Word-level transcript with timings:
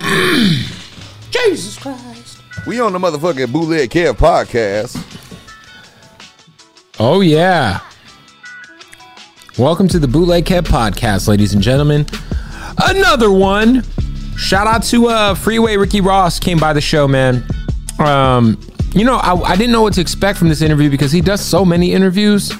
Jesus 1.30 1.78
Christ. 1.78 2.38
We 2.66 2.80
on 2.80 2.92
the 2.92 2.98
motherfucking 2.98 3.52
Bootleg 3.52 3.90
Kev 3.90 4.14
podcast. 4.14 4.96
Oh, 6.98 7.20
yeah. 7.20 7.80
Welcome 9.58 9.88
to 9.88 9.98
the 9.98 10.08
Bootleg 10.08 10.44
Kev 10.44 10.62
podcast, 10.62 11.28
ladies 11.28 11.54
and 11.54 11.62
gentlemen. 11.62 12.06
Another 12.78 13.30
one. 13.30 13.82
Shout 14.36 14.66
out 14.66 14.82
to 14.84 15.08
uh, 15.08 15.34
Freeway 15.34 15.76
Ricky 15.76 16.00
Ross 16.00 16.38
came 16.38 16.58
by 16.58 16.72
the 16.72 16.80
show, 16.80 17.06
man. 17.06 17.44
Um, 17.98 18.58
you 18.94 19.04
know, 19.04 19.16
I, 19.16 19.34
I 19.34 19.56
didn't 19.56 19.72
know 19.72 19.82
what 19.82 19.92
to 19.94 20.00
expect 20.00 20.38
from 20.38 20.48
this 20.48 20.62
interview 20.62 20.90
because 20.90 21.12
he 21.12 21.20
does 21.20 21.44
so 21.44 21.64
many 21.64 21.92
interviews, 21.92 22.52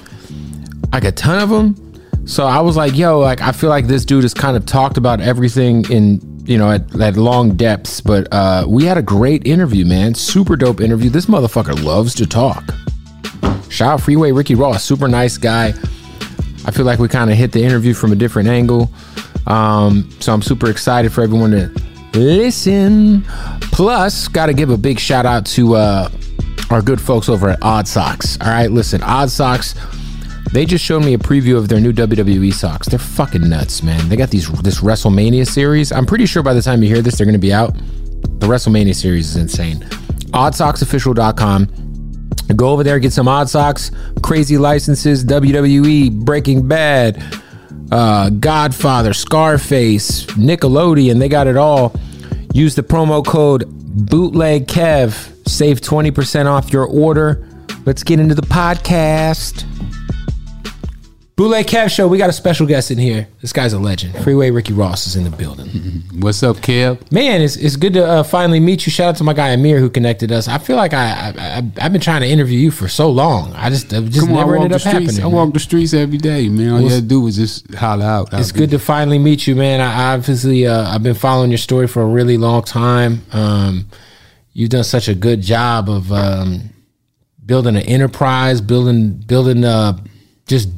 like 0.93 1.03
a 1.03 1.11
ton 1.11 1.41
of 1.41 1.49
them. 1.49 1.90
So 2.31 2.45
I 2.45 2.61
was 2.61 2.77
like, 2.77 2.95
yo, 2.95 3.19
like 3.19 3.41
I 3.41 3.51
feel 3.51 3.69
like 3.69 3.87
this 3.87 4.05
dude 4.05 4.23
has 4.23 4.33
kind 4.33 4.55
of 4.55 4.65
talked 4.65 4.95
about 4.95 5.19
everything 5.19 5.83
in 5.91 6.21
you 6.45 6.57
know 6.57 6.71
at, 6.71 6.97
at 7.01 7.17
long 7.17 7.57
depths. 7.57 7.99
But 7.99 8.29
uh, 8.31 8.63
we 8.69 8.85
had 8.85 8.97
a 8.97 9.01
great 9.01 9.45
interview, 9.45 9.83
man. 9.85 10.15
Super 10.15 10.55
dope 10.55 10.79
interview. 10.79 11.09
This 11.09 11.25
motherfucker 11.25 11.83
loves 11.83 12.15
to 12.15 12.25
talk. 12.25 12.63
Shout 13.69 13.95
out 13.95 14.01
Freeway 14.01 14.31
Ricky 14.31 14.55
Ross, 14.55 14.81
super 14.81 15.09
nice 15.09 15.37
guy. 15.37 15.73
I 16.65 16.71
feel 16.71 16.85
like 16.85 16.99
we 16.99 17.09
kind 17.09 17.29
of 17.29 17.35
hit 17.35 17.51
the 17.51 17.61
interview 17.61 17.93
from 17.93 18.13
a 18.13 18.15
different 18.15 18.47
angle. 18.47 18.89
Um, 19.45 20.09
so 20.21 20.33
I'm 20.33 20.41
super 20.41 20.69
excited 20.69 21.11
for 21.11 21.23
everyone 21.23 21.51
to 21.51 21.69
listen. 22.13 23.23
Plus, 23.73 24.29
got 24.29 24.45
to 24.45 24.53
give 24.53 24.69
a 24.69 24.77
big 24.77 24.99
shout 24.99 25.25
out 25.25 25.45
to 25.47 25.75
uh, 25.75 26.09
our 26.69 26.81
good 26.81 27.01
folks 27.01 27.27
over 27.27 27.49
at 27.49 27.59
Odd 27.61 27.89
Socks. 27.89 28.37
All 28.39 28.47
right, 28.47 28.71
listen, 28.71 29.03
Odd 29.03 29.29
Socks. 29.29 29.75
They 30.51 30.65
just 30.65 30.83
showed 30.83 31.05
me 31.05 31.13
a 31.13 31.17
preview 31.17 31.57
of 31.57 31.69
their 31.69 31.79
new 31.79 31.93
WWE 31.93 32.53
socks. 32.53 32.87
They're 32.87 32.99
fucking 32.99 33.47
nuts, 33.47 33.83
man. 33.83 34.09
They 34.09 34.17
got 34.17 34.29
these 34.31 34.49
this 34.61 34.81
WrestleMania 34.81 35.47
series. 35.47 35.93
I'm 35.93 36.05
pretty 36.05 36.25
sure 36.25 36.43
by 36.43 36.53
the 36.53 36.61
time 36.61 36.83
you 36.83 36.89
hear 36.89 37.01
this, 37.01 37.17
they're 37.17 37.25
going 37.25 37.33
to 37.33 37.39
be 37.39 37.53
out. 37.53 37.73
The 37.73 38.47
WrestleMania 38.47 38.93
series 38.93 39.29
is 39.29 39.37
insane. 39.37 39.79
OddSocksOfficial.com. 40.31 41.67
Go 42.55 42.69
over 42.69 42.83
there, 42.83 42.99
get 42.99 43.13
some 43.13 43.29
Odd 43.29 43.49
Socks, 43.49 43.91
crazy 44.21 44.57
licenses, 44.57 45.23
WWE, 45.23 46.25
Breaking 46.25 46.67
Bad, 46.67 47.23
uh, 47.91 48.29
Godfather, 48.29 49.13
Scarface, 49.13 50.25
Nickelodeon. 50.25 51.19
They 51.19 51.29
got 51.29 51.47
it 51.47 51.55
all. 51.55 51.93
Use 52.53 52.75
the 52.75 52.83
promo 52.83 53.25
code 53.25 53.63
Bootleg 53.69 54.67
Kev. 54.67 55.47
Save 55.47 55.79
20% 55.79 56.45
off 56.45 56.73
your 56.73 56.85
order. 56.85 57.47
Let's 57.85 58.03
get 58.03 58.19
into 58.19 58.35
the 58.35 58.41
podcast. 58.41 59.70
Bootleg 61.41 61.65
Kev 61.65 61.89
Show, 61.89 62.07
we 62.07 62.19
got 62.19 62.29
a 62.29 62.33
special 62.33 62.67
guest 62.67 62.91
in 62.91 62.99
here. 62.99 63.27
This 63.41 63.51
guy's 63.51 63.73
a 63.73 63.79
legend. 63.79 64.15
Freeway 64.23 64.51
Ricky 64.51 64.73
Ross 64.73 65.07
is 65.07 65.15
in 65.15 65.23
the 65.23 65.31
building. 65.31 65.69
What's 66.19 66.43
up, 66.43 66.57
Kev? 66.57 67.11
Man, 67.11 67.41
it's, 67.41 67.55
it's 67.55 67.77
good 67.77 67.93
to 67.93 68.05
uh, 68.05 68.21
finally 68.21 68.59
meet 68.59 68.85
you. 68.85 68.91
Shout 68.91 69.07
out 69.09 69.15
to 69.15 69.23
my 69.23 69.33
guy 69.33 69.47
Amir 69.49 69.79
who 69.79 69.89
connected 69.89 70.31
us. 70.31 70.47
I 70.47 70.59
feel 70.59 70.75
like 70.75 70.93
I, 70.93 71.07
I, 71.07 71.33
I 71.57 71.71
I've 71.81 71.91
been 71.91 71.99
trying 71.99 72.21
to 72.21 72.27
interview 72.27 72.59
you 72.59 72.69
for 72.69 72.87
so 72.87 73.09
long. 73.09 73.53
I 73.53 73.71
just 73.71 73.91
it 73.91 74.05
just 74.11 74.27
Come 74.27 74.35
never 74.35 74.51
I 74.53 74.57
walk 74.57 74.65
ended 74.65 74.71
up 74.73 74.81
streets. 74.81 74.93
happening. 74.93 75.19
I 75.21 75.23
man. 75.23 75.31
walk 75.31 75.53
the 75.55 75.59
streets 75.59 75.95
every 75.95 76.19
day, 76.19 76.47
man. 76.47 76.73
All 76.73 76.79
you 76.79 76.85
Well, 76.85 76.95
gotta 76.97 77.07
do 77.07 77.21
was 77.21 77.37
just 77.37 77.73
holler 77.73 78.05
out. 78.05 78.29
It's 78.33 78.51
good 78.51 78.69
to 78.69 78.77
finally 78.77 79.17
meet 79.17 79.47
you, 79.47 79.55
man. 79.55 79.81
I 79.81 80.13
obviously 80.13 80.67
uh, 80.67 80.93
I've 80.93 81.01
been 81.01 81.15
following 81.15 81.49
your 81.49 81.57
story 81.57 81.87
for 81.87 82.03
a 82.03 82.07
really 82.07 82.37
long 82.37 82.61
time. 82.63 83.23
Um, 83.31 83.87
you've 84.53 84.69
done 84.69 84.83
such 84.83 85.07
a 85.07 85.15
good 85.15 85.41
job 85.41 85.89
of 85.89 86.11
um, 86.11 86.69
building 87.43 87.77
an 87.77 87.81
enterprise, 87.81 88.61
building 88.61 89.13
building 89.13 89.65
uh, 89.65 89.97
just 90.45 90.69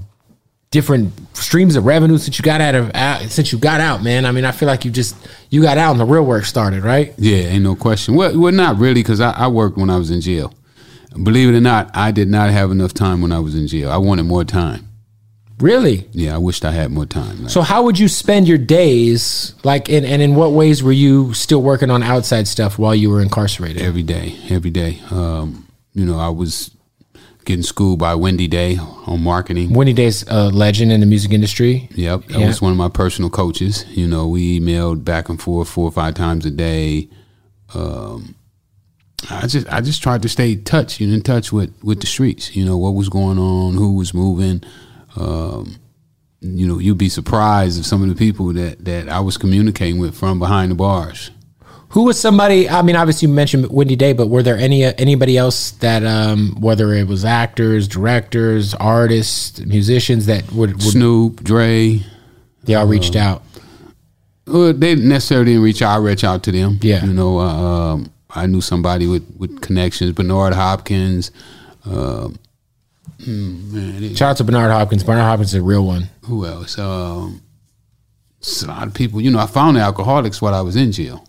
different 0.74 1.14
streams 1.38 1.76
of 1.76 1.86
revenue 1.86 2.18
since 2.18 2.40
you 2.40 2.44
got 2.44 2.60
out 2.60 2.74
of 2.74 2.92
out, 2.96 3.22
since 3.30 3.52
you 3.54 3.60
got 3.60 3.80
out, 3.80 4.04
man. 4.04 4.26
I 4.26 4.32
mean, 4.32 4.44
I 4.44 4.52
feel 4.52 4.68
like 4.68 4.84
you 4.84 4.92
just 4.92 5.16
you 5.52 5.62
got 5.62 5.78
out 5.78 5.92
and 5.92 6.00
the 6.00 6.06
real 6.06 6.26
work 6.26 6.46
started, 6.46 6.84
right? 6.84 7.14
Yeah, 7.18 7.38
ain't 7.38 7.64
no 7.64 7.76
question. 7.76 8.16
Well, 8.16 8.38
well, 8.38 8.52
not 8.52 8.78
really, 8.78 9.02
because 9.04 9.22
I, 9.22 9.32
I 9.32 9.48
worked 9.48 9.78
when 9.78 9.90
I 9.92 9.98
was 9.98 10.10
in 10.10 10.20
jail. 10.20 10.52
Believe 11.22 11.50
it 11.54 11.56
or 11.56 11.62
not, 11.62 11.92
I 11.94 12.12
did 12.12 12.28
not 12.28 12.50
have 12.50 12.72
enough 12.72 12.92
time 12.94 13.22
when 13.22 13.32
I 13.32 13.40
was 13.40 13.54
in 13.56 13.68
jail. 13.68 13.92
I 13.92 13.98
wanted 13.98 14.24
more 14.24 14.44
time. 14.44 14.90
Really? 15.60 16.10
Yeah, 16.12 16.34
I 16.34 16.40
wished 16.40 16.66
I 16.66 16.72
had 16.72 16.92
more 16.92 17.06
time. 17.06 17.44
Like, 17.44 17.52
So 17.52 17.62
how 17.62 17.84
would 17.84 18.00
you 18.00 18.08
spend 18.08 18.48
your 18.48 18.58
days? 18.58 19.54
Like, 19.64 19.88
in, 19.88 20.04
and 20.04 20.24
in 20.24 20.34
what 20.34 20.52
ways 20.54 20.82
were 20.82 20.92
you 20.92 21.32
still 21.36 21.62
working 21.62 21.92
on 21.92 22.02
outside 22.02 22.48
stuff 22.48 22.80
while 22.80 22.96
you 22.96 23.12
were 23.12 23.22
incarcerated? 23.22 23.84
every 23.84 24.02
day, 24.02 24.36
every 24.50 24.72
day. 24.72 25.00
Um, 25.12 25.68
you 25.94 26.04
know, 26.04 26.18
I 26.18 26.30
was 26.30 26.72
getting 27.46 27.64
schooled 27.64 28.00
by 28.00 28.16
Wendy 28.16 28.48
Day 28.48 28.78
on 29.06 29.22
marketing. 29.24 29.74
Wendy 29.74 29.94
Day's 29.94 30.24
a 30.28 30.50
legend 30.50 30.92
in 30.92 31.00
the 31.00 31.06
music 31.06 31.31
industry. 31.31 31.90
Yep, 31.95 32.28
that 32.28 32.40
Yeah. 32.40 32.48
was 32.48 32.62
one 32.62 32.72
of 32.72 32.78
my 32.78 32.90
personal 32.90 33.30
coaches. 33.30 33.86
You 33.92 34.07
know, 34.07 34.28
we 34.28 34.60
emailed 34.60 35.04
back 35.04 35.30
and 35.30 35.42
forth 35.42 35.68
four 35.69 35.86
or 35.86 35.92
five 35.92 36.13
times 36.13 36.45
a 36.45 36.51
day. 36.51 37.10
Um, 37.74 38.36
I 39.30 39.48
just 39.48 39.68
I 39.72 39.81
just 39.81 40.04
tried 40.04 40.22
to 40.24 40.30
stay 40.30 40.56
touch, 40.56 41.00
you 41.00 41.07
know, 41.07 41.13
in 41.13 41.22
touch 41.22 41.51
with 41.54 41.74
with 41.84 42.01
the 42.01 42.07
streets. 42.07 42.56
You 42.56 42.66
know 42.66 42.78
what 42.78 42.94
was 42.94 43.10
going 43.10 43.40
on, 43.40 43.75
who 43.75 43.94
was 43.95 44.13
moving. 44.13 44.62
Um, 45.16 45.78
you 46.42 46.68
know, 46.68 46.78
you'd 46.78 46.98
be 46.98 47.07
surprised 47.10 47.80
of 47.80 47.86
some 47.86 48.04
of 48.04 48.10
the 48.10 48.16
people 48.16 48.51
that 48.54 48.84
that 48.84 49.07
I 49.10 49.22
was 49.22 49.38
communicating 49.38 49.98
with 50.00 50.13
from 50.16 50.40
behind 50.40 50.72
the 50.72 50.75
bars. 50.75 51.31
Who 51.94 52.04
was 52.06 52.19
somebody? 52.19 52.68
I 52.68 52.81
mean, 52.81 52.95
obviously 52.95 53.28
you 53.28 53.34
mentioned 53.34 53.69
Wendy 53.69 53.95
Day, 53.95 54.13
but 54.13 54.28
were 54.28 54.42
there 54.42 54.57
any 54.57 54.84
anybody 54.84 55.38
else 55.38 55.72
that, 55.72 56.04
um, 56.04 56.57
whether 56.60 56.92
it 56.92 57.07
was 57.07 57.24
actors, 57.24 57.88
directors, 57.88 58.74
artists, 58.74 59.60
musicians 59.60 60.25
that 60.25 60.51
would, 60.51 60.72
would 60.74 60.81
Snoop, 60.81 61.44
Dre. 61.44 62.01
they 62.63 62.74
all 62.74 62.88
reached 62.88 63.16
out? 63.16 63.44
Well, 64.48 64.74
they 64.74 64.95
didn't 64.95 65.07
necessarily 65.07 65.51
didn't 65.51 65.63
reach 65.63 65.84
out. 65.84 65.92
I 65.94 65.98
reach 65.98 66.24
out 66.24 66.42
to 66.44 66.51
them. 66.51 66.80
Yeah. 66.81 67.06
you 67.06 67.13
know, 67.13 67.38
uh, 67.40 67.44
um, 67.94 68.12
I 68.31 68.48
knew 68.48 68.60
somebody 68.62 69.06
with 69.06 69.24
with 69.38 69.62
connections. 69.62 70.13
Bernard 70.13 70.54
Hopkins. 70.54 71.30
Um, 71.86 72.40
hmm, 73.24 73.72
man, 73.75 74.04
it- 74.04 74.18
Shout 74.18 74.31
out 74.31 74.38
to 74.38 74.44
Bernard 74.44 74.72
Hopkins. 74.72 75.04
Bernard 75.04 75.25
Hopkins 75.25 75.50
is 75.50 75.60
a 75.60 75.62
real 75.62 75.86
one. 75.86 76.10
who 76.25 76.44
else? 76.48 76.80
Um, 76.80 77.42
a 78.42 78.66
lot 78.66 78.88
of 78.88 78.95
people. 78.95 79.22
You 79.22 79.30
know, 79.30 79.38
I 79.40 79.45
found 79.45 79.78
the 79.78 79.81
Alkaholiks 79.81 80.42
while 80.42 80.56
I 80.56 80.62
was 80.62 80.75
in 80.75 80.92
jail. 80.92 81.24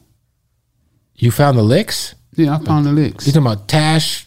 You 1.16 1.30
found 1.30 1.56
the 1.58 1.62
licks? 1.62 2.14
Yeah, 2.36 2.56
I 2.56 2.64
found 2.64 2.86
the 2.86 2.92
licks. 2.92 3.26
You 3.26 3.32
talking 3.32 3.46
about 3.46 3.68
Tash, 3.68 4.26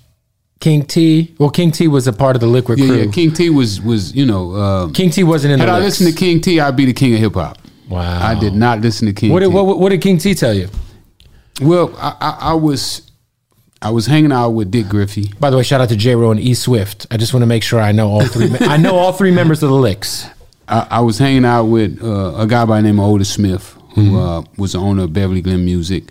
King 0.59 0.85
T? 0.85 1.35
Well, 1.37 1.49
King 1.49 1.71
T 1.71 1.87
was 1.87 2.07
a 2.07 2.13
part 2.13 2.35
of 2.35 2.41
the 2.41 2.47
Likwit 2.47 2.77
Yeah, 2.77 2.85
crew. 2.87 2.95
yeah. 3.03 3.11
King 3.11 3.31
T 3.33 3.49
was 3.49 3.81
was 3.81 4.15
you 4.15 4.25
know. 4.25 4.51
Uh, 4.53 4.89
King 4.91 5.09
T 5.09 5.23
wasn't 5.23 5.53
in 5.53 5.59
had 5.59 5.67
the 5.69 5.73
I 5.73 5.79
licks. 5.79 5.99
listened 5.99 6.13
to 6.13 6.19
King 6.19 6.41
T, 6.41 6.59
I'd 6.59 6.75
be 6.75 6.85
the 6.85 6.93
king 6.93 7.13
of 7.13 7.19
hip 7.19 7.33
hop. 7.33 7.57
wow. 7.89 8.25
I 8.25 8.39
did 8.39 8.53
not 8.53 8.79
listen 8.81 9.07
to 9.07 9.13
King 9.13 9.31
What 9.31 9.41
T. 9.41 9.45
did, 9.47 9.53
what, 9.53 9.77
what 9.79 9.89
did 9.89 10.01
King 10.01 10.17
T 10.17 10.33
tell 10.33 10.53
you? 10.53 10.69
well, 11.61 11.93
I, 11.97 12.15
I, 12.21 12.37
I 12.51 12.53
was 12.53 13.11
I 13.81 13.89
was 13.91 14.05
hanging 14.07 14.31
out 14.31 14.51
with 14.51 14.71
Dick 14.71 14.87
Griffey. 14.87 15.31
By 15.39 15.49
the 15.49 15.57
way, 15.57 15.63
shout 15.63 15.81
out 15.81 15.89
to 15.89 15.95
J. 15.95 16.15
Ro 16.15 16.31
and 16.31 16.39
E. 16.39 16.53
Swift. 16.53 17.05
I 17.11 17.17
just 17.17 17.33
want 17.33 17.41
to 17.43 17.47
make 17.47 17.61
sure 17.63 17.79
I 17.79 17.91
know 17.91 18.09
all 18.09 18.25
three. 18.25 18.49
me- 18.49 18.57
I 18.61 18.77
know 18.77 18.95
all 18.95 19.11
three 19.13 19.31
members 19.31 19.61
of 19.61 19.69
the 19.69 19.75
Licks. 19.75 20.25
I, 20.67 20.87
I 20.91 20.99
was 21.01 21.19
hanging 21.19 21.45
out 21.45 21.65
with 21.65 22.01
uh, 22.03 22.35
a 22.37 22.47
guy 22.47 22.65
by 22.65 22.77
the 22.81 22.87
name 22.87 22.99
of 22.99 23.05
Otis 23.05 23.29
Smith, 23.33 23.75
who 23.95 24.17
uh, 24.19 24.43
was 24.57 24.73
the 24.73 24.79
owner 24.79 25.03
of 25.03 25.13
Beverly 25.13 25.41
Glen 25.41 25.63
Music. 25.63 26.05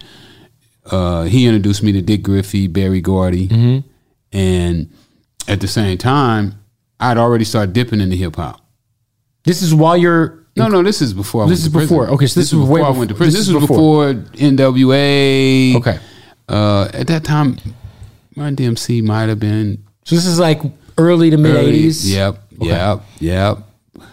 Uh, 0.90 1.24
he 1.24 1.46
introduced 1.46 1.82
me 1.82 1.92
to 1.92 2.02
Dick 2.02 2.22
Griffey, 2.22 2.66
Berry 2.68 3.00
Gordy, 3.00 3.82
and 4.32 4.90
at 5.48 5.60
the 5.60 5.68
same 5.68 5.98
time, 5.98 6.54
I'd 7.00 7.18
already 7.18 7.44
started 7.44 7.72
dipping 7.72 8.00
into 8.00 8.16
hip 8.16 8.36
hop. 8.36 8.60
This 9.44 9.62
is 9.62 9.74
while 9.74 9.96
you're. 9.96 10.44
No, 10.56 10.68
no, 10.68 10.82
this 10.82 11.02
is 11.02 11.12
before. 11.12 11.44
I 11.44 11.48
This 11.48 11.62
went 11.64 11.74
to 11.74 11.78
is 11.80 11.88
before. 11.88 12.08
Okay, 12.08 12.26
so 12.26 12.40
this 12.40 12.52
was 12.52 12.66
way 12.66 12.80
before 12.80 12.94
I 12.94 12.98
went 12.98 13.10
to 13.10 13.14
prison. 13.14 13.32
this 13.32 13.40
This, 13.40 13.48
is 13.48 13.54
was 13.54 13.66
before, 13.66 14.14
NWA. 14.14 15.76
Okay. 15.76 15.98
Uh, 16.48 16.88
at 16.94 17.06
that 17.08 17.24
time, 17.24 17.58
Run 18.36 18.56
DMC 18.56 19.02
might 19.02 19.28
have 19.28 19.38
been 19.40 19.84
So 20.04 20.14
this 20.14 20.26
is 20.26 20.38
like 20.38 20.62
early 20.96 21.30
to 21.30 21.36
mid 21.36 21.56
eighties. 21.56 22.10
Yep, 22.10 22.38
yep, 22.60 23.02
yep. 23.18 23.58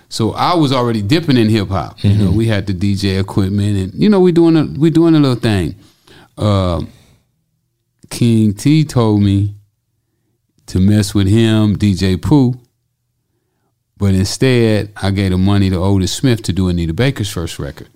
So 0.09 0.31
I 0.33 0.53
was 0.55 0.71
already 0.71 1.01
dipping 1.01 1.37
in 1.37 1.49
hip 1.49 1.69
hop. 1.69 2.03
You 2.03 2.15
know, 2.15 2.31
we 2.31 2.47
had 2.47 2.67
the 2.67 2.73
DJ 2.73 3.19
equipment, 3.19 3.77
and 3.77 3.93
you 3.93 4.09
know, 4.09 4.19
we 4.19 4.31
doing 4.31 4.57
a 4.57 4.65
we 4.65 4.89
doing 4.89 5.15
a 5.15 5.19
little 5.19 5.39
thing. 5.39 5.75
Uh, 6.37 6.83
King 8.09 8.53
T 8.53 8.83
told 8.85 9.21
me 9.21 9.55
to 10.67 10.79
mess 10.79 11.13
with 11.13 11.27
him, 11.27 11.75
DJ 11.77 12.21
Pooh. 12.21 12.59
But 13.97 14.13
instead, 14.13 14.91
I 14.97 15.11
gave 15.11 15.31
the 15.31 15.37
money 15.37 15.69
to 15.69 15.77
Otis 15.77 16.13
Smith 16.13 16.43
to 16.43 16.53
do 16.53 16.67
Anita 16.67 16.93
Baker's 16.93 17.29
first 17.29 17.59
record. 17.59 17.89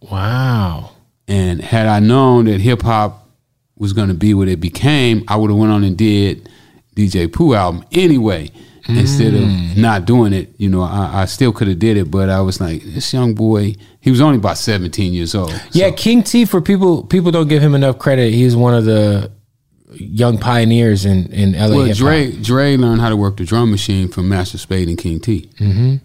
Wow. 0.00 0.92
And 1.28 1.60
had 1.60 1.86
I 1.86 2.00
known 2.00 2.44
that 2.46 2.60
hip 2.60 2.82
hop 2.82 3.28
was 3.76 3.92
going 3.92 4.08
to 4.08 4.14
be 4.14 4.32
what 4.32 4.48
it 4.48 4.60
became, 4.60 5.24
I 5.28 5.36
would 5.36 5.50
have 5.50 5.58
went 5.58 5.72
on 5.72 5.84
and 5.84 5.96
did 5.96 6.48
DJ 6.94 7.30
Pooh 7.32 7.54
album 7.54 7.84
anyway. 7.92 8.50
Instead 8.88 9.34
of 9.34 9.76
not 9.76 10.04
doing 10.04 10.32
it, 10.32 10.54
you 10.58 10.68
know, 10.68 10.82
I, 10.82 11.22
I 11.22 11.24
still 11.24 11.52
could 11.52 11.68
have 11.68 11.78
did 11.78 11.96
it, 11.96 12.10
but 12.10 12.28
I 12.30 12.40
was 12.40 12.60
like, 12.60 12.82
this 12.82 13.12
young 13.12 13.34
boy, 13.34 13.74
he 14.00 14.10
was 14.10 14.20
only 14.20 14.38
about 14.38 14.58
17 14.58 15.12
years 15.12 15.34
old. 15.34 15.52
Yeah, 15.72 15.90
King 15.90 16.22
T. 16.22 16.44
For 16.44 16.60
people, 16.60 17.02
people 17.04 17.30
don't 17.30 17.48
give 17.48 17.62
him 17.62 17.74
enough 17.74 17.98
credit. 17.98 18.32
He's 18.32 18.54
one 18.54 18.74
of 18.74 18.84
the 18.84 19.32
young 19.92 20.38
pioneers 20.38 21.04
in 21.04 21.26
in 21.32 21.52
LA. 21.52 21.68
Well, 21.68 21.84
hip-hop. 21.84 21.98
Dre, 21.98 22.32
Dre 22.32 22.76
learned 22.76 23.00
how 23.00 23.08
to 23.08 23.16
work 23.16 23.36
the 23.36 23.44
drum 23.44 23.70
machine 23.70 24.08
from 24.08 24.28
Master 24.28 24.58
Spade 24.58 24.88
and 24.88 24.98
King 24.98 25.20
T. 25.20 25.50
Mm-hmm. 25.58 25.96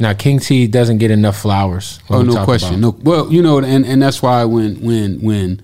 Now 0.00 0.14
King 0.14 0.38
T. 0.38 0.66
doesn't 0.66 0.98
get 0.98 1.10
enough 1.10 1.38
flowers. 1.38 2.00
Oh, 2.10 2.22
no 2.22 2.44
question. 2.44 2.80
No, 2.80 2.96
well, 3.02 3.32
you 3.32 3.42
know, 3.42 3.58
and 3.58 3.84
and 3.84 4.02
that's 4.02 4.22
why 4.22 4.44
when 4.44 4.80
when 4.80 5.20
when 5.20 5.62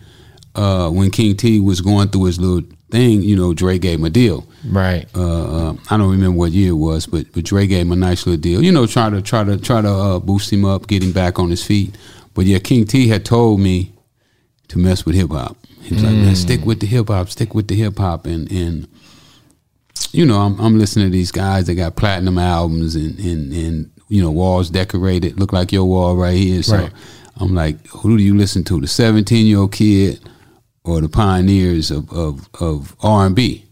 uh, 0.55 0.91
when 0.91 1.11
King 1.11 1.37
T 1.37 1.61
was 1.61 1.81
going 1.81 2.09
through 2.09 2.25
his 2.25 2.38
little 2.38 2.69
thing, 2.91 3.23
you 3.23 3.37
know, 3.37 3.55
Dre 3.55 3.79
gave 3.79 3.99
him 3.99 4.05
a 4.05 4.11
deal. 4.11 4.47
Right. 4.64 5.06
uh, 5.16 5.70
uh, 5.70 5.76
I 5.90 5.96
don't 5.96 6.10
remember 6.10 6.37
what 6.37 6.52
year 6.52 6.70
it 6.70 6.75
was, 6.75 7.06
but 7.06 7.31
but 7.32 7.44
Dre 7.44 7.66
gave 7.66 7.82
him 7.82 7.93
a 7.93 7.96
nice 7.96 8.26
little 8.26 8.40
deal. 8.40 8.62
You 8.62 8.72
know, 8.72 8.87
try 8.87 9.08
to 9.10 9.22
try 9.22 9.44
to 9.44 9.56
try 9.58 9.81
to 9.82 9.88
uh, 9.88 10.19
boost 10.19 10.52
him 10.52 10.64
up, 10.64 10.87
get 10.87 11.02
him 11.02 11.12
back 11.12 11.38
on 11.38 11.50
his 11.50 11.64
feet. 11.64 11.96
But 12.34 12.44
yeah, 12.46 12.58
King 12.58 12.84
T 12.84 13.08
had 13.08 13.25
told 13.25 13.60
me 13.60 13.93
to 14.69 14.78
mess 14.78 15.05
with 15.06 15.14
hip 15.14 15.31
hop. 15.31 15.56
He 15.82 15.94
was 15.94 16.02
like, 16.05 16.12
man, 16.14 16.37
stick 16.37 16.64
with 16.66 16.81
the 16.81 16.87
hip 16.87 17.08
hop, 17.08 17.31
stick 17.31 17.55
with 17.55 17.69
the 17.69 17.75
hip 17.76 17.99
hop, 17.99 18.26
and 18.26 18.50
and 18.50 18.88
you 20.12 20.25
know, 20.26 20.38
I'm 20.40 20.58
I'm 20.61 20.78
listening 20.78 21.06
to 21.06 21.12
these 21.12 21.32
guys 21.32 21.66
that 21.66 21.75
got 21.75 21.96
platinum 21.96 22.38
albums 22.38 22.94
and 22.96 23.19
and 23.19 23.52
and 23.52 23.90
you 24.08 24.22
know 24.22 24.31
walls 24.31 24.70
decorated, 24.70 25.38
look 25.38 25.52
like 25.52 25.72
your 25.72 25.84
wall 25.84 26.16
right 26.16 26.37
here. 26.37 26.62
So 26.62 26.76
Right. 26.78 26.93
I'm 27.40 27.54
like, 27.54 27.87
who 27.88 28.16
do 28.19 28.22
you 28.25 28.37
listen 28.37 28.64
to? 28.64 28.81
The 28.81 28.88
17 28.88 29.46
year 29.46 29.58
old 29.58 29.72
kid 29.72 30.20
or 30.84 31.00
the 31.00 31.08
pioneers 31.08 31.90
of 31.90 32.11
of, 32.12 32.49
of 32.61 32.96
R 33.00 33.26
and 33.26 33.37
B? 33.37 33.64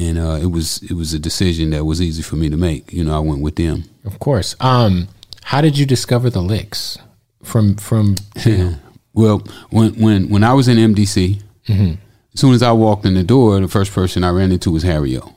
And 0.00 0.18
uh, 0.18 0.38
it 0.44 0.50
was 0.56 0.82
it 0.90 0.94
was 0.94 1.12
a 1.14 1.18
decision 1.18 1.70
that 1.70 1.84
was 1.84 2.00
easy 2.00 2.22
for 2.22 2.36
me 2.36 2.48
to 2.50 2.56
make. 2.56 2.92
You 2.92 3.04
know, 3.04 3.14
I 3.16 3.20
went 3.20 3.42
with 3.42 3.56
them. 3.56 3.84
Of 4.04 4.18
course. 4.18 4.56
Um, 4.60 5.08
how 5.44 5.60
did 5.60 5.76
you 5.78 5.86
discover 5.86 6.30
the 6.30 6.42
licks? 6.42 6.98
From 7.42 7.76
from 7.76 8.16
Well, 9.12 9.38
when 9.70 9.90
when 10.04 10.28
when 10.32 10.44
I 10.44 10.52
was 10.54 10.68
in 10.68 10.76
MDC, 10.94 11.42
as 11.68 12.40
soon 12.40 12.54
as 12.54 12.62
I 12.62 12.72
walked 12.72 13.04
in 13.06 13.14
the 13.14 13.22
door, 13.24 13.60
the 13.60 13.68
first 13.68 13.92
person 13.92 14.24
I 14.24 14.30
ran 14.30 14.52
into 14.52 14.70
was 14.70 14.82
Harry 14.84 15.16
O. 15.18 15.34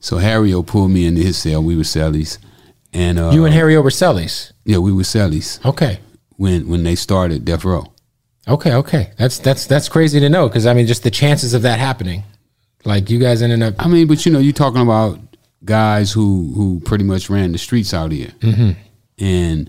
So 0.00 0.18
Harry 0.18 0.52
O 0.54 0.62
pulled 0.62 0.90
me 0.90 1.06
into 1.06 1.22
his 1.22 1.36
cell. 1.36 1.62
We 1.62 1.76
were 1.76 1.82
cellies, 1.84 2.38
and 2.92 3.18
uh, 3.18 3.30
you 3.32 3.44
and 3.44 3.54
Harry 3.54 3.74
Obersellis. 3.74 4.52
yeah, 4.64 4.78
we 4.78 4.92
were 4.92 5.02
cellies 5.04 5.64
Okay. 5.64 5.98
when 6.36 6.68
when 6.68 6.82
they 6.84 6.94
started 6.94 7.44
Death 7.44 7.64
Row. 7.64 7.92
Okay, 8.48 8.72
okay. 8.74 9.10
That's 9.18 9.38
that's 9.38 9.66
that's 9.66 9.88
crazy 9.88 10.20
to 10.20 10.28
know 10.28 10.48
because 10.48 10.66
I 10.66 10.74
mean, 10.74 10.86
just 10.86 11.02
the 11.02 11.10
chances 11.10 11.52
of 11.54 11.62
that 11.62 11.78
happening, 11.80 12.22
like 12.86 13.10
you 13.10 13.18
guys 13.18 13.42
ended 13.42 13.62
up. 13.62 13.74
I 13.78 13.88
mean, 13.88 14.06
but 14.06 14.24
you 14.24 14.32
know, 14.32 14.38
you're 14.38 14.52
talking 14.52 14.80
about 14.82 15.18
guys 15.64 16.12
who 16.12 16.52
who 16.54 16.80
pretty 16.80 17.04
much 17.04 17.28
ran 17.28 17.52
the 17.52 17.58
streets 17.58 17.92
out 17.92 18.12
here, 18.12 18.32
and 19.18 19.68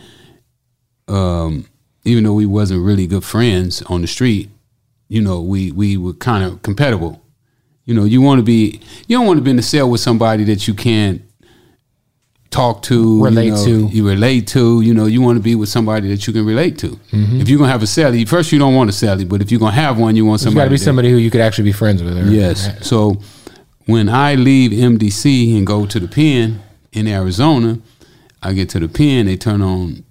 um, 1.07 1.65
even 2.03 2.23
though 2.23 2.33
we 2.33 2.45
wasn't 2.45 2.83
really 2.85 3.07
good 3.07 3.23
friends 3.23 3.81
on 3.83 4.01
the 4.01 4.07
street, 4.07 4.49
you 5.07 5.21
know, 5.21 5.41
we 5.41 5.71
we 5.71 5.97
were 5.97 6.13
kind 6.13 6.43
of 6.43 6.61
compatible. 6.61 7.21
You 7.85 7.93
know, 7.93 8.03
you 8.03 8.19
want 8.21 8.39
to 8.39 8.43
be, 8.43 8.81
you 9.07 9.17
don't 9.17 9.25
want 9.25 9.37
to 9.37 9.43
be 9.43 9.51
in 9.51 9.55
the 9.55 9.61
cell 9.63 9.89
with 9.89 10.01
somebody 10.01 10.43
that 10.43 10.67
you 10.67 10.73
can't 10.73 11.21
talk 12.49 12.81
to, 12.83 13.23
Relate 13.23 13.45
you 13.45 13.51
know, 13.51 13.65
to. 13.65 13.87
you 13.87 14.07
relate 14.07 14.47
to. 14.47 14.81
You 14.81 14.93
know, 14.93 15.05
you 15.05 15.21
want 15.21 15.37
to 15.37 15.43
be 15.43 15.55
with 15.55 15.69
somebody 15.69 16.07
that 16.09 16.25
you 16.27 16.33
can 16.33 16.45
relate 16.45 16.77
to. 16.79 16.89
Mm-hmm. 16.89 17.41
If 17.41 17.49
you're 17.49 17.59
gonna 17.59 17.71
have 17.71 17.83
a 17.83 17.85
cellie, 17.85 18.27
first 18.27 18.51
you 18.51 18.59
don't 18.59 18.75
want 18.75 18.89
a 18.89 18.93
cellie, 18.93 19.27
but 19.27 19.41
if 19.41 19.51
you're 19.51 19.59
gonna 19.59 19.71
have 19.73 19.99
one, 19.99 20.15
you 20.15 20.25
want 20.25 20.41
somebody. 20.41 20.67
to 20.67 20.69
be 20.71 20.77
that- 20.77 20.83
somebody 20.83 21.09
who 21.09 21.17
you 21.17 21.29
could 21.31 21.41
actually 21.41 21.65
be 21.65 21.71
friends 21.73 22.01
with. 22.03 22.17
Or, 22.17 22.23
Yes. 22.23 22.69
So 22.87 23.17
when 23.85 24.09
I 24.09 24.35
leave 24.35 24.71
MDC 24.71 25.57
and 25.57 25.65
go 25.67 25.85
to 25.85 25.99
the 25.99 26.07
pen 26.07 26.61
in 26.93 27.07
Arizona, 27.07 27.79
I 28.41 28.53
get 28.53 28.69
to 28.69 28.79
the 28.79 28.87
pen, 28.87 29.25
they 29.25 29.35
turn 29.37 29.61
on 29.61 30.03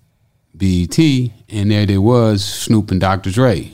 BET, 0.57 0.99
and 0.99 1.71
there 1.71 1.87
there 1.87 2.01
was 2.01 2.45
Snoop 2.45 2.91
and 2.91 3.01
Dr. 3.01 3.31
Dre. 3.31 3.73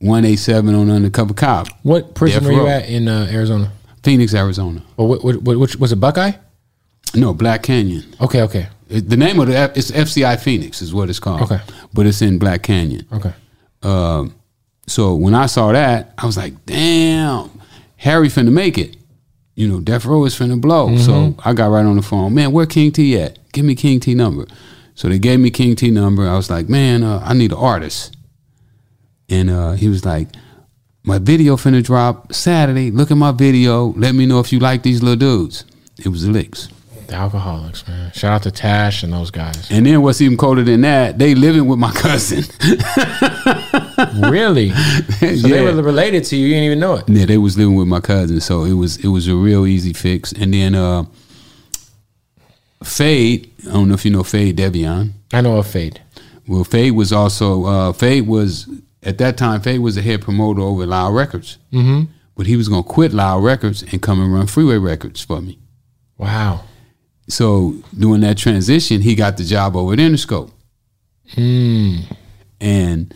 187 0.00 0.74
on 0.74 0.90
Undercover 0.90 1.32
Cop. 1.32 1.68
What 1.82 2.14
prison 2.14 2.44
were 2.44 2.52
you 2.52 2.66
at 2.66 2.88
in 2.88 3.08
uh, 3.08 3.26
Arizona? 3.30 3.72
Phoenix, 4.02 4.34
Arizona. 4.34 4.82
Or 4.98 5.08
what, 5.08 5.24
what, 5.24 5.36
what, 5.42 5.56
which 5.58 5.76
was 5.76 5.92
it? 5.92 5.96
Buckeye? 5.96 6.32
No, 7.14 7.32
Black 7.34 7.62
Canyon. 7.62 8.04
Okay, 8.20 8.42
okay, 8.42 8.66
It- 8.88 9.08
the 9.08 9.16
name 9.16 9.38
of 9.40 9.46
the 9.48 9.56
F- 9.56 9.76
it's 9.76 9.90
FCI 9.90 10.36
Phoenix 10.38 10.82
is 10.82 10.92
what 10.94 11.08
it's 11.10 11.18
called. 11.20 11.42
Okay. 11.42 11.60
But 11.92 12.06
it's 12.06 12.22
in 12.22 12.38
Black 12.38 12.62
Canyon. 12.62 13.06
okay. 13.12 13.32
Um, 13.82 14.34
so 14.86 15.14
when 15.14 15.34
I 15.34 15.46
saw 15.46 15.72
that, 15.72 16.12
I 16.18 16.26
was 16.26 16.36
like, 16.36 16.54
damn, 16.66 17.50
Harry 17.96 18.28
finna 18.28 18.52
make 18.52 18.78
it. 18.78 18.96
You 19.54 19.68
know, 19.68 19.80
Death 19.80 20.04
Row 20.04 20.24
is 20.24 20.34
finna 20.36 20.60
blow. 20.60 20.96
So 20.96 21.34
I 21.44 21.52
got 21.52 21.66
right 21.70 21.84
on 21.86 21.96
the 21.96 22.02
phone. 22.02 22.34
Man, 22.34 22.50
where 22.52 22.66
King 22.66 22.90
T 22.92 23.18
at? 23.20 23.38
Give 23.52 23.64
me 23.64 23.74
King 23.74 24.00
T 24.00 24.14
number. 24.14 24.46
So 24.94 25.08
they 25.08 25.18
gave 25.18 25.38
me 25.40 25.50
King 25.50 25.76
T 25.76 25.90
number. 25.90 26.26
I 26.28 26.34
was 26.34 26.50
like, 26.50 26.68
man, 26.68 27.02
uh, 27.04 27.20
I 27.24 27.34
need 27.34 27.52
an 27.52 27.58
artist. 27.58 28.16
And 29.28 29.48
uh, 29.50 29.72
he 29.72 29.88
was 29.88 30.04
like, 30.04 30.28
my 31.04 31.18
video 31.18 31.56
finna 31.56 31.82
drop 31.84 32.32
Saturday. 32.32 32.90
Look 32.90 33.10
at 33.10 33.16
my 33.16 33.32
video. 33.32 33.92
Let 33.96 34.14
me 34.14 34.26
know 34.26 34.40
if 34.40 34.52
you 34.52 34.58
like 34.58 34.82
these 34.82 35.02
little 35.02 35.16
dudes. 35.16 35.64
It 35.98 36.08
was 36.08 36.24
the 36.24 36.30
licks. 36.32 36.68
The 37.06 37.14
Alkaholiks, 37.14 37.86
man. 37.86 38.12
Shout 38.12 38.32
out 38.32 38.42
to 38.44 38.50
Tash 38.50 39.02
and 39.02 39.12
those 39.12 39.30
guys. 39.30 39.70
And 39.70 39.86
then 39.86 40.02
what's 40.02 40.20
even 40.20 40.36
colder 40.36 40.62
than 40.62 40.80
that, 40.82 41.18
they 41.18 41.34
living 41.34 41.66
with 41.66 41.78
my 41.78 41.92
cousin. 41.92 42.44
really? 44.30 44.72
So 45.24 45.48
they 45.48 45.62
were 45.62 45.82
related 45.82 46.24
to 46.24 46.36
you. 46.36 46.46
You 46.46 46.54
didn't 46.54 46.64
even 46.64 46.80
know 46.80 46.94
it. 46.96 47.04
Yeah, 47.08 47.26
they 47.26 47.38
was 47.38 47.56
living 47.56 47.76
with 47.76 47.86
my 47.88 48.00
cousin, 48.00 48.40
so 48.40 48.64
it 48.64 48.74
was 48.74 48.96
it 48.98 49.08
was 49.08 49.26
a 49.28 49.34
real 49.34 49.66
easy 49.66 49.92
fix. 49.92 50.32
And 50.32 50.52
then 50.52 50.74
uh 50.74 51.04
Fade, 52.82 53.50
I 53.68 53.72
don't 53.72 53.88
know 53.88 53.94
if 53.94 54.04
you 54.04 54.10
know 54.10 54.22
Fade 54.22 54.58
Devion. 54.58 55.12
I 55.32 55.40
know 55.40 55.56
of 55.56 55.66
Fade. 55.66 56.00
Well, 56.46 56.64
Fade 56.64 56.92
was 56.94 57.12
also 57.12 57.64
uh 57.64 57.92
Fade 57.92 58.26
was 58.26 58.68
at 59.02 59.18
that 59.18 59.36
time 59.36 59.60
Fade 59.60 59.80
was 59.80 59.94
the 59.94 60.02
head 60.02 60.22
promoter 60.22 60.60
over 60.60 60.86
Loud 60.86 61.14
Records. 61.14 61.58
Mm-hmm. 61.72 62.10
But 62.36 62.46
he 62.46 62.56
was 62.56 62.68
gonna 62.68 62.82
quit 62.82 63.12
Loud 63.12 63.42
Records 63.42 63.82
and 63.82 64.02
come 64.02 64.20
and 64.20 64.32
run 64.32 64.46
Freeway 64.46 64.78
Records 64.78 65.22
for 65.22 65.40
me. 65.40 65.58
Wow. 66.18 66.64
So 67.28 67.74
doing 67.98 68.20
that 68.20 68.36
transition, 68.36 69.00
he 69.00 69.14
got 69.14 69.36
the 69.36 69.44
job 69.44 69.76
over 69.76 69.92
at 69.94 69.98
Interscope. 69.98 70.50
And 72.60 73.14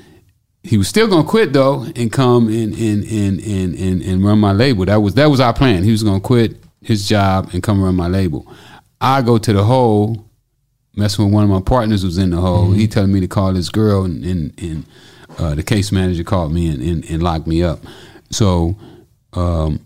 he 0.62 0.76
was 0.76 0.88
still 0.88 1.08
gonna 1.08 1.24
quit 1.24 1.52
though 1.52 1.82
and 1.96 2.12
come 2.12 2.48
and 2.48 2.74
and, 2.74 3.04
and 3.04 3.40
and 3.40 3.74
and 3.74 4.02
and 4.02 4.24
run 4.24 4.38
my 4.38 4.52
label. 4.52 4.84
That 4.84 4.96
was 4.96 5.14
that 5.14 5.26
was 5.26 5.40
our 5.40 5.52
plan. 5.52 5.84
He 5.84 5.90
was 5.90 6.02
gonna 6.02 6.20
quit 6.20 6.56
his 6.82 7.08
job 7.08 7.50
and 7.52 7.62
come 7.62 7.82
run 7.82 7.94
my 7.94 8.08
label. 8.08 8.46
I 9.00 9.22
go 9.22 9.38
to 9.38 9.52
the 9.52 9.64
hole, 9.64 10.24
messing 10.96 11.24
with 11.24 11.34
one 11.34 11.44
of 11.44 11.50
my 11.50 11.60
partners 11.60 12.02
who 12.02 12.08
was 12.08 12.18
in 12.18 12.30
the 12.30 12.40
hole. 12.40 12.72
He 12.72 12.88
telling 12.88 13.12
me 13.12 13.20
to 13.20 13.28
call 13.28 13.52
this 13.52 13.68
girl, 13.68 14.04
and, 14.04 14.24
and, 14.24 14.60
and 14.60 14.86
uh, 15.38 15.54
the 15.54 15.62
case 15.62 15.92
manager 15.92 16.24
called 16.24 16.52
me 16.52 16.68
and, 16.68 16.82
and, 16.82 17.04
and 17.08 17.22
locked 17.22 17.46
me 17.46 17.62
up. 17.62 17.78
So 18.30 18.76
um, 19.34 19.80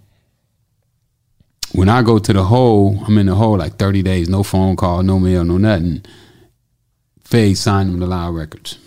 when 1.73 1.89
I 1.89 2.03
go 2.03 2.19
to 2.19 2.33
the 2.33 2.45
hole, 2.45 3.03
I'm 3.07 3.19
in 3.19 3.27
the 3.27 3.35
hole 3.35 3.57
like 3.57 3.77
30 3.77 4.03
days, 4.03 4.29
no 4.29 4.43
phone 4.43 4.77
call, 4.77 5.03
no 5.03 5.19
mail, 5.19 5.45
no 5.45 5.59
nothing. 5.59 6.05
Fade 7.25 7.57
signed 7.57 7.91
them 7.91 8.01
to 8.01 8.07
Loud 8.07 8.35
Records. 8.35 8.79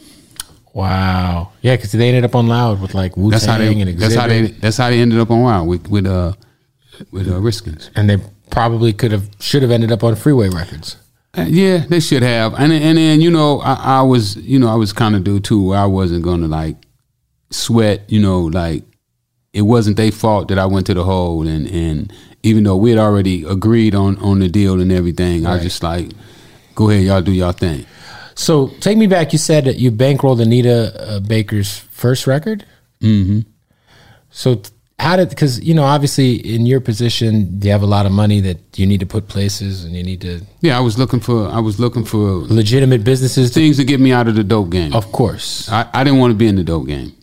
Wow. 0.74 1.52
Yeah, 1.62 1.78
because 1.78 1.94
they 1.94 2.10
ended 2.10 2.26
up 2.26 2.36
on 2.36 2.48
Loud 2.48 2.82
with 2.82 2.94
like 2.94 3.16
Wu 3.16 3.32
That's 3.32 3.46
how 3.46 3.58
they. 3.58 3.68
Tang 3.68 3.82
and 3.82 3.98
That's 3.98 4.14
how 4.14 4.28
they. 4.28 4.40
Exhibit. 4.40 4.62
That's 4.62 4.78
how 4.78 4.90
they 4.90 5.00
ended 5.00 5.20
up 5.20 5.32
on 5.32 5.42
Loud 5.42 5.68
with 5.68 5.88
with 5.88 6.06
uh 6.06 6.34
with 7.12 7.28
uh, 7.28 7.36
Riskins. 7.36 7.90
and 7.96 8.10
they 8.10 8.18
probably 8.52 8.94
could 8.94 9.12
have 9.12 9.30
should 9.40 9.62
have 9.62 9.72
ended 9.72 9.92
up 9.92 10.04
on 10.04 10.16
Freeway 10.16 10.50
Records. 10.50 10.98
Uh, 11.38 11.46
yeah, 11.48 11.86
they 11.88 12.00
should 12.00 12.24
have. 12.24 12.54
And 12.56 12.72
and 12.72 12.98
then 12.98 13.22
you 13.22 13.32
know 13.32 13.62
I, 13.62 14.00
I 14.00 14.02
was 14.02 14.36
you 14.38 14.60
know 14.60 14.68
I 14.70 14.76
was 14.76 14.94
kind 14.94 15.16
of 15.16 15.24
dude 15.24 15.44
too 15.46 15.64
where 15.70 15.80
I 15.80 15.86
wasn't 15.86 16.24
gonna 16.24 16.48
like 16.48 16.76
sweat. 17.52 18.04
You 18.10 18.22
know 18.22 18.42
like 18.42 18.84
it 19.54 19.62
wasn't 19.62 19.96
their 19.96 20.12
fault 20.12 20.50
that 20.50 20.60
I 20.60 20.66
went 20.66 20.86
to 20.88 20.94
the 20.94 21.04
hole 21.06 21.48
and 21.48 21.68
and 21.68 22.14
even 22.46 22.64
though 22.64 22.76
we 22.78 22.92
had 22.92 23.00
already 23.00 23.44
agreed 23.44 23.96
on 23.96 24.18
on 24.20 24.40
the 24.40 24.48
deal 24.48 24.80
and 24.80 24.92
everything, 24.92 25.46
I 25.46 25.56
was 25.56 25.64
just 25.64 25.84
like, 25.84 26.12
go 26.76 26.90
ahead, 26.90 27.04
y'all 27.04 27.22
do 27.22 27.32
y'all 27.32 27.52
thing. 27.52 27.86
So 28.36 28.68
take 28.80 28.98
me 28.98 29.08
back. 29.08 29.34
You 29.34 29.40
said 29.40 29.66
that 29.66 29.78
you 29.78 29.92
bankrolled 29.92 30.42
Anita 30.42 30.94
uh, 31.00 31.20
Baker's 31.22 31.78
first 31.78 32.28
record. 32.28 32.66
Mm-hmm. 33.02 33.40
So 34.30 34.62
how 35.00 35.16
did? 35.16 35.30
Because 35.30 35.62
you 35.62 35.74
know, 35.74 35.84
obviously, 35.84 36.36
in 36.36 36.66
your 36.66 36.80
position, 36.82 37.60
you 37.62 37.72
have 37.72 37.82
a 37.82 37.88
lot 37.88 38.06
of 38.06 38.12
money 38.12 38.42
that 38.42 38.60
you 38.78 38.86
need 38.86 39.00
to 39.00 39.06
put 39.06 39.28
places, 39.28 39.84
and 39.84 39.96
you 39.96 40.04
need 40.04 40.22
to 40.22 40.42
Yeah, 40.62 40.78
I 40.78 40.82
was 40.82 40.98
looking 40.98 41.20
for 41.20 41.48
I 41.48 41.60
was 41.60 41.80
looking 41.80 42.06
for 42.06 42.20
legitimate 42.48 43.04
businesses. 43.04 43.54
Things 43.54 43.78
to 43.78 43.84
get 43.84 44.00
me 44.00 44.12
out 44.12 44.28
of 44.28 44.36
the 44.36 44.44
dope 44.44 44.70
game. 44.70 44.94
of 44.94 45.12
course. 45.12 45.68
I, 45.70 45.90
I 45.94 46.04
didn't 46.04 46.20
want 46.20 46.32
to 46.32 46.38
be 46.38 46.48
in 46.48 46.56
the 46.56 46.64
dope 46.64 46.88
game. 46.88 47.14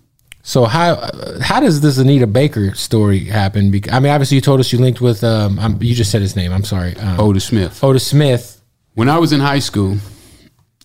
So 0.43 0.65
how 0.65 1.09
how 1.41 1.61
does 1.61 1.81
this 1.81 1.99
Anita 1.99 2.27
Baker 2.27 2.75
story 2.75 3.21
happen? 3.25 3.71
Because 3.71 3.93
I 3.93 4.01
mean, 4.01 4.13
obviously, 4.13 4.37
you 4.37 4.41
told 4.41 4.61
us 4.61 4.73
you 4.73 4.79
linked 4.79 5.01
with. 5.01 5.23
Um, 5.23 5.59
I'm, 5.59 5.81
you 5.83 5.95
just 5.95 6.11
said 6.11 6.21
his 6.21 6.35
name. 6.35 6.53
I'm 6.53 6.65
sorry. 6.65 6.97
Um, 6.97 7.21
Otis 7.21 7.45
Smith. 7.45 7.83
Otis 7.83 8.07
Smith. 8.07 8.61
when 8.95 9.09
I 9.09 9.19
was 9.19 9.33
in 9.33 9.41
high 9.41 9.61
school, 9.61 9.99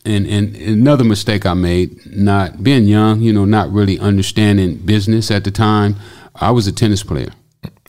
and, 0.05 0.25
and 0.27 0.55
another 0.55 1.03
mistake 1.03 1.45
I 1.45 1.53
made, 1.53 1.99
not 2.05 2.63
being 2.63 2.85
young, 2.85 3.21
you 3.21 3.33
know, 3.33 3.45
not 3.45 3.71
really 3.71 3.99
understanding 3.99 4.75
business 4.77 5.29
at 5.31 5.43
the 5.43 5.51
time, 5.51 5.95
I 6.35 6.51
was 6.51 6.67
a 6.67 6.71
tennis 6.71 7.03
player. 7.03 7.31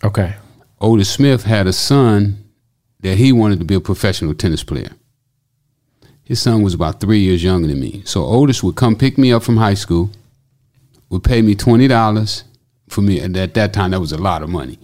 Okay. 0.03 0.35
Otis 0.81 1.11
Smith 1.11 1.45
had 1.45 1.67
a 1.67 1.73
son 1.73 2.45
that 3.01 3.19
he 3.19 3.31
wanted 3.31 3.59
to 3.61 3.65
be 3.65 3.75
a 3.75 3.81
professional 3.81 4.35
tennis 4.35 4.65
player. 4.65 4.91
His 6.25 6.41
son 6.41 6.63
was 6.63 6.75
about 6.75 7.01
three 7.01 7.21
years 7.21 7.43
younger 7.43 7.69
than 7.69 7.81
me. 7.81 8.03
So 8.05 8.25
Otis 8.25 8.63
would 8.63 8.75
come 8.75 8.97
pick 8.97 9.17
me 9.17 9.33
up 9.33 9.43
from 9.43 9.57
high 9.57 9.75
school, 9.75 10.11
would 11.11 11.23
pay 11.25 11.43
me 11.43 11.55
$20 11.55 12.43
for 12.89 13.01
me. 13.03 13.21
And 13.21 13.37
at 13.37 13.55
that 13.55 13.73
time, 13.73 13.91
that 13.93 14.01
was 14.01 14.13
a 14.13 14.19
lot 14.19 14.43
of 14.43 14.49
money. 14.49 14.79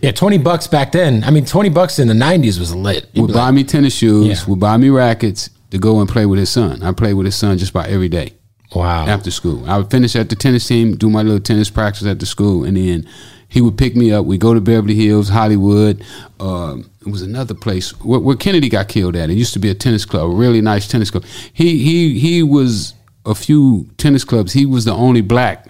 Yeah, 0.00 0.12
twenty 0.12 0.38
bucks 0.38 0.68
back 0.68 0.92
then. 0.92 1.24
I 1.24 1.32
mean, 1.32 1.44
twenty 1.44 1.70
bucks 1.70 1.98
in 1.98 2.06
the 2.06 2.14
'90s 2.14 2.60
was 2.60 2.72
lit. 2.72 3.08
You'd 3.14 3.22
would 3.22 3.32
buy 3.34 3.46
like, 3.46 3.54
me 3.54 3.64
tennis 3.64 3.96
shoes, 3.96 4.28
Yeah. 4.28 4.46
would 4.48 4.60
buy 4.60 4.76
me 4.76 4.90
rackets 4.90 5.50
to 5.72 5.78
go 5.78 5.98
and 5.98 6.08
play 6.08 6.24
with 6.24 6.38
his 6.38 6.50
son. 6.50 6.84
I 6.84 6.92
played 6.92 7.14
with 7.14 7.26
his 7.26 7.34
son 7.34 7.58
just 7.58 7.72
about 7.72 7.88
every 7.88 8.08
day. 8.08 8.32
wow. 8.76 9.06
after 9.08 9.32
school. 9.32 9.68
I 9.68 9.76
would 9.76 9.90
finish 9.90 10.14
at 10.14 10.28
the 10.28 10.36
tennis 10.36 10.68
team, 10.68 10.94
do 10.94 11.10
my 11.10 11.22
little 11.22 11.40
tennis 11.40 11.68
practice 11.68 12.06
at 12.06 12.20
the 12.20 12.26
school, 12.26 12.62
and 12.62 12.76
then 12.76 13.08
he 13.48 13.60
would 13.60 13.76
pick 13.76 13.96
me 13.96 14.12
up. 14.12 14.24
We 14.24 14.38
go 14.38 14.54
to 14.54 14.60
Beverly 14.60 14.94
Hills, 14.94 15.30
Hollywood. 15.30 16.04
Um, 16.38 16.88
it 17.00 17.10
was 17.10 17.22
another 17.22 17.54
place 17.54 17.90
where, 18.00 18.20
where 18.20 18.36
Kennedy 18.36 18.68
got 18.68 18.86
killed 18.86 19.16
at. 19.16 19.30
It 19.30 19.36
used 19.36 19.54
to 19.54 19.58
be 19.58 19.68
a 19.68 19.74
tennis 19.74 20.04
club, 20.04 20.30
a 20.30 20.32
really 20.32 20.60
nice 20.60 20.86
tennis 20.86 21.10
club. 21.10 21.24
He 21.52 21.82
he 21.82 22.20
he 22.20 22.42
was 22.44 22.94
a 23.28 23.34
few 23.34 23.88
tennis 23.98 24.24
clubs. 24.24 24.52
He 24.52 24.66
was 24.66 24.84
the 24.84 24.94
only 24.94 25.20
black 25.20 25.66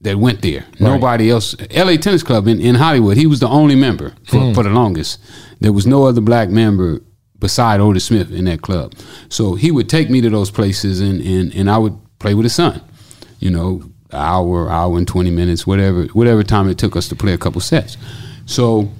that 0.00 0.16
went 0.16 0.42
there. 0.42 0.64
Nobody 0.78 1.30
else. 1.30 1.56
L.A. 1.70 1.96
Tennis 1.98 2.22
Club 2.22 2.46
in, 2.46 2.60
in 2.60 2.76
Hollywood. 2.76 3.16
He 3.16 3.26
was 3.26 3.40
the 3.40 3.48
only 3.48 3.74
member 3.74 4.14
for, 4.24 4.38
hmm. 4.38 4.52
for 4.52 4.62
the 4.62 4.70
longest. 4.70 5.20
There 5.60 5.72
was 5.72 5.86
no 5.86 6.04
other 6.04 6.20
black 6.20 6.50
member 6.50 7.00
beside 7.38 7.80
Otis 7.80 8.04
Smith 8.04 8.32
in 8.32 8.44
that 8.46 8.62
club. 8.62 8.94
So 9.28 9.54
he 9.54 9.70
would 9.70 9.88
take 9.88 10.10
me 10.10 10.20
to 10.20 10.30
those 10.30 10.50
places, 10.50 11.00
and 11.00 11.20
and, 11.20 11.54
and 11.54 11.70
I 11.70 11.78
would 11.78 11.98
play 12.18 12.34
with 12.34 12.44
his 12.44 12.54
son. 12.54 12.80
You 13.40 13.50
know, 13.50 13.82
hour, 14.12 14.70
hour 14.70 14.98
and 14.98 15.06
twenty 15.06 15.30
minutes, 15.30 15.66
whatever 15.66 16.04
whatever 16.06 16.42
time 16.42 16.68
it 16.68 16.78
took 16.78 16.96
us 16.96 17.08
to 17.08 17.16
play 17.16 17.32
a 17.32 17.38
couple 17.38 17.60
sets. 17.60 17.96
So 18.46 18.90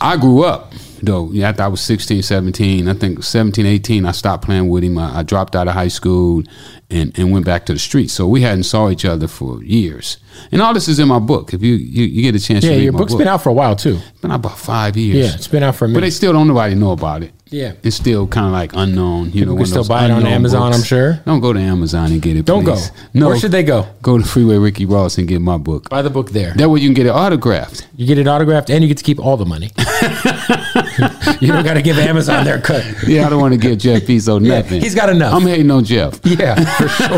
I 0.00 0.16
grew 0.16 0.44
up 0.44 0.72
though. 1.02 1.30
Yeah, 1.32 1.48
after 1.48 1.62
I 1.62 1.68
was 1.68 1.80
16, 1.80 2.22
17, 2.22 2.88
I 2.88 2.94
think 2.94 3.22
17, 3.22 3.66
18, 3.66 4.06
I 4.06 4.12
stopped 4.12 4.44
playing 4.44 4.68
with 4.68 4.84
him. 4.84 4.98
I, 4.98 5.18
I 5.18 5.22
dropped 5.22 5.56
out 5.56 5.68
of 5.68 5.74
high 5.74 5.88
school 5.88 6.42
and, 6.90 7.16
and 7.18 7.32
went 7.32 7.44
back 7.44 7.66
to 7.66 7.72
the 7.72 7.78
streets. 7.78 8.12
So 8.12 8.26
we 8.26 8.42
hadn't 8.42 8.64
saw 8.64 8.90
each 8.90 9.04
other 9.04 9.28
for 9.28 9.62
years. 9.62 10.18
And 10.52 10.62
all 10.62 10.74
this 10.74 10.88
is 10.88 10.98
in 10.98 11.08
my 11.08 11.18
book. 11.18 11.52
If 11.52 11.62
you 11.62 11.74
you, 11.74 12.04
you 12.04 12.22
get 12.22 12.40
a 12.40 12.44
chance 12.44 12.64
yeah, 12.64 12.70
to 12.70 12.76
read 12.76 12.84
your 12.84 12.92
book's 12.92 13.12
book. 13.12 13.18
been 13.18 13.28
out 13.28 13.42
for 13.42 13.50
a 13.50 13.54
while 13.54 13.76
too. 13.76 13.98
It's 14.10 14.20
been 14.20 14.30
out 14.30 14.40
about 14.40 14.58
five 14.58 14.96
years. 14.96 15.28
Yeah, 15.28 15.34
it's 15.34 15.48
been 15.48 15.62
out 15.62 15.76
for 15.76 15.84
a 15.84 15.88
minute. 15.88 16.00
But 16.00 16.04
they 16.06 16.10
still 16.10 16.32
don't 16.32 16.48
nobody 16.48 16.74
know 16.74 16.92
about 16.92 17.22
it. 17.22 17.32
Yeah. 17.50 17.72
It's 17.82 17.96
still 17.96 18.26
kind 18.26 18.46
of 18.46 18.52
like 18.52 18.72
unknown. 18.74 19.32
You 19.32 19.46
know, 19.46 19.56
can 19.56 19.66
still 19.66 19.86
buy 19.86 20.04
it 20.04 20.10
on 20.10 20.26
Amazon, 20.26 20.70
books. 20.70 20.78
I'm 20.78 20.84
sure. 20.84 21.14
Don't 21.24 21.40
go 21.40 21.52
to 21.52 21.60
Amazon 21.60 22.12
and 22.12 22.20
get 22.20 22.36
it. 22.36 22.44
Don't 22.44 22.64
please. 22.64 22.90
go. 22.90 22.96
No. 23.14 23.28
Where 23.28 23.38
should 23.38 23.52
they 23.52 23.62
go? 23.62 23.86
Go 24.02 24.18
to 24.18 24.24
Freeway 24.24 24.56
Ricky 24.58 24.84
Ross 24.86 25.18
and 25.18 25.26
get 25.26 25.40
my 25.40 25.56
book. 25.56 25.88
Buy 25.88 26.02
the 26.02 26.10
book 26.10 26.30
there. 26.30 26.52
That 26.54 26.68
way 26.68 26.80
you 26.80 26.88
can 26.88 26.94
get 26.94 27.06
it 27.06 27.10
autographed. 27.10 27.88
You 27.96 28.06
get 28.06 28.18
it 28.18 28.26
autographed, 28.28 28.70
and 28.70 28.82
you 28.82 28.88
get 28.88 28.98
to 28.98 29.04
keep 29.04 29.18
all 29.18 29.36
the 29.36 29.46
money. 29.46 29.70
you 31.40 31.48
don't 31.52 31.64
got 31.64 31.74
to 31.74 31.82
give 31.82 31.98
Amazon 31.98 32.44
their 32.44 32.60
cut. 32.60 32.84
Yeah, 33.06 33.26
I 33.26 33.30
don't 33.30 33.40
want 33.40 33.54
to 33.54 33.58
give 33.58 33.78
Jeff 33.78 34.02
Bezos 34.02 34.44
Yeah, 34.44 34.60
nothing. 34.60 34.80
he's 34.80 34.94
got 34.94 35.08
enough. 35.08 35.34
I'm 35.34 35.42
hating 35.42 35.70
on 35.70 35.84
Jeff. 35.84 36.20
Yeah, 36.28 36.54
for 36.76 36.88
sure. 36.88 37.08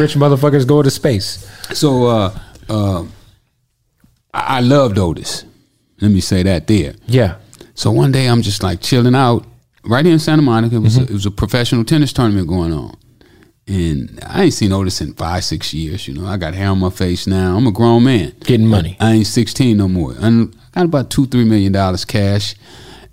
Rich 0.00 0.14
motherfuckers 0.14 0.66
go 0.66 0.82
to 0.82 0.90
space. 0.90 1.46
So 1.74 2.06
uh, 2.06 2.38
uh, 2.68 3.02
I 4.32 4.58
I 4.58 4.60
loved 4.60 4.98
Otis. 4.98 5.44
Let 6.00 6.10
me 6.10 6.20
say 6.20 6.42
that 6.44 6.66
there. 6.66 6.94
Yeah. 7.06 7.36
So 7.82 7.90
one 7.90 8.12
day 8.12 8.28
I'm 8.28 8.42
just 8.42 8.62
like 8.62 8.80
chilling 8.80 9.16
out 9.16 9.44
right 9.84 10.04
here 10.04 10.12
in 10.14 10.20
Santa 10.20 10.40
Monica. 10.40 10.76
It 10.76 10.78
was, 10.78 10.94
Mm-hmm. 10.98 11.02
a, 11.02 11.10
it 11.10 11.12
was 11.14 11.26
a 11.26 11.32
professional 11.32 11.82
tennis 11.84 12.12
tournament 12.12 12.46
going 12.46 12.72
on. 12.72 12.96
And 13.66 14.20
I 14.24 14.44
ain't 14.44 14.54
seen 14.54 14.70
Otis 14.70 15.00
in 15.00 15.14
five, 15.14 15.42
six 15.42 15.74
years. 15.74 16.06
You 16.06 16.14
know, 16.14 16.24
I 16.24 16.36
got 16.36 16.54
hair 16.54 16.68
on 16.68 16.78
my 16.78 16.90
face 16.90 17.26
now. 17.26 17.56
I'm 17.56 17.66
a 17.66 17.72
grown 17.72 18.04
man. 18.04 18.34
Getting 18.44 18.68
money. 18.68 18.96
I 19.00 19.14
ain't 19.14 19.26
16 19.26 19.76
no 19.76 19.88
more. 19.88 20.14
And 20.20 20.54
I 20.76 20.80
got 20.82 20.84
about 20.84 21.10
two, 21.10 21.26
three 21.26 21.44
million 21.44 21.72
dollars 21.72 22.04
cash. 22.04 22.54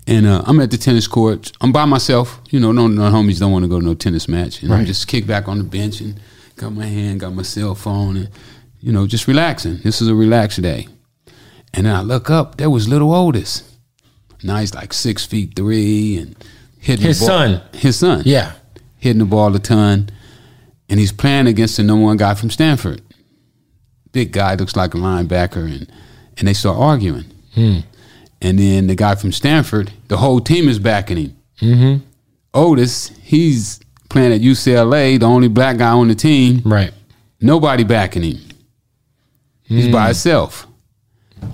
And 0.06 0.24
uh, 0.24 0.44
I'm 0.46 0.60
at 0.60 0.70
the 0.70 0.78
tennis 0.78 1.08
court. 1.08 1.50
I'm 1.60 1.72
by 1.72 1.84
myself. 1.84 2.40
You 2.50 2.60
know, 2.60 2.70
no, 2.70 2.86
no 2.86 3.10
homies 3.10 3.40
don't 3.40 3.50
want 3.50 3.64
to 3.64 3.68
go 3.68 3.80
to 3.80 3.84
no 3.84 3.94
tennis 3.94 4.28
match. 4.28 4.62
And 4.62 4.72
I'm 4.72 4.86
just 4.86 5.08
kicked 5.08 5.26
back 5.26 5.48
on 5.48 5.58
the 5.58 5.64
bench 5.64 6.00
and 6.00 6.20
got 6.54 6.72
my 6.72 6.86
hand, 6.86 7.18
got 7.18 7.34
my 7.34 7.42
cell 7.42 7.74
phone, 7.74 8.16
and 8.16 8.28
you 8.78 8.92
know, 8.92 9.08
just 9.08 9.26
relaxing. 9.26 9.78
This 9.82 10.00
is 10.00 10.06
a 10.06 10.14
relaxed 10.14 10.62
day. 10.62 10.86
And 11.74 11.86
then 11.86 11.94
I 11.96 12.02
look 12.02 12.30
up. 12.30 12.56
There 12.58 12.70
was 12.70 12.88
little 12.88 13.12
Otis. 13.12 13.64
Now 14.42 14.56
he's 14.56 14.74
like 14.74 14.92
six 14.92 15.24
feet 15.26 15.54
three 15.54 16.16
and 16.18 16.34
hitting 16.78 17.06
His 17.06 17.20
the 17.20 17.26
ball. 17.26 17.38
His 17.40 17.50
son. 17.60 17.62
His 17.80 17.96
son 17.98 18.22
Yeah. 18.24 18.52
hitting 18.98 19.18
the 19.20 19.24
ball 19.26 19.54
a 19.54 19.58
ton, 19.58 20.10
and 20.88 20.98
he's 21.00 21.12
playing 21.12 21.46
against 21.46 21.76
the 21.76 21.82
number 21.82 22.04
one 22.04 22.16
guy 22.16 22.34
from 22.34 22.50
Stanford. 22.50 23.02
Big 24.12 24.32
guy, 24.32 24.54
looks 24.56 24.74
like 24.76 24.94
a 24.94 24.96
linebacker, 24.98 25.64
and 25.70 25.90
and 26.38 26.48
they 26.48 26.54
start 26.54 26.78
arguing. 26.78 27.24
And 27.56 28.58
then 28.58 28.86
the 28.86 28.94
guy 28.94 29.14
from 29.16 29.32
Stanford, 29.32 29.92
the 30.08 30.16
whole 30.16 30.40
team 30.40 30.68
is 30.68 30.78
backing 30.78 31.16
him. 31.18 31.36
Mm-hmm. 31.60 32.04
Otis, 32.54 33.08
he's 33.22 33.78
playing 34.08 34.32
at 34.32 34.40
UCLA, 34.40 35.20
the 35.20 35.26
only 35.26 35.48
black 35.48 35.76
guy 35.76 35.90
on 35.90 36.08
the 36.08 36.14
team. 36.14 36.62
Right. 36.64 36.92
Nobody 37.40 37.84
backing 37.84 38.22
him. 38.22 38.38
He's 39.64 39.88
by 39.88 40.06
himself. 40.06 40.66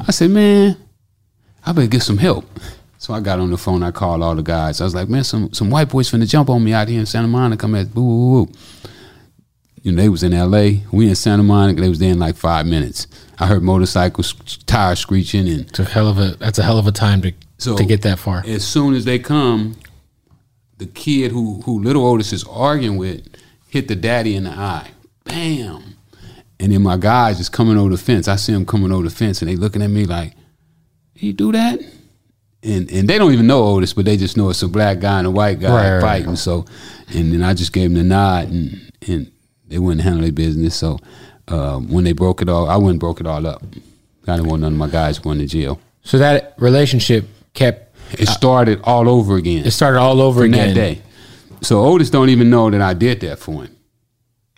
I 0.06 0.12
said, 0.12 0.30
man, 0.30 0.76
I 1.66 1.72
better 1.72 1.86
get 1.88 2.02
some 2.02 2.18
help. 2.18 2.44
So 3.06 3.14
I 3.14 3.20
got 3.20 3.38
on 3.38 3.52
the 3.52 3.56
phone. 3.56 3.84
I 3.84 3.92
called 3.92 4.20
all 4.20 4.34
the 4.34 4.42
guys. 4.42 4.80
I 4.80 4.84
was 4.84 4.92
like, 4.92 5.08
man, 5.08 5.22
some 5.22 5.52
some 5.52 5.70
white 5.70 5.88
boys 5.88 6.10
finna 6.10 6.28
jump 6.28 6.50
on 6.50 6.64
me 6.64 6.72
out 6.72 6.88
here 6.88 6.98
in 6.98 7.06
Santa 7.06 7.28
Monica. 7.28 7.60
Come 7.60 7.76
at 7.76 7.94
boo 7.94 8.02
boo 8.02 8.46
boo. 8.46 8.52
You 9.80 9.92
know, 9.92 10.02
they 10.02 10.08
was 10.08 10.24
in 10.24 10.34
L.A. 10.34 10.82
We 10.90 11.08
in 11.08 11.14
Santa 11.14 11.44
Monica. 11.44 11.80
They 11.80 11.88
was 11.88 12.00
there 12.00 12.10
in 12.10 12.18
like 12.18 12.34
five 12.34 12.66
minutes. 12.66 13.06
I 13.38 13.46
heard 13.46 13.62
motorcycles, 13.62 14.32
tires 14.66 14.98
screeching, 14.98 15.46
and 15.46 15.68
It's 15.68 15.78
a 15.78 15.84
hell 15.84 16.08
of 16.08 16.18
a. 16.18 16.34
That's 16.40 16.58
a 16.58 16.64
hell 16.64 16.80
of 16.80 16.88
a 16.88 16.90
time 16.90 17.22
to 17.22 17.32
so 17.58 17.76
to 17.76 17.84
get 17.84 18.02
that 18.02 18.18
far. 18.18 18.42
As 18.44 18.66
soon 18.66 18.92
as 18.94 19.04
they 19.04 19.20
come, 19.20 19.76
the 20.78 20.86
kid 20.86 21.30
who 21.30 21.62
who 21.62 21.80
little 21.80 22.04
Otis 22.04 22.32
is 22.32 22.42
arguing 22.42 22.96
with 22.96 23.24
hit 23.68 23.86
the 23.86 23.94
daddy 23.94 24.34
in 24.34 24.42
the 24.42 24.50
eye. 24.50 24.90
Bam. 25.22 25.94
And 26.58 26.72
then 26.72 26.82
my 26.82 26.96
guys 26.96 27.38
is 27.38 27.48
coming 27.48 27.78
over 27.78 27.90
the 27.90 27.98
fence. 27.98 28.26
I 28.26 28.34
see 28.34 28.52
them 28.52 28.66
coming 28.66 28.90
over 28.90 29.04
the 29.04 29.14
fence 29.14 29.42
and 29.42 29.48
they 29.48 29.54
looking 29.54 29.82
at 29.82 29.90
me 29.90 30.06
like, 30.06 30.32
he 31.14 31.32
do 31.32 31.52
that? 31.52 31.78
And 32.66 32.90
and 32.90 33.08
they 33.08 33.16
don't 33.18 33.32
even 33.32 33.46
know 33.46 33.62
Otis, 33.64 33.92
but 33.92 34.04
they 34.04 34.16
just 34.16 34.36
know 34.36 34.50
it's 34.50 34.62
a 34.62 34.68
black 34.68 34.98
guy 34.98 35.18
and 35.18 35.26
a 35.26 35.30
white 35.30 35.60
guy 35.60 35.70
Right, 35.72 35.92
right, 35.94 36.00
fighting. 36.00 36.36
So 36.36 36.64
and 37.14 37.32
then 37.32 37.42
I 37.42 37.54
just 37.54 37.72
gave 37.72 37.90
them 37.90 37.98
the 37.98 38.04
nod 38.04 38.48
and 38.50 38.90
and 39.06 39.30
they 39.68 39.78
wouldn't 39.78 40.02
handle 40.02 40.22
their 40.22 40.32
business. 40.32 40.74
So 40.74 40.98
um, 41.48 41.88
when 41.88 42.04
they 42.04 42.12
broke 42.12 42.42
it 42.42 42.48
all, 42.48 42.68
I 42.68 42.76
went 42.76 42.90
and 42.90 43.00
broke 43.00 43.20
it 43.20 43.26
all 43.26 43.46
up. 43.46 43.62
I 44.26 44.36
didn't 44.36 44.48
want 44.48 44.62
none 44.62 44.72
of 44.72 44.78
my 44.78 44.88
guys 44.88 45.18
going 45.20 45.38
to 45.38 45.46
jail. 45.46 45.78
So 46.02 46.18
that 46.18 46.54
relationship 46.58 47.28
kept 47.54 47.96
It 48.18 48.26
started 48.28 48.80
all 48.82 49.08
over 49.08 49.36
again 49.36 49.64
It 49.64 49.70
started 49.70 49.98
all 50.00 50.20
over 50.20 50.40
from 50.40 50.52
again. 50.52 50.68
that 50.68 50.74
day. 50.74 51.02
So 51.62 51.84
Otis 51.84 52.10
don't 52.10 52.28
even 52.30 52.50
know 52.50 52.68
that 52.70 52.80
I 52.80 52.94
did 52.94 53.20
that 53.20 53.38
for 53.38 53.62
him. 53.64 53.76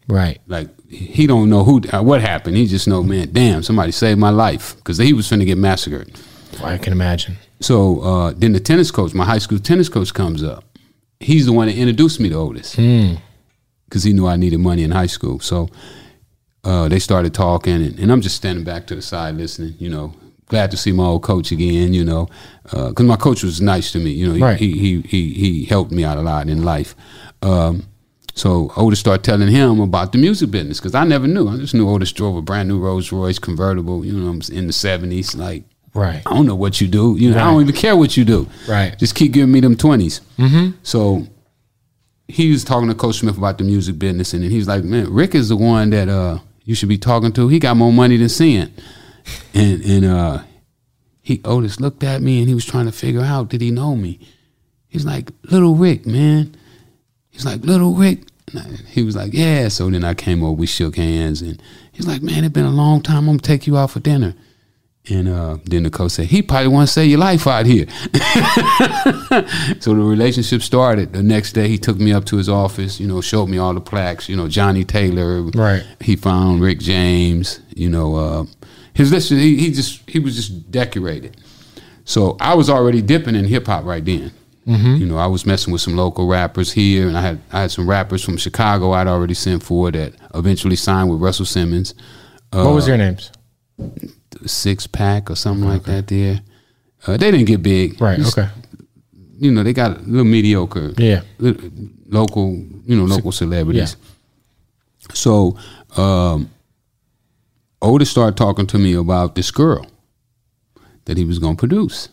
Right. 0.09 0.41
Like 0.47 0.69
he 0.89 1.27
don't 1.27 1.51
know 1.51 1.65
who 1.65 1.81
what 2.03 2.23
happened. 2.23 2.57
He 2.57 2.67
just 2.67 2.89
know, 2.89 3.03
man, 3.03 3.29
damn, 3.33 3.63
somebody 3.63 3.93
saved 3.93 4.19
my 4.19 4.31
life 4.31 4.75
because 4.77 4.97
he 4.97 5.13
was 5.13 5.29
finna 5.29 5.45
get 5.45 5.59
massacred. 5.59 6.11
I 6.63 6.79
can 6.79 6.93
imagine. 6.93 7.37
So 7.61 8.01
uh, 8.01 8.33
then 8.37 8.53
the 8.53 8.61
tennis 8.61 8.91
coach, 8.91 9.15
my 9.15 9.25
high 9.25 9.39
school 9.39 9.59
tennis 9.59 9.89
coach, 9.89 10.13
comes 10.15 10.43
up. 10.43 10.65
He's 11.21 11.47
the 11.47 11.53
one 11.53 11.67
that 11.69 11.77
introduced 11.77 12.21
me 12.21 12.29
to 12.29 12.37
Otis 12.37 12.77
because 12.77 14.05
he 14.05 14.13
knew 14.13 14.27
I 14.27 14.37
needed 14.37 14.59
money 14.61 14.83
in 14.85 14.91
high 14.93 15.07
school. 15.07 15.41
So 15.41 15.69
uh, 16.65 16.89
they 16.89 16.99
started 16.99 17.35
talking, 17.35 17.75
and, 17.75 17.99
and 17.99 18.13
I'm 18.13 18.21
just 18.21 18.37
standing 18.37 18.65
back 18.65 18.87
to 18.89 18.95
the 18.95 19.03
side 19.03 19.35
listening. 19.37 19.75
You 19.79 19.89
know, 19.89 20.13
glad 20.47 20.71
to 20.71 20.77
see 20.77 20.93
my 20.93 21.05
old 21.05 21.23
coach 21.25 21.51
again. 21.51 21.93
You 21.95 22.05
know, 22.05 22.29
because 22.63 23.07
my 23.07 23.17
coach 23.17 23.43
was 23.43 23.61
nice 23.61 23.91
to 23.93 23.99
me. 23.99 24.11
You 24.11 24.29
know, 24.29 24.35
he, 24.35 24.43
Right. 24.43 24.59
he, 24.61 24.79
he 24.79 25.01
he 25.03 25.33
he 25.35 25.65
helped 25.65 25.91
me 25.91 26.05
out 26.05 26.19
a 26.19 26.23
lot 26.23 26.49
in 26.49 26.63
life. 26.63 26.95
Um, 27.43 27.87
so 28.35 28.71
Otis 28.77 29.01
started 29.01 29.25
telling 29.25 29.49
him 29.49 29.81
about 29.81 30.13
the 30.13 30.19
music 30.19 30.53
business 30.53 30.79
because 30.79 30.95
I 30.95 31.03
never 31.05 31.27
knew. 31.27 31.49
I 31.49 31.57
just 31.57 31.75
knew 31.75 31.89
Otis 31.89 32.13
drove 32.13 32.37
a 32.37 32.43
brand 32.43 32.69
new 32.69 32.79
Rolls 32.79 33.11
Royce 33.11 33.41
convertible. 33.41 34.05
You 34.05 34.13
know, 34.13 34.29
I'm 34.31 34.41
in 34.53 34.69
the 34.69 34.73
'70s, 34.73 35.37
like. 35.37 35.65
Right. 35.99 36.23
I 36.27 36.35
don't 36.35 36.47
know 36.47 36.55
what 36.55 36.81
you 36.81 36.87
do. 36.89 37.17
You 37.19 37.31
know, 37.33 37.39
I 37.39 37.45
don't 37.51 37.63
even 37.63 37.75
care 37.75 37.97
what 37.97 38.17
you 38.17 38.25
do. 38.25 38.49
Right. 38.69 38.97
Just 38.99 39.15
keep 39.15 39.33
giving 39.33 39.53
me 39.53 39.61
them 39.61 39.75
20s. 39.77 40.21
Mm-hmm. 40.39 40.77
So 40.83 41.27
he 42.29 42.51
was 42.53 42.63
talking 42.65 42.89
to 42.89 42.95
Coach 42.95 43.17
Smith 43.19 43.37
about 43.39 43.59
the 43.59 43.65
music 43.65 43.99
business, 43.99 44.33
and 44.35 44.43
then 44.45 44.51
he's 44.51 44.69
like, 44.69 44.85
"Man, 44.85 45.13
Rick 45.13 45.35
is 45.35 45.49
the 45.49 45.57
one 45.57 45.91
that 45.91 46.09
uh, 46.09 46.39
you 46.65 46.75
should 46.75 46.89
be 46.89 46.99
talking 46.99 47.33
to. 47.33 47.49
He 47.49 47.59
got 47.59 47.77
more 47.77 47.93
money 47.93 48.17
than 48.17 48.29
Sin." 48.29 48.73
And 49.55 49.83
and 49.83 50.05
uh, 50.05 50.43
he 51.21 51.41
Otis 51.45 51.81
looked 51.81 52.05
at 52.05 52.23
me, 52.23 52.39
and 52.41 52.49
he 52.49 52.55
was 52.55 52.65
trying 52.65 52.87
to 52.87 52.93
figure 52.93 53.23
out 53.23 53.49
did 53.49 53.61
he 53.61 53.71
know 53.71 53.97
me. 53.97 54.21
He's 54.89 55.05
like, 55.07 55.31
"Little 55.51 55.75
Rick, 55.75 56.07
man." 56.07 56.55
He's 57.31 57.45
like, 57.45 57.63
"Little 57.63 57.95
Rick." 57.95 58.21
I- 58.55 58.79
he 58.89 59.03
was 59.03 59.17
like, 59.17 59.33
"Yeah." 59.35 59.69
So 59.69 59.89
then 59.91 60.05
I 60.05 60.15
came 60.15 60.43
over, 60.43 60.53
we 60.53 60.67
shook 60.67 60.97
hands, 60.97 61.43
and 61.43 61.61
he's 61.93 62.07
like, 62.07 62.23
"Man, 62.23 62.45
it's 62.45 62.53
been 62.55 62.65
a 62.67 62.71
long 62.71 63.03
time. 63.03 63.19
I'm 63.19 63.27
gonna 63.27 63.39
take 63.39 63.67
you 63.67 63.77
out 63.77 63.91
for 63.91 64.01
dinner." 64.01 64.35
And 65.11 65.29
uh, 65.29 65.59
then 65.65 65.85
the 65.85 65.91
coach 65.91 66.13
said, 66.13 66.27
he 66.27 66.43
probably 66.43 66.69
want 66.69 66.89
to 66.89 66.93
save 66.93 67.11
your 67.11 67.19
life 67.19 67.47
out 67.47 67.67
here. 67.67 67.87
so 69.81 69.95
the 69.95 70.05
relationship 70.05 70.63
started. 70.63 71.13
The 71.13 71.23
next 71.23 71.53
day, 71.53 71.69
he 71.69 71.79
took 71.79 71.99
me 71.99 72.13
up 72.13 72.25
to 72.27 72.37
his 72.37 72.49
office, 72.49 73.01
you 73.01 73.07
know, 73.07 73.21
showed 73.21 73.47
me 73.47 73.59
all 73.59 73.73
the 73.73 73.81
plaques, 73.81 74.29
you 74.29 74.37
know, 74.37 74.49
Johnny 74.49 74.85
Taylor. 74.85 75.43
Right. 75.43 75.85
He 76.01 76.17
found 76.17 76.61
Rick 76.61 76.81
James, 76.81 77.61
you 77.75 77.89
know, 77.89 78.17
uh, 78.17 78.45
his 78.93 79.13
list, 79.13 79.31
he, 79.31 79.57
he 79.57 79.73
just, 79.73 80.09
he 80.09 80.19
was 80.19 80.37
just 80.37 80.71
decorated. 80.71 81.37
So 82.05 82.37
I 82.41 82.55
was 82.55 82.69
already 82.69 83.03
dipping 83.03 83.35
in 83.35 83.45
hip 83.45 83.67
hop 83.67 83.85
right 83.85 84.05
then. 84.05 84.33
You 84.99 85.07
know, 85.07 85.17
I 85.17 85.27
was 85.27 85.47
messing 85.47 85.73
with 85.73 85.81
some 85.81 85.97
local 85.97 86.27
rappers 86.27 86.71
here, 86.71 87.09
and 87.09 87.17
I 87.17 87.23
had 87.23 87.41
I 87.51 87.63
had 87.63 87.71
some 87.71 87.89
rappers 87.89 88.23
from 88.23 88.37
Chicago 88.37 88.93
I'd 88.93 89.07
already 89.07 89.33
sent 89.33 89.63
for 89.63 89.91
that 89.91 90.13
eventually 90.35 90.77
signed 90.77 91.09
with 91.11 91.23
Russell 91.23 91.47
Simmons. 91.47 91.95
what 92.53 92.75
was 92.75 92.85
their 92.85 92.99
names? 92.99 93.33
Six 94.47 94.87
pack 94.87 95.31
or 95.31 95.37
something 95.37 95.69
like 95.69 95.85
that. 95.85 96.07
There, 96.07 96.41
uh, 97.07 97.17
they 97.17 97.31
didn't 97.31 97.47
get 97.47 97.63
big. 97.63 98.01
Right. 98.01 98.19
Just, 98.19 98.39
Okay. 98.39 98.49
You 99.41 99.53
know, 99.53 99.63
they 99.63 99.73
got 99.73 99.99
a 99.99 100.01
little 100.01 100.25
mediocre. 100.25 100.93
Yeah. 100.99 101.23
li- 101.39 101.71
Local, 102.09 102.55
you 102.87 102.97
know, 102.97 103.05
local 103.05 103.31
celebrities. 103.33 103.97
So, 105.15 105.57
um, 105.97 106.51
Otis 107.83 108.11
started 108.11 108.37
talking 108.37 108.67
to 108.67 108.79
me 108.79 108.95
about 108.95 109.35
this 109.35 109.51
girl 109.51 109.87
that 111.05 111.17
he 111.17 111.25
was 111.25 111.39
going 111.39 111.55
to 111.57 111.61
produce, 111.61 112.09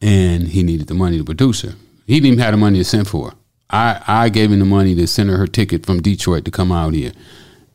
and 0.00 0.48
he 0.48 0.62
needed 0.62 0.86
the 0.88 0.94
money 0.94 1.18
to 1.18 1.24
produce 1.24 1.62
her. 1.62 1.74
He 2.06 2.14
didn't 2.14 2.26
even 2.26 2.38
have 2.40 2.52
the 2.52 2.56
money 2.58 2.78
to 2.78 2.84
send 2.84 3.08
for 3.08 3.30
her. 3.30 3.36
I, 3.70 4.02
I 4.06 4.28
gave 4.28 4.50
him 4.52 4.58
the 4.58 4.64
money 4.64 4.94
to 4.96 5.06
send 5.06 5.30
her 5.30 5.36
her 5.36 5.46
ticket 5.46 5.86
from 5.86 6.00
Detroit 6.02 6.44
to 6.44 6.50
come 6.50 6.70
out 6.72 6.92
here, 6.94 7.12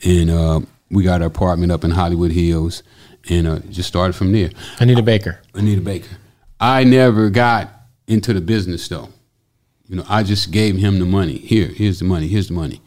and 0.04 0.30
uh, 0.30 0.62
we 0.92 1.04
got 1.04 1.22
her 1.22 1.28
apartment 1.28 1.72
up 1.72 1.84
in 1.84 1.92
Hollywood 1.92 2.32
Hills, 2.32 2.84
and 3.30 3.48
uh, 3.48 3.60
just 3.70 3.88
started 3.88 4.14
from 4.14 4.32
there. 4.32 4.50
Anita 4.80 5.02
Baker. 5.02 5.40
Anita 5.54 5.82
Baker. 5.82 6.18
I 6.60 6.84
never 6.84 7.30
got 7.30 7.70
into 8.08 8.34
the 8.34 8.42
business 8.42 8.88
though. 8.88 9.10
You 9.88 9.98
know, 9.98 10.06
I 10.10 10.24
just 10.24 10.52
gave 10.52 10.78
him 10.78 11.00
the 11.00 11.06
money. 11.06 11.38
Here, 11.38 11.68
here's 11.68 12.00
the 12.00 12.06
money. 12.06 12.28
Here's 12.28 12.48
the 12.48 12.54
money. 12.54 12.82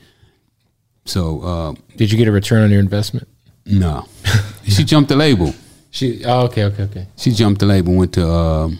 So 1.04 1.40
uh, 1.42 1.74
Did 1.96 2.10
you 2.10 2.18
get 2.18 2.28
a 2.28 2.32
return 2.32 2.62
on 2.62 2.70
your 2.70 2.80
investment? 2.80 3.28
no, 3.64 4.08
she 4.64 4.82
jumped 4.84 5.08
the 5.10 5.16
label. 5.16 5.54
She. 5.90 6.24
Oh, 6.24 6.44
okay. 6.46 6.64
Okay. 6.64 6.82
Okay. 6.84 7.06
She 7.16 7.32
jumped 7.32 7.60
the 7.60 7.66
label. 7.66 7.94
Went 7.94 8.12
to 8.14 8.26
um, 8.28 8.78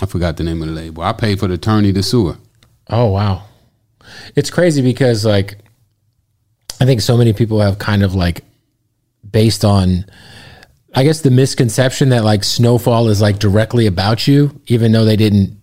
I 0.00 0.06
forgot 0.06 0.36
the 0.36 0.44
name 0.44 0.62
of 0.62 0.68
the 0.68 0.74
label. 0.74 1.02
I 1.02 1.12
paid 1.12 1.38
for 1.38 1.48
the 1.48 1.54
attorney 1.54 1.92
to 1.92 2.02
sue 2.02 2.28
her. 2.28 2.38
Oh 2.88 3.10
wow, 3.10 3.44
it's 4.34 4.50
crazy 4.50 4.82
because 4.82 5.24
like 5.24 5.58
I 6.80 6.84
think 6.84 7.00
so 7.00 7.16
many 7.16 7.32
people 7.32 7.60
have 7.60 7.78
kind 7.78 8.02
of 8.02 8.14
like 8.14 8.44
based 9.34 9.64
on 9.64 10.06
I 10.94 11.02
guess 11.02 11.20
the 11.22 11.30
misconception 11.30 12.10
that 12.10 12.22
like 12.22 12.44
Snowfall 12.44 13.08
is 13.08 13.20
like 13.20 13.40
directly 13.40 13.86
about 13.86 14.28
you, 14.28 14.60
even 14.68 14.92
though 14.92 15.04
they 15.04 15.16
didn't 15.16 15.60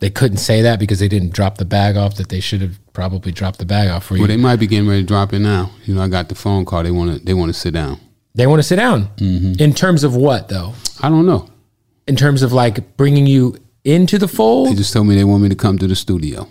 they 0.00 0.10
couldn't 0.10 0.36
say 0.36 0.62
that 0.62 0.78
because 0.78 1.00
they 1.00 1.08
didn't 1.08 1.32
drop 1.32 1.56
the 1.56 1.64
bag 1.64 1.96
off 1.96 2.16
that 2.16 2.28
they 2.28 2.38
should 2.38 2.60
have 2.60 2.78
probably 2.92 3.32
dropped 3.32 3.58
the 3.58 3.64
bag 3.64 3.88
off 3.88 4.04
for 4.04 4.14
you. 4.14 4.20
Well, 4.20 4.28
they 4.28 4.36
might 4.36 4.56
be 4.56 4.66
getting 4.66 4.86
ready 4.86 5.00
to 5.00 5.06
drop 5.06 5.32
it 5.32 5.40
now. 5.40 5.72
You 5.86 5.94
know, 5.94 6.02
I 6.02 6.08
got 6.08 6.28
the 6.28 6.34
phone 6.34 6.66
call. 6.66 6.82
They 6.82 6.90
want 6.90 7.18
to. 7.18 7.24
They 7.24 7.34
want 7.34 7.48
to 7.52 7.58
sit 7.58 7.72
down. 7.72 7.98
they 8.34 8.46
want 8.46 8.60
to 8.60 8.62
sit 8.62 8.76
down. 8.76 9.08
Mm-hmm. 9.16 9.60
In 9.60 9.72
terms 9.72 10.04
of 10.04 10.14
what 10.14 10.48
though? 10.48 10.74
I 11.00 11.08
don't 11.08 11.24
know. 11.24 11.48
In 12.06 12.14
terms 12.14 12.42
of 12.42 12.52
like 12.52 12.96
bringing 12.98 13.26
you 13.26 13.56
into 13.84 14.18
the 14.18 14.28
fold. 14.28 14.68
They 14.68 14.74
just 14.74 14.92
told 14.92 15.06
me 15.06 15.16
they 15.16 15.24
want 15.24 15.42
me 15.42 15.48
to 15.48 15.56
come 15.56 15.78
to 15.78 15.86
the 15.86 15.96
studio. 15.96 16.46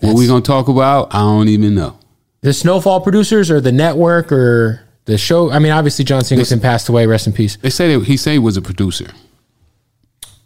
What 0.00 0.16
we 0.16 0.26
gonna 0.26 0.40
talk 0.40 0.68
about? 0.68 1.14
I 1.14 1.18
don't 1.18 1.48
even 1.48 1.74
know. 1.74 1.99
The 2.42 2.52
Snowfall 2.52 3.00
producers 3.02 3.50
or 3.50 3.60
the 3.60 3.72
network 3.72 4.32
or 4.32 4.80
the 5.04 5.18
show? 5.18 5.50
I 5.50 5.58
mean, 5.58 5.72
obviously 5.72 6.04
John 6.04 6.24
Singleton 6.24 6.60
passed 6.60 6.88
away. 6.88 7.06
Rest 7.06 7.26
in 7.26 7.32
peace. 7.32 7.56
They 7.56 7.70
say 7.70 7.94
that 7.94 8.06
he 8.06 8.16
say 8.16 8.32
he 8.32 8.38
was 8.38 8.56
a 8.56 8.62
producer. 8.62 9.10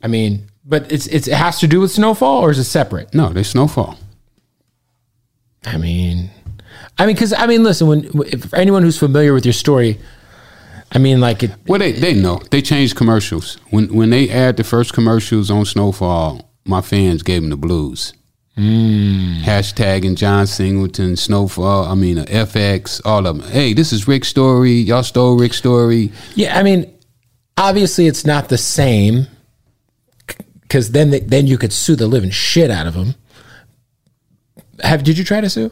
I 0.03 0.09
mean, 0.09 0.49
but 0.65 0.91
it's, 0.91 1.07
it's 1.07 1.29
it 1.29 1.35
has 1.35 1.59
to 1.61 1.67
do 1.67 1.81
with 1.81 1.91
Snowfall 1.91 2.41
or 2.43 2.51
is 2.51 2.59
it 2.59 2.65
separate? 2.65 3.15
No, 3.15 3.29
they 3.31 3.43
snowfall. 3.43 3.99
I 5.65 5.79
mean, 5.79 6.31
I 6.99 7.07
mean, 7.07 7.15
because 7.15 7.33
I 7.33 7.47
mean, 7.47 7.63
listen, 7.63 7.87
when 7.87 8.11
if 8.27 8.53
anyone 8.55 8.83
who's 8.83 8.99
familiar 8.99 9.33
with 9.33 9.47
your 9.47 9.53
story, 9.53 9.99
I 10.93 10.99
mean, 10.99 11.21
like 11.21 11.43
it, 11.43 11.53
Well, 11.67 11.79
they 11.79 11.93
they 11.93 12.15
know 12.15 12.41
they 12.51 12.61
changed 12.61 12.97
commercials 12.97 13.57
when 13.71 13.95
when 13.95 14.11
they 14.11 14.29
aired 14.29 14.57
the 14.57 14.65
first 14.65 14.93
commercials 14.93 15.51
on 15.51 15.65
Snowfall. 15.65 16.51
My 16.67 16.81
fans 16.81 17.23
gave 17.23 17.43
them 17.43 17.51
the 17.51 17.57
blues. 17.57 18.15
Hashtagging 18.57 20.15
John 20.17 20.47
Singleton, 20.47 21.17
Snowfall. 21.17 21.87
I 21.87 21.95
mean, 21.95 22.19
uh, 22.19 22.25
FX, 22.25 23.01
all 23.05 23.27
of 23.27 23.39
them. 23.39 23.49
Hey, 23.51 23.73
this 23.73 23.93
is 23.93 24.07
Rick's 24.07 24.29
story. 24.29 24.73
Y'all 24.73 25.03
stole 25.03 25.37
Rick's 25.37 25.57
story. 25.57 26.13
yeah, 26.37 26.57
I 26.59 26.63
mean, 26.63 26.93
obviously 27.57 28.07
it's 28.07 28.25
not 28.25 28.49
the 28.49 28.59
same 28.59 29.27
because 30.63 30.93
then 30.93 31.11
they, 31.11 31.21
then 31.21 31.47
you 31.47 31.59
could 31.59 31.73
sue 31.73 31.97
the 31.97 32.07
living 32.07 32.31
shit 32.31 32.71
out 32.71 32.87
of 32.87 32.95
them. 32.95 33.15
Have 34.83 35.05
did 35.05 35.19
you 35.19 35.25
try 35.25 35.41
to 35.41 35.51
sue? 35.51 35.71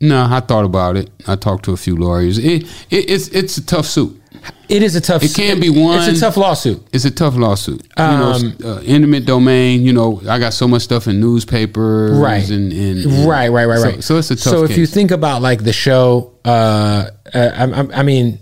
No, 0.00 0.26
I 0.30 0.40
thought 0.40 0.64
about 0.64 0.96
it. 0.96 1.10
I 1.26 1.36
talked 1.36 1.64
to 1.66 1.72
a 1.72 1.76
few 1.76 1.96
lawyers. 1.96 2.38
It, 2.38 2.64
it 2.90 3.10
it's 3.10 3.28
it's 3.28 3.56
a 3.56 3.64
tough 3.64 3.86
suit. 3.86 4.20
It 4.68 4.82
is 4.82 4.96
a 4.96 5.00
tough. 5.00 5.22
It 5.22 5.34
can 5.34 5.60
be 5.60 5.68
one. 5.70 6.08
It's 6.08 6.18
a 6.18 6.20
tough 6.20 6.36
lawsuit. 6.36 6.86
It's 6.92 7.04
a 7.04 7.10
tough 7.10 7.36
lawsuit. 7.36 7.82
you 7.98 8.02
Um, 8.04 8.56
know, 8.60 8.68
uh, 8.76 8.80
intimate 8.82 9.26
domain. 9.26 9.82
You 9.82 9.92
know, 9.92 10.20
I 10.28 10.38
got 10.38 10.54
so 10.54 10.66
much 10.66 10.82
stuff 10.82 11.06
in 11.06 11.20
newspapers. 11.20 12.16
right 12.18 12.48
And, 12.48 12.72
and, 12.72 13.04
and- 13.04 13.28
right 13.28 13.48
right 13.52 13.66
right 13.66 13.78
so- 13.78 13.84
right 13.90 14.02
So, 14.04 14.16
it's 14.18 14.30
a 14.30 14.36
tough. 14.36 14.42
so 14.52 14.62
if 14.64 14.70
case. 14.70 14.78
you 14.78 14.86
think 14.86 15.10
about 15.10 15.42
like 15.42 15.64
the 15.64 15.72
show 15.72 16.32
uh, 16.44 16.48
uh 16.48 17.08
I, 17.34 17.64
I, 17.64 18.00
I 18.00 18.02
mean 18.02 18.38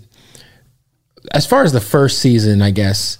as 1.31 1.45
far 1.45 1.63
as 1.63 1.71
the 1.71 1.79
first 1.81 2.19
season 2.19 2.61
i 2.61 2.69
guess 2.71 3.17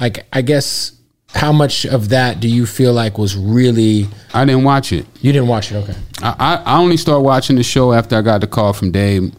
like 0.00 0.26
i 0.32 0.42
guess 0.42 0.92
how 1.34 1.52
much 1.52 1.84
of 1.86 2.08
that 2.10 2.40
do 2.40 2.48
you 2.48 2.66
feel 2.66 2.92
like 2.92 3.18
was 3.18 3.36
really 3.36 4.08
I 4.34 4.44
didn't 4.44 4.64
watch 4.64 4.92
it. 4.92 5.06
you 5.20 5.32
didn't 5.32 5.48
watch 5.48 5.70
it 5.72 5.76
okay 5.76 5.94
I, 6.22 6.34
I 6.38 6.54
I 6.74 6.78
only 6.78 6.96
started 6.96 7.20
watching 7.22 7.56
the 7.56 7.62
show 7.62 7.92
after 7.92 8.16
I 8.16 8.22
got 8.22 8.40
the 8.40 8.46
call 8.46 8.72
from 8.72 8.90
Dave, 8.90 9.32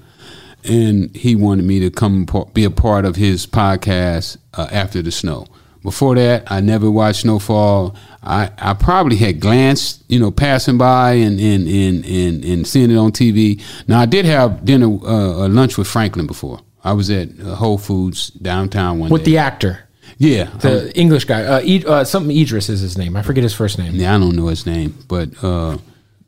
and 0.67 1.15
he 1.15 1.35
wanted 1.35 1.65
me 1.65 1.79
to 1.79 1.89
come 1.89 2.25
be 2.53 2.63
a 2.63 2.71
part 2.71 3.05
of 3.05 3.15
his 3.15 3.45
podcast 3.47 4.37
uh, 4.53 4.67
after 4.71 5.01
the 5.01 5.11
snow. 5.11 5.47
Before 5.83 6.15
that, 6.15 6.51
I 6.51 6.59
never 6.59 6.91
watched 6.91 7.21
Snowfall. 7.21 7.95
I, 8.21 8.51
I 8.57 8.73
probably 8.73 9.15
had 9.15 9.39
glanced, 9.39 10.03
you 10.09 10.19
know, 10.19 10.31
passing 10.31 10.77
by 10.77 11.13
and 11.13 11.39
and, 11.39 11.67
and, 11.67 12.05
and 12.05 12.43
and 12.43 12.67
seeing 12.67 12.91
it 12.91 12.97
on 12.97 13.11
TV. 13.11 13.61
Now 13.87 14.01
I 14.01 14.05
did 14.05 14.25
have 14.25 14.65
dinner, 14.65 14.87
uh, 14.87 15.45
uh, 15.45 15.47
lunch 15.47 15.77
with 15.77 15.87
Franklin 15.87 16.27
before. 16.27 16.59
I 16.83 16.93
was 16.93 17.09
at 17.09 17.29
uh, 17.39 17.55
Whole 17.55 17.77
Foods 17.77 18.29
downtown 18.31 18.99
one 18.99 19.09
with 19.09 19.23
day. 19.23 19.31
the 19.31 19.37
actor 19.37 19.87
yeah, 20.17 20.45
the 20.61 20.97
english 20.97 21.25
guy 21.25 21.43
uh, 21.43 21.89
uh 21.89 22.03
something 22.03 22.35
idris 22.35 22.69
is 22.69 22.79
his 22.79 22.97
name 22.97 23.15
i 23.15 23.21
forget 23.21 23.43
his 23.43 23.53
first 23.53 23.77
name 23.77 23.93
yeah, 23.93 24.15
I 24.15 24.17
don't 24.17 24.35
know 24.35 24.47
his 24.47 24.65
name, 24.65 24.95
but 25.07 25.29
uh, 25.43 25.77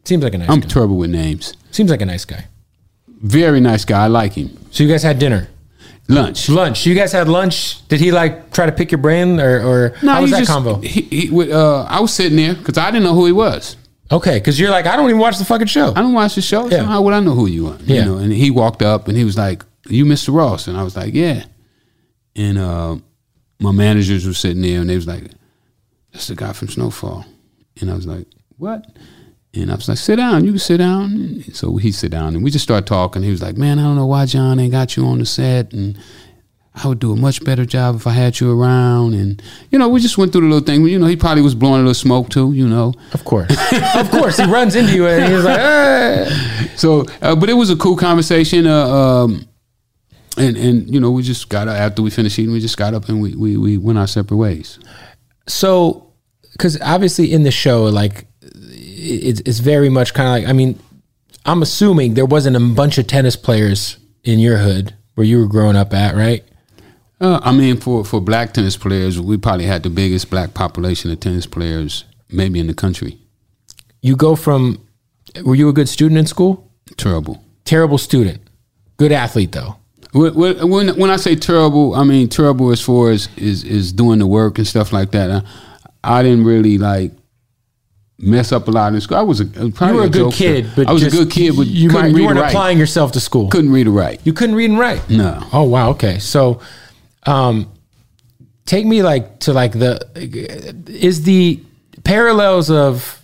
seems 0.03 0.23
like 0.23 0.33
a 0.33 0.37
nice 0.37 0.49
I'm 0.49 0.59
guy 0.59 0.67
trouble 0.67 0.97
with 0.97 1.09
names. 1.09 1.53
seems 1.71 1.89
like 1.89 2.01
a 2.01 2.05
nice 2.05 2.25
guy 2.25 2.45
Very 3.21 3.59
nice 3.59 3.85
guy. 3.85 4.05
I 4.05 4.07
like 4.07 4.33
him. 4.33 4.57
so 4.71 4.83
you 4.83 4.89
guys 4.89 5.03
had 5.03 5.19
dinner 5.19 5.47
Lunch. 6.07 6.49
Lunch. 6.49 6.87
You 6.87 6.95
guys 6.95 7.11
had 7.11 7.27
lunch. 7.27 7.87
Did 7.87 7.99
he 7.99 8.11
like 8.11 8.51
try 8.51 8.65
to 8.65 8.71
pick 8.71 8.91
your 8.91 8.97
brain 8.97 9.39
or, 9.39 9.61
or 9.61 9.89
how 10.01 10.21
was 10.23 10.31
that 10.31 10.39
just- 10.39 10.49
combo? 10.51 10.77
He, 10.81 11.01
he, 11.01 11.29
would, 11.29 11.51
uh, 11.51 11.83
I 11.83 11.99
was 11.99 12.11
sitting 12.11 12.35
there 12.35 12.55
because 12.55 12.79
I 12.79 12.89
didn't 12.89 13.03
know 13.03 13.13
who 13.13 13.27
he 13.27 13.31
was. 13.31 13.77
Okay, 14.11 14.39
because 14.39 14.59
you're 14.59 14.71
like, 14.71 14.87
I 14.87 14.95
don't 14.95 15.07
even 15.07 15.19
watch 15.19 15.37
the 15.37 15.45
fucking 15.45 15.67
show. 15.67 15.91
I 15.95 16.01
don't 16.01 16.13
watch 16.13 16.33
the 16.33 16.41
show, 16.41 16.63
Yeah. 16.67 16.77
so 16.79 16.85
how 16.85 17.03
would 17.03 17.13
I 17.13 17.19
know 17.19 17.33
who 17.35 17.45
you 17.45 17.67
are? 17.67 17.77
Yeah. 17.83 17.97
You 17.99 18.05
know, 18.05 18.17
and 18.17 18.33
he 18.33 18.49
walked 18.49 18.81
up 18.81 19.07
and 19.07 19.15
he 19.15 19.23
was 19.23 19.37
like, 19.37 19.63
"You, 19.87 20.03
Mr. 20.05 20.33
Ross?" 20.33 20.67
And 20.67 20.75
I 20.75 20.81
was 20.81 20.97
like, 20.97 21.13
"Yeah." 21.13 21.43
And 22.35 22.57
uh, 22.57 22.95
my 23.59 23.71
managers 23.71 24.25
were 24.25 24.33
sitting 24.33 24.63
there 24.63 24.81
and 24.81 24.89
they 24.89 24.95
was 24.95 25.05
like, 25.05 25.25
"That's 26.11 26.25
the 26.27 26.33
guy 26.35 26.53
from 26.53 26.69
Snowfall." 26.69 27.23
And 27.81 27.91
I 27.91 27.93
was 27.93 28.07
like, 28.07 28.25
"What?" 28.57 28.83
And 29.53 29.71
I 29.71 29.75
was 29.75 29.89
like, 29.89 29.97
"Sit 29.97 30.17
down. 30.17 30.45
You 30.45 30.51
can 30.51 30.59
sit 30.59 30.77
down." 30.77 31.11
And 31.13 31.55
so 31.55 31.77
he 31.77 31.91
sit 31.91 32.11
down 32.11 32.35
and 32.35 32.43
we 32.43 32.51
just 32.51 32.63
started 32.63 32.85
talking. 32.85 33.23
He 33.23 33.31
was 33.31 33.41
like, 33.41 33.57
"Man, 33.57 33.79
I 33.79 33.83
don't 33.83 33.95
know 33.95 34.05
why 34.05 34.25
John 34.25 34.59
ain't 34.59 34.71
got 34.71 34.95
you 34.95 35.05
on 35.05 35.19
the 35.19 35.25
set 35.25 35.73
and." 35.73 35.97
I 36.81 36.87
would 36.87 36.99
do 36.99 37.11
a 37.11 37.15
much 37.15 37.43
better 37.43 37.65
job 37.65 37.95
if 37.95 38.07
I 38.07 38.11
had 38.11 38.39
you 38.39 38.57
around, 38.57 39.13
and 39.13 39.41
you 39.69 39.77
know, 39.77 39.89
we 39.89 39.99
just 39.99 40.17
went 40.17 40.31
through 40.31 40.41
the 40.41 40.47
little 40.47 40.65
thing. 40.65 40.85
You 40.85 40.97
know, 40.99 41.07
he 41.07 41.17
probably 41.17 41.41
was 41.41 41.55
blowing 41.55 41.75
a 41.75 41.77
little 41.79 41.93
smoke 41.93 42.29
too. 42.29 42.53
You 42.53 42.69
know, 42.69 42.93
Of 43.13 43.25
course, 43.25 43.49
of 43.95 44.09
course. 44.11 44.37
He 44.37 44.45
runs 44.45 44.75
into 44.75 44.93
you 44.93 45.05
and 45.07 45.33
he's 45.33 45.43
like, 45.43 45.57
"Hey." 45.59 46.67
So, 46.77 47.05
uh, 47.21 47.35
but 47.35 47.49
it 47.49 47.53
was 47.55 47.69
a 47.69 47.75
cool 47.75 47.97
conversation. 47.97 48.65
Uh, 48.65 48.87
um, 48.87 49.45
and 50.37 50.55
and 50.55 50.93
you 50.93 51.01
know, 51.01 51.11
we 51.11 51.21
just 51.23 51.49
got 51.49 51.67
up, 51.67 51.75
after 51.75 52.01
we 52.01 52.11
finished 52.11 52.39
eating, 52.39 52.53
we 52.53 52.61
just 52.61 52.77
got 52.77 52.93
up 52.93 53.09
and 53.09 53.19
we 53.21 53.35
we, 53.35 53.57
we 53.57 53.77
went 53.77 53.97
our 53.99 54.07
separate 54.07 54.37
ways. 54.37 54.79
So, 55.47 56.13
because 56.53 56.79
obviously 56.81 57.33
in 57.33 57.43
the 57.43 57.51
show, 57.51 57.83
like 57.85 58.27
it's, 58.99 59.41
it's 59.41 59.59
very 59.59 59.89
much 59.89 60.13
kind 60.13 60.27
of 60.27 60.33
like 60.33 60.49
I 60.49 60.53
mean, 60.53 60.79
I'm 61.45 61.61
assuming 61.61 62.13
there 62.13 62.25
wasn't 62.25 62.55
a 62.55 62.59
bunch 62.59 62.97
of 62.97 63.07
tennis 63.07 63.35
players 63.35 63.97
in 64.23 64.39
your 64.39 64.57
hood 64.57 64.93
where 65.15 65.25
you 65.25 65.39
were 65.39 65.47
growing 65.47 65.75
up 65.75 65.93
at, 65.93 66.15
right? 66.15 66.43
Uh, 67.21 67.39
I 67.43 67.51
mean, 67.51 67.77
for 67.77 68.05
for 68.05 68.21
black 68.21 68.53
tennis 68.53 68.77
players, 68.77 69.19
we 69.19 69.37
probably 69.37 69.65
had 69.65 69.83
the 69.83 69.89
biggest 69.89 70.29
black 70.29 70.53
population 70.53 71.11
of 71.11 71.19
tennis 71.19 71.45
players 71.45 72.05
maybe 72.29 72.59
in 72.59 72.67
the 72.67 72.73
country. 72.73 73.17
You 74.01 74.15
go 74.15 74.35
from, 74.35 74.85
were 75.43 75.55
you 75.55 75.67
a 75.67 75.73
good 75.73 75.89
student 75.89 76.17
in 76.17 76.25
school? 76.25 76.71
Terrible. 76.95 77.43
Terrible 77.65 77.97
student, 77.97 78.41
good 78.97 79.11
athlete 79.11 79.51
though. 79.51 79.75
When 80.11 80.33
when 80.69 80.97
when 80.97 81.09
I 81.11 81.17
say 81.17 81.35
terrible, 81.35 81.93
I 81.93 82.03
mean 82.03 82.29
terrible 82.29 82.71
as 82.71 82.81
far 82.81 83.11
as 83.11 83.29
is 83.37 83.63
is 83.63 83.93
doing 83.93 84.19
the 84.19 84.27
work 84.27 84.57
and 84.57 84.65
stuff 84.65 84.91
like 84.91 85.11
that. 85.11 85.29
I, 85.29 86.19
I 86.19 86.23
didn't 86.23 86.45
really 86.45 86.77
like 86.77 87.11
mess 88.19 88.51
up 88.51 88.67
a 88.67 88.71
lot 88.71 88.93
in 88.93 89.01
school. 89.01 89.17
I 89.17 89.21
was 89.21 89.39
a 89.39 89.45
probably 89.45 89.87
You 89.87 89.93
were 89.95 90.03
a 90.03 90.09
good 90.09 90.25
jokester. 90.27 90.37
kid, 90.37 90.71
but 90.75 90.87
I 90.87 90.91
was 90.93 91.01
just- 91.03 91.15
a 91.15 91.19
good 91.19 91.31
kid, 91.31 91.55
but 91.55 91.67
you, 91.67 91.89
couldn't 91.89 92.01
might, 92.11 92.13
read 92.13 92.21
you 92.21 92.27
weren't 92.27 92.39
applying 92.39 92.77
yourself 92.77 93.13
to 93.13 93.19
school. 93.19 93.47
Couldn't 93.49 93.71
read 93.71 93.87
or 93.87 93.91
write. 93.91 94.19
You 94.23 94.33
couldn't 94.33 94.55
read 94.55 94.69
and 94.69 94.79
write. 94.79 95.09
No. 95.09 95.41
Oh 95.53 95.63
wow. 95.63 95.89
Okay. 95.91 96.19
So, 96.19 96.59
um, 97.25 97.71
take 98.65 98.85
me 98.85 99.01
like 99.03 99.39
to 99.41 99.53
like 99.53 99.71
the 99.73 99.99
is 100.87 101.23
the 101.23 101.59
parallels 102.03 102.69
of 102.69 103.15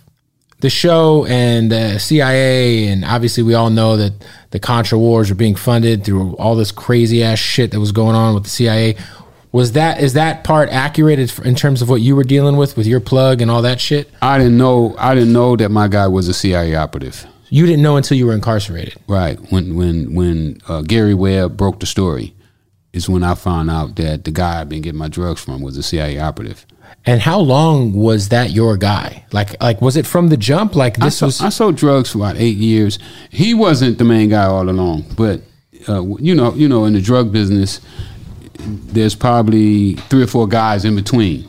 the 0.60 0.70
show 0.70 1.26
and 1.26 1.70
the 1.70 1.98
CIA 1.98 2.88
and 2.88 3.04
obviously 3.04 3.42
we 3.42 3.52
all 3.54 3.68
know 3.70 3.96
that 3.98 4.12
the 4.50 4.58
Contra 4.58 4.98
wars 4.98 5.30
are 5.30 5.34
being 5.34 5.54
funded 5.54 6.02
through 6.04 6.34
all 6.36 6.56
this 6.56 6.72
crazy 6.72 7.22
ass 7.22 7.38
shit 7.38 7.72
that 7.72 7.80
was 7.80 7.92
going 7.92 8.16
on 8.16 8.34
with 8.34 8.44
the 8.44 8.48
CIA. 8.50 8.96
Was 9.56 9.72
that 9.72 10.02
is 10.02 10.12
that 10.12 10.44
part 10.44 10.68
accurate 10.68 11.18
in 11.38 11.54
terms 11.54 11.80
of 11.80 11.88
what 11.88 12.02
you 12.02 12.14
were 12.14 12.24
dealing 12.24 12.58
with 12.58 12.76
with 12.76 12.86
your 12.86 13.00
plug 13.00 13.40
and 13.40 13.50
all 13.50 13.62
that 13.62 13.80
shit? 13.80 14.10
I 14.20 14.36
didn't 14.36 14.58
know. 14.58 14.94
I 14.98 15.14
didn't 15.14 15.32
know 15.32 15.56
that 15.56 15.70
my 15.70 15.88
guy 15.88 16.08
was 16.08 16.28
a 16.28 16.34
CIA 16.34 16.74
operative. 16.74 17.26
You 17.48 17.64
didn't 17.64 17.82
know 17.82 17.96
until 17.96 18.18
you 18.18 18.26
were 18.26 18.34
incarcerated. 18.34 18.96
Right 19.08 19.40
when 19.50 19.74
when 19.74 20.14
when 20.14 20.60
uh, 20.68 20.82
Gary 20.82 21.14
Webb 21.14 21.56
broke 21.56 21.80
the 21.80 21.86
story, 21.86 22.34
is 22.92 23.08
when 23.08 23.24
I 23.24 23.34
found 23.34 23.70
out 23.70 23.96
that 23.96 24.24
the 24.24 24.30
guy 24.30 24.60
I'd 24.60 24.68
been 24.68 24.82
getting 24.82 24.98
my 24.98 25.08
drugs 25.08 25.42
from 25.42 25.62
was 25.62 25.78
a 25.78 25.82
CIA 25.82 26.18
operative. 26.18 26.66
And 27.06 27.22
how 27.22 27.40
long 27.40 27.94
was 27.94 28.28
that 28.28 28.50
your 28.50 28.76
guy? 28.76 29.24
Like 29.32 29.58
like 29.62 29.80
was 29.80 29.96
it 29.96 30.06
from 30.06 30.28
the 30.28 30.36
jump? 30.36 30.76
Like 30.76 31.00
I 31.00 31.06
this 31.06 31.16
sold, 31.16 31.28
was 31.28 31.40
I 31.40 31.48
sold 31.48 31.76
drugs 31.76 32.12
for 32.12 32.18
about 32.18 32.36
eight 32.36 32.58
years. 32.58 32.98
He 33.30 33.54
wasn't 33.54 33.96
the 33.96 34.04
main 34.04 34.28
guy 34.28 34.44
all 34.44 34.68
along, 34.68 35.06
but 35.16 35.40
uh, 35.88 36.02
you 36.18 36.34
know, 36.34 36.52
you 36.52 36.68
know, 36.68 36.84
in 36.84 36.92
the 36.92 37.00
drug 37.00 37.32
business, 37.32 37.80
there's 38.66 39.14
probably 39.14 39.94
three 39.94 40.22
or 40.22 40.26
four 40.26 40.46
guys 40.48 40.84
in 40.84 40.94
between. 40.96 41.46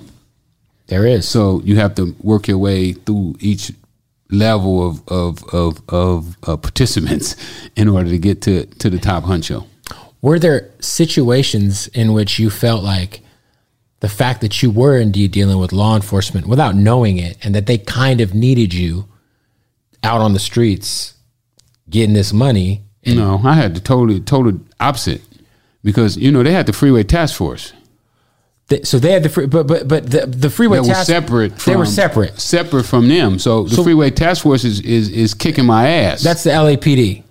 there 0.87 1.05
is. 1.05 1.27
So 1.27 1.61
you 1.63 1.75
have 1.77 1.95
to 1.95 2.15
work 2.21 2.47
your 2.47 2.57
way 2.57 2.93
through 2.93 3.35
each 3.39 3.71
level 4.29 4.87
of 4.87 5.07
of 5.07 5.43
of, 5.53 5.81
of 5.89 6.37
uh, 6.43 6.57
participants 6.57 7.35
in 7.75 7.87
order 7.87 8.09
to 8.09 8.17
get 8.17 8.41
to 8.43 8.65
to 8.65 8.89
the 8.89 8.99
top 8.99 9.23
huncho. 9.23 9.65
were 10.21 10.39
there 10.39 10.69
situations 10.79 11.87
in 11.89 12.13
which 12.13 12.39
you 12.39 12.49
felt 12.49 12.83
like 12.83 13.21
the 13.99 14.09
fact 14.09 14.41
that 14.41 14.61
you 14.61 14.69
were 14.69 14.97
indeed 14.97 15.31
dealing 15.31 15.57
with 15.57 15.71
law 15.71 15.95
enforcement 15.95 16.45
without 16.45 16.75
knowing 16.75 17.17
it 17.17 17.37
and 17.43 17.55
that 17.55 17.65
they 17.65 17.77
kind 17.77 18.21
of 18.21 18.33
needed 18.33 18.73
you 18.73 19.07
out 20.03 20.21
on 20.21 20.33
the 20.33 20.39
streets 20.39 21.15
getting 21.89 22.13
this 22.13 22.33
money 22.33 22.83
No, 23.15 23.39
I 23.43 23.53
had 23.53 23.73
the 23.73 23.79
totally 23.79 24.19
total 24.19 24.59
opposite 24.79 25.21
because 25.87 26.17
you 26.17 26.29
know 26.31 26.43
they 26.43 26.51
had 26.59 26.65
the 26.67 26.73
freeway 26.73 27.03
task 27.03 27.35
force 27.35 27.73
Th- 28.69 28.85
so 28.85 28.99
they 28.99 29.13
had 29.13 29.23
the 29.23 29.29
free, 29.29 29.45
but 29.45 29.65
but 29.65 29.87
but 29.87 30.11
the 30.11 30.25
the 30.25 30.49
freeway 30.49 30.79
was 30.79 30.89
task 30.89 31.07
separate. 31.07 31.53
From, 31.59 31.71
they 31.73 31.77
were 31.77 31.85
separate 31.85 32.37
separate 32.39 32.83
from 32.83 33.07
them. 33.07 33.39
So 33.39 33.63
the 33.63 33.75
So- 33.75 33.83
freeway 33.83 34.09
task 34.11 34.43
force 34.43 34.65
is 34.65 34.81
is, 34.81 35.07
is 35.09 35.33
kicking 35.33 35.65
my 35.65 35.87
ass. 35.87 36.21
that's 36.21 36.43
the 36.43 36.49
LAPD 36.51 37.23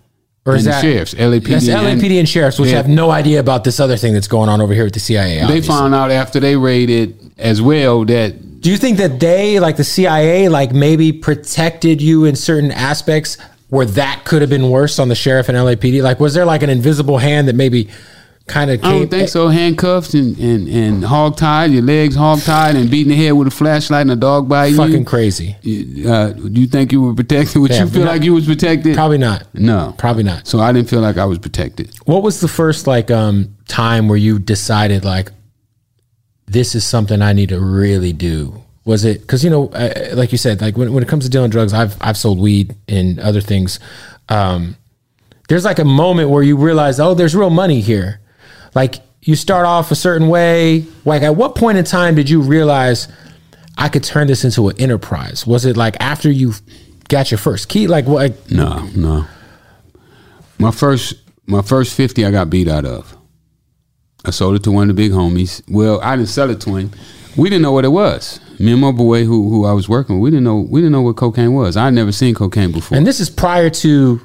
or 0.46 0.54
is 0.54 0.64
And 0.64 0.66
the 0.66 0.76
that 0.76 0.80
sheriffs, 0.82 1.12
LAPD 1.14 1.48
that's 1.48 1.68
and- 1.68 2.00
LAPD 2.00 2.18
and 2.20 2.26
sheriffs 2.28 2.58
which 2.58 2.70
they- 2.70 2.76
have 2.76 2.88
no 2.88 3.10
idea 3.10 3.38
about 3.40 3.64
this 3.64 3.78
other 3.80 3.98
thing 3.98 4.14
that's 4.14 4.28
going 4.28 4.48
on 4.48 4.62
over 4.62 4.72
here 4.72 4.86
at 4.86 4.94
the 4.94 5.00
CIA 5.00 5.46
they 5.46 5.60
found 5.60 5.94
out 5.94 6.10
after 6.10 6.40
they 6.40 6.56
raided 6.56 7.14
as 7.36 7.60
well 7.60 8.04
that 8.06 8.60
Do 8.62 8.70
you 8.70 8.78
think 8.78 8.96
that 8.96 9.20
they, 9.20 9.60
like 9.60 9.76
the 9.76 9.84
CIA, 9.84 10.48
like 10.48 10.72
maybe 10.72 11.12
protected 11.12 12.00
you 12.00 12.24
in 12.24 12.34
certain 12.34 12.72
aspects 12.72 13.36
where 13.68 13.84
that 13.86 14.24
could 14.24 14.40
have 14.40 14.48
been 14.50 14.70
worse 14.70 14.98
on 14.98 15.08
the 15.08 15.14
sheriff 15.14 15.48
and 15.50 15.56
LAPD? 15.58 16.00
Like, 16.02 16.18
was 16.18 16.32
there 16.32 16.46
like 16.46 16.62
an 16.62 16.70
invisible 16.70 17.18
hand 17.18 17.46
that 17.48 17.54
maybe 17.54 17.88
kind 18.46 18.70
of 18.70 18.82
I 18.84 18.92
don't 18.92 19.08
think 19.08 19.28
so. 19.28 19.48
Handcuffed 19.48 20.14
and, 20.14 20.36
and, 20.38 20.68
and 20.68 21.04
hog 21.04 21.36
tied, 21.36 21.72
your 21.72 21.82
legs 21.82 22.14
hog 22.14 22.40
tied, 22.42 22.76
and 22.76 22.90
beating 22.90 23.10
the 23.10 23.16
head 23.16 23.32
with 23.32 23.48
a 23.48 23.50
flashlight 23.50 24.02
and 24.02 24.10
a 24.12 24.16
dog 24.16 24.48
biting 24.48 24.76
Fucking 24.76 24.98
you. 25.00 25.04
crazy. 25.04 25.56
Uh, 26.06 26.30
do 26.32 26.60
you 26.60 26.66
think 26.68 26.92
you 26.92 27.02
were 27.02 27.14
protected? 27.14 27.56
Would 27.60 27.70
Yeah, 27.72 27.84
you 27.84 27.90
feel 27.90 28.04
not- 28.04 28.10
like 28.12 28.22
you 28.22 28.34
was 28.34 28.46
protected? 28.46 28.94
Probably 28.94 29.18
not. 29.18 29.46
No, 29.54 29.94
Probably 29.98 30.22
not. 30.22 30.46
So 30.46 30.60
I 30.60 30.72
didn't 30.72 30.88
feel 30.88 31.00
like 31.00 31.16
I 31.16 31.24
was 31.24 31.38
protected. 31.38 31.90
What 32.04 32.22
was 32.22 32.40
the 32.40 32.48
first 32.48 32.86
like 32.86 33.10
um 33.10 33.56
time 33.68 34.08
where 34.08 34.18
you 34.18 34.38
decided 34.38 35.04
like 35.04 35.32
this 36.46 36.74
is 36.74 36.84
something 36.86 37.22
I 37.22 37.32
need 37.32 37.48
to 37.48 37.60
really 37.60 38.12
do? 38.12 38.62
Was 38.84 39.04
it 39.04 39.22
because 39.22 39.42
you 39.42 39.50
know, 39.50 39.68
uh, 39.70 40.10
like 40.14 40.30
you 40.30 40.38
said, 40.38 40.60
like 40.60 40.76
when, 40.76 40.92
when 40.92 41.02
it 41.02 41.08
comes 41.08 41.24
to 41.24 41.30
dealing 41.30 41.50
drugs, 41.50 41.72
I've 41.74 41.96
I've 42.00 42.16
sold 42.16 42.38
weed 42.38 42.76
and 42.86 43.18
other 43.18 43.40
things. 43.40 43.80
Um, 44.28 44.76
there's 45.48 45.64
like 45.64 45.80
a 45.80 45.84
moment 45.84 46.30
where 46.30 46.42
you 46.44 46.56
realize, 46.56 47.00
oh, 47.00 47.14
there's 47.14 47.34
real 47.34 47.50
money 47.50 47.80
here. 47.80 48.20
Like 48.76 49.00
you 49.22 49.34
start 49.36 49.64
off 49.64 49.90
a 49.90 49.94
certain 49.94 50.28
way. 50.28 50.84
Like 51.06 51.22
at 51.22 51.34
what 51.34 51.54
point 51.56 51.78
in 51.78 51.84
time 51.84 52.14
did 52.14 52.28
you 52.28 52.42
realize 52.42 53.08
I 53.78 53.88
could 53.88 54.04
turn 54.04 54.26
this 54.26 54.44
into 54.44 54.68
an 54.68 54.78
enterprise? 54.78 55.46
Was 55.46 55.64
it 55.64 55.78
like 55.78 55.96
after 55.98 56.30
you 56.30 56.52
got 57.08 57.30
your 57.30 57.38
first 57.38 57.70
key? 57.70 57.86
Like 57.86 58.04
what? 58.04 58.50
No, 58.52 58.86
no. 58.94 59.24
My 60.58 60.70
first 60.70 61.14
my 61.46 61.62
first 61.62 61.96
fifty 61.96 62.26
I 62.26 62.30
got 62.30 62.50
beat 62.50 62.68
out 62.68 62.84
of. 62.84 63.16
I 64.26 64.30
sold 64.30 64.56
it 64.56 64.64
to 64.64 64.70
one 64.72 64.90
of 64.90 64.96
the 64.96 65.02
big 65.02 65.12
homies. 65.12 65.62
Well, 65.68 65.98
I 66.02 66.14
didn't 66.14 66.28
sell 66.28 66.50
it 66.50 66.60
to 66.62 66.76
him. 66.76 66.90
We 67.34 67.48
didn't 67.48 67.62
know 67.62 67.72
what 67.72 67.86
it 67.86 67.88
was. 67.88 68.40
Me 68.58 68.72
and 68.72 68.80
my 68.80 68.92
boy 68.92 69.24
who 69.24 69.48
who 69.48 69.64
I 69.64 69.72
was 69.72 69.88
working 69.88 70.16
with, 70.16 70.22
we 70.22 70.30
didn't 70.30 70.44
know 70.44 70.66
we 70.68 70.80
didn't 70.80 70.92
know 70.92 71.02
what 71.02 71.16
cocaine 71.16 71.54
was. 71.54 71.78
I 71.78 71.88
never 71.88 72.12
seen 72.12 72.34
cocaine 72.34 72.72
before. 72.72 72.98
And 72.98 73.06
this 73.06 73.20
is 73.20 73.30
prior 73.30 73.70
to 73.70 74.20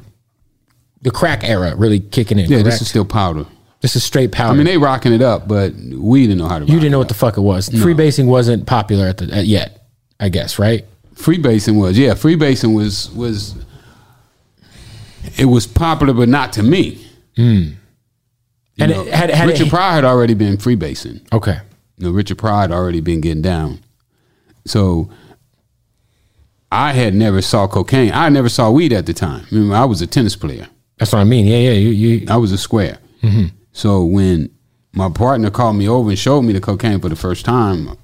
the 1.03 1.11
crack 1.11 1.45
era 1.45 1.73
really 1.77 2.01
kicking 2.01 2.37
in. 2.37 2.49
yeah, 2.49 2.57
correct? 2.57 2.65
this 2.65 2.81
is 2.81 2.89
still 2.89 3.05
powder. 3.05 3.45
This 3.81 3.95
is 3.95 4.03
straight 4.03 4.31
power. 4.31 4.51
I 4.51 4.53
mean, 4.53 4.65
they 4.65 4.77
rocking 4.77 5.11
it 5.11 5.21
up, 5.23 5.47
but 5.47 5.73
we 5.73 6.21
didn't 6.21 6.37
know 6.37 6.47
how 6.47 6.59
to. 6.59 6.65
you 6.65 6.75
didn't 6.75 6.91
know 6.91 6.99
what 6.99 7.07
the 7.07 7.13
fuck 7.15 7.37
it 7.37 7.41
was. 7.41 7.67
Freebasing 7.69 8.27
wasn't 8.27 8.65
popular 8.67 9.07
at 9.07 9.17
the 9.17 9.33
at 9.35 9.45
yet, 9.45 9.85
I 10.19 10.29
guess, 10.29 10.59
right? 10.59 10.85
freebasing 11.15 11.79
was. 11.79 11.97
Yeah, 11.97 12.13
freebasing 12.13 12.75
was 12.75 13.09
was. 13.11 13.55
It 15.37 15.45
was 15.45 15.67
popular, 15.67 16.13
but 16.13 16.29
not 16.29 16.53
to 16.53 16.63
me. 16.63 17.05
Hmm. 17.35 17.41
You 18.75 18.85
And 18.85 18.91
know, 18.91 19.01
it 19.03 19.13
had, 19.13 19.29
had 19.29 19.47
Richard 19.47 19.67
it, 19.67 19.69
Pryor 19.69 19.91
had 19.93 20.05
already 20.05 20.33
been 20.33 20.57
freebasing. 20.57 21.21
okay. 21.31 21.59
You 21.97 22.07
know, 22.07 22.11
Richard 22.13 22.37
Pryor 22.39 22.61
had 22.61 22.71
already 22.71 23.01
been 23.01 23.21
getting 23.21 23.43
down. 23.43 23.79
So 24.65 25.11
I 26.71 26.93
had 26.93 27.13
never 27.13 27.41
saw 27.41 27.67
cocaine. 27.67 28.11
I 28.13 28.29
never 28.29 28.49
saw 28.49 28.71
weed 28.71 28.93
at 28.93 29.05
the 29.05 29.13
time. 29.13 29.45
Remember, 29.51 29.75
I 29.75 29.85
was 29.85 30.01
a 30.01 30.07
tennis 30.07 30.35
player. 30.35 30.67
That's 30.97 31.13
what 31.13 31.19
I 31.19 31.23
mean. 31.25 31.45
Yeah, 31.45 31.57
yeah. 31.57 31.71
You, 31.73 31.89
you 31.89 32.27
I 32.27 32.37
was 32.37 32.51
a 32.51 32.57
square. 32.57 32.97
Mm-hmm. 33.21 33.55
So 33.73 34.03
when 34.03 34.49
my 34.93 35.09
partner 35.09 35.49
called 35.49 35.77
me 35.77 35.87
over 35.87 36.09
and 36.09 36.19
showed 36.19 36.41
me 36.41 36.53
the 36.53 36.59
cocaine 36.59 36.99
for 36.99 37.09
the 37.09 37.15
first 37.15 37.45
time, 37.45 37.97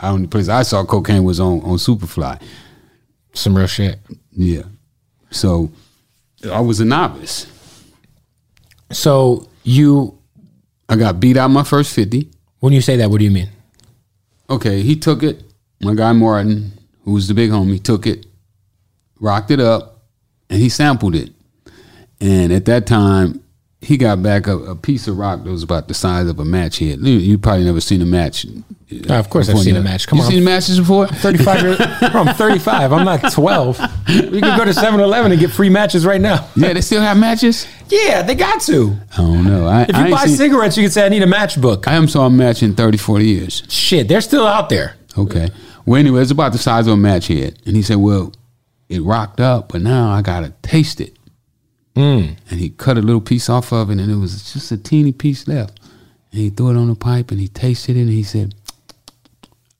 I 0.00 0.08
only 0.08 0.26
place 0.28 0.48
I 0.48 0.62
saw 0.62 0.84
cocaine 0.84 1.24
was 1.24 1.40
on 1.40 1.60
on 1.60 1.76
Superfly. 1.76 2.40
some 3.34 3.56
real 3.56 3.66
shit. 3.66 3.98
Yeah. 4.32 4.62
So 5.30 5.70
I 6.50 6.60
was 6.60 6.80
a 6.80 6.84
novice. 6.84 7.46
So 8.90 9.48
you 9.64 10.18
I 10.88 10.96
got 10.96 11.20
beat 11.20 11.36
out 11.36 11.48
my 11.48 11.64
first 11.64 11.94
fifty. 11.94 12.30
When 12.60 12.72
you 12.72 12.80
say 12.80 12.96
that, 12.96 13.10
what 13.10 13.18
do 13.18 13.24
you 13.24 13.30
mean? 13.30 13.50
Okay, 14.50 14.80
he 14.82 14.96
took 14.96 15.22
it. 15.22 15.42
My 15.80 15.94
guy 15.94 16.12
Martin, 16.12 16.72
who 17.04 17.12
was 17.12 17.28
the 17.28 17.34
big 17.34 17.50
homie, 17.50 17.82
took 17.82 18.06
it, 18.06 18.26
rocked 19.20 19.50
it 19.50 19.60
up, 19.60 20.02
and 20.48 20.58
he 20.60 20.68
sampled 20.68 21.14
it. 21.14 21.30
And 22.20 22.52
at 22.52 22.64
that 22.64 22.86
time, 22.86 23.44
he 23.80 23.96
got 23.96 24.22
back 24.22 24.46
a, 24.46 24.56
a 24.58 24.74
piece 24.76 25.06
of 25.06 25.16
rock 25.18 25.44
that 25.44 25.50
was 25.50 25.62
about 25.62 25.86
the 25.88 25.94
size 25.94 26.28
of 26.28 26.38
a 26.40 26.44
match 26.44 26.78
head. 26.78 26.98
You, 27.00 27.14
you 27.14 27.38
probably 27.38 27.64
never 27.64 27.80
seen 27.80 28.02
a 28.02 28.06
match. 28.06 28.44
Uh, 28.46 29.14
of 29.14 29.28
course, 29.30 29.48
I've 29.48 29.58
seen 29.58 29.76
a 29.76 29.80
match. 29.82 30.06
Come 30.08 30.18
you 30.18 30.24
on. 30.24 30.30
seen 30.30 30.44
matches 30.44 30.80
before? 30.80 31.06
35 31.06 31.62
years, 31.62 31.76
bro, 32.10 32.22
I'm 32.22 32.34
35. 32.34 32.92
I'm 32.92 33.04
not 33.04 33.30
12. 33.32 33.78
We 34.32 34.40
can 34.40 34.58
go 34.58 34.64
to 34.64 34.72
7 34.74 34.98
Eleven 34.98 35.30
and 35.30 35.40
get 35.40 35.50
free 35.50 35.68
matches 35.68 36.04
right 36.06 36.20
now. 36.20 36.48
Yeah, 36.56 36.72
they 36.72 36.80
still 36.80 37.02
have 37.02 37.16
matches. 37.18 37.66
Yeah, 37.88 38.22
they 38.22 38.34
got 38.34 38.60
to. 38.62 38.96
I 39.12 39.16
don't 39.18 39.44
know. 39.44 39.66
I, 39.66 39.82
If 39.82 39.88
you 39.96 40.02
ain't 40.02 40.10
buy 40.10 40.24
seen- 40.24 40.36
cigarettes, 40.36 40.76
you 40.76 40.82
can 40.84 40.90
say, 40.90 41.04
I 41.06 41.08
need 41.10 41.22
a 41.22 41.26
matchbook. 41.26 41.86
I 41.86 41.92
haven't 41.92 42.08
saw 42.08 42.26
a 42.26 42.30
match 42.30 42.62
in 42.62 42.74
30, 42.74 42.96
40 42.98 43.26
years. 43.26 43.62
Shit, 43.68 44.08
they're 44.08 44.20
still 44.22 44.46
out 44.46 44.70
there. 44.70 44.96
Okay. 45.16 45.48
Well, 45.84 46.00
anyway, 46.00 46.22
it's 46.22 46.30
about 46.30 46.52
the 46.52 46.58
size 46.58 46.86
of 46.86 46.94
a 46.94 46.96
match 46.96 47.28
head. 47.28 47.58
And 47.66 47.76
he 47.76 47.82
said, 47.82 47.96
Well, 47.98 48.32
it 48.88 49.02
rocked 49.02 49.40
up, 49.40 49.70
but 49.72 49.82
now 49.82 50.10
I 50.10 50.22
got 50.22 50.40
to 50.40 50.52
taste 50.62 51.00
it. 51.00 51.17
Mm. 51.98 52.36
And 52.48 52.60
he 52.60 52.70
cut 52.70 52.96
a 52.96 53.02
little 53.02 53.20
piece 53.20 53.48
off 53.48 53.72
of 53.72 53.90
it, 53.90 53.98
and 53.98 54.10
it 54.10 54.16
was 54.16 54.52
just 54.52 54.70
a 54.70 54.76
teeny 54.76 55.10
piece 55.10 55.48
left. 55.48 55.80
And 56.30 56.40
he 56.40 56.50
threw 56.50 56.70
it 56.70 56.76
on 56.76 56.88
the 56.88 56.94
pipe, 56.94 57.32
and 57.32 57.40
he 57.40 57.48
tasted 57.48 57.96
it, 57.96 58.02
and 58.02 58.10
he 58.10 58.22
said, 58.22 58.54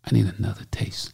I 0.05 0.13
need 0.13 0.27
another 0.39 0.65
taste. 0.73 1.13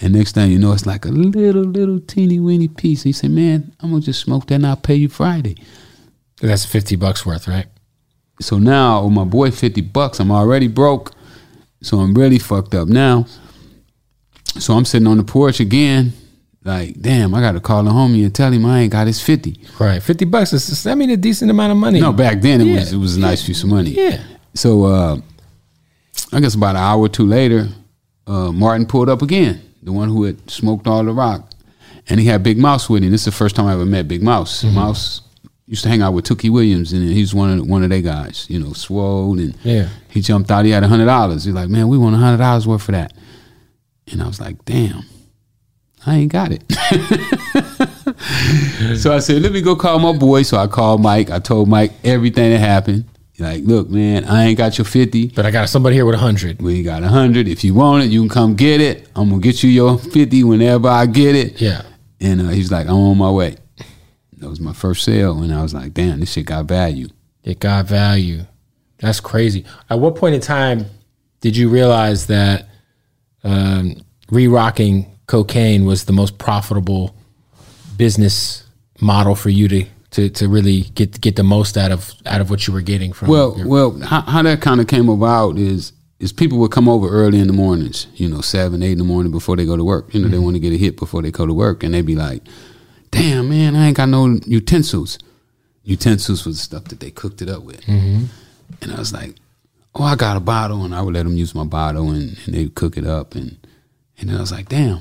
And 0.00 0.14
next 0.14 0.32
thing 0.32 0.50
you 0.50 0.58
know, 0.58 0.72
it's 0.72 0.86
like 0.86 1.04
a 1.04 1.08
little, 1.08 1.62
little 1.62 2.00
teeny 2.00 2.40
weeny 2.40 2.68
piece. 2.68 3.02
He 3.02 3.12
said, 3.12 3.30
Man, 3.30 3.74
I'm 3.80 3.90
going 3.90 4.02
to 4.02 4.06
just 4.06 4.20
smoke 4.20 4.46
that 4.48 4.56
and 4.56 4.66
I'll 4.66 4.76
pay 4.76 4.96
you 4.96 5.08
Friday. 5.08 5.56
That's 6.40 6.64
50 6.64 6.96
bucks 6.96 7.24
worth, 7.24 7.46
right? 7.46 7.66
So 8.40 8.58
now, 8.58 9.04
with 9.04 9.12
my 9.12 9.24
boy 9.24 9.50
50 9.50 9.80
bucks, 9.82 10.20
I'm 10.20 10.32
already 10.32 10.66
broke. 10.66 11.12
So 11.80 11.98
I'm 11.98 12.14
really 12.14 12.38
fucked 12.38 12.74
up 12.74 12.88
now. 12.88 13.26
So 14.58 14.74
I'm 14.74 14.84
sitting 14.84 15.06
on 15.06 15.18
the 15.18 15.24
porch 15.24 15.60
again, 15.60 16.12
like, 16.64 17.00
damn, 17.00 17.34
I 17.34 17.40
got 17.40 17.52
to 17.52 17.60
call 17.60 17.82
the 17.84 17.90
homie 17.90 18.24
and 18.24 18.34
tell 18.34 18.50
him 18.52 18.64
I 18.66 18.80
ain't 18.80 18.92
got 18.92 19.06
his 19.06 19.20
50. 19.22 19.60
Right. 19.78 20.02
50 20.02 20.24
bucks 20.24 20.52
is, 20.52 20.86
I 20.86 20.94
mean, 20.94 21.10
a 21.10 21.16
decent 21.16 21.50
amount 21.50 21.72
of 21.72 21.78
money. 21.78 22.00
No, 22.00 22.12
back 22.12 22.40
then 22.40 22.60
it 22.62 22.64
Yeah. 22.66 22.74
was 22.80 22.92
it 22.92 22.96
was 22.96 23.16
a 23.16 23.20
nice 23.20 23.44
piece 23.46 23.62
of 23.62 23.68
money. 23.68 23.90
Yeah. 23.90 24.22
So 24.54 24.84
uh, 24.84 25.18
I 26.32 26.40
guess 26.40 26.54
about 26.54 26.76
an 26.76 26.82
hour 26.82 27.00
or 27.00 27.08
two 27.08 27.26
later, 27.26 27.68
uh, 28.26 28.50
Martin 28.52 28.86
pulled 28.86 29.08
up 29.08 29.20
again, 29.22 29.60
the 29.82 29.92
one 29.92 30.08
who 30.08 30.24
had 30.24 30.50
smoked 30.50 30.86
all 30.86 31.04
the 31.04 31.12
rock, 31.12 31.50
and 32.08 32.18
he 32.18 32.26
had 32.26 32.42
Big 32.42 32.56
Mouse 32.58 32.88
with 32.88 33.02
him. 33.02 33.10
This 33.10 33.22
is 33.22 33.26
the 33.26 33.32
first 33.32 33.56
time 33.56 33.66
I 33.66 33.74
ever 33.74 33.84
met 33.84 34.08
Big 34.08 34.22
Mouse. 34.22 34.62
Mm-hmm. 34.64 34.74
Mouse 34.74 35.20
used 35.66 35.82
to 35.82 35.88
hang 35.88 36.02
out 36.02 36.12
with 36.14 36.24
Tookie 36.26 36.50
Williams, 36.50 36.92
and 36.92 37.02
he's 37.10 37.34
one 37.34 37.58
of 37.58 37.66
one 37.66 37.82
of 37.82 37.90
their 37.90 38.00
guys. 38.00 38.46
You 38.48 38.58
know, 38.60 38.72
swole, 38.72 39.38
and 39.38 39.54
Yeah. 39.62 39.88
he 40.08 40.20
jumped 40.22 40.50
out. 40.50 40.64
He 40.64 40.70
had 40.70 40.82
a 40.82 40.88
hundred 40.88 41.06
dollars. 41.06 41.44
He's 41.44 41.54
like, 41.54 41.68
man, 41.68 41.88
we 41.88 41.98
want 41.98 42.14
a 42.14 42.18
hundred 42.18 42.38
dollars 42.38 42.66
worth 42.66 42.82
for 42.82 42.92
that. 42.92 43.12
And 44.10 44.22
I 44.22 44.26
was 44.26 44.40
like, 44.40 44.64
damn, 44.64 45.04
I 46.06 46.16
ain't 46.16 46.32
got 46.32 46.52
it. 46.52 46.62
so 48.98 49.14
I 49.14 49.20
said, 49.20 49.40
let 49.42 49.52
me 49.52 49.62
go 49.62 49.74
call 49.74 49.98
my 49.98 50.16
boy. 50.16 50.42
So 50.42 50.58
I 50.58 50.66
called 50.66 51.00
Mike. 51.00 51.30
I 51.30 51.38
told 51.38 51.68
Mike 51.68 51.92
everything 52.04 52.52
that 52.52 52.58
happened. 52.58 53.06
Like, 53.38 53.64
look, 53.64 53.90
man, 53.90 54.24
I 54.24 54.44
ain't 54.44 54.58
got 54.58 54.78
your 54.78 54.84
50. 54.84 55.28
But 55.28 55.46
I 55.46 55.50
got 55.50 55.68
somebody 55.68 55.96
here 55.96 56.06
with 56.06 56.14
100. 56.14 56.62
We 56.62 56.82
got 56.82 57.02
a 57.02 57.06
100. 57.06 57.48
If 57.48 57.64
you 57.64 57.74
want 57.74 58.04
it, 58.04 58.10
you 58.10 58.20
can 58.20 58.28
come 58.28 58.54
get 58.54 58.80
it. 58.80 59.08
I'm 59.16 59.30
going 59.30 59.40
to 59.40 59.48
get 59.48 59.62
you 59.62 59.70
your 59.70 59.98
50 59.98 60.44
whenever 60.44 60.88
I 60.88 61.06
get 61.06 61.34
it. 61.34 61.60
Yeah. 61.60 61.82
And 62.20 62.42
uh, 62.42 62.48
he's 62.48 62.70
like, 62.70 62.86
I'm 62.86 62.94
on 62.94 63.18
my 63.18 63.30
way. 63.30 63.56
That 64.38 64.48
was 64.48 64.60
my 64.60 64.72
first 64.72 65.04
sale. 65.04 65.42
And 65.42 65.52
I 65.52 65.62
was 65.62 65.74
like, 65.74 65.94
damn, 65.94 66.20
this 66.20 66.32
shit 66.32 66.46
got 66.46 66.66
value. 66.66 67.08
It 67.42 67.58
got 67.58 67.86
value. 67.86 68.42
That's 68.98 69.20
crazy. 69.20 69.64
At 69.90 69.98
what 69.98 70.16
point 70.16 70.34
in 70.34 70.40
time 70.40 70.86
did 71.40 71.56
you 71.56 71.68
realize 71.68 72.26
that 72.28 72.68
um, 73.42 73.96
re-rocking 74.30 75.10
cocaine 75.26 75.84
was 75.84 76.04
the 76.04 76.12
most 76.12 76.38
profitable 76.38 77.14
business 77.96 78.64
model 79.00 79.34
for 79.34 79.50
you 79.50 79.68
to, 79.68 79.86
to, 80.10 80.30
to 80.30 80.48
really 80.48 80.82
get 80.94 81.20
get 81.20 81.36
the 81.36 81.42
most 81.42 81.76
out 81.76 81.90
of 81.90 82.12
out 82.26 82.40
of 82.40 82.50
what 82.50 82.66
you 82.66 82.72
were 82.72 82.80
getting 82.80 83.12
from? 83.12 83.28
Well, 83.28 83.56
your- 83.56 83.68
well, 83.68 83.98
how, 84.00 84.20
how 84.22 84.42
that 84.42 84.60
kind 84.60 84.80
of 84.80 84.86
came 84.86 85.08
about 85.08 85.58
is 85.58 85.92
is 86.20 86.32
people 86.32 86.58
would 86.58 86.70
come 86.70 86.88
over 86.88 87.08
early 87.08 87.38
in 87.38 87.48
the 87.48 87.52
mornings, 87.52 88.06
you 88.14 88.28
know, 88.28 88.40
seven, 88.40 88.82
eight 88.82 88.92
in 88.92 88.98
the 88.98 89.04
morning 89.04 89.32
before 89.32 89.56
they 89.56 89.66
go 89.66 89.76
to 89.76 89.84
work. 89.84 90.14
You 90.14 90.20
know, 90.20 90.28
they 90.28 90.36
mm-hmm. 90.36 90.44
want 90.44 90.56
to 90.56 90.60
get 90.60 90.72
a 90.72 90.78
hit 90.78 90.96
before 90.96 91.22
they 91.22 91.30
go 91.30 91.46
to 91.46 91.52
work, 91.52 91.82
and 91.82 91.92
they'd 91.92 92.06
be 92.06 92.14
like, 92.14 92.42
"Damn, 93.10 93.48
man, 93.48 93.76
I 93.76 93.88
ain't 93.88 93.96
got 93.96 94.08
no 94.08 94.38
utensils." 94.46 95.18
Utensils 95.82 96.46
was 96.46 96.56
the 96.56 96.62
stuff 96.62 96.84
that 96.84 97.00
they 97.00 97.10
cooked 97.10 97.42
it 97.42 97.50
up 97.50 97.62
with, 97.62 97.82
mm-hmm. 97.82 98.24
and 98.80 98.92
I 98.92 98.98
was 98.98 99.12
like, 99.12 99.34
"Oh, 99.94 100.04
I 100.04 100.14
got 100.16 100.36
a 100.36 100.40
bottle," 100.40 100.84
and 100.84 100.94
I 100.94 101.02
would 101.02 101.14
let 101.14 101.24
them 101.24 101.36
use 101.36 101.54
my 101.54 101.64
bottle, 101.64 102.10
and, 102.10 102.38
and 102.46 102.54
they 102.54 102.68
cook 102.68 102.96
it 102.96 103.04
up, 103.04 103.34
and 103.34 103.58
and 104.18 104.30
then 104.30 104.36
I 104.36 104.40
was 104.40 104.52
like, 104.52 104.68
"Damn, 104.68 105.00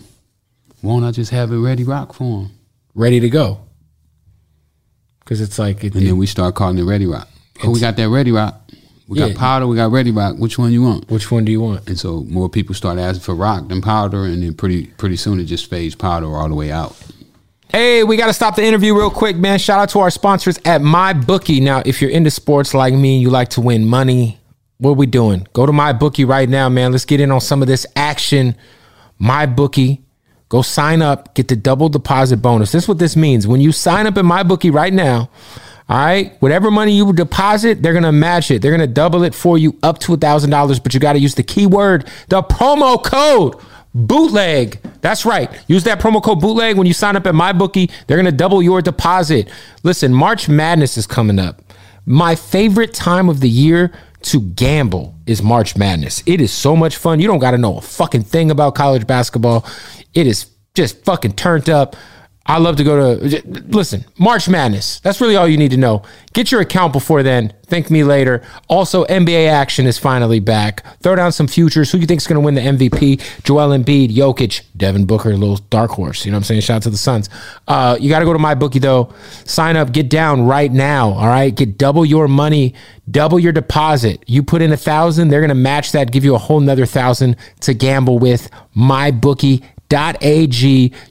won't 0.83 1.03
I 1.05 1.11
just 1.11 1.31
have 1.31 1.51
it 1.51 1.57
ready 1.57 1.83
rock 1.83 2.13
for 2.13 2.43
them?" 2.43 2.51
ready 2.93 3.19
to 3.19 3.29
go. 3.29 3.59
Because 5.19 5.41
it's 5.41 5.57
like 5.57 5.83
it, 5.83 5.95
And 5.95 6.05
then 6.05 6.17
we 6.17 6.27
start 6.27 6.53
calling 6.55 6.77
it 6.77 6.83
Ready 6.83 7.05
Rock. 7.05 7.27
Oh, 7.63 7.69
we 7.71 7.79
got 7.79 7.95
that 7.95 8.09
Ready 8.09 8.31
Rock. 8.31 8.59
We 9.07 9.17
got 9.17 9.29
Yeah. 9.31 9.37
powder. 9.37 9.67
We 9.67 9.75
got 9.77 9.91
Ready 9.91 10.11
Rock. 10.11 10.35
Which 10.37 10.57
one 10.59 10.71
you 10.73 10.81
want? 10.83 11.09
which 11.09 11.31
one 11.31 11.45
do 11.45 11.51
you 11.51 11.61
want? 11.61 11.87
And 11.87 11.97
so 11.97 12.25
more 12.29 12.49
people 12.49 12.75
start 12.75 12.99
asking 12.99 13.21
for 13.21 13.33
rock 13.33 13.69
than 13.69 13.81
powder, 13.81 14.25
and 14.25 14.43
then 14.43 14.53
pretty 14.53 14.87
pretty 14.97 15.15
soon 15.15 15.39
it 15.39 15.45
just 15.45 15.69
fades 15.69 15.95
powder 15.95 16.27
all 16.27 16.49
the 16.49 16.55
way 16.55 16.71
out. 16.71 16.95
Hey, 17.69 18.03
we 18.03 18.17
got 18.17 18.27
to 18.27 18.33
stop 18.33 18.55
the 18.55 18.63
interview 18.63 18.93
real 18.95 19.09
quick, 19.09 19.35
man. 19.35 19.57
Shout 19.57 19.79
out 19.79 19.89
to 19.89 19.99
our 19.99 20.11
sponsors 20.11 20.59
at 20.63 20.81
MyBookie. 20.81 21.59
Now, 21.61 21.81
if 21.85 22.01
you're 22.01 22.11
into 22.11 22.29
sports 22.29 22.73
like 22.75 22.93
me, 22.93 23.17
you 23.17 23.31
like 23.31 23.49
to 23.51 23.61
win 23.61 23.85
money, 23.85 24.37
what 24.77 24.91
are 24.91 24.93
we 24.93 25.07
doing? 25.07 25.47
Go 25.53 25.65
to 25.65 25.71
MyBookie 25.71 26.27
right 26.27 26.47
now, 26.47 26.69
man. 26.69 26.91
Let's 26.91 27.05
get 27.05 27.19
in 27.19 27.31
on 27.31 27.41
some 27.41 27.63
of 27.63 27.67
this 27.67 27.87
action. 27.95 28.55
MyBookie. 29.19 30.01
Go 30.53 30.61
sign 30.61 31.01
up, 31.01 31.33
get 31.33 31.47
the 31.47 31.55
double 31.55 31.89
deposit 31.89 32.37
bonus. 32.37 32.71
This 32.71 32.83
is 32.83 32.87
what 32.87 32.99
this 32.99 33.15
means. 33.15 33.47
When 33.47 33.59
you 33.59 33.71
sign 33.71 34.05
up 34.05 34.19
in 34.19 34.27
MyBookie 34.27 34.71
right 34.71 34.93
now, 34.93 35.31
all 35.89 35.97
right, 35.97 36.39
whatever 36.41 36.69
money 36.69 36.95
you 36.95 37.11
deposit, 37.11 37.81
they're 37.81 37.91
gonna 37.95 38.11
match 38.11 38.51
it. 38.51 38.61
They're 38.61 38.69
gonna 38.69 38.85
double 38.85 39.23
it 39.23 39.33
for 39.33 39.57
you 39.57 39.75
up 39.81 39.97
to 40.01 40.13
a 40.13 40.17
thousand 40.17 40.51
dollars, 40.51 40.79
but 40.79 40.93
you 40.93 40.99
gotta 40.99 41.17
use 41.17 41.33
the 41.33 41.41
keyword, 41.41 42.07
the 42.29 42.43
promo 42.43 43.03
code 43.03 43.55
bootleg. 43.95 44.79
That's 45.01 45.25
right. 45.25 45.49
Use 45.67 45.85
that 45.85 45.99
promo 45.99 46.21
code 46.21 46.39
bootleg 46.39 46.77
when 46.77 46.85
you 46.85 46.93
sign 46.93 47.15
up 47.15 47.25
at 47.25 47.33
MyBookie. 47.33 47.89
They're 48.05 48.17
gonna 48.17 48.31
double 48.31 48.61
your 48.61 48.83
deposit. 48.83 49.49
Listen, 49.81 50.13
March 50.13 50.47
Madness 50.47 50.99
is 50.99 51.07
coming 51.07 51.39
up. 51.39 51.63
My 52.05 52.35
favorite 52.35 52.93
time 52.93 53.27
of 53.27 53.39
the 53.39 53.49
year 53.49 53.91
to 54.23 54.41
gamble 54.41 55.15
is 55.25 55.41
March 55.41 55.75
Madness. 55.77 56.23
It 56.25 56.41
is 56.41 56.51
so 56.51 56.75
much 56.75 56.97
fun. 56.97 57.19
You 57.19 57.27
don't 57.27 57.39
got 57.39 57.51
to 57.51 57.57
know 57.57 57.77
a 57.77 57.81
fucking 57.81 58.23
thing 58.23 58.51
about 58.51 58.75
college 58.75 59.05
basketball. 59.05 59.65
It 60.13 60.27
is 60.27 60.47
just 60.73 61.03
fucking 61.05 61.33
turned 61.33 61.69
up. 61.69 61.95
I 62.45 62.57
love 62.57 62.75
to 62.75 62.83
go 62.83 63.15
to 63.15 63.41
listen, 63.67 64.03
March 64.17 64.49
Madness. 64.49 64.99
That's 64.99 65.21
really 65.21 65.37
all 65.37 65.47
you 65.47 65.57
need 65.57 65.71
to 65.71 65.77
know. 65.77 66.03
Get 66.33 66.51
your 66.51 66.59
account 66.59 66.91
before 66.91 67.23
then. 67.23 67.53
Thank 67.67 67.89
me 67.89 68.03
later. 68.03 68.43
Also, 68.67 69.05
NBA 69.05 69.47
action 69.49 69.87
is 69.87 69.97
finally 69.97 70.41
back. 70.41 70.83
Throw 71.01 71.15
down 71.15 71.31
some 71.31 71.47
futures. 71.47 71.91
Who 71.91 71.97
do 71.97 72.01
you 72.01 72.07
think 72.07 72.19
is 72.19 72.27
going 72.27 72.35
to 72.35 72.45
win 72.45 72.55
the 72.55 72.61
MVP? 72.61 73.43
Joel 73.43 73.69
Embiid, 73.69 74.13
Jokic, 74.13 74.63
Devin 74.75 75.05
Booker, 75.05 75.35
little 75.37 75.57
dark 75.69 75.91
horse. 75.91 76.25
You 76.25 76.31
know 76.31 76.35
what 76.35 76.39
I'm 76.39 76.43
saying? 76.43 76.61
Shout 76.61 76.77
out 76.77 76.83
to 76.83 76.89
the 76.89 76.97
Suns. 76.97 77.29
Uh, 77.65 77.97
you 77.99 78.09
got 78.09 78.19
to 78.19 78.25
go 78.25 78.33
to 78.33 78.39
MyBookie 78.39 78.81
though. 78.81 79.13
Sign 79.45 79.77
up. 79.77 79.93
Get 79.93 80.09
down 80.09 80.45
right 80.45 80.71
now. 80.71 81.11
All 81.11 81.27
right. 81.27 81.55
Get 81.55 81.77
double 81.77 82.05
your 82.05 82.27
money. 82.27 82.75
Double 83.09 83.39
your 83.39 83.51
deposit. 83.51 84.23
You 84.27 84.43
put 84.43 84.61
in 84.61 84.71
a 84.71 84.77
thousand, 84.77 85.27
they're 85.27 85.41
going 85.41 85.49
to 85.49 85.55
match 85.55 85.91
that. 85.91 86.11
Give 86.11 86.23
you 86.23 86.35
a 86.35 86.37
whole 86.37 86.61
nother 86.61 86.85
thousand 86.85 87.35
to 87.61 87.73
gamble 87.73 88.17
with. 88.17 88.49
MyBookie 88.77 89.63
ag 89.91 90.63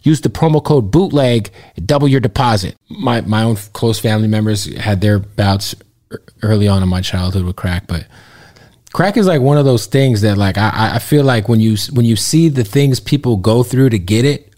use 0.02 0.20
the 0.22 0.28
promo 0.28 0.62
code 0.62 0.90
bootleg 0.90 1.50
double 1.84 2.08
your 2.08 2.20
deposit. 2.20 2.76
My 2.88 3.20
my 3.20 3.44
own 3.44 3.56
close 3.72 3.98
family 3.98 4.28
members 4.28 4.64
had 4.76 5.00
their 5.00 5.18
bouts 5.18 5.74
early 6.42 6.68
on 6.68 6.82
in 6.82 6.88
my 6.88 7.00
childhood 7.00 7.44
with 7.44 7.56
crack 7.56 7.86
but 7.86 8.06
crack 8.92 9.16
is 9.16 9.26
like 9.26 9.40
one 9.40 9.56
of 9.56 9.64
those 9.64 9.86
things 9.86 10.20
that 10.20 10.36
like 10.36 10.58
i 10.58 10.96
i 10.96 10.98
feel 10.98 11.24
like 11.24 11.48
when 11.48 11.60
you 11.60 11.76
when 11.92 12.04
you 12.04 12.16
see 12.16 12.48
the 12.48 12.64
things 12.64 13.00
people 13.00 13.36
go 13.36 13.62
through 13.62 13.88
to 13.88 13.98
get 13.98 14.24
it 14.24 14.52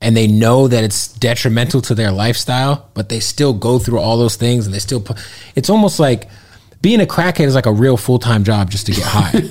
and 0.00 0.16
they 0.16 0.28
know 0.28 0.68
that 0.68 0.84
it's 0.84 1.08
detrimental 1.08 1.80
to 1.80 1.94
their 1.94 2.12
lifestyle 2.12 2.88
but 2.94 3.08
they 3.08 3.18
still 3.18 3.52
go 3.52 3.78
through 3.78 3.98
all 3.98 4.16
those 4.16 4.36
things 4.36 4.66
and 4.66 4.74
they 4.74 4.78
still 4.78 5.00
put 5.00 5.18
it's 5.56 5.70
almost 5.70 5.98
like 5.98 6.28
being 6.80 7.00
a 7.00 7.06
crackhead 7.06 7.46
is 7.46 7.54
like 7.54 7.66
a 7.66 7.72
real 7.72 7.96
full-time 7.96 8.44
job 8.44 8.70
just 8.70 8.86
to 8.86 8.92
get 8.92 9.04
high 9.04 9.30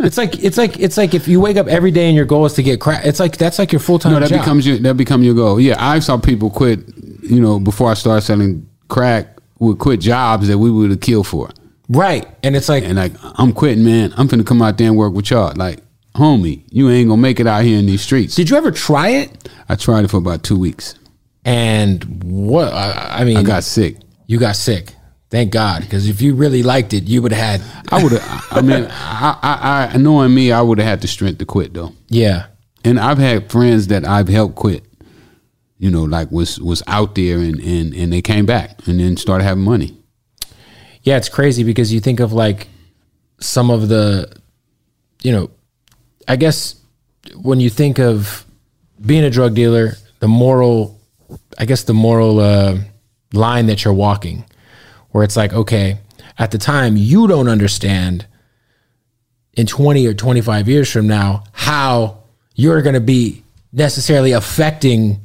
it's 0.00 0.16
like 0.16 0.42
it's 0.42 0.56
like 0.56 0.78
it's 0.80 0.96
like 0.96 1.12
if 1.14 1.28
you 1.28 1.38
wake 1.40 1.56
up 1.56 1.66
every 1.66 1.90
day 1.90 2.06
and 2.06 2.16
your 2.16 2.24
goal 2.24 2.46
is 2.46 2.54
to 2.54 2.62
get 2.62 2.80
crack 2.80 3.04
it's 3.04 3.20
like 3.20 3.36
that's 3.36 3.58
like 3.58 3.72
your 3.72 3.80
full-time 3.80 4.12
job. 4.12 4.20
No, 4.22 4.26
that 4.26 4.34
job 4.34 4.40
becomes 4.44 4.66
your 4.66 4.78
that 4.78 4.96
become 4.96 5.22
your 5.22 5.34
goal. 5.34 5.60
Yeah, 5.60 5.76
I 5.78 5.98
saw 5.98 6.16
people 6.18 6.50
quit. 6.50 6.80
You 7.22 7.40
know, 7.40 7.58
before 7.58 7.90
I 7.90 7.94
started 7.94 8.22
selling 8.22 8.68
crack, 8.88 9.38
would 9.58 9.78
quit 9.78 10.00
jobs 10.00 10.46
that 10.48 10.58
we 10.58 10.70
would 10.70 10.90
have 10.90 11.00
killed 11.00 11.26
for. 11.26 11.50
right 11.88 12.26
and 12.42 12.54
it's 12.56 12.68
like 12.68 12.84
And 12.84 12.96
like, 12.96 13.12
I'm 13.38 13.52
quitting, 13.52 13.84
man. 13.84 14.14
I'm 14.16 14.28
finna 14.28 14.46
come 14.46 14.62
out 14.62 14.78
there 14.78 14.88
and 14.88 14.96
work 14.96 15.12
with 15.12 15.30
y'all. 15.30 15.52
Like, 15.56 15.80
homie, 16.14 16.62
you 16.70 16.88
ain't 16.90 17.08
gonna 17.08 17.20
make 17.20 17.40
it 17.40 17.46
out 17.46 17.64
here 17.64 17.78
in 17.78 17.86
these 17.86 18.00
streets. 18.00 18.34
did 18.34 18.48
you 18.48 18.56
ever 18.56 18.70
try 18.70 19.08
it 19.08 19.48
I 19.68 19.74
tried 19.74 20.04
it 20.04 20.10
for 20.10 20.18
about 20.18 20.42
two 20.42 20.58
weeks. 20.58 20.94
and 21.44 22.02
what 22.24 22.72
i, 22.72 23.20
I 23.20 23.24
mean 23.24 23.36
I 23.36 23.42
got 23.42 23.64
sick. 23.64 23.96
you 24.26 24.38
got 24.38 24.56
sick 24.56 24.94
Thank 25.28 25.52
God, 25.52 25.82
because 25.82 26.08
if 26.08 26.22
you 26.22 26.34
really 26.34 26.62
liked 26.62 26.92
it, 26.92 27.04
you 27.08 27.20
would 27.20 27.32
have 27.32 27.60
had. 27.60 27.84
I 27.92 28.02
would 28.02 28.12
have. 28.12 28.46
I 28.50 28.60
mean, 28.60 28.86
I, 28.90 29.38
I, 29.42 29.90
I 29.94 29.96
knowing 29.96 30.32
me, 30.32 30.52
I 30.52 30.62
would 30.62 30.78
have 30.78 30.86
had 30.86 31.00
the 31.00 31.08
strength 31.08 31.38
to 31.38 31.44
quit 31.44 31.74
though. 31.74 31.92
Yeah, 32.08 32.46
And 32.84 32.98
I've 33.00 33.18
had 33.18 33.50
friends 33.50 33.88
that 33.88 34.06
I've 34.06 34.28
helped 34.28 34.54
quit. 34.54 34.84
You 35.78 35.90
know, 35.90 36.04
like 36.04 36.30
was 36.30 36.60
was 36.60 36.82
out 36.86 37.16
there 37.16 37.38
and 37.38 37.58
and 37.60 37.92
and 37.92 38.12
they 38.12 38.22
came 38.22 38.46
back 38.46 38.86
and 38.86 39.00
then 39.00 39.16
started 39.16 39.44
having 39.44 39.64
money. 39.64 39.96
yeah, 41.02 41.16
it's 41.16 41.28
crazy 41.28 41.64
because 41.64 41.92
you 41.92 42.00
think 42.00 42.20
of 42.20 42.32
like 42.32 42.68
some 43.40 43.70
of 43.70 43.88
the, 43.88 44.32
you 45.22 45.32
know, 45.32 45.50
I 46.26 46.36
guess 46.36 46.76
when 47.42 47.60
you 47.60 47.68
think 47.68 47.98
of 47.98 48.46
being 49.04 49.24
a 49.24 49.30
drug 49.30 49.54
dealer, 49.54 49.96
the 50.20 50.28
moral, 50.28 50.98
I 51.58 51.64
guess 51.66 51.82
the 51.84 51.92
moral 51.94 52.40
uh, 52.40 52.78
line 53.32 53.66
that 53.66 53.84
you're 53.84 53.92
walking, 53.94 54.44
where 55.16 55.24
it's 55.24 55.36
like, 55.36 55.54
okay, 55.54 55.96
at 56.38 56.50
the 56.50 56.58
time 56.58 56.94
you 56.94 57.26
don't 57.26 57.48
understand 57.48 58.26
in 59.54 59.66
20 59.66 60.06
or 60.06 60.12
25 60.12 60.68
years 60.68 60.92
from 60.92 61.06
now 61.06 61.42
how 61.52 62.18
you're 62.54 62.82
going 62.82 62.94
to 62.94 63.00
be 63.00 63.42
necessarily 63.72 64.32
affecting 64.32 65.18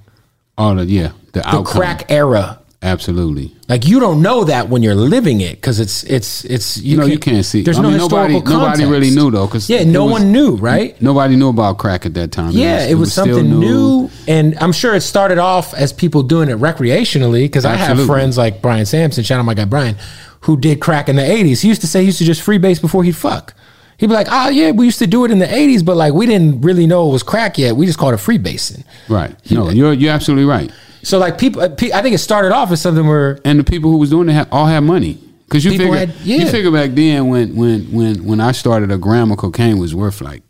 All 0.57 0.75
the 0.75 0.85
yeah, 0.85 1.11
the, 1.33 1.41
the 1.41 1.45
outcome. 1.47 1.65
crack 1.65 2.09
era. 2.09 2.60
Absolutely. 2.83 3.53
Like 3.69 3.85
you 3.85 3.99
don't 3.99 4.23
know 4.23 4.43
that 4.45 4.69
when 4.69 4.81
you're 4.81 4.95
living 4.95 5.39
it 5.41 5.51
because 5.57 5.79
it's 5.79 6.03
it's 6.05 6.43
it's 6.45 6.77
You 6.77 6.97
know, 6.97 7.05
you 7.05 7.19
can't 7.19 7.45
see. 7.45 7.61
There's 7.61 7.77
I 7.77 7.83
no 7.83 7.89
mean, 7.89 7.97
nobody, 7.99 8.33
historical 8.33 8.53
nobody 8.53 8.81
context. 8.81 8.91
really 8.91 9.09
knew 9.11 9.29
though, 9.29 9.45
because 9.45 9.69
yeah, 9.69 9.83
no 9.83 10.05
one 10.05 10.31
knew, 10.31 10.55
right? 10.55 10.99
Nobody 10.99 11.35
knew 11.35 11.49
about 11.49 11.77
crack 11.77 12.07
at 12.07 12.15
that 12.15 12.31
time. 12.31 12.51
Yeah, 12.51 12.85
it 12.85 12.95
was, 12.95 13.11
still 13.11 13.25
something 13.25 13.59
new, 13.59 14.09
and 14.27 14.57
I'm 14.59 14.71
sure 14.71 14.95
it 14.95 15.01
started 15.01 15.37
off 15.37 15.75
as 15.75 15.93
people 15.93 16.23
doing 16.23 16.49
it 16.49 16.57
recreationally. 16.57 17.43
Because 17.43 17.65
I 17.65 17.75
have 17.75 18.03
friends 18.07 18.35
like 18.35 18.63
Brian 18.63 18.87
Sampson, 18.87 19.23
shout 19.23 19.39
out 19.39 19.45
my 19.45 19.53
guy 19.53 19.65
Brian, 19.65 19.95
who 20.41 20.57
did 20.57 20.81
crack 20.81 21.07
in 21.07 21.15
the 21.17 21.21
'80s. 21.21 21.61
He 21.61 21.67
used 21.67 21.81
to 21.81 21.87
say 21.87 21.99
he 21.99 22.07
used 22.07 22.17
to 22.17 22.25
just 22.25 22.43
freebase 22.43 22.81
before 22.81 23.03
he'd 23.03 23.15
fuck. 23.15 23.53
He'd 23.97 24.07
be 24.07 24.13
like, 24.13 24.27
"Oh 24.31 24.49
yeah, 24.49 24.71
we 24.71 24.85
used 24.85 24.97
to 24.99 25.07
do 25.07 25.23
it 25.23 25.29
in 25.29 25.37
the 25.37 25.45
'80s, 25.45 25.85
but 25.85 25.97
like 25.97 26.15
we 26.15 26.25
didn't 26.25 26.61
really 26.61 26.87
know 26.87 27.07
it 27.09 27.13
was 27.13 27.21
crack 27.21 27.59
yet. 27.59 27.75
We 27.75 27.85
just 27.85 27.99
called 27.99 28.15
it 28.15 28.17
freebasing." 28.17 28.83
Right. 29.07 29.35
No, 29.51 29.69
you're 29.69 29.93
you're 29.93 30.11
absolutely 30.11 30.45
right. 30.45 30.71
So 31.03 31.17
like 31.17 31.37
people, 31.37 31.61
uh, 31.61 31.69
I 31.93 32.01
think 32.01 32.13
it 32.15 32.19
started 32.19 32.51
off 32.51 32.71
as 32.71 32.81
something 32.81 33.05
where 33.07 33.39
And 33.45 33.59
the 33.59 33.63
people 33.63 33.89
who 33.91 33.97
was 33.97 34.09
doing 34.11 34.29
it 34.29 34.47
all 34.51 34.65
had 34.67 34.81
money. 34.81 35.17
Because 35.45 35.65
you 35.65 35.71
figure, 35.71 35.93
had- 35.95 36.13
yeah. 36.23 36.37
you 36.37 36.47
figure 36.49 36.71
back 36.71 36.91
then 36.91 37.27
when 37.27 37.55
when 37.55 37.91
when 37.91 38.23
when 38.25 38.39
I 38.39 38.51
started, 38.53 38.89
a 38.91 38.97
gram 38.97 39.31
of 39.31 39.37
cocaine 39.37 39.77
was 39.79 39.93
worth 39.93 40.21
like 40.21 40.43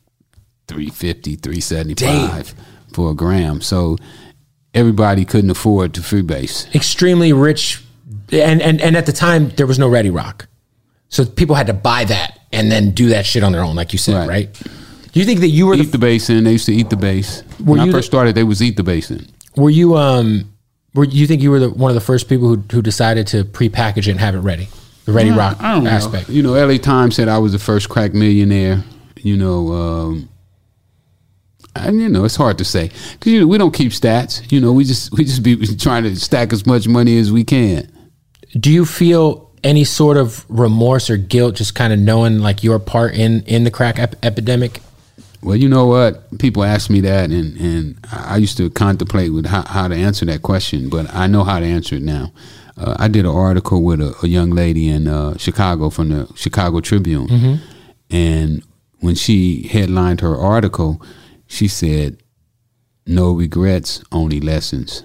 350 0.67 1.35
375 1.37 2.53
for 2.93 3.11
a 3.11 3.13
gram. 3.15 3.61
So 3.61 3.97
everybody 4.73 5.25
couldn't 5.25 5.49
afford 5.49 5.93
to 5.95 6.01
freebase. 6.01 6.73
extremely 6.75 7.33
rich 7.33 7.83
and, 8.31 8.61
and 8.61 8.79
and 8.79 8.95
at 8.95 9.05
the 9.05 9.11
time 9.11 9.49
there 9.57 9.67
was 9.67 9.77
no 9.77 9.89
ready 9.89 10.09
rock 10.09 10.47
so 11.09 11.25
people 11.25 11.55
had 11.55 11.67
to 11.67 11.73
buy 11.73 12.05
that 12.05 12.39
and 12.53 12.71
then 12.71 12.91
do 12.91 13.09
that 13.09 13.25
shit 13.25 13.43
on 13.43 13.51
their 13.51 13.61
own 13.61 13.75
like 13.75 13.91
you 13.91 13.99
said 13.99 14.15
right, 14.15 14.27
Right. 14.29 14.53
do 15.11 15.19
you 15.19 15.25
think 15.25 15.41
that 15.41 15.49
you 15.49 15.67
were 15.67 15.75
Eat 15.75 15.83
the, 15.87 15.91
the 15.91 15.97
basin. 15.97 16.45
They 16.45 16.53
used 16.53 16.65
to 16.67 16.73
eat 16.73 16.89
the 16.89 16.95
base. 16.95 17.41
When 17.59 17.81
I 17.81 17.85
you 17.85 17.91
first 17.91 18.05
the- 18.05 18.11
started, 18.15 18.35
they 18.35 18.45
was 18.45 18.61
eat 18.61 18.77
the 18.77 18.83
basin. 18.83 19.27
Were 19.55 19.69
you 19.69 19.95
um 19.95 20.51
were 20.93 21.05
you 21.05 21.27
think 21.27 21.41
you 21.41 21.51
were 21.51 21.59
the, 21.59 21.69
one 21.69 21.89
of 21.89 21.95
the 21.95 22.01
first 22.01 22.27
people 22.29 22.47
who, 22.47 22.63
who 22.71 22.81
decided 22.81 23.27
to 23.27 23.43
pre-package 23.45 24.07
it 24.07 24.11
and 24.11 24.19
have 24.19 24.35
it 24.35 24.39
ready 24.39 24.67
the 25.05 25.13
ready 25.13 25.31
rock 25.31 25.57
I 25.59 25.75
don't 25.75 25.87
aspect 25.87 26.29
know. 26.29 26.35
You 26.35 26.43
know, 26.43 26.53
LA 26.53 26.77
Times 26.77 27.15
said 27.15 27.27
I 27.27 27.37
was 27.37 27.51
the 27.53 27.59
first 27.59 27.89
crack 27.89 28.13
millionaire. 28.13 28.83
You 29.17 29.37
know, 29.37 29.71
um, 29.71 30.29
and 31.75 32.01
you 32.01 32.09
know, 32.09 32.25
it's 32.25 32.35
hard 32.35 32.57
to 32.57 32.65
say 32.65 32.89
because 33.13 33.31
you 33.31 33.39
know, 33.41 33.47
we 33.47 33.57
don't 33.57 33.73
keep 33.73 33.91
stats. 33.91 34.51
You 34.51 34.59
know, 34.59 34.73
we 34.73 34.83
just 34.83 35.11
we 35.11 35.25
just 35.25 35.43
be 35.43 35.55
trying 35.77 36.03
to 36.03 36.15
stack 36.15 36.51
as 36.53 36.65
much 36.65 36.87
money 36.87 37.17
as 37.17 37.31
we 37.31 37.43
can. 37.43 37.91
do 38.59 38.71
you 38.71 38.85
feel 38.85 39.49
any 39.63 39.83
sort 39.83 40.17
of 40.17 40.43
remorse 40.49 41.09
or 41.09 41.17
guilt 41.17 41.55
just 41.55 41.75
kind 41.75 41.93
of 41.93 41.99
knowing 41.99 42.39
like 42.39 42.63
your 42.63 42.79
part 42.79 43.13
in 43.13 43.43
in 43.43 43.63
the 43.63 43.71
crack 43.71 43.99
ep- 43.99 44.15
epidemic 44.23 44.81
Well, 45.43 45.56
you 45.56 45.67
know 45.67 45.88
what? 45.88 46.38
People 46.38 46.63
ask 46.63 46.89
me 46.89 47.01
that, 47.01 47.32
and 47.32 47.58
and 47.58 47.97
I 48.12 48.38
used 48.38 48.58
to 48.58 48.69
contemplate 48.69 49.34
with 49.34 49.47
how, 49.47 49.63
how 49.63 49.88
to 49.88 49.95
answer 49.95 50.25
that 50.25 50.43
question, 50.43 50.89
but 50.89 51.13
I 51.15 51.27
know 51.27 51.43
how 51.43 51.60
to 51.60 51.65
answer 51.65 51.95
it 51.95 52.04
now. 52.04 52.32
Uh, 52.77 52.95
I 52.99 53.08
did 53.08 53.25
an 53.25 53.32
article 53.32 53.84
with 53.84 54.01
a, 54.01 54.15
a 54.23 54.27
young 54.27 54.51
lady 54.51 54.88
in 54.88 55.08
uh, 55.08 55.38
Chicago 55.38 55.89
from 55.89 56.10
the 56.10 56.32
Chicago 56.36 56.80
Tribune, 56.80 57.27
and 58.12 58.63
when 58.99 59.15
she 59.15 59.67
headlined 59.67 60.21
her 60.21 60.38
article, 60.38 61.01
she 61.47 61.67
said, 61.67 62.17
"No 63.08 63.32
regrets, 63.34 64.04
only 64.12 64.39
lessons." 64.39 65.04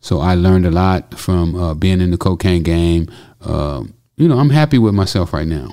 So 0.00 0.20
I 0.20 0.34
learned 0.34 0.66
a 0.66 0.70
lot 0.70 1.18
from 1.18 1.54
uh, 1.54 1.74
being 1.74 2.00
in 2.00 2.10
the 2.12 2.16
cocaine 2.18 2.62
game. 2.62 3.08
Um, 3.42 3.94
you 4.16 4.26
know, 4.26 4.38
I'm 4.38 4.50
happy 4.50 4.78
with 4.78 4.94
myself 4.94 5.32
right 5.32 5.46
now. 5.46 5.68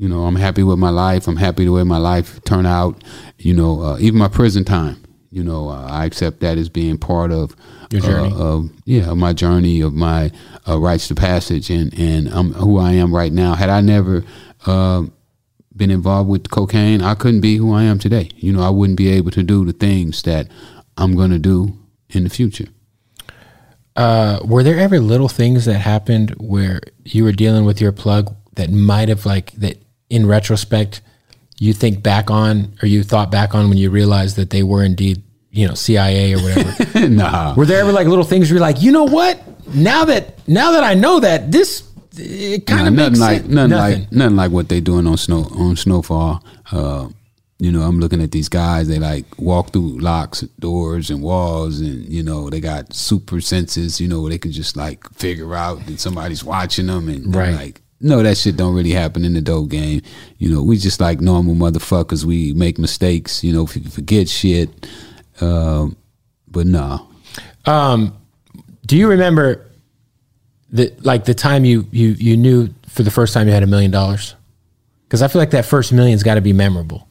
You 0.00 0.08
know, 0.08 0.24
I'm 0.24 0.36
happy 0.36 0.62
with 0.62 0.78
my 0.78 0.88
life. 0.88 1.28
I'm 1.28 1.36
happy 1.36 1.66
the 1.66 1.72
way 1.72 1.84
my 1.84 1.98
life 1.98 2.42
turned 2.44 2.66
out. 2.66 3.04
You 3.38 3.52
know, 3.54 3.72
uh, 3.82 3.96
even 4.00 4.18
my 4.18 4.28
prison 4.28 4.64
time. 4.64 4.96
You 5.30 5.44
know, 5.44 5.68
uh, 5.68 5.86
I 5.90 6.06
accept 6.06 6.40
that 6.40 6.56
as 6.58 6.68
being 6.70 6.96
part 6.98 7.30
of 7.30 7.54
Your 7.90 8.00
journey. 8.02 8.32
Uh, 8.32 8.38
of, 8.38 8.70
yeah, 8.86 9.10
of 9.10 9.18
my 9.18 9.32
journey 9.34 9.82
of 9.82 9.92
my 9.92 10.30
uh, 10.66 10.78
rites 10.78 11.08
to 11.08 11.14
passage, 11.14 11.68
and 11.70 11.92
and 11.98 12.28
who 12.54 12.78
I 12.78 12.92
am 12.92 13.14
right 13.14 13.32
now. 13.32 13.54
Had 13.54 13.68
I 13.68 13.80
never 13.82 14.24
uh, 14.66 15.02
been 15.76 15.90
involved 15.90 16.30
with 16.30 16.50
cocaine, 16.50 17.02
I 17.02 17.14
couldn't 17.14 17.42
be 17.42 17.56
who 17.56 17.74
I 17.74 17.82
am 17.82 17.98
today. 17.98 18.30
You 18.36 18.52
know, 18.54 18.62
I 18.62 18.70
wouldn't 18.70 18.96
be 18.98 19.08
able 19.10 19.30
to 19.32 19.42
do 19.42 19.66
the 19.66 19.74
things 19.74 20.22
that 20.22 20.48
I'm 20.96 21.14
going 21.14 21.30
to 21.30 21.38
do 21.38 21.78
in 22.08 22.24
the 22.24 22.30
future. 22.30 22.68
uh, 23.96 24.40
were 24.44 24.62
there 24.62 24.78
ever 24.78 24.98
little 25.00 25.28
things 25.28 25.64
that 25.66 25.78
happened 25.80 26.30
where 26.38 26.80
you 27.04 27.24
were 27.24 27.32
dealing 27.32 27.64
with 27.64 27.80
your 27.80 27.92
plug 27.92 28.34
that 28.54 28.70
might 28.70 29.08
have 29.08 29.26
like 29.26 29.52
that 29.52 29.76
in 30.10 30.26
retrospect 30.26 31.00
you 31.58 31.72
think 31.72 32.02
back 32.02 32.30
on 32.30 32.72
or 32.82 32.86
you 32.88 33.02
thought 33.02 33.30
back 33.30 33.54
on 33.54 33.68
when 33.68 33.78
you 33.78 33.90
realized 33.90 34.36
that 34.36 34.50
they 34.50 34.62
were 34.62 34.82
indeed 34.84 35.22
you 35.50 35.66
know 35.68 35.74
CIA 35.74 36.34
or 36.34 36.38
whatever 36.42 37.08
nah, 37.08 37.54
were 37.54 37.66
there 37.66 37.80
ever 37.80 37.92
like 37.92 38.06
little 38.06 38.24
things 38.24 38.48
where 38.50 38.58
you're 38.58 38.60
like 38.68 38.82
you 38.82 38.92
know 38.92 39.04
what 39.04 39.40
now 39.74 40.04
that 40.04 40.46
now 40.48 40.72
that 40.72 40.84
I 40.84 40.94
know 40.94 41.20
that 41.20 41.50
this 41.52 41.88
it 42.16 42.66
kind 42.66 42.82
Nah, 42.82 42.88
of 42.88 42.94
nothing 42.94 43.12
makes 43.12 43.20
like 43.20 43.40
sense. 43.42 43.48
nothing, 43.52 43.70
like 43.78 44.12
nothing 44.12 44.36
like 44.36 44.50
what 44.50 44.68
they're 44.68 44.80
doing 44.80 45.06
on 45.06 45.16
snow 45.16 45.46
on 45.56 45.76
snowfall. 45.76 46.44
Uh, 46.72 47.08
you 47.60 47.70
know, 47.70 47.82
I'm 47.82 48.00
looking 48.00 48.20
at 48.20 48.32
these 48.32 48.48
guys. 48.48 48.88
They 48.88 48.98
like 48.98 49.26
walk 49.38 49.70
through 49.72 50.00
locks, 50.00 50.40
doors, 50.58 51.10
and 51.10 51.22
walls, 51.22 51.78
and 51.80 52.04
you 52.12 52.22
know 52.24 52.50
they 52.50 52.58
got 52.60 52.92
super 52.92 53.40
senses. 53.40 54.00
You 54.00 54.08
know, 54.08 54.28
they 54.28 54.38
can 54.38 54.50
just 54.50 54.76
like 54.76 55.08
figure 55.14 55.54
out 55.54 55.86
that 55.86 56.00
somebody's 56.00 56.42
watching 56.42 56.86
them, 56.88 57.08
and 57.08 57.34
Right. 57.34 57.54
like. 57.54 57.80
No, 58.00 58.22
that 58.22 58.38
shit 58.38 58.56
don't 58.56 58.74
really 58.74 58.92
happen 58.92 59.24
in 59.24 59.34
the 59.34 59.42
dope 59.42 59.68
game. 59.68 60.00
You 60.38 60.54
know, 60.54 60.62
we 60.62 60.78
just 60.78 61.00
like 61.00 61.20
normal 61.20 61.54
motherfuckers. 61.54 62.24
We 62.24 62.54
make 62.54 62.78
mistakes. 62.78 63.44
You 63.44 63.52
know, 63.52 63.66
forget 63.66 64.28
shit. 64.28 64.88
Um, 65.40 65.96
but 66.48 66.66
nah, 66.66 67.00
Um, 67.66 68.16
do 68.86 68.96
you 68.96 69.08
remember 69.08 69.66
the 70.70 70.92
like 71.00 71.24
the 71.26 71.34
time 71.34 71.64
you 71.64 71.86
you 71.92 72.10
you 72.10 72.36
knew 72.36 72.68
for 72.88 73.02
the 73.02 73.10
first 73.10 73.34
time 73.34 73.46
you 73.46 73.52
had 73.52 73.62
a 73.62 73.66
million 73.66 73.90
dollars? 73.90 74.34
Because 75.04 75.22
I 75.22 75.28
feel 75.28 75.40
like 75.40 75.50
that 75.50 75.66
first 75.66 75.92
million's 75.92 76.22
got 76.22 76.36
to 76.36 76.40
be 76.40 76.52
memorable. 76.52 77.06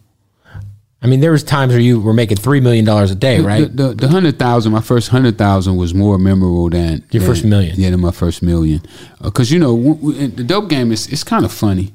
I 1.01 1.07
mean, 1.07 1.21
there 1.21 1.31
was 1.31 1.43
times 1.43 1.71
where 1.71 1.79
you 1.79 1.99
were 2.01 2.13
making 2.13 2.37
three 2.37 2.59
million 2.59 2.83
dollars 2.83 3.09
a 3.09 3.15
day, 3.15 3.39
right? 3.39 3.61
The, 3.73 3.89
the, 3.89 3.93
the 3.95 4.07
hundred 4.09 4.37
thousand, 4.37 4.73
my 4.73 4.81
first 4.81 5.07
hundred 5.09 5.37
thousand 5.37 5.77
was 5.77 5.93
more 5.93 6.17
memorable 6.17 6.69
than 6.69 7.03
Your 7.11 7.21
than- 7.21 7.29
first 7.29 7.45
million. 7.45 7.75
Yeah, 7.79 7.89
than 7.91 8.01
my 8.01 8.11
first 8.11 8.41
million. 8.43 8.81
Uh, 9.21 9.25
because 9.25 9.49
you 9.51 9.59
know, 9.59 9.75
w- 9.77 9.95
w- 9.95 10.27
the 10.27 10.43
dope 10.43 10.67
game 10.69 10.91
is 10.91 11.07
it's 11.07 11.23
kind 11.23 11.45
of 11.45 11.53
funny 11.53 11.93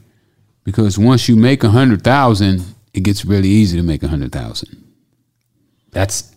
because 0.65 0.99
once 0.99 1.29
you 1.29 1.37
make 1.37 1.63
a 1.65 1.69
hundred 1.71 2.03
thousand, 2.03 2.65
it 2.95 3.01
gets 3.01 3.25
really 3.27 3.49
easy 3.49 3.77
to 3.77 3.83
make 3.83 4.03
a 4.03 4.09
hundred 4.09 4.33
thousand. 4.33 4.83
That's 5.91 6.35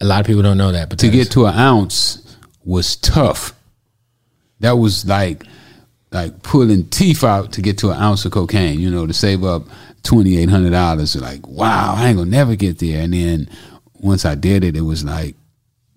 a 0.00 0.04
lot 0.06 0.20
of 0.20 0.26
people 0.26 0.42
don't 0.42 0.58
know 0.58 0.72
that, 0.72 0.88
but 0.88 0.98
To 1.00 1.08
get 1.10 1.30
to 1.32 1.46
an 1.46 1.54
ounce 1.54 2.36
was 2.64 2.96
tough. 2.96 3.52
That 4.60 4.72
was 4.78 5.04
like 5.06 5.44
like 6.12 6.42
pulling 6.42 6.88
teeth 6.88 7.24
out 7.24 7.52
to 7.52 7.62
get 7.62 7.78
to 7.78 7.90
an 7.90 8.00
ounce 8.00 8.24
of 8.24 8.32
cocaine. 8.32 8.80
You 8.80 8.90
know, 8.90 9.06
to 9.06 9.12
save 9.12 9.44
up 9.44 9.64
twenty 10.02 10.38
eight 10.38 10.50
hundred 10.50 10.70
dollars. 10.70 11.16
Like, 11.16 11.46
wow, 11.46 11.94
I 11.96 12.08
ain't 12.08 12.18
gonna 12.18 12.30
never 12.30 12.56
get 12.56 12.78
there. 12.78 13.02
And 13.02 13.12
then 13.12 13.48
once 13.94 14.24
I 14.24 14.34
did 14.34 14.64
it, 14.64 14.76
it 14.76 14.82
was 14.82 15.04
like 15.04 15.34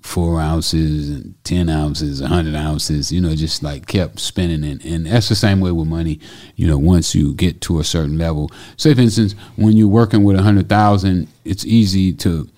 four 0.01 0.39
ounces 0.39 1.09
and 1.09 1.35
ten 1.43 1.69
ounces, 1.69 2.21
a 2.21 2.27
hundred 2.27 2.55
ounces. 2.55 3.11
You 3.11 3.21
know, 3.21 3.35
just 3.35 3.63
like 3.63 3.85
kept 3.85 4.19
spinning. 4.19 4.63
And, 4.63 4.83
and 4.83 5.05
that's 5.05 5.29
the 5.29 5.35
same 5.35 5.59
way 5.59 5.71
with 5.71 5.87
money. 5.87 6.19
You 6.55 6.67
know, 6.67 6.77
once 6.77 7.13
you 7.13 7.33
get 7.33 7.61
to 7.61 7.79
a 7.79 7.83
certain 7.83 8.17
level, 8.17 8.51
say 8.77 8.93
for 8.93 9.01
instance, 9.01 9.35
when 9.55 9.77
you're 9.77 9.87
working 9.87 10.23
with 10.23 10.37
a 10.37 10.41
hundred 10.41 10.69
thousand, 10.69 11.27
it's 11.45 11.65
easy 11.65 12.13
to 12.13 12.49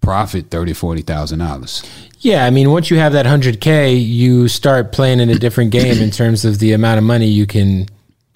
profit 0.00 0.50
thirty, 0.50 0.72
forty 0.72 1.02
thousand 1.02 1.40
dollars. 1.40 1.82
Yeah. 2.20 2.44
I 2.46 2.50
mean, 2.50 2.70
once 2.70 2.90
you 2.90 2.98
have 2.98 3.12
that 3.12 3.26
hundred 3.26 3.60
k, 3.60 3.92
you 3.94 4.48
start 4.48 4.92
playing 4.92 5.20
in 5.20 5.28
a 5.30 5.34
different 5.34 5.70
game 5.72 5.98
in 6.00 6.10
terms 6.10 6.44
of 6.44 6.58
the 6.58 6.72
amount 6.72 6.98
of 6.98 7.04
money 7.04 7.26
you 7.26 7.46
can 7.46 7.86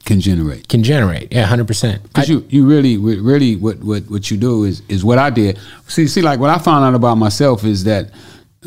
Can 0.05 0.20
generate. 0.20 0.68
can 0.68 0.82
generate. 0.82 1.32
Yeah, 1.32 1.47
hundred 1.47 1.66
percent. 1.66 2.03
Because 2.03 2.28
you, 2.28 2.45
you 2.51 2.66
really, 2.66 2.99
really, 2.99 3.57
what, 3.57 3.78
what, 3.82 4.03
what 4.11 4.30
you 4.30 4.37
do 4.37 4.64
is, 4.64 4.82
is 4.89 5.03
what 5.05 5.18
I 5.18 5.30
did. 5.30 5.59
See, 5.89 6.07
see, 6.09 6.20
like 6.22 6.41
what 6.41 6.51
I 6.51 6.59
found 6.59 6.85
out 6.85 6.95
about 6.95 7.16
myself 7.16 7.64
is 7.64 7.85
that 7.85 8.11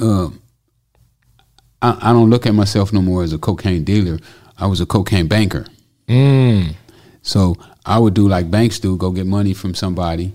uh, 0.02 0.30
I, 1.82 2.10
I 2.10 2.14
don't 2.14 2.30
look 2.30 2.46
at 2.46 2.54
myself 2.56 2.92
no 2.92 3.02
more 3.02 3.24
as 3.24 3.34
a 3.34 3.38
cocaine 3.38 3.84
dealer. 3.84 4.20
I 4.58 4.66
was 4.66 4.82
a 4.82 4.86
cocaine 4.86 5.28
banker. 5.28 5.68
Mm. 6.08 6.74
So 7.22 7.56
I 7.86 8.00
would 8.00 8.16
do 8.16 8.28
like 8.28 8.50
banks 8.50 8.80
do, 8.80 8.98
go 8.98 9.12
get 9.12 9.28
money 9.28 9.54
from 9.54 9.76
somebody, 9.76 10.34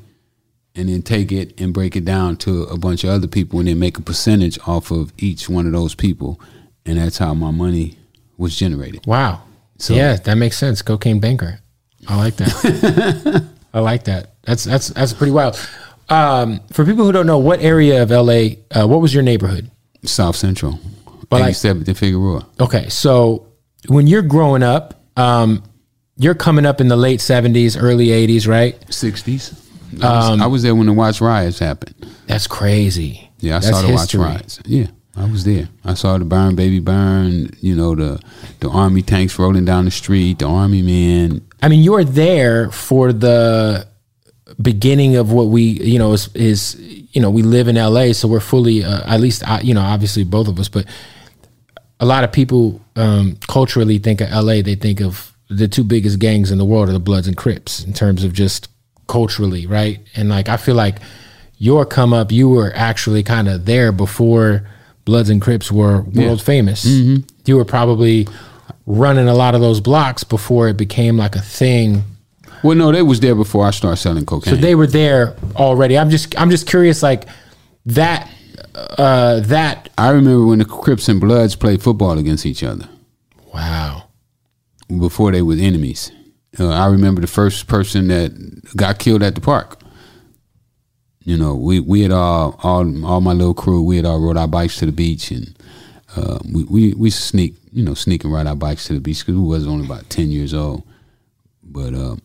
and 0.74 0.88
then 0.88 1.02
take 1.02 1.30
it 1.32 1.60
and 1.60 1.72
break 1.74 1.96
it 1.96 2.04
down 2.04 2.36
to 2.38 2.62
a 2.64 2.78
bunch 2.78 3.04
of 3.04 3.10
other 3.10 3.26
people, 3.28 3.58
and 3.58 3.68
then 3.68 3.78
make 3.78 3.98
a 3.98 4.02
percentage 4.02 4.58
off 4.66 4.90
of 4.90 5.12
each 5.18 5.48
one 5.48 5.66
of 5.66 5.72
those 5.72 5.94
people, 5.94 6.40
and 6.86 6.98
that's 6.98 7.18
how 7.18 7.34
my 7.34 7.50
money 7.50 7.98
was 8.38 8.56
generated. 8.56 9.06
Wow. 9.06 9.42
So- 9.78 9.94
yeah, 9.94 10.16
that 10.16 10.36
makes 10.36 10.56
sense. 10.56 10.80
Cocaine 10.82 11.20
banker. 11.20 11.58
I 12.08 12.16
like 12.16 12.36
that. 12.36 13.44
I 13.74 13.80
like 13.80 14.04
that. 14.04 14.34
That's 14.42 14.64
that's 14.64 14.88
that's 14.88 15.12
pretty 15.12 15.30
wild. 15.32 15.56
Um, 16.08 16.60
for 16.72 16.84
people 16.84 17.04
who 17.04 17.12
don't 17.12 17.26
know, 17.26 17.38
what 17.38 17.60
area 17.60 18.02
of 18.02 18.10
LA? 18.10 18.56
Uh, 18.70 18.86
what 18.86 19.00
was 19.00 19.14
your 19.14 19.22
neighborhood? 19.22 19.70
South 20.04 20.34
Central, 20.36 20.78
But 21.30 21.40
like- 21.42 21.54
87th 21.54 21.86
and 21.88 21.96
Figueroa. 21.96 22.46
Okay, 22.60 22.88
so 22.88 23.46
when 23.88 24.06
you're 24.08 24.22
growing 24.22 24.62
up, 24.64 25.00
um, 25.16 25.62
you're 26.16 26.34
coming 26.34 26.66
up 26.66 26.80
in 26.80 26.88
the 26.88 26.96
late 26.96 27.20
'70s, 27.20 27.76
early 27.80 28.08
'80s, 28.08 28.48
right? 28.48 28.78
60s. 28.88 29.54
I 30.00 30.30
was, 30.30 30.40
I 30.40 30.46
was 30.46 30.62
there 30.62 30.74
when 30.74 30.86
the 30.86 30.92
Watts 30.92 31.20
riots 31.20 31.58
happened. 31.58 31.94
That's 32.26 32.46
crazy. 32.46 33.30
Yeah, 33.40 33.56
I 33.56 33.60
That's 33.60 33.70
saw 33.70 33.82
the 33.82 33.88
history. 33.88 34.20
Watts 34.20 34.32
riots. 34.32 34.60
Yeah, 34.64 34.86
I 35.16 35.30
was 35.30 35.44
there. 35.44 35.68
I 35.84 35.94
saw 35.94 36.16
the 36.16 36.24
burn, 36.24 36.54
baby, 36.54 36.78
burn. 36.80 37.50
You 37.60 37.74
know 37.74 37.94
the 37.94 38.22
the 38.60 38.70
army 38.70 39.02
tanks 39.02 39.38
rolling 39.38 39.64
down 39.64 39.84
the 39.84 39.90
street. 39.90 40.38
The 40.38 40.46
army 40.46 40.82
men. 40.82 41.46
I 41.62 41.68
mean, 41.68 41.82
you 41.82 41.92
were 41.92 42.04
there 42.04 42.70
for 42.70 43.12
the 43.12 43.86
beginning 44.60 45.16
of 45.16 45.32
what 45.32 45.44
we, 45.44 45.62
you 45.62 45.98
know, 45.98 46.12
is, 46.12 46.28
is 46.34 46.76
you 47.12 47.20
know, 47.20 47.30
we 47.30 47.42
live 47.42 47.68
in 47.68 47.76
LA, 47.76 48.12
so 48.12 48.28
we're 48.28 48.40
fully, 48.40 48.84
uh, 48.84 49.02
at 49.06 49.20
least, 49.20 49.46
I, 49.48 49.60
you 49.60 49.74
know, 49.74 49.80
obviously 49.80 50.24
both 50.24 50.48
of 50.48 50.58
us, 50.58 50.68
but 50.68 50.86
a 52.00 52.06
lot 52.06 52.24
of 52.24 52.32
people 52.32 52.80
um, 52.96 53.38
culturally 53.48 53.98
think 53.98 54.20
of 54.20 54.30
LA. 54.30 54.62
They 54.62 54.74
think 54.74 55.00
of 55.00 55.36
the 55.48 55.68
two 55.68 55.84
biggest 55.84 56.18
gangs 56.18 56.50
in 56.50 56.58
the 56.58 56.64
world 56.64 56.88
are 56.88 56.92
the 56.92 56.98
Bloods 56.98 57.28
and 57.28 57.36
Crips 57.36 57.84
in 57.84 57.92
terms 57.92 58.24
of 58.24 58.32
just 58.32 58.68
culturally, 59.06 59.66
right? 59.66 60.00
And 60.14 60.28
like, 60.28 60.48
I 60.48 60.56
feel 60.56 60.74
like 60.74 60.98
your 61.58 61.86
come 61.86 62.12
up, 62.12 62.32
you 62.32 62.48
were 62.48 62.72
actually 62.74 63.22
kind 63.22 63.48
of 63.48 63.66
there 63.66 63.92
before 63.92 64.66
Bloods 65.04 65.30
and 65.30 65.40
Crips 65.40 65.70
were 65.70 66.02
world 66.02 66.42
famous. 66.42 66.84
You 67.44 67.56
were 67.56 67.64
probably 67.64 68.26
running 68.86 69.28
a 69.28 69.34
lot 69.34 69.54
of 69.54 69.60
those 69.60 69.80
blocks 69.80 70.24
before 70.24 70.68
it 70.68 70.76
became 70.76 71.16
like 71.16 71.36
a 71.36 71.40
thing. 71.40 72.02
Well, 72.62 72.76
no, 72.76 72.92
they 72.92 73.02
was 73.02 73.20
there 73.20 73.34
before 73.34 73.66
I 73.66 73.70
started 73.70 73.96
selling 73.96 74.26
cocaine. 74.26 74.54
So 74.54 74.60
they 74.60 74.74
were 74.74 74.86
there 74.86 75.36
already. 75.56 75.98
I'm 75.98 76.10
just 76.10 76.38
I'm 76.40 76.50
just 76.50 76.66
curious, 76.68 77.02
like 77.02 77.24
that 77.86 78.28
uh 78.74 79.40
that 79.40 79.88
I 79.98 80.10
remember 80.10 80.46
when 80.46 80.60
the 80.60 80.64
Crips 80.64 81.08
and 81.08 81.20
Bloods 81.20 81.56
played 81.56 81.82
football 81.82 82.18
against 82.18 82.46
each 82.46 82.62
other 82.62 82.88
wow. 83.52 84.04
before 84.88 85.32
they 85.32 85.42
were 85.42 85.54
enemies. 85.54 86.12
Uh, 86.58 86.68
I 86.68 86.86
remember 86.86 87.20
the 87.20 87.26
first 87.26 87.66
person 87.66 88.08
that 88.08 88.76
got 88.76 88.98
killed 88.98 89.22
at 89.22 89.34
the 89.34 89.40
park. 89.40 89.80
You 91.24 91.36
know, 91.36 91.54
we 91.54 91.80
we 91.80 92.02
had 92.02 92.10
all 92.10 92.58
all 92.62 93.06
all 93.06 93.20
my 93.20 93.32
little 93.32 93.54
crew. 93.54 93.82
We 93.82 93.96
had 93.96 94.04
all 94.06 94.20
rode 94.20 94.36
our 94.36 94.48
bikes 94.48 94.76
to 94.78 94.86
the 94.86 94.92
beach, 94.92 95.30
and 95.30 95.56
uh, 96.16 96.38
we 96.52 96.64
we 96.64 96.94
we 96.94 97.10
sneak 97.10 97.54
you 97.72 97.84
know 97.84 97.94
sneak 97.94 98.24
and 98.24 98.32
ride 98.32 98.46
our 98.46 98.56
bikes 98.56 98.86
to 98.86 98.94
the 98.94 99.00
beach 99.00 99.20
because 99.20 99.36
we 99.36 99.46
was 99.46 99.66
only 99.66 99.86
about 99.86 100.10
ten 100.10 100.30
years 100.30 100.52
old. 100.52 100.82
But 101.62 101.94
uh, 101.94 102.16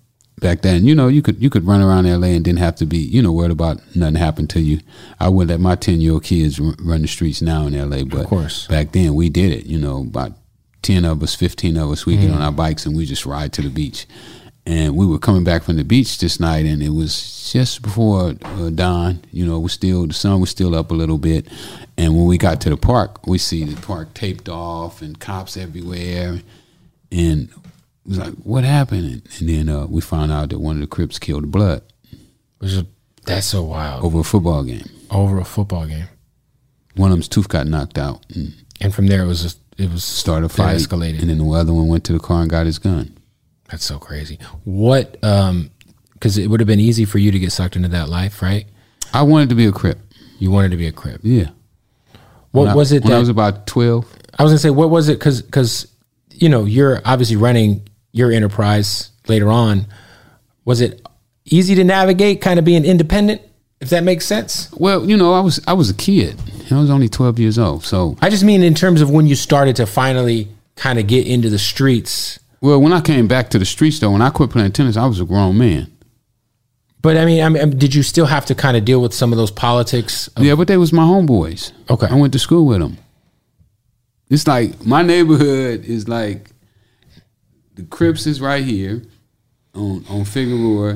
back 0.41 0.61
then, 0.61 0.86
you 0.86 0.95
know, 0.95 1.07
you 1.07 1.21
could 1.21 1.41
you 1.41 1.49
could 1.51 1.65
run 1.65 1.82
around 1.82 2.07
L.A. 2.07 2.36
and 2.36 2.43
didn't 2.43 2.59
have 2.59 2.75
to 2.78 2.86
be 2.88 2.97
you 2.97 3.21
know 3.21 3.32
worried 3.32 3.51
about 3.51 3.80
nothing 3.95 4.15
happened 4.15 4.49
to 4.51 4.61
you. 4.61 4.80
I 5.19 5.30
wouldn't 5.30 5.51
let 5.51 5.59
my 5.59 5.75
ten 5.75 6.01
year 6.01 6.13
old 6.13 6.23
kids 6.23 6.59
r- 6.59 6.73
run 6.80 7.03
the 7.03 7.07
streets 7.07 7.41
now 7.41 7.67
in 7.67 7.75
L.A. 7.75 8.03
But 8.03 8.21
of 8.21 8.28
course. 8.28 8.65
back 8.67 8.93
then 8.93 9.13
we 9.13 9.30
did 9.30 9.51
it. 9.51 9.67
You 9.67 9.78
know, 9.78 10.01
about 10.01 10.34
ten 10.88 11.05
of 11.05 11.21
us, 11.21 11.35
fifteen 11.35 11.75
of 11.77 11.91
us, 11.91 12.05
we 12.05 12.15
get 12.17 12.31
on 12.31 12.41
our 12.41 12.51
bikes 12.51 12.85
and 12.85 12.95
we 12.95 13.05
just 13.05 13.25
ride 13.25 13.51
to 13.53 13.61
the 13.61 13.69
beach. 13.69 14.05
And 14.65 14.95
we 14.97 15.05
were 15.05 15.19
coming 15.19 15.43
back 15.45 15.63
from 15.63 15.77
the 15.77 15.83
beach 15.83 16.17
this 16.17 16.39
night, 16.39 16.65
and 16.65 16.81
it 16.83 16.89
was 16.89 17.51
just 17.53 17.81
before 17.81 18.35
uh, 18.41 18.69
dawn. 18.69 19.21
You 19.31 19.45
know, 19.45 19.59
was 19.59 19.73
still 19.73 20.05
the 20.07 20.13
sun 20.13 20.41
was 20.41 20.49
still 20.49 20.75
up 20.75 20.91
a 20.91 20.93
little 20.93 21.17
bit. 21.17 21.47
And 21.97 22.15
when 22.15 22.25
we 22.25 22.38
got 22.38 22.59
to 22.61 22.69
the 22.69 22.77
park, 22.77 23.25
we 23.25 23.38
see 23.38 23.63
the 23.63 23.81
park 23.81 24.13
taped 24.13 24.49
off 24.49 25.01
and 25.01 25.17
cops 25.19 25.55
everywhere. 25.57 26.41
And 27.11 27.49
it 27.49 28.07
was 28.09 28.17
like, 28.17 28.33
"What 28.43 28.63
happened?" 28.65 29.21
And 29.39 29.49
then 29.49 29.69
uh, 29.69 29.88
we 29.88 30.01
found 30.01 30.31
out 30.31 30.49
that 30.49 30.59
one 30.59 30.75
of 30.75 30.81
the 30.81 30.88
Crips 30.88 31.17
killed 31.19 31.43
the 31.43 31.47
blood 31.47 31.81
Which 32.59 32.73
is 32.73 32.83
that's 33.25 33.47
so 33.47 33.63
wild. 33.63 34.03
over 34.03 34.19
a 34.19 34.23
football 34.23 34.63
game. 34.63 34.89
Over 35.09 35.39
a 35.39 35.45
football 35.45 35.85
game. 35.85 36.07
One 36.95 37.11
of 37.11 37.17
them's 37.17 37.27
tooth 37.29 37.47
got 37.47 37.67
knocked 37.67 37.97
out 37.97 38.25
and 38.35 38.53
And 38.81 38.93
from 38.93 39.07
there 39.07 39.23
it 39.23 39.27
was 39.27 39.43
just 39.43 39.59
it 39.78 39.91
was 39.91 40.03
started 40.03 40.47
a 40.47 40.49
fight. 40.49 40.75
escalated. 40.78 41.21
And 41.21 41.30
then 41.30 41.38
the 41.38 41.49
other 41.51 41.73
one 41.73 41.88
went 41.88 42.03
to 42.05 42.13
the 42.13 42.19
car 42.19 42.41
and 42.41 42.49
got 42.49 42.65
his 42.65 42.80
gun. 42.80 43.17
That's 43.69 43.84
so 43.86 43.99
crazy. 43.99 44.39
What 44.63 45.21
um 45.23 45.71
because 46.13 46.38
it 46.38 46.47
would 46.47 46.59
have 46.59 46.67
been 46.67 46.80
easy 46.80 47.05
for 47.05 47.19
you 47.19 47.32
to 47.32 47.38
get 47.39 47.51
sucked 47.51 47.75
into 47.75 47.89
that 47.89 48.09
life, 48.09 48.41
right? 48.41 48.65
I 49.13 49.21
wanted 49.21 49.49
to 49.49 49.55
be 49.55 49.65
a 49.67 49.71
Crip. 49.71 49.99
You 50.39 50.51
wanted 50.51 50.71
to 50.71 50.78
be 50.78 50.88
a 50.88 50.91
crip. 50.91 51.21
Yeah. 51.23 51.49
What 52.51 52.63
When 52.63 52.67
I- 52.69 52.75
was 52.75 52.91
it 52.91 53.03
when 53.03 53.11
that 53.11 53.17
I 53.17 53.19
was 53.19 53.30
about 53.30 53.65
twelve? 53.67 54.05
I 54.38 54.43
was 54.43 54.51
gonna 54.51 54.59
say, 54.59 54.69
what 54.69 54.89
was 54.89 55.09
it? 55.09 55.17
Because 55.19 55.41
because 55.41 55.88
you 56.34 56.47
know 56.49 56.65
you're 56.65 57.01
obviously 57.05 57.36
running 57.36 57.88
your 58.11 58.32
enterprise 58.32 59.09
later 59.28 59.49
on. 59.49 59.86
Was 60.65 60.82
it 60.82 61.01
easy 61.45 61.75
to 61.75 61.84
navigate, 61.84 62.41
kind 62.41 62.59
of 62.59 62.65
being 62.65 62.84
independent, 62.86 63.41
if 63.82 63.89
that 63.89 64.03
makes 64.03 64.25
sense? 64.25 64.69
Well, 64.73 65.09
you 65.09 65.17
know, 65.17 65.34
I 65.34 65.39
was 65.39 65.59
I 65.67 65.73
was 65.73 65.89
a 65.89 65.93
kid. 65.95 66.39
I 66.72 66.80
was 66.80 66.89
only 66.89 67.09
twelve 67.09 67.39
years 67.39 67.57
old. 67.59 67.84
So, 67.86 68.18
I 68.22 68.30
just 68.30 68.43
mean 68.43 68.63
in 68.63 68.74
terms 68.74 69.01
of 69.01 69.09
when 69.09 69.28
you 69.28 69.36
started 69.36 69.76
to 69.78 69.86
finally 69.86 70.47
kind 70.76 70.99
of 70.99 71.07
get 71.07 71.26
into 71.28 71.49
the 71.49 71.59
streets. 71.59 72.39
well, 72.61 72.80
when 72.82 72.93
I 72.93 73.01
came 73.01 73.28
back 73.28 73.49
to 73.51 73.59
the 73.59 73.65
streets, 73.65 73.99
though, 73.99 74.11
when 74.11 74.22
I 74.22 74.30
quit 74.30 74.49
playing 74.49 74.72
tennis, 74.74 74.97
I 74.97 75.05
was 75.05 75.20
a 75.20 75.26
grown 75.26 75.57
man. 75.57 75.91
But 77.01 77.15
I 77.18 77.26
mean, 77.26 77.43
I 77.43 77.49
mean, 77.49 77.78
did 77.78 77.93
you 77.95 78.03
still 78.03 78.26
have 78.26 78.45
to 78.47 78.55
kind 78.55 78.76
of 78.76 78.84
deal 78.86 79.01
with 79.01 79.13
some 79.13 79.32
of 79.32 79.38
those 79.38 79.51
politics? 79.51 80.28
of- 80.30 80.43
Yeah, 80.43 80.55
but 80.55 80.68
they 80.68 80.78
was 80.78 80.91
my 80.91 81.03
homeboys. 81.03 81.72
Okay. 81.89 82.07
I 82.07 82.15
went 82.15 82.34
to 82.34 82.39
school 82.39 82.65
with 82.65 82.80
them. 82.80 82.97
It's 84.30 84.45
like 84.47 84.86
my 84.86 85.03
neighborhood 85.03 85.86
is 85.86 86.07
like 86.09 86.51
the 87.76 87.84
Crips 87.84 88.26
is 88.28 88.41
right 88.41 88.63
here 88.63 89.03
on 89.74 90.03
on 90.09 90.26
Figueroa, 90.26 90.89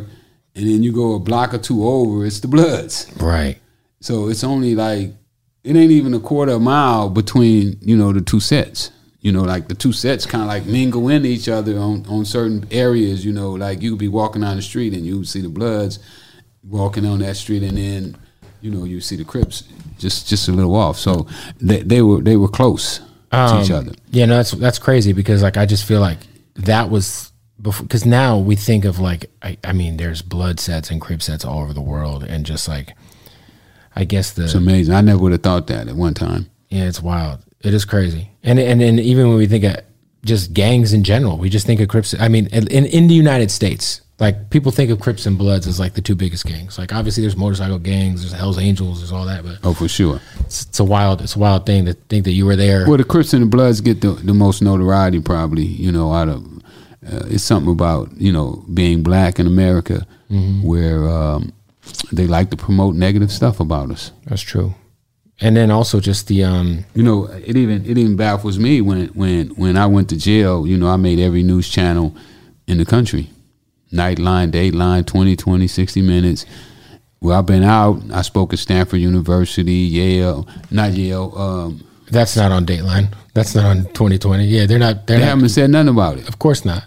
and 0.56 0.68
then 0.68 0.84
you 0.84 0.92
go 0.92 1.14
a 1.16 1.20
block 1.20 1.54
or 1.54 1.60
two 1.60 1.88
over, 1.88 2.26
it's 2.26 2.40
the 2.42 2.48
Bloods. 2.50 3.10
Right. 3.18 3.58
So 4.02 4.28
it's 4.30 4.44
only 4.44 4.76
like 4.76 5.14
it 5.64 5.76
ain't 5.76 5.92
even 5.92 6.14
a 6.14 6.20
quarter 6.20 6.60
mile 6.60 7.10
between 7.10 7.78
you 7.82 7.96
know 7.96 8.12
the 8.14 8.22
two 8.22 8.40
sets. 8.40 8.92
You 9.22 9.32
know, 9.32 9.44
like 9.44 9.68
the 9.68 9.76
two 9.76 9.94
sets 9.94 10.26
kind 10.26 10.42
of 10.42 10.48
like 10.48 10.66
mingle 10.66 11.08
in 11.10 11.26
each 11.26 11.48
other 11.48 11.78
on 11.78 12.06
on 12.08 12.26
certain 12.26 12.66
areas. 12.72 13.24
You 13.24 13.34
know, 13.34 13.52
like 13.52 13.82
you 13.82 13.92
could 13.92 14.00
be 14.00 14.08
walking 14.08 14.42
down 14.42 14.56
the 14.56 14.62
street 14.64 14.94
and 14.94 15.06
you 15.06 15.18
would 15.20 15.28
see 15.28 15.42
the 15.42 15.50
Bloods 15.50 16.00
walking 16.64 17.06
on 17.06 17.20
that 17.20 17.36
street, 17.38 17.64
and 17.64 17.78
then 17.78 18.18
you 18.62 18.72
know 18.72 18.84
you 18.84 19.00
see 19.02 19.16
the 19.16 19.24
Crips 19.24 19.64
just 20.00 20.28
just 20.28 20.48
a 20.48 20.52
little 20.52 20.76
off. 20.76 20.98
So 20.98 21.28
they 21.60 21.82
they 21.84 22.02
were 22.02 22.22
they 22.22 22.36
were 22.36 22.48
close 22.50 22.98
to 23.32 23.62
each 23.64 23.70
Um, 23.72 23.78
other. 23.78 23.92
Yeah, 24.10 24.26
no, 24.26 24.38
that's 24.38 24.52
that's 24.52 24.80
crazy 24.80 25.14
because 25.14 25.44
like 25.44 25.56
I 25.58 25.66
just 25.68 25.86
feel 25.86 26.02
like 26.02 26.18
that 26.56 26.90
was 26.90 27.32
before 27.62 27.84
because 27.86 28.06
now 28.08 28.40
we 28.40 28.56
think 28.56 28.86
of 28.86 28.98
like 29.00 29.30
I, 29.44 29.56
I 29.64 29.74
mean 29.74 29.98
there's 29.98 30.24
blood 30.24 30.60
sets 30.60 30.90
and 30.90 31.00
crip 31.00 31.22
sets 31.22 31.46
all 31.46 31.62
over 31.62 31.74
the 31.74 31.82
world 31.82 32.24
and 32.24 32.44
just 32.44 32.68
like 32.68 32.96
I 33.96 34.04
guess 34.06 34.32
the 34.32 34.46
It's 34.46 34.54
amazing. 34.56 34.94
I 34.96 35.02
never 35.02 35.20
would 35.20 35.32
have 35.34 35.44
thought 35.44 35.68
that 35.68 35.88
at 35.88 35.96
one 35.96 36.14
time. 36.14 36.50
yeah 36.70 36.86
it's 36.86 37.02
wild 37.02 37.40
it 37.62 37.74
is 37.74 37.86
crazy 37.86 38.30
and 38.44 38.60
and 38.60 38.82
and 38.82 39.00
even 39.00 39.28
when 39.30 39.38
we 39.38 39.48
think 39.48 39.64
of 39.64 39.76
just 40.24 40.54
gangs 40.54 40.94
in 40.94 41.04
general 41.04 41.38
we 41.38 41.50
just 41.50 41.66
think 41.66 41.80
of 41.82 41.88
crips 41.88 42.14
I 42.20 42.28
mean 42.28 42.48
in 42.48 42.68
in 42.86 43.08
the 43.08 43.16
United 43.16 43.52
States 43.52 44.02
like 44.20 44.52
people 44.52 44.72
think 44.72 44.92
of 44.92 45.00
crips 45.00 45.26
and 45.26 45.36
bloods 45.38 45.66
as 45.68 45.80
like 45.80 45.94
the 45.96 46.02
two 46.02 46.14
biggest 46.16 46.46
gangs 46.46 46.78
like 46.78 46.94
obviously 46.94 47.22
there's 47.24 47.36
motorcycle 47.36 47.80
gangs 47.80 48.22
there's 48.22 48.34
Hell's 48.34 48.60
Angels 48.60 49.00
there's 49.00 49.12
all 49.12 49.26
that 49.26 49.44
but 49.44 49.58
Oh, 49.64 49.74
for 49.74 49.88
sure. 49.88 50.20
it's, 50.42 50.66
it's 50.68 50.80
a 50.80 50.84
wild 50.84 51.22
it's 51.22 51.36
a 51.36 51.40
wild 51.40 51.66
thing 51.66 51.86
to 51.86 51.94
think 52.10 52.26
that 52.26 52.32
you 52.34 52.46
were 52.46 52.56
there 52.56 52.88
Well, 52.88 52.98
the 52.98 53.04
Crips 53.04 53.34
and 53.34 53.42
the 53.44 53.48
Bloods 53.48 53.82
get 53.82 54.02
the, 54.02 54.12
the 54.12 54.34
most 54.34 54.62
notoriety, 54.62 55.20
probably. 55.22 55.66
You 55.66 55.92
know, 55.92 56.14
out 56.14 56.30
of 56.30 56.44
uh, 57.12 57.26
it's 57.34 57.44
something 57.44 57.72
about 57.72 58.10
you 58.18 58.32
know 58.32 58.64
being 58.74 59.02
black 59.04 59.40
in 59.40 59.48
America, 59.48 60.06
where 60.62 61.08
um, 61.10 61.52
they 62.12 62.28
like 62.28 62.50
to 62.52 62.58
promote 62.58 62.96
negative 62.96 63.32
stuff 63.32 63.60
about 63.60 63.92
us. 63.92 64.12
that's 64.26 64.42
true 64.42 64.74
and 65.42 65.58
then 65.58 65.72
also 65.72 66.00
just 66.00 66.28
the 66.28 66.44
um 66.44 66.86
You 66.94 67.04
know, 67.04 67.26
it 67.26 67.58
even 67.58 67.84
it 67.86 67.98
even 67.98 68.16
baffles 68.16 68.60
me 68.60 68.80
when 68.82 69.08
when 69.08 69.50
when 69.50 69.76
I 69.76 69.88
went 69.88 70.10
to 70.10 70.18
jail. 70.18 70.68
You 70.68 70.78
know, 70.78 70.88
I 70.88 70.98
made 70.98 71.20
every 71.20 71.42
news 71.44 71.68
channel 71.68 72.16
in 72.68 72.78
the 72.78 72.86
country, 72.86 73.30
Nightline, 73.92 74.52
Dateline, 74.52 75.06
20, 75.06 75.36
20, 75.36 75.68
60 75.68 76.02
Minutes. 76.04 76.46
Well, 77.22 77.38
I've 77.40 77.46
been 77.46 77.64
out. 77.64 78.02
I 78.14 78.22
spoke 78.22 78.54
at 78.54 78.60
Stanford 78.60 79.00
University, 79.00 79.74
Yale, 79.74 80.48
not 80.70 80.92
Yale. 80.94 81.34
Um, 81.36 81.84
That's 82.12 82.36
not 82.38 82.52
on 82.52 82.66
Dateline. 82.66 83.14
That's 83.34 83.56
not 83.56 83.66
on 83.66 83.86
2020. 83.86 84.46
Yeah, 84.46 84.66
they're 84.68 84.80
not. 84.80 85.08
They're 85.08 85.18
they 85.18 85.26
not. 85.26 85.30
haven't 85.30 85.50
said 85.50 85.70
nothing 85.72 85.90
about 85.90 86.18
it. 86.20 86.28
Of 86.30 86.38
course 86.38 86.66
not. 86.66 86.84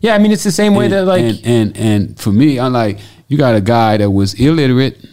Yeah, 0.00 0.14
I 0.14 0.18
mean 0.18 0.32
it's 0.32 0.44
the 0.44 0.52
same 0.52 0.74
way 0.74 0.86
and, 0.86 0.94
that 0.94 1.04
like 1.04 1.22
and, 1.22 1.40
and 1.44 1.76
and 1.76 2.20
for 2.20 2.32
me, 2.32 2.58
I'm 2.58 2.72
like, 2.72 2.98
you 3.28 3.36
got 3.36 3.54
a 3.54 3.60
guy 3.60 3.96
that 3.98 4.10
was 4.10 4.34
illiterate. 4.34 5.04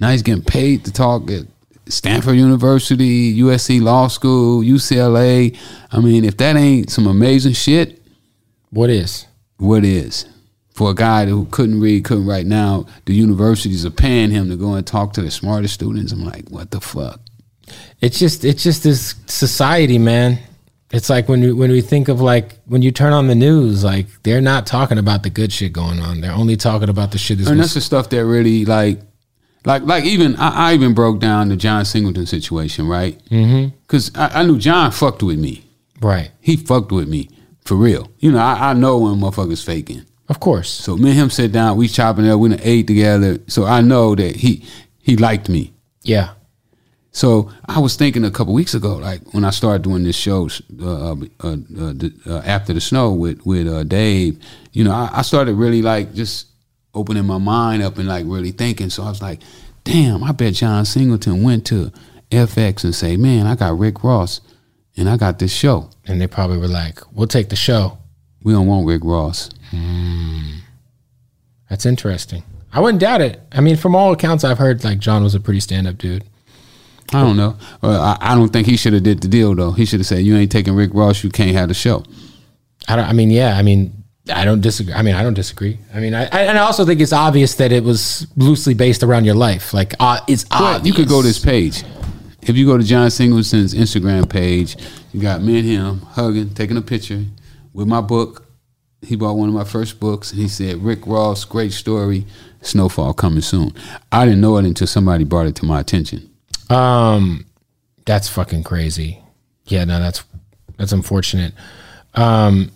Now 0.00 0.10
he's 0.10 0.22
getting 0.22 0.44
paid 0.44 0.84
to 0.86 0.92
talk 0.92 1.30
at 1.30 1.46
Stanford 1.88 2.36
University, 2.36 3.38
USC 3.40 3.80
Law 3.82 4.08
School, 4.08 4.62
UCLA. 4.62 5.56
I 5.90 6.00
mean, 6.00 6.24
if 6.24 6.36
that 6.38 6.56
ain't 6.56 6.90
some 6.90 7.06
amazing 7.06 7.52
shit, 7.52 8.00
What 8.70 8.90
is? 8.90 9.26
what 9.58 9.84
is? 9.84 10.26
For 10.74 10.90
a 10.90 10.94
guy 10.94 11.26
who 11.26 11.44
couldn't 11.46 11.80
read, 11.80 12.04
couldn't 12.04 12.26
write 12.26 12.46
now, 12.46 12.86
the 13.04 13.12
universities 13.12 13.84
are 13.84 13.90
paying 13.90 14.30
him 14.30 14.48
to 14.48 14.56
go 14.56 14.74
and 14.74 14.86
talk 14.86 15.12
to 15.14 15.22
the 15.22 15.30
smartest 15.30 15.74
students. 15.74 16.12
I'm 16.12 16.24
like, 16.24 16.48
what 16.48 16.70
the 16.70 16.80
fuck? 16.80 17.20
It's 18.00 18.18
just 18.18 18.44
it's 18.44 18.62
just 18.62 18.82
this 18.82 19.14
society, 19.26 19.98
man. 19.98 20.38
It's 20.92 21.08
like 21.08 21.28
when 21.28 21.40
we 21.40 21.52
when 21.52 21.70
we 21.70 21.80
think 21.80 22.08
of 22.08 22.20
like 22.20 22.58
when 22.66 22.82
you 22.82 22.92
turn 22.92 23.12
on 23.12 23.26
the 23.26 23.34
news, 23.34 23.82
like 23.82 24.06
they're 24.24 24.42
not 24.42 24.66
talking 24.66 24.98
about 24.98 25.22
the 25.22 25.30
good 25.30 25.52
shit 25.52 25.72
going 25.72 26.00
on. 26.00 26.20
They're 26.20 26.32
only 26.32 26.56
talking 26.56 26.88
about 26.90 27.12
the 27.12 27.18
shit 27.18 27.38
that's 27.38 27.48
And 27.50 27.58
that's 27.58 27.74
the 27.74 27.80
stuff 27.80 28.10
that 28.10 28.24
really 28.26 28.64
like, 28.66 29.00
like, 29.64 29.82
like 29.82 30.04
even 30.04 30.36
I, 30.36 30.70
I 30.70 30.74
even 30.74 30.92
broke 30.92 31.18
down 31.18 31.48
the 31.48 31.56
John 31.56 31.84
Singleton 31.86 32.26
situation, 32.26 32.86
right? 32.88 33.18
Mm-hmm. 33.30 33.74
Because 33.82 34.10
I, 34.14 34.40
I 34.40 34.42
knew 34.44 34.58
John 34.58 34.90
fucked 34.92 35.22
with 35.22 35.38
me. 35.38 35.64
right. 36.00 36.30
He 36.40 36.56
fucked 36.56 36.92
with 36.92 37.08
me 37.08 37.30
for 37.64 37.76
real. 37.76 38.10
You 38.18 38.32
know, 38.32 38.38
I, 38.38 38.70
I 38.70 38.72
know 38.74 38.98
when 38.98 39.14
motherfuckers 39.14 39.64
faking. 39.64 40.04
Of 40.28 40.40
course. 40.40 40.70
So 40.70 40.96
me 40.96 41.10
and 41.10 41.18
him 41.18 41.30
sit 41.30 41.52
down, 41.52 41.76
we 41.76 41.88
chopping 41.88 42.26
it 42.26 42.30
up, 42.30 42.38
we 42.40 42.50
done 42.50 42.60
ate 42.62 42.86
together. 42.86 43.38
So 43.48 43.64
I 43.64 43.80
know 43.80 44.14
that 44.14 44.36
he 44.36 44.64
he 45.00 45.16
liked 45.16 45.48
me. 45.48 45.72
Yeah. 46.02 46.30
So 47.14 47.50
I 47.66 47.78
was 47.78 47.94
thinking 47.94 48.24
a 48.24 48.30
couple 48.30 48.54
weeks 48.54 48.72
ago, 48.72 48.96
like 48.96 49.34
when 49.34 49.44
I 49.44 49.50
started 49.50 49.82
doing 49.82 50.02
this 50.02 50.16
show 50.16 50.48
uh, 50.80 51.12
uh, 51.12 51.16
uh, 51.44 51.56
uh, 52.26 52.38
after 52.44 52.72
the 52.72 52.80
snow 52.80 53.12
with 53.12 53.44
with 53.44 53.68
uh, 53.68 53.84
Dave, 53.84 54.42
you 54.72 54.82
know, 54.82 54.92
I, 54.92 55.10
I 55.12 55.22
started 55.22 55.54
really 55.54 55.82
like 55.82 56.14
just 56.14 56.46
opening 56.94 57.26
my 57.26 57.38
mind 57.38 57.82
up 57.82 57.98
and 57.98 58.08
like 58.08 58.24
really 58.26 58.50
thinking. 58.50 58.88
So 58.88 59.02
I 59.02 59.10
was 59.10 59.20
like, 59.20 59.40
damn, 59.84 60.24
I 60.24 60.32
bet 60.32 60.54
John 60.54 60.86
Singleton 60.86 61.42
went 61.42 61.66
to 61.66 61.92
FX 62.30 62.84
and 62.84 62.94
say, 62.94 63.18
man, 63.18 63.46
I 63.46 63.56
got 63.56 63.78
Rick 63.78 64.02
Ross 64.02 64.40
and 64.96 65.08
I 65.08 65.18
got 65.18 65.38
this 65.38 65.52
show. 65.52 65.90
And 66.06 66.18
they 66.18 66.26
probably 66.26 66.56
were 66.58 66.68
like, 66.68 66.98
"We'll 67.12 67.28
take 67.28 67.50
the 67.50 67.56
show." 67.56 67.98
We 68.42 68.52
don't 68.54 68.66
want 68.66 68.86
Rick 68.86 69.02
Ross. 69.04 69.50
That's 71.68 71.86
interesting. 71.86 72.42
I 72.72 72.80
wouldn't 72.80 73.00
doubt 73.00 73.20
it. 73.20 73.40
I 73.52 73.60
mean, 73.60 73.76
from 73.76 73.94
all 73.94 74.12
accounts 74.12 74.44
I've 74.44 74.58
heard, 74.58 74.82
like 74.82 74.98
John 74.98 75.22
was 75.22 75.34
a 75.34 75.40
pretty 75.40 75.60
stand 75.60 75.86
up 75.86 75.98
dude. 75.98 76.24
I 77.14 77.20
don't 77.22 77.36
know. 77.36 77.56
Uh, 77.82 78.16
I, 78.20 78.32
I 78.32 78.34
don't 78.34 78.48
think 78.52 78.66
he 78.66 78.76
should 78.76 78.92
have 78.94 79.02
did 79.02 79.20
the 79.20 79.28
deal 79.28 79.54
though. 79.54 79.72
He 79.72 79.84
should 79.84 80.00
have 80.00 80.06
said, 80.06 80.24
"You 80.24 80.36
ain't 80.36 80.50
taking 80.52 80.74
Rick 80.74 80.90
Ross. 80.94 81.22
You 81.22 81.30
can't 81.30 81.54
have 81.56 81.68
the 81.68 81.74
show." 81.74 82.04
I 82.88 82.96
don't. 82.96 83.04
I 83.06 83.12
mean, 83.12 83.30
yeah. 83.30 83.56
I 83.56 83.62
mean, 83.62 83.92
I 84.32 84.44
don't 84.44 84.60
disagree. 84.60 84.94
I 84.94 85.02
mean, 85.02 85.14
I 85.14 85.22
don't 85.22 85.34
disagree. 85.34 85.78
I 85.94 86.00
mean, 86.00 86.14
I, 86.14 86.22
I 86.24 86.42
and 86.42 86.58
I 86.58 86.62
also 86.62 86.84
think 86.84 87.00
it's 87.00 87.12
obvious 87.12 87.54
that 87.56 87.70
it 87.72 87.84
was 87.84 88.26
loosely 88.36 88.74
based 88.74 89.02
around 89.02 89.24
your 89.24 89.34
life. 89.34 89.72
Like, 89.74 89.94
uh, 90.00 90.20
it's 90.28 90.44
But 90.44 90.62
obvious. 90.62 90.86
you 90.86 90.92
could 90.94 91.08
go 91.08 91.20
to 91.22 91.26
this 91.26 91.38
page. 91.38 91.82
If 92.42 92.56
you 92.56 92.66
go 92.66 92.76
to 92.76 92.82
John 92.82 93.08
Singleton's 93.10 93.72
Instagram 93.72 94.28
page, 94.28 94.76
you 95.12 95.20
got 95.20 95.42
me 95.42 95.58
and 95.60 95.68
him 95.68 96.00
hugging, 96.00 96.54
taking 96.54 96.76
a 96.76 96.82
picture 96.82 97.24
with 97.72 97.86
my 97.86 98.00
book. 98.00 98.46
He 99.00 99.14
bought 99.16 99.34
one 99.34 99.48
of 99.48 99.54
my 99.54 99.64
first 99.64 100.00
books, 100.00 100.32
and 100.32 100.40
he 100.40 100.48
said, 100.48 100.82
"Rick 100.82 101.06
Ross, 101.06 101.44
great 101.44 101.72
story. 101.72 102.24
Snowfall 102.62 103.12
coming 103.14 103.42
soon." 103.42 103.72
I 104.10 104.24
didn't 104.24 104.40
know 104.40 104.56
it 104.56 104.64
until 104.64 104.86
somebody 104.88 105.24
brought 105.24 105.46
it 105.46 105.54
to 105.56 105.64
my 105.64 105.78
attention. 105.80 106.30
Um, 106.72 107.46
that's 108.06 108.28
fucking 108.28 108.64
crazy. 108.64 109.18
Yeah, 109.66 109.84
no, 109.84 110.00
that's 110.00 110.24
that's 110.76 110.92
unfortunate. 110.92 111.54
Um, 112.14 112.70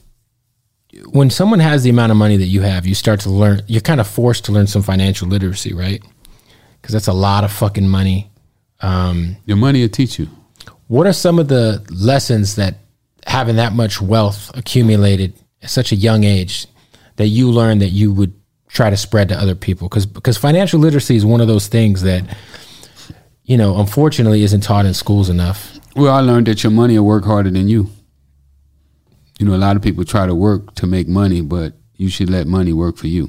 when 1.10 1.30
someone 1.30 1.58
has 1.60 1.82
the 1.82 1.90
amount 1.90 2.10
of 2.12 2.16
money 2.16 2.36
that 2.36 2.46
you 2.46 2.62
have, 2.62 2.86
you 2.86 2.94
start 2.94 3.20
to 3.20 3.30
learn. 3.30 3.62
You're 3.66 3.80
kind 3.80 4.00
of 4.00 4.06
forced 4.06 4.44
to 4.46 4.52
learn 4.52 4.66
some 4.66 4.82
financial 4.82 5.28
literacy, 5.28 5.74
right? 5.74 6.02
Because 6.80 6.92
that's 6.92 7.08
a 7.08 7.12
lot 7.12 7.44
of 7.44 7.52
fucking 7.52 7.88
money. 7.88 8.30
Um, 8.80 9.36
Your 9.46 9.56
money 9.56 9.80
will 9.82 9.88
teach 9.88 10.18
you. 10.18 10.28
what 10.88 11.06
are 11.06 11.12
some 11.12 11.38
of 11.38 11.48
the 11.48 11.84
lessons 11.90 12.56
that 12.56 12.76
having 13.26 13.56
that 13.56 13.72
much 13.72 14.00
wealth 14.00 14.50
accumulated 14.54 15.32
at 15.62 15.70
such 15.70 15.90
a 15.92 15.96
young 15.96 16.24
age 16.24 16.66
that 17.16 17.28
you 17.28 17.50
learned 17.50 17.80
that 17.80 17.88
you 17.88 18.12
would 18.12 18.32
try 18.68 18.90
to 18.90 18.96
spread 18.96 19.28
to 19.30 19.38
other 19.38 19.54
people? 19.54 19.88
Because 19.88 20.06
because 20.06 20.36
financial 20.38 20.78
literacy 20.78 21.16
is 21.16 21.24
one 21.24 21.40
of 21.40 21.48
those 21.48 21.66
things 21.66 22.02
that 22.02 22.22
you 23.46 23.56
know 23.56 23.78
unfortunately 23.78 24.42
isn't 24.42 24.60
taught 24.60 24.84
in 24.86 24.94
schools 24.94 25.30
enough. 25.30 25.78
Well, 25.94 26.14
I 26.14 26.20
learned 26.20 26.46
that 26.48 26.62
your 26.62 26.72
money 26.72 26.98
will 26.98 27.06
work 27.06 27.24
harder 27.24 27.50
than 27.50 27.68
you. 27.68 27.88
You 29.38 29.46
know, 29.46 29.54
a 29.54 29.56
lot 29.56 29.76
of 29.76 29.82
people 29.82 30.04
try 30.04 30.26
to 30.26 30.34
work 30.34 30.74
to 30.76 30.86
make 30.86 31.08
money, 31.08 31.40
but 31.40 31.72
you 31.96 32.08
should 32.10 32.28
let 32.30 32.46
money 32.46 32.72
work 32.72 32.96
for 32.96 33.06
you. 33.06 33.28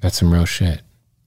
That's 0.00 0.18
some 0.18 0.32
real 0.32 0.46
shit. 0.46 0.80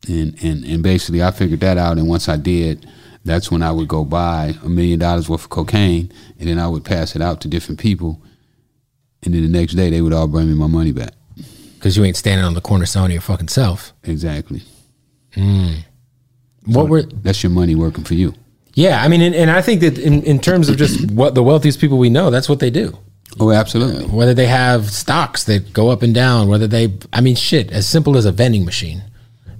and 0.08 0.36
and 0.44 0.64
and 0.66 0.82
basically 0.84 1.22
I 1.24 1.32
figured 1.32 1.60
that 1.62 1.78
out. 1.78 1.98
And 1.98 2.08
once 2.08 2.28
I 2.30 2.38
did, 2.38 2.88
that's 3.26 3.52
when 3.52 3.62
I 3.62 3.72
would 3.72 3.88
go 3.88 4.04
buy 4.06 4.56
a 4.64 4.70
million 4.70 5.00
dollars 5.00 5.28
worth 5.30 5.44
of 5.44 5.50
cocaine, 5.50 6.12
and 6.40 6.48
then 6.50 6.60
I 6.60 6.68
would 6.68 6.86
pass 6.86 7.16
it 7.16 7.22
out 7.22 7.42
to 7.42 7.48
different 7.48 7.80
people, 7.80 8.22
and 9.24 9.34
then 9.34 9.42
the 9.44 9.50
next 9.50 9.74
day 9.74 9.90
they 9.90 10.02
would 10.02 10.14
all 10.14 10.28
bring 10.28 10.48
me 10.48 10.54
my 10.54 10.68
money 10.68 10.92
back. 10.92 11.14
Because 11.76 11.96
you 11.96 12.04
ain't 12.04 12.18
standing 12.18 12.46
on 12.46 12.56
the 12.56 12.62
corner 12.62 12.86
selling 12.88 13.12
your 13.12 13.22
fucking 13.22 13.50
self. 13.50 13.94
Exactly. 14.04 14.64
Mm. 15.36 15.84
What 16.68 16.90
were? 16.90 17.02
That's 17.04 17.42
your 17.44 17.50
money 17.52 17.76
working 17.76 18.04
for 18.04 18.14
you. 18.14 18.34
Yeah, 18.74 19.02
I 19.04 19.08
mean, 19.08 19.22
and, 19.22 19.34
and 19.34 19.50
I 19.50 19.62
think 19.62 19.82
that 19.82 19.98
in, 19.98 20.22
in 20.24 20.40
terms 20.40 20.70
of 20.70 20.78
just 20.78 21.10
what 21.12 21.34
the 21.34 21.42
wealthiest 21.42 21.80
people 21.82 21.98
we 21.98 22.10
know, 22.12 22.30
that's 22.30 22.48
what 22.48 22.60
they 22.60 22.70
do. 22.70 22.98
Oh, 23.40 23.52
absolutely. 23.52 24.06
Whether 24.06 24.34
they 24.34 24.46
have 24.48 24.90
stocks 24.92 25.44
that 25.46 25.74
go 25.74 25.90
up 25.90 26.02
and 26.04 26.14
down, 26.14 26.48
whether 26.48 26.68
they, 26.68 26.94
I 27.12 27.22
mean, 27.22 27.36
shit, 27.36 27.72
as 27.72 27.88
simple 27.88 28.18
as 28.18 28.26
a 28.26 28.32
vending 28.32 28.66
machine. 28.66 29.02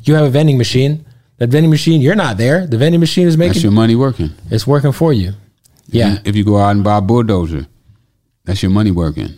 You 0.04 0.14
have 0.16 0.26
a 0.26 0.30
vending 0.30 0.58
machine. 0.58 1.06
That 1.38 1.50
vending 1.50 1.70
machine, 1.70 2.02
you're 2.02 2.16
not 2.16 2.38
there. 2.38 2.66
The 2.66 2.78
vending 2.78 3.00
machine 3.00 3.28
is 3.28 3.38
That's 3.38 3.50
making 3.50 3.62
your 3.64 3.72
money 3.72 3.96
working. 3.96 4.32
it's 4.50 4.66
working 4.66 4.92
for 4.92 5.14
you. 5.14 5.34
Yeah, 5.90 6.18
If 6.26 6.36
you 6.36 6.44
go 6.44 6.58
out 6.58 6.72
and 6.72 6.84
buy 6.84 6.98
a 6.98 7.02
bulldozer, 7.02 7.68
that's 8.46 8.62
your 8.64 8.72
money 8.72 8.92
working. 8.92 9.30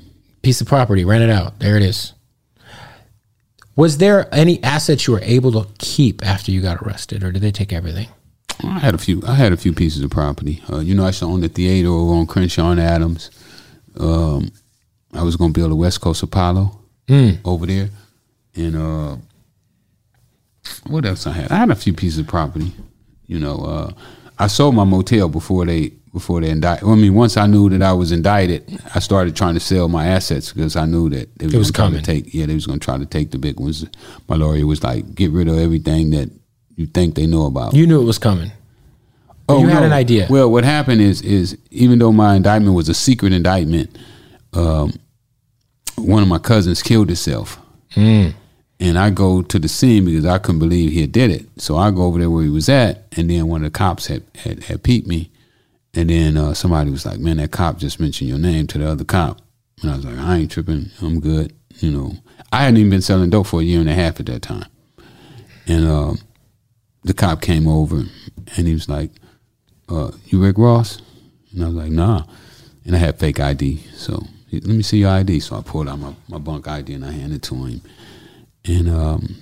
piece 0.41 0.61
of 0.61 0.67
property, 0.67 1.03
rent 1.05 1.23
it 1.23 1.29
out. 1.29 1.59
There 1.59 1.75
it 1.77 1.83
is. 1.83 2.13
Was 3.79 3.97
there 3.97 4.27
any 4.35 4.61
assets 4.61 5.07
you 5.07 5.13
were 5.13 5.21
able 5.21 5.53
to 5.53 5.65
keep 5.77 6.21
after 6.21 6.51
you 6.51 6.59
got 6.59 6.81
arrested, 6.81 7.23
or 7.23 7.31
did 7.31 7.41
they 7.41 7.51
take 7.53 7.71
everything? 7.71 8.09
I 8.61 8.77
had 8.77 8.93
a 8.93 8.97
few. 8.97 9.23
I 9.25 9.35
had 9.35 9.53
a 9.53 9.57
few 9.57 9.71
pieces 9.71 10.03
of 10.03 10.11
property. 10.11 10.61
Uh, 10.69 10.79
you 10.79 10.93
know, 10.93 11.03
I 11.03 11.07
used 11.07 11.19
to 11.19 11.25
own 11.25 11.39
the 11.39 11.47
theater 11.47 11.87
over 11.87 12.15
on 12.15 12.27
Crenshaw 12.27 12.71
and 12.71 12.81
Adams. 12.81 13.31
Um, 13.97 14.51
I 15.13 15.23
was 15.23 15.37
going 15.37 15.53
to 15.53 15.57
build 15.57 15.71
a 15.71 15.77
West 15.77 16.01
Coast 16.01 16.21
Apollo 16.23 16.77
over 17.45 17.65
there, 17.65 17.89
and 18.53 18.75
uh, 18.75 19.15
what 20.87 21.05
else 21.05 21.25
I 21.25 21.31
had? 21.31 21.49
I 21.49 21.55
had 21.55 21.71
a 21.71 21.75
few 21.75 21.93
pieces 21.93 22.19
of 22.19 22.27
property. 22.27 22.73
You 23.27 23.39
know, 23.39 23.59
uh, 23.59 23.91
I 24.37 24.47
sold 24.47 24.75
my 24.75 24.83
motel 24.83 25.29
before 25.29 25.65
they 25.65 25.93
before 26.13 26.41
they 26.41 26.49
indicted. 26.49 26.87
I 26.87 26.95
mean, 26.95 27.13
once 27.13 27.37
I 27.37 27.45
knew 27.47 27.69
that 27.69 27.81
I 27.81 27.93
was 27.93 28.11
indicted, 28.11 28.63
I 28.95 28.99
started 28.99 29.35
trying 29.35 29.53
to 29.53 29.59
sell 29.59 29.87
my 29.87 30.07
assets 30.07 30.51
because 30.51 30.75
I 30.75 30.85
knew 30.85 31.09
that 31.09 31.29
they 31.37 31.45
It 31.45 31.53
was 31.55 31.71
try 31.71 31.85
coming. 31.85 32.01
to 32.01 32.05
take. 32.05 32.33
Yeah, 32.33 32.45
they 32.47 32.55
was 32.55 32.65
going 32.65 32.79
to 32.79 32.83
try 32.83 32.97
to 32.97 33.05
take 33.05 33.31
the 33.31 33.37
big 33.37 33.59
ones. 33.59 33.85
My 34.27 34.35
lawyer 34.35 34.65
was 34.65 34.83
like, 34.83 35.13
"Get 35.15 35.31
rid 35.31 35.47
of 35.47 35.57
everything 35.57 36.09
that 36.11 36.29
you 36.75 36.87
think 36.87 37.15
they 37.15 37.27
know 37.27 37.45
about." 37.45 37.73
You 37.73 37.85
knew 37.87 38.01
it 38.01 38.05
was 38.05 38.17
coming. 38.17 38.51
Oh, 39.47 39.61
you 39.61 39.67
had 39.67 39.83
an 39.83 39.93
idea. 39.93 40.27
Well, 40.29 40.51
what 40.51 40.63
happened 40.63 41.01
is 41.01 41.21
is 41.21 41.57
even 41.71 41.99
though 41.99 42.11
my 42.11 42.35
indictment 42.35 42.75
was 42.75 42.87
a 42.89 42.93
secret 42.93 43.33
indictment, 43.33 43.97
um, 44.53 44.93
one 45.97 46.21
of 46.23 46.29
my 46.29 46.37
cousins 46.39 46.81
killed 46.81 47.07
himself. 47.09 47.59
Hmm. 47.91 48.29
And 48.81 48.97
I 48.97 49.09
go 49.09 49.41
to 49.41 49.59
the 49.59 49.67
scene 49.67 50.05
because 50.05 50.25
I 50.25 50.37
couldn't 50.37 50.59
believe 50.59 50.91
he 50.93 51.01
had 51.01 51.11
did 51.11 51.31
it. 51.31 51.45
So 51.57 51.75
I 51.75 51.91
go 51.91 52.03
over 52.03 52.17
there 52.17 52.29
where 52.29 52.43
he 52.43 52.49
was 52.49 52.69
at, 52.69 53.07
and 53.17 53.29
then 53.29 53.47
one 53.47 53.65
of 53.65 53.71
the 53.73 53.77
cops 53.77 54.07
had 54.07 54.23
had, 54.35 54.63
had 54.63 54.83
peeped 54.83 55.07
me, 55.07 55.29
and 55.93 56.09
then 56.09 56.37
uh, 56.37 56.53
somebody 56.53 56.91
was 56.91 57.05
like, 57.05 57.19
"Man, 57.19 57.37
that 57.37 57.51
cop 57.51 57.77
just 57.77 57.99
mentioned 57.99 58.29
your 58.29 58.39
name 58.39 58.67
to 58.67 58.77
the 58.77 58.89
other 58.89 59.05
cop," 59.05 59.41
and 59.81 59.91
I 59.91 59.95
was 59.95 60.05
like, 60.05 60.17
"I 60.17 60.37
ain't 60.37 60.51
tripping. 60.51 60.89
I'm 61.01 61.19
good." 61.19 61.53
You 61.79 61.91
know, 61.91 62.13
I 62.51 62.63
hadn't 62.63 62.77
even 62.77 62.89
been 62.89 63.01
selling 63.01 63.29
dope 63.29 63.47
for 63.47 63.61
a 63.61 63.63
year 63.63 63.79
and 63.79 63.89
a 63.89 63.93
half 63.93 64.19
at 64.19 64.25
that 64.27 64.41
time, 64.41 64.67
and 65.67 65.87
um, 65.87 66.19
the 67.03 67.13
cop 67.13 67.41
came 67.41 67.67
over, 67.67 68.03
and 68.57 68.67
he 68.67 68.73
was 68.73 68.89
like, 68.89 69.11
uh, 69.89 70.11
you 70.27 70.41
Rick 70.43 70.57
Ross? 70.57 71.01
And 71.51 71.63
I 71.63 71.67
was 71.67 71.75
like, 71.75 71.91
nah. 71.91 72.23
And 72.85 72.95
I 72.95 72.99
had 72.99 73.19
fake 73.19 73.39
ID. 73.39 73.77
So 73.93 74.23
let 74.51 74.65
me 74.65 74.83
see 74.83 74.99
your 74.99 75.11
ID. 75.11 75.39
So 75.39 75.57
I 75.57 75.61
pulled 75.61 75.89
out 75.89 75.99
my, 75.99 76.13
my 76.27 76.37
bunk 76.37 76.67
ID 76.67 76.93
and 76.93 77.05
I 77.05 77.11
handed 77.11 77.37
it 77.37 77.41
to 77.43 77.55
him. 77.55 77.81
And 78.65 78.89
um, 78.89 79.35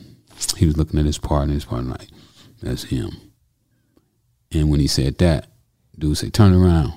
he 0.56 0.66
was 0.66 0.78
looking 0.78 1.00
at 1.00 1.06
his 1.06 1.18
partner. 1.18 1.54
His 1.54 1.66
partner 1.66 1.92
like, 1.92 2.10
that's 2.62 2.84
him. 2.84 3.12
And 4.52 4.70
when 4.70 4.80
he 4.80 4.88
said 4.88 5.18
that, 5.18 5.48
dude 5.98 6.18
said, 6.18 6.34
turn 6.34 6.54
around. 6.54 6.94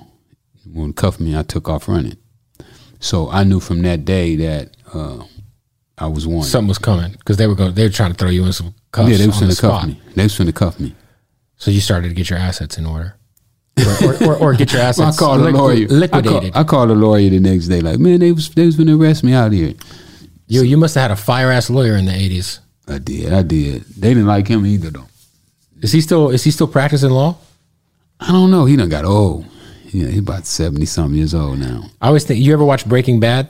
When 0.71 0.87
he 0.87 0.93
cuffed 0.93 1.19
me, 1.19 1.37
I 1.37 1.43
took 1.43 1.67
off 1.69 1.87
running. 1.87 2.17
So 2.99 3.29
I 3.29 3.43
knew 3.43 3.59
from 3.59 3.81
that 3.81 4.05
day 4.05 4.35
that 4.37 4.77
uh, 4.93 5.25
I 5.97 6.07
was 6.07 6.27
wanted. 6.27 6.49
Something 6.49 6.67
was 6.69 6.77
coming 6.77 7.11
because 7.13 7.37
they 7.37 7.47
were 7.47 7.55
going. 7.55 7.73
They 7.73 7.83
were 7.83 7.89
trying 7.89 8.11
to 8.11 8.17
throw 8.17 8.29
you 8.29 8.45
in 8.45 8.53
some 8.53 8.75
cuffs 8.91 9.09
yeah, 9.09 9.17
they 9.17 9.27
was 9.27 9.41
on 9.41 9.49
the 9.49 9.55
cuff 9.55 9.87
me. 9.87 9.99
They 10.15 10.23
was 10.23 10.35
to 10.35 10.51
cuff 10.53 10.79
me. 10.79 10.95
So 11.57 11.71
you 11.71 11.81
started 11.81 12.09
to 12.09 12.15
get 12.15 12.29
your 12.29 12.39
assets 12.39 12.77
in 12.77 12.85
order, 12.85 13.15
or, 13.77 14.05
or, 14.07 14.23
or, 14.23 14.35
or 14.37 14.53
get 14.53 14.73
your 14.73 14.81
assets 14.81 14.97
Well, 15.21 15.31
I 15.31 15.37
called 15.37 15.41
a 15.41 15.51
lawyer. 15.51 15.87
liquidated. 15.87 16.49
I, 16.49 16.49
call, 16.49 16.61
I 16.61 16.63
called 16.63 16.89
a 16.91 16.95
lawyer 16.95 17.29
the 17.29 17.39
next 17.39 17.67
day, 17.67 17.81
like, 17.81 17.99
man, 17.99 18.19
they 18.19 18.31
was 18.31 18.49
they 18.49 18.65
was 18.65 18.75
gonna 18.75 18.97
arrest 18.97 19.23
me 19.23 19.33
out 19.33 19.51
here. 19.51 19.73
you 20.47 20.63
you 20.63 20.77
must 20.77 20.95
have 20.95 21.03
had 21.03 21.11
a 21.11 21.15
fire 21.15 21.51
ass 21.51 21.69
lawyer 21.69 21.95
in 21.95 22.05
the 22.05 22.15
eighties. 22.15 22.59
I 22.87 22.97
did, 22.97 23.31
I 23.33 23.41
did. 23.43 23.83
They 23.83 24.09
didn't 24.09 24.27
like 24.27 24.47
him 24.47 24.65
either, 24.65 24.89
though. 24.89 25.07
Is 25.81 25.91
he 25.91 26.01
still 26.01 26.29
is 26.29 26.43
he 26.43 26.51
still 26.51 26.67
practicing 26.67 27.09
law? 27.11 27.37
I 28.21 28.31
don't 28.31 28.51
know. 28.51 28.65
He 28.65 28.75
done 28.75 28.89
got 28.89 29.03
old. 29.03 29.45
Yeah, 29.85 30.07
he's 30.07 30.19
about 30.19 30.45
seventy 30.45 30.85
something 30.85 31.17
years 31.17 31.33
old 31.33 31.59
now. 31.59 31.83
I 32.01 32.07
always 32.07 32.23
think 32.23 32.39
you 32.39 32.53
ever 32.53 32.63
watch 32.63 32.85
Breaking 32.87 33.19
Bad? 33.19 33.49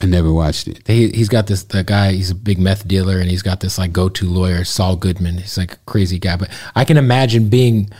I 0.00 0.06
never 0.06 0.32
watched 0.32 0.68
it. 0.68 0.86
He 0.86 1.08
he's 1.10 1.28
got 1.28 1.46
this 1.46 1.64
the 1.64 1.82
guy. 1.82 2.12
He's 2.12 2.30
a 2.30 2.34
big 2.34 2.58
meth 2.58 2.86
dealer, 2.86 3.18
and 3.18 3.30
he's 3.30 3.42
got 3.42 3.60
this 3.60 3.78
like 3.78 3.92
go 3.92 4.08
to 4.10 4.28
lawyer, 4.28 4.64
Saul 4.64 4.96
Goodman. 4.96 5.38
He's 5.38 5.56
like 5.56 5.72
a 5.72 5.78
crazy 5.86 6.18
guy, 6.18 6.36
but 6.36 6.50
I 6.74 6.84
can 6.84 6.98
imagine 6.98 7.48
being 7.48 7.90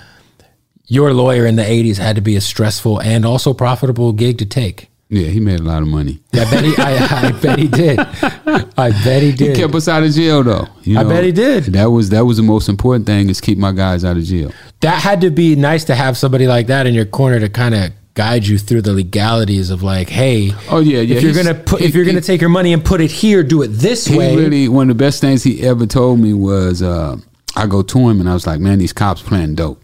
your 0.86 1.12
lawyer 1.14 1.46
in 1.46 1.56
the 1.56 1.62
'80s 1.62 1.96
had 1.96 2.16
to 2.16 2.22
be 2.22 2.36
a 2.36 2.40
stressful 2.40 3.00
and 3.00 3.24
also 3.24 3.54
profitable 3.54 4.12
gig 4.12 4.38
to 4.38 4.46
take. 4.46 4.90
Yeah, 5.16 5.28
he 5.28 5.38
made 5.38 5.60
a 5.60 5.62
lot 5.62 5.80
of 5.82 5.88
money. 5.88 6.20
I 6.32 6.44
bet 6.50 6.64
he. 6.64 6.74
I, 6.76 7.28
I 7.28 7.32
bet 7.32 7.58
he 7.58 7.68
did. 7.68 7.98
I 8.00 8.90
bet 9.04 9.22
he 9.22 9.32
did. 9.32 9.56
He 9.56 9.62
kept 9.62 9.74
us 9.74 9.86
out 9.86 10.02
of 10.02 10.10
jail 10.12 10.42
though. 10.42 10.66
You 10.82 10.98
I 10.98 11.04
bet 11.04 11.22
he 11.24 11.30
did. 11.32 11.64
That 11.66 11.86
was 11.86 12.10
that 12.10 12.24
was 12.24 12.36
the 12.38 12.42
most 12.42 12.68
important 12.68 13.06
thing 13.06 13.28
is 13.30 13.40
keep 13.40 13.56
my 13.58 13.72
guys 13.72 14.04
out 14.04 14.16
of 14.16 14.24
jail. 14.24 14.50
that 14.80 15.00
had 15.02 15.20
to 15.20 15.30
be 15.30 15.54
nice 15.56 15.84
to 15.84 15.94
have 15.94 16.16
somebody 16.16 16.46
like 16.46 16.66
that 16.66 16.86
in 16.86 16.94
your 16.94 17.04
corner 17.04 17.38
to 17.38 17.48
kind 17.48 17.74
of 17.74 17.92
guide 18.14 18.46
you 18.46 18.58
through 18.58 18.82
the 18.82 18.92
legalities 18.92 19.70
of 19.70 19.82
like, 19.82 20.08
hey, 20.08 20.52
Oh, 20.70 20.80
yeah, 20.80 21.00
yeah, 21.00 21.16
If 21.16 21.22
you're 21.22 21.32
he's- 21.32 21.46
gonna 21.46 21.58
put, 21.58 21.80
he- 21.80 21.86
if 21.86 21.94
you're 21.94 22.04
gonna 22.04 22.20
take 22.20 22.40
your 22.40 22.50
money 22.50 22.72
and 22.72 22.84
put 22.84 23.00
it 23.00 23.10
here, 23.10 23.42
do 23.42 23.62
it 23.62 23.68
this 23.68 24.06
He 24.06 24.16
way. 24.18 24.36
really 24.36 24.68
one 24.68 24.88
of 24.90 24.96
the 24.98 25.04
best 25.04 25.20
things 25.20 25.42
he 25.42 25.62
ever 25.66 25.84
told 25.86 26.18
me 26.20 26.32
was 26.32 26.80
uh, 26.82 27.16
I 27.56 27.66
go 27.66 27.82
to 27.82 27.98
him 28.08 28.20
and 28.20 28.28
I 28.28 28.34
was 28.34 28.46
like, 28.46 28.60
man, 28.60 28.78
these 28.78 28.92
cops 28.92 29.20
playing 29.22 29.54
dope. 29.56 29.80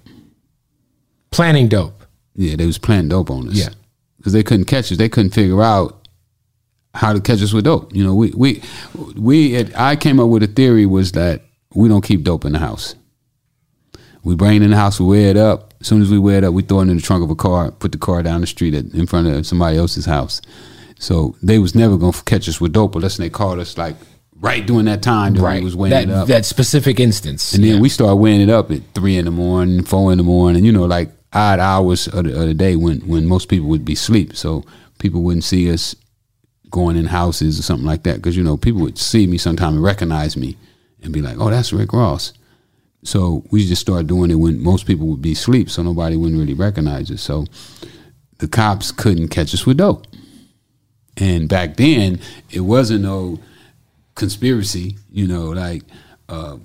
Planning 1.30 1.68
dope. 1.68 2.04
Yeah, 2.34 2.56
they 2.56 2.66
was 2.66 2.78
planning 2.78 3.08
dope 3.08 3.30
on 3.30 3.48
us. 3.48 3.54
Yeah. 3.54 3.68
Because 4.20 4.34
they 4.34 4.42
couldn't 4.42 4.66
catch 4.66 4.92
us. 4.92 4.98
They 4.98 5.08
couldn't 5.08 5.30
figure 5.32 5.62
out 5.62 6.06
how 6.94 7.14
to 7.14 7.20
catch 7.20 7.40
us 7.42 7.54
with 7.54 7.64
dope. 7.64 7.94
You 7.94 8.04
know, 8.04 8.14
we 8.14 8.30
we 8.36 8.62
we. 9.16 9.52
Had, 9.52 9.72
I 9.74 9.96
came 9.96 10.20
up 10.20 10.28
with 10.28 10.42
a 10.42 10.46
theory 10.46 10.84
was 10.84 11.12
that 11.12 11.42
we 11.74 11.88
don't 11.88 12.04
keep 12.04 12.22
dope 12.22 12.44
in 12.44 12.52
the 12.52 12.58
house. 12.58 12.94
We 14.22 14.34
bring 14.34 14.56
it 14.56 14.62
in 14.62 14.70
the 14.70 14.76
house, 14.76 15.00
we 15.00 15.06
wear 15.06 15.30
it 15.30 15.36
up. 15.38 15.72
As 15.80 15.86
soon 15.86 16.02
as 16.02 16.10
we 16.10 16.18
wear 16.18 16.36
it 16.38 16.44
up, 16.44 16.52
we 16.52 16.60
throw 16.62 16.80
it 16.80 16.88
in 16.90 16.96
the 16.96 17.00
trunk 17.02 17.24
of 17.24 17.30
a 17.30 17.34
car, 17.34 17.70
put 17.70 17.92
the 17.92 17.96
car 17.98 18.22
down 18.22 18.42
the 18.42 18.46
street 18.46 18.74
at, 18.74 18.84
in 18.92 19.06
front 19.06 19.26
of 19.28 19.46
somebody 19.46 19.78
else's 19.78 20.04
house. 20.04 20.42
So 20.98 21.36
they 21.42 21.58
was 21.58 21.74
never 21.74 21.96
gonna 21.96 22.12
catch 22.26 22.46
us 22.46 22.60
with 22.60 22.74
dope 22.74 22.94
unless 22.96 23.16
they 23.16 23.30
called 23.30 23.58
us 23.60 23.78
like 23.78 23.96
right 24.38 24.66
during 24.66 24.84
that 24.86 25.02
time 25.02 25.32
that 25.34 25.54
we 25.54 25.64
was 25.64 25.74
weighing 25.74 25.92
that, 25.92 26.02
it 26.02 26.10
up. 26.10 26.28
that 26.28 26.44
specific 26.44 27.00
instance. 27.00 27.54
And 27.54 27.64
then 27.64 27.76
Yeah. 27.76 27.80
we 27.80 27.88
start 27.88 28.18
weighing 28.18 28.42
it 28.42 28.50
up 28.50 28.70
at 28.70 28.82
three 28.94 29.16
in 29.16 29.24
the 29.24 29.30
morning, 29.30 29.84
four 29.84 30.12
in 30.12 30.18
the 30.18 30.24
morning, 30.24 30.66
you 30.66 30.72
know, 30.72 30.84
like 30.84 31.10
odd 31.32 31.60
hours 31.60 32.08
of 32.08 32.24
the, 32.24 32.40
of 32.40 32.48
the 32.48 32.54
day 32.54 32.76
when, 32.76 33.00
when 33.00 33.26
most 33.26 33.48
people 33.48 33.68
would 33.68 33.84
be 33.84 33.92
asleep. 33.92 34.36
So 34.36 34.64
people 34.98 35.22
wouldn't 35.22 35.44
see 35.44 35.72
us 35.72 35.94
going 36.70 36.96
in 36.96 37.06
houses 37.06 37.58
or 37.58 37.62
something 37.62 37.86
like 37.86 38.02
that. 38.04 38.16
Because, 38.16 38.36
you 38.36 38.42
know, 38.42 38.56
people 38.56 38.80
would 38.82 38.98
see 38.98 39.26
me 39.26 39.38
sometime 39.38 39.74
and 39.74 39.82
recognize 39.82 40.36
me 40.36 40.56
and 41.02 41.12
be 41.12 41.22
like, 41.22 41.36
oh, 41.38 41.50
that's 41.50 41.72
Rick 41.72 41.92
Ross. 41.92 42.32
So 43.02 43.44
we 43.50 43.66
just 43.66 43.80
started 43.80 44.06
doing 44.08 44.30
it 44.30 44.34
when 44.34 44.62
most 44.62 44.86
people 44.86 45.06
would 45.06 45.22
be 45.22 45.32
asleep, 45.32 45.70
so 45.70 45.82
nobody 45.82 46.16
wouldn't 46.16 46.38
really 46.38 46.54
recognize 46.54 47.10
us. 47.10 47.22
So 47.22 47.46
the 48.38 48.48
cops 48.48 48.92
couldn't 48.92 49.28
catch 49.28 49.54
us 49.54 49.64
with 49.64 49.78
dope. 49.78 50.06
And 51.16 51.48
back 51.48 51.76
then, 51.76 52.20
it 52.50 52.60
wasn't 52.60 53.02
no 53.02 53.38
conspiracy, 54.14 54.98
you 55.10 55.26
know, 55.26 55.46
like, 55.50 55.82
uh, 56.28 56.58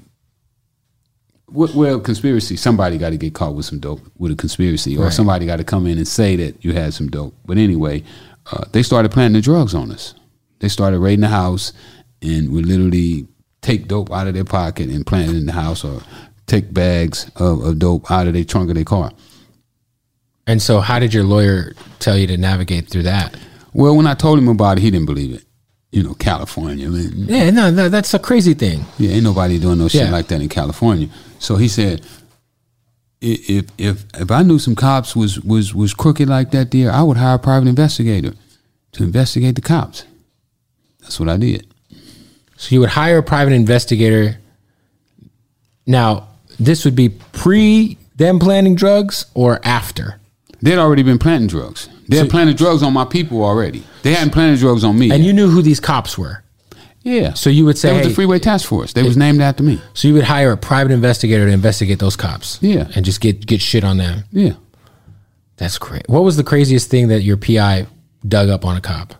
well, 1.56 2.00
conspiracy. 2.00 2.56
Somebody 2.56 2.98
got 2.98 3.12
to 3.12 3.18
get 3.18 3.34
caught 3.34 3.56
with 3.56 3.66
some 3.66 3.80
dope 3.80 4.02
with 4.18 4.32
a 4.32 4.36
conspiracy, 4.36 4.98
or 4.98 5.06
Right. 5.06 5.14
somebody 5.14 5.46
got 5.46 5.58
to 5.58 5.64
come 5.64 5.88
in 5.88 5.98
and 5.98 6.08
say 6.08 6.36
that 6.36 6.64
you 6.64 6.74
had 6.74 6.94
some 6.94 7.08
dope. 7.10 7.34
But 7.46 7.58
anyway, 7.58 8.04
uh, 8.52 8.66
they 8.72 8.84
started 8.84 9.12
planting 9.12 9.34
the 9.34 9.42
drugs 9.42 9.74
on 9.74 9.92
us. 9.92 10.14
They 10.60 10.68
started 10.70 11.00
raiding 11.00 11.22
the 11.22 11.28
house 11.30 11.74
and 12.22 12.50
would 12.52 12.66
literally 12.66 13.28
take 13.62 13.88
dope 13.88 14.12
out 14.12 14.28
of 14.28 14.34
their 14.34 14.44
pocket 14.46 14.90
and 14.90 15.06
plant 15.06 15.32
it 15.32 15.38
in 15.38 15.46
the 15.46 15.52
house, 15.54 15.84
or 15.84 16.02
take 16.48 16.74
bags 16.74 17.30
of, 17.38 17.64
of 17.64 17.80
dope 17.80 18.10
out 18.12 18.28
of 18.28 18.34
their 18.34 18.44
trunk 18.44 18.70
of 18.70 18.76
their 18.76 18.84
car. 18.84 19.12
and 20.48 20.62
so, 20.62 20.80
how 20.80 21.00
did 21.00 21.14
your 21.14 21.24
lawyer 21.24 21.74
tell 22.00 22.18
you 22.18 22.28
to 22.28 22.38
navigate 22.38 22.88
through 22.90 23.04
that? 23.04 23.36
Well, 23.74 23.96
when 23.96 24.06
I 24.08 24.14
told 24.14 24.38
him 24.40 24.48
about 24.48 24.78
it, 24.78 24.82
he 24.82 24.92
didn't 24.92 25.08
believe 25.08 25.34
it. 25.36 25.44
You 25.92 26.04
know, 26.04 26.14
California, 26.14 26.90
man. 26.90 27.14
Yeah, 27.28 27.50
no, 27.52 27.72
no 27.72 27.90
that's 27.90 28.14
a 28.14 28.20
crazy 28.20 28.54
thing. 28.54 28.86
Yeah, 28.98 29.12
ain't 29.12 29.24
nobody 29.24 29.58
doing 29.60 29.78
no 29.80 29.88
shit 29.88 30.02
Yeah. 30.04 30.12
like 30.12 30.28
that 30.28 30.42
in 30.42 30.50
California. 30.50 31.08
So 31.40 31.56
he 31.58 31.68
said, 31.68 32.02
if 33.22 33.66
if 33.78 34.06
if 34.14 34.32
I 34.32 34.44
knew 34.44 34.60
some 34.60 34.76
cops 34.76 35.16
was 35.16 35.40
was 35.42 35.74
was 35.74 35.94
crooked 35.94 36.30
like 36.30 36.52
that, 36.52 36.72
there, 36.72 36.92
I 36.92 37.02
would 37.04 37.18
hire 37.18 37.36
a 37.36 37.40
private 37.40 37.68
investigator 37.68 38.34
to 38.94 39.04
investigate 39.04 39.56
the 39.56 39.62
cops. 39.62 40.06
That's 41.02 41.20
what 41.20 41.30
I 41.30 41.38
did. 41.38 41.68
So 42.58 42.74
you 42.74 42.80
would 42.80 42.90
hire 42.90 43.18
a 43.20 43.24
private 43.24 43.54
investigator. 43.54 44.38
Now, 45.86 46.30
this 46.60 46.86
would 46.86 46.96
be 46.96 47.10
pre 47.10 47.98
them 48.16 48.40
planning 48.40 48.76
drugs 48.76 49.26
or 49.34 49.60
after. 49.64 50.20
They'd 50.62 50.78
already 50.80 51.04
been 51.04 51.20
planting 51.20 51.48
drugs. 51.48 51.90
They 52.08 52.18
had 52.18 52.28
So- 52.28 52.32
planted 52.32 52.58
drugs 52.58 52.82
on 52.82 52.94
my 52.94 53.06
people 53.06 53.44
already. 53.44 53.84
They 54.04 54.14
hadn't 54.14 54.32
planted 54.32 54.60
drugs 54.60 54.84
on 54.84 54.98
me. 54.98 55.12
And 55.12 55.24
you 55.26 55.34
knew 55.34 55.50
who 55.50 55.62
these 55.62 55.80
cops 55.80 56.18
were. 56.18 56.44
Yeah. 57.06 57.34
So 57.34 57.50
you 57.50 57.64
would 57.66 57.78
say, 57.78 57.90
that 57.90 57.94
was 57.94 58.04
hey, 58.04 58.10
the 58.10 58.16
Freeway 58.16 58.40
Task 58.40 58.68
Force. 58.68 58.92
They 58.92 59.04
was 59.04 59.16
named 59.16 59.40
after 59.40 59.64
me. 59.64 59.80
so 59.94 60.08
you 60.10 60.14
would 60.16 60.24
hire 60.26 60.52
a 60.52 60.58
private 60.58 60.92
investigator 60.92 61.46
to 61.46 61.52
investigate 61.52 62.00
those 62.00 62.18
cops. 62.18 62.58
Yeah. 62.62 62.90
And 62.96 63.06
just 63.06 63.22
get 63.22 63.46
get 63.46 63.62
shit 63.62 63.84
on 63.84 63.98
them. 63.98 64.24
Yeah. 64.32 64.54
That's 65.58 65.78
great. 65.78 66.04
What 66.10 66.24
was 66.24 66.36
the 66.36 66.44
craziest 66.44 66.90
thing 66.90 67.08
that 67.08 67.22
your 67.22 67.38
PI 67.38 67.88
dug 68.28 68.50
up 68.50 68.66
on 68.66 68.76
a 68.76 68.82
cop? 68.82 69.14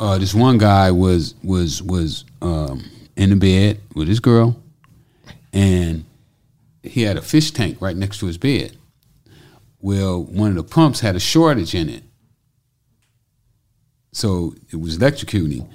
uh, 0.00 0.16
this 0.16 0.32
one 0.34 0.56
guy 0.58 0.90
was 0.90 1.34
was 1.44 1.82
was 1.82 2.24
um, 2.40 2.82
in 3.16 3.30
the 3.30 3.36
bed 3.36 3.80
with 3.94 4.08
his 4.08 4.18
girl, 4.20 4.56
and 5.52 6.04
he 6.82 7.02
had 7.02 7.16
a 7.18 7.22
fish 7.22 7.50
tank 7.50 7.76
right 7.80 7.96
next 7.96 8.18
to 8.20 8.26
his 8.26 8.38
bed. 8.38 8.76
Well, 9.82 10.22
one 10.22 10.50
of 10.50 10.56
the 10.56 10.62
pumps 10.62 11.00
had 11.00 11.16
a 11.16 11.20
shortage 11.20 11.74
in 11.74 11.88
it, 11.88 12.02
so 14.12 14.54
it 14.72 14.76
was 14.80 14.98
electrocuting. 14.98 15.68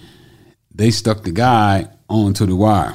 They 0.76 0.92
stuck 0.92 1.24
the 1.24 1.32
guy 1.32 1.88
onto 2.10 2.46
the 2.46 2.56
wire 2.56 2.94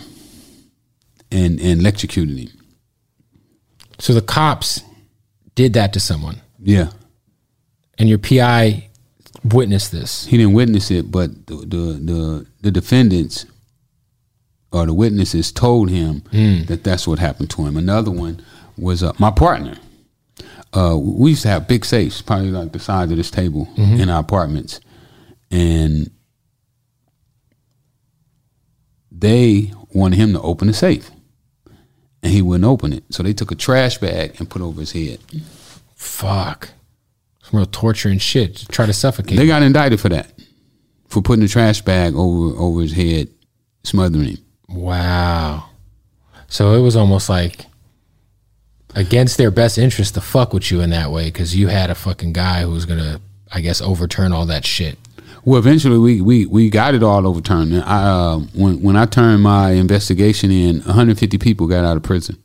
and 1.33 1.59
and 1.61 1.81
electrocuted 1.81 2.37
him. 2.39 2.49
So 3.99 4.13
the 4.15 4.23
cops 4.23 4.83
did 5.55 5.73
that 5.75 5.93
to 5.95 6.01
someone, 6.01 6.41
Yeah, 6.59 6.91
and 7.99 8.09
your 8.09 8.19
PI 8.19 8.89
witnessed 9.45 9.93
this. 9.93 10.27
he 10.27 10.37
didn't 10.37 10.53
witness 10.55 10.91
it, 10.91 11.11
but 11.11 11.47
the 11.47 11.57
the 11.57 11.77
the, 12.11 12.47
the 12.63 12.71
defendants 12.71 13.47
or 14.73 14.87
the 14.87 14.95
witnesses 14.95 15.51
told 15.53 15.91
him 15.91 16.23
that 16.67 16.85
that's 16.85 17.07
what 17.07 17.19
happened 17.19 17.51
to 17.51 17.67
him. 17.67 17.77
Another 17.77 18.11
one 18.11 18.41
was 18.79 19.03
uh, 19.03 19.13
my 19.19 19.31
partner. 19.31 19.77
Uh, 20.73 20.97
we 20.97 21.31
used 21.31 21.43
to 21.43 21.49
have 21.49 21.67
big 21.67 21.85
safes, 21.85 22.23
probably 22.23 22.51
like 22.53 22.71
the 22.73 22.79
size 22.79 23.11
of 23.11 23.17
this 23.17 23.31
table 23.31 23.69
in 23.77 24.09
our 24.09 24.21
apartments, 24.21 24.81
and 25.51 26.09
they 29.21 29.73
wanted 29.93 30.17
him 30.17 30.33
to 30.33 30.41
open 30.41 30.69
the 30.69 30.75
safe, 30.75 31.11
and 32.23 32.33
he 32.33 32.43
wouldn't 32.43 32.65
open 32.65 32.93
it. 32.93 33.05
So 33.11 33.23
they 33.23 33.33
took 33.33 33.51
a 33.51 33.55
trash 33.55 33.99
bag 33.99 34.37
and 34.39 34.49
put 34.49 34.63
over 34.63 34.81
his 34.81 34.93
head. 34.93 35.21
Fuck. 35.95 36.71
Some 37.43 37.59
real 37.59 37.67
torture 37.67 38.09
and 38.09 38.21
shit 38.21 38.57
to 38.57 38.67
try 38.69 38.87
to 38.87 38.93
suffocate. 38.93 39.37
They 39.37 39.47
got 39.47 39.63
indicted 39.63 40.01
for 40.01 40.09
that, 40.11 40.33
for 41.09 41.23
putting 41.23 41.45
a 41.45 41.49
trash 41.49 41.83
bag 41.83 42.15
over 42.15 42.57
over 42.57 42.81
his 42.81 42.93
head, 42.93 43.29
smothering 43.85 44.29
him. 44.29 44.39
Wow. 44.69 45.71
So 46.49 46.75
it 46.75 46.81
was 46.81 46.97
almost 46.97 47.29
like 47.29 47.67
against 48.95 49.39
their 49.39 49.51
best 49.51 49.79
interest 49.79 50.15
to 50.15 50.21
fuck 50.21 50.53
with 50.53 50.71
you 50.71 50.81
in 50.81 50.91
that 50.91 51.11
way 51.11 51.27
because 51.27 51.55
you 51.55 51.69
had 51.69 51.91
a 51.91 51.95
fucking 51.95 52.33
guy 52.33 52.63
who 52.63 52.71
was 52.71 52.87
gonna, 52.87 53.21
I 53.53 53.61
guess, 53.61 53.81
overturn 53.81 54.33
all 54.33 54.47
that 54.47 54.65
shit. 54.65 54.99
Well, 55.45 55.59
eventually 55.59 55.99
we 55.99 56.21
we, 56.21 56.47
we 56.47 56.71
got 56.71 56.95
it 56.95 57.03
all 57.03 57.27
overturned. 57.27 57.75
I, 57.75 58.03
uh, 58.03 58.39
when 58.55 58.83
when 58.83 58.97
I 58.97 59.07
turned 59.07 59.43
my 59.43 59.71
investigation 59.73 60.51
in, 60.51 60.81
150 60.81 61.39
people 61.39 61.67
got 61.67 61.85
out 61.85 61.97
of 61.97 62.03
prison. 62.03 62.37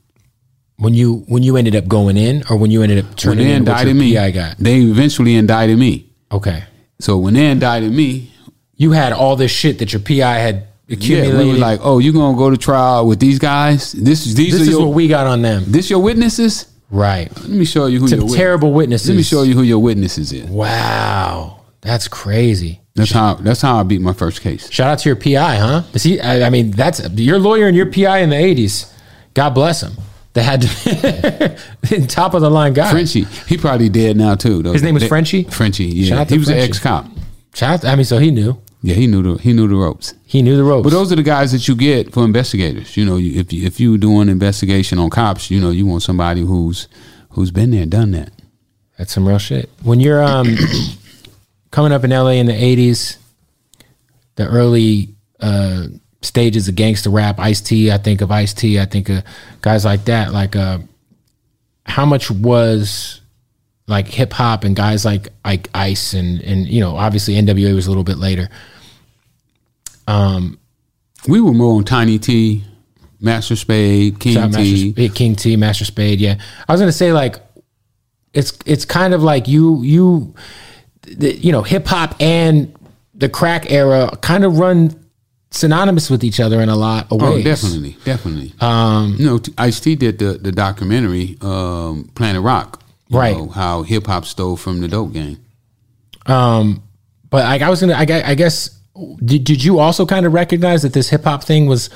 When 0.78 0.94
you 0.94 1.24
when 1.28 1.44
you 1.44 1.56
ended 1.58 1.76
up 1.76 1.88
going 1.88 2.18
in, 2.18 2.44
or 2.50 2.58
when 2.58 2.72
you 2.72 2.82
ended 2.84 3.00
up 3.00 3.06
When 3.06 3.16
turning 3.16 3.48
they 3.48 3.54
in 3.54 3.66
what 3.66 3.86
your 3.86 3.96
me, 3.96 4.16
PI 4.16 4.32
got. 4.32 4.58
they 4.58 4.80
eventually 4.82 5.36
indicted 5.36 5.78
me. 5.78 6.10
Okay. 6.32 6.64
So 7.00 7.18
when 7.18 7.34
they 7.34 7.50
indicted 7.50 7.92
me, 7.92 8.32
You 8.78 8.92
had 8.92 9.14
all 9.14 9.36
this 9.38 9.52
shit 9.52 9.80
that 9.80 9.94
your 9.94 10.02
PI 10.02 10.38
had 10.40 10.56
yeah, 10.88 10.96
accumulated. 10.98 11.40
we 11.40 11.48
were 11.54 11.58
like, 11.58 11.80
"Oh, 11.82 12.00
you 12.00 12.12
gonna 12.14 12.38
go 12.38 12.50
to 12.50 12.58
trial 12.58 13.08
with 13.08 13.20
these 13.20 13.40
guys? 13.40 13.92
This 13.94 14.26
is 14.28 14.36
these 14.36 14.52
this 14.52 14.62
are 14.62 14.64
is 14.64 14.70
your 14.70 14.86
what 14.88 14.96
we 14.96 15.08
got 15.08 15.28
on 15.28 15.42
them. 15.42 15.64
this 15.68 15.90
your 15.90 16.00
witnesses? 16.00 16.68
Right. 16.92 17.30
Let 17.42 17.50
me 17.50 17.66
show 17.66 17.88
you 17.88 18.00
who 18.00 18.08
Some 18.08 18.20
your 18.22 18.36
terrible 18.36 18.72
witnesses. 18.74 19.10
Let 19.10 19.16
me 19.18 19.24
show 19.24 19.44
you 19.44 19.54
who 19.56 19.64
your 19.64 19.80
witnesses 19.80 20.32
is. 20.32 20.46
Wow. 20.50 21.62
That's 21.82 22.08
crazy. 22.08 22.82
That's 22.96 23.12
how 23.12 23.34
that's 23.36 23.62
how 23.62 23.78
I 23.78 23.84
beat 23.84 24.00
my 24.02 24.14
first 24.14 24.42
case. 24.42 24.72
Shout 24.72 24.88
out 24.90 25.00
to 25.00 25.10
your 25.10 25.18
PI, 25.18 25.58
huh? 25.58 25.84
Is 25.94 26.04
he, 26.04 26.20
I, 26.22 26.48
I 26.48 26.50
mean, 26.50 26.72
that's 26.72 27.08
your 27.10 27.40
lawyer 27.40 27.68
and 27.68 27.76
your 27.76 27.92
PI 27.92 28.20
in 28.20 28.30
the 28.30 28.38
80s. 28.38 28.92
God 29.34 29.50
bless 29.50 29.84
him. 29.84 29.92
They 30.34 30.44
had 30.44 30.62
to 30.62 32.08
top 32.08 32.34
of 32.34 32.42
the 32.42 32.50
line 32.50 32.74
guy. 32.74 32.92
Frenchie, 32.92 33.24
he 33.48 33.58
probably 33.58 33.90
dead 33.90 34.16
now 34.18 34.36
too. 34.36 34.64
Though. 34.64 34.74
His 34.74 34.82
name 34.84 34.94
was 34.94 35.04
They- 35.04 35.10
Frenchie? 35.10 35.44
Frenchie, 35.44 35.86
yeah, 35.86 36.24
he 36.26 36.38
was 36.38 36.48
an 36.50 36.58
ex 36.58 36.80
cop. 36.80 37.06
Shout 37.54 37.84
out, 37.84 37.90
I 37.92 37.96
mean, 37.96 38.06
so 38.06 38.18
he 38.18 38.32
knew. 38.32 38.62
Yeah, 38.82 38.96
he 38.96 39.08
knew 39.08 39.22
the 39.24 39.42
he 39.42 39.52
knew 39.52 39.68
the 39.68 39.76
ropes. 39.76 40.14
He 40.26 40.42
knew 40.42 40.56
the 40.58 40.64
ropes. 40.64 40.84
But 40.84 40.92
those 40.92 41.12
are 41.12 41.16
the 41.16 41.24
guys 41.24 41.52
that 41.54 41.68
you 41.68 41.76
get 41.76 42.14
for 42.14 42.24
investigators. 42.24 42.96
You 42.96 43.06
know, 43.06 43.18
you- 43.18 43.40
if 43.40 43.52
you, 43.52 43.66
if 43.66 43.80
you 43.80 43.98
doing 43.98 44.30
investigation 44.30 45.00
on 45.00 45.10
cops, 45.10 45.50
you 45.52 45.60
know, 45.60 45.70
you 45.72 45.86
want 45.86 46.04
somebody 46.04 46.42
who's 46.42 46.88
who's 47.32 47.52
been 47.52 47.72
there, 47.72 47.86
done 47.86 48.12
that. 48.12 48.32
That's 48.98 49.12
some 49.14 49.28
real 49.28 49.40
shit. 49.40 49.70
When 49.84 50.00
you're 50.00 50.24
um 50.24 50.56
coming 51.76 51.92
up 51.92 52.06
in 52.06 52.10
LA 52.10 52.30
in 52.30 52.46
the 52.46 52.54
'80s, 52.54 53.18
the 54.36 54.48
early 54.48 55.14
uh, 55.42 55.88
stages 56.22 56.70
of 56.70 56.76
gangster 56.76 57.10
rap, 57.10 57.38
Ice 57.38 57.60
T. 57.60 57.92
I 57.92 57.98
think 57.98 58.22
of 58.22 58.32
Ice 58.32 58.54
T. 58.54 58.80
I 58.80 58.86
think 58.86 59.10
of 59.10 59.26
guys 59.60 59.84
like 59.84 60.06
that. 60.06 60.32
Like, 60.32 60.56
uh, 60.56 60.80
how 61.86 62.06
much 62.06 62.32
was 62.32 63.20
like 63.88 64.08
hip 64.08 64.32
hop 64.32 64.64
and 64.64 64.74
guys 64.74 65.04
like 65.04 65.28
like 65.44 65.68
Ice 65.76 66.14
and 66.14 66.40
and 66.42 66.66
you 66.66 66.80
know 66.80 66.96
obviously 66.96 67.34
NWA 67.34 67.76
was 67.76 67.88
a 67.88 67.90
little 67.90 68.06
bit 68.06 68.20
later. 68.20 68.48
Um, 70.08 70.58
we 71.28 71.42
were 71.42 71.54
more 71.54 71.76
on 71.76 71.84
Tiny 71.84 72.20
T, 72.20 72.64
Master 73.20 73.58
Spade, 73.58 74.18
King 74.22 74.52
T. 74.54 74.94
Master, 74.94 75.14
King 75.14 75.36
T, 75.36 75.58
Master 75.58 75.84
Spade. 75.84 76.22
Yeah, 76.22 76.38
I 76.70 76.72
was 76.72 76.80
gonna 76.80 76.94
say 76.94 77.12
like 77.12 77.36
it's 78.34 78.58
it's 78.66 78.86
kind 78.86 79.14
of 79.14 79.22
like 79.22 79.50
you 79.50 79.84
you 79.84 80.34
the, 81.18 81.36
you 81.36 81.52
know 81.52 81.62
hip 81.62 81.86
hop 81.88 82.16
and 82.20 82.74
the 83.14 83.30
crack 83.30 83.72
era 83.72 84.10
kind 84.22 84.44
of 84.44 84.58
run 84.60 85.00
synonymous 85.52 86.10
with 86.10 86.24
each 86.24 86.40
other 86.42 86.60
in 86.60 86.68
a 86.68 86.76
lot 86.76 87.06
of 87.12 87.22
ways. 87.22 87.30
Oh, 87.30 87.36
ways. 87.36 87.44
definitely, 87.46 87.98
definitely. 88.04 88.54
Um, 88.60 89.16
you 89.18 89.26
know, 89.26 89.40
Ice 89.58 89.80
T 89.80 89.96
did 89.96 90.20
the 90.20 90.34
the 90.34 90.52
documentary 90.52 91.38
um, 91.42 92.10
Planet 92.16 92.42
Rock, 92.42 92.84
you 93.08 93.18
Right. 93.20 93.38
know, 93.38 93.48
how 93.50 93.84
hip 93.84 94.08
hop 94.08 94.26
stole 94.26 94.58
from 94.58 94.82
the 94.82 94.88
dope 94.88 95.14
game. 95.14 95.38
Um, 96.26 96.84
but 97.30 97.44
like 97.46 97.62
I 97.62 97.70
was 97.70 97.82
gonna, 97.82 97.94
I, 97.94 98.02
I 98.32 98.36
guess, 98.36 98.70
did, 99.24 99.44
did 99.44 99.64
you 99.64 99.80
also 99.80 100.06
kind 100.06 100.26
of 100.26 100.34
recognize 100.34 100.82
that 100.82 100.94
this 100.94 101.10
hip 101.10 101.24
hop 101.24 101.44
thing 101.44 101.68
was 101.68 101.90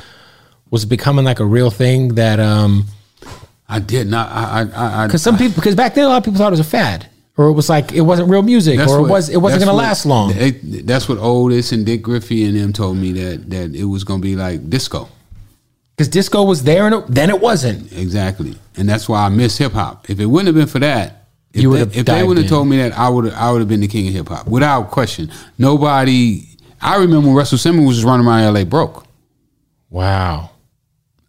was 0.70 0.86
becoming 0.86 1.26
like 1.26 1.40
a 1.40 1.46
real 1.46 1.72
thing 1.72 2.16
that 2.16 2.40
um 2.40 2.86
I 3.68 3.80
did 3.80 4.08
not. 4.08 4.32
I, 4.32 4.62
I, 4.62 5.04
I, 5.04 5.08
because 5.08 5.22
some 5.22 5.38
people 5.38 5.56
because 5.56 5.76
back 5.76 5.96
then 5.96 6.06
a 6.06 6.10
lot 6.10 6.18
of 6.18 6.24
people 6.24 6.38
thought 6.38 6.48
it 6.48 6.52
was 6.52 6.60
a 6.60 6.64
fad 6.64 7.08
or 7.40 7.48
it 7.48 7.54
was 7.54 7.70
like 7.70 7.94
it 7.94 8.02
wasn't 8.02 8.30
real 8.30 8.42
music 8.42 8.78
That's 8.78 8.92
or 8.92 9.00
what- 9.02 9.08
it 9.08 9.12
was 9.12 9.30
it 9.30 9.38
wasn't 9.38 9.62
gonna 9.62 9.74
what- 9.74 9.84
last 9.84 10.06
long 10.06 10.34
they- 10.34 10.52
that's 10.84 11.08
what 11.08 11.18
Otis 11.20 11.72
and 11.72 11.86
Dick 11.86 12.02
Griffey 12.02 12.44
and 12.44 12.60
them 12.60 12.74
told 12.74 12.98
me 12.98 13.14
that 13.14 13.50
that 13.50 13.74
it 13.74 13.86
was 13.86 14.04
going 14.04 14.20
to 14.22 14.28
be 14.28 14.36
like 14.36 14.70
disco. 14.70 15.08
because 15.96 16.10
disco 16.10 16.44
was 16.44 16.64
there 16.64 16.86
and 16.86 16.96
it, 16.96 17.04
then 17.08 17.30
it 17.30 17.40
wasn't. 17.40 17.92
Exactly, 17.94 18.56
and 18.76 18.90
that's 18.90 19.08
why 19.08 19.26
I 19.26 19.30
miss 19.30 19.58
hip 19.58 19.72
hop. 19.72 20.10
If 20.10 20.20
it 20.20 20.26
wouldn't 20.26 20.48
have 20.48 20.56
been 20.56 20.68
for 20.68 20.80
that, 20.80 21.28
if 21.54 21.62
You 21.64 21.74
they, 21.86 22.00
if 22.00 22.06
they 22.06 22.24
would 22.24 22.38
have 22.38 22.48
told 22.48 22.68
me 22.68 22.76
that, 22.78 22.92
I 22.98 23.08
would 23.08 23.32
I 23.34 23.52
would 23.52 23.60
have 23.60 23.70
been 23.70 23.80
the 23.82 23.88
king 23.88 24.06
of 24.10 24.14
hip 24.14 24.28
hop 24.28 24.46
without 24.48 24.92
question. 24.92 25.32
Nobody. 25.58 26.46
I 26.82 26.98
remember 26.98 27.28
when 27.28 27.36
Russell 27.38 27.58
Simmons 27.58 27.88
was 27.88 28.04
running 28.04 28.26
around 28.28 28.44
L.A. 28.44 28.64
broke. 28.66 29.06
Wow, 29.90 30.50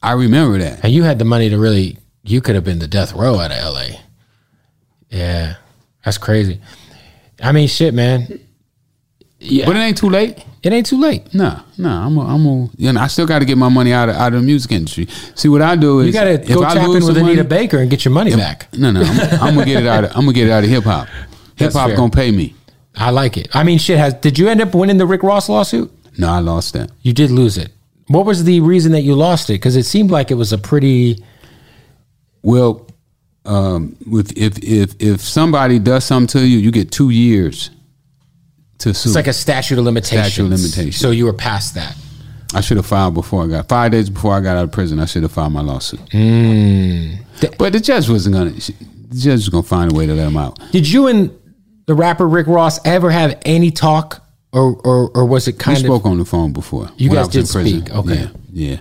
I 0.02 0.12
remember 0.12 0.58
that. 0.58 0.80
and 0.84 0.92
you 0.92 1.02
had 1.04 1.18
the 1.20 1.24
money 1.24 1.48
to 1.50 1.56
really 1.58 1.98
you 2.24 2.40
could 2.40 2.54
have 2.56 2.64
been 2.64 2.80
the 2.80 2.86
death 2.88 3.12
row 3.14 3.38
out 3.38 3.50
of 3.52 3.56
L.A. 3.58 4.00
Yeah, 5.10 5.54
that's 6.04 6.18
crazy. 6.18 6.60
I 7.42 7.52
mean, 7.52 7.68
shit, 7.68 7.94
man. 7.94 8.40
Yeah, 9.38 9.64
But 9.66 9.76
it 9.76 9.80
ain't 9.80 9.96
too 9.96 10.10
late. 10.10 10.44
it 10.62 10.70
ain't 10.72 10.84
too 10.84 11.00
late. 11.00 11.32
Nah, 11.32 11.62
nah. 11.78 12.06
I'm 12.06 12.18
a, 12.18 12.20
I'm 12.26 12.46
a, 12.46 12.68
you 12.76 12.92
know, 12.92 13.00
I 13.00 13.06
still 13.06 13.26
got 13.26 13.38
to 13.38 13.46
get 13.46 13.56
my 13.56 13.70
money 13.70 13.90
out 13.92 14.10
of 14.10 14.16
out 14.16 14.34
of 14.34 14.40
the 14.40 14.46
music 14.46 14.72
industry. 14.72 15.06
See 15.34 15.48
what 15.48 15.62
I 15.62 15.76
do 15.76 16.00
is 16.00 16.08
You 16.08 16.12
got 16.12 16.24
to 16.24 16.36
go 16.38 16.62
I 16.62 16.74
tap 16.74 16.84
in 16.84 16.90
lose 16.90 17.06
with 17.08 17.16
Anita 17.16 17.36
money- 17.44 17.48
Baker 17.48 17.78
and 17.78 17.88
get 17.90 18.04
your 18.04 18.12
money 18.12 18.36
back. 18.36 18.68
No, 18.76 18.90
no, 18.90 19.00
I'm, 19.00 19.20
I'm 19.42 19.54
gonna 19.54 19.64
get 19.64 19.82
it 19.82 19.86
out. 19.88 20.04
Of, 20.04 20.10
I'm 20.10 20.22
gonna 20.22 20.34
get 20.34 20.48
it 20.48 20.50
out 20.50 20.62
of 20.64 20.68
hip 20.68 20.84
hop. 20.84 21.08
Hip 21.56 21.72
hop 21.72 21.94
gonna 21.96 22.10
pay 22.10 22.30
me. 22.30 22.54
I 22.96 23.10
like 23.10 23.36
it. 23.38 23.48
I 23.54 23.62
mean, 23.64 23.78
shit. 23.78 23.96
Has 23.98 24.12
did 24.14 24.38
you 24.38 24.48
end 24.48 24.60
up 24.60 24.74
winning 24.74 24.98
the 24.98 25.06
Rick 25.06 25.22
Ross 25.22 25.48
lawsuit? 25.48 25.90
No, 26.18 26.28
I 26.28 26.40
lost 26.40 26.72
that. 26.74 26.90
You 27.02 27.12
did 27.14 27.30
lose 27.30 27.56
it. 27.56 27.70
What 28.08 28.26
was 28.26 28.44
the 28.44 28.60
reason 28.60 28.92
that 28.92 29.02
you 29.02 29.14
lost 29.14 29.48
it? 29.48 29.54
Because 29.54 29.76
it 29.76 29.84
seemed 29.84 30.10
like 30.10 30.30
it 30.30 30.34
was 30.34 30.52
a 30.52 30.58
pretty. 30.58 31.24
Well, 32.42 32.86
um, 33.44 33.96
with 34.06 34.36
if 34.36 34.58
if 34.62 34.94
if 35.00 35.20
somebody 35.20 35.78
does 35.78 36.04
something 36.04 36.40
to 36.40 36.46
you, 36.46 36.58
you 36.58 36.70
get 36.70 36.90
two 36.90 37.10
years 37.10 37.70
to 38.78 38.94
sue. 38.94 39.08
It's 39.10 39.16
like 39.16 39.26
a 39.26 39.32
statute 39.32 39.78
of 39.78 39.84
limitations. 39.84 40.32
Statute 40.32 40.44
of 40.44 40.50
limitations. 40.50 40.96
So 40.96 41.10
you 41.10 41.24
were 41.24 41.32
past 41.32 41.74
that. 41.74 41.96
I 42.52 42.60
should 42.60 42.78
have 42.78 42.86
filed 42.86 43.14
before 43.14 43.44
I 43.44 43.46
got 43.46 43.68
five 43.68 43.92
days 43.92 44.10
before 44.10 44.34
I 44.34 44.40
got 44.40 44.56
out 44.56 44.64
of 44.64 44.72
prison. 44.72 44.98
I 44.98 45.04
should 45.04 45.22
have 45.22 45.30
filed 45.32 45.52
my 45.52 45.60
lawsuit. 45.60 46.00
Hmm. 46.10 47.12
But 47.58 47.72
the 47.72 47.80
judge 47.80 48.08
wasn't 48.08 48.34
gonna. 48.34 48.50
The 48.50 49.16
judge 49.16 49.38
was 49.38 49.48
gonna 49.48 49.62
find 49.62 49.92
a 49.92 49.94
way 49.94 50.06
to 50.06 50.14
let 50.14 50.26
him 50.26 50.36
out. 50.36 50.58
Did 50.72 50.88
you 50.88 51.06
and 51.06 51.30
the 51.86 51.94
rapper 51.94 52.28
Rick 52.28 52.46
Ross 52.48 52.78
ever 52.84 53.10
have 53.10 53.40
any 53.44 53.70
talk, 53.70 54.24
or 54.52 54.74
or, 54.84 55.10
or 55.16 55.24
was 55.24 55.46
it 55.48 55.54
We 55.54 55.58
kind 55.58 55.78
of? 55.78 55.84
spoke 55.84 56.04
on 56.06 56.18
the 56.18 56.24
phone 56.24 56.52
before. 56.52 56.90
You 56.96 57.10
guys 57.10 57.28
did 57.28 57.48
prison. 57.48 57.86
speak, 57.86 57.94
okay. 57.94 58.28
Yeah, 58.52 58.70
yeah. 58.76 58.80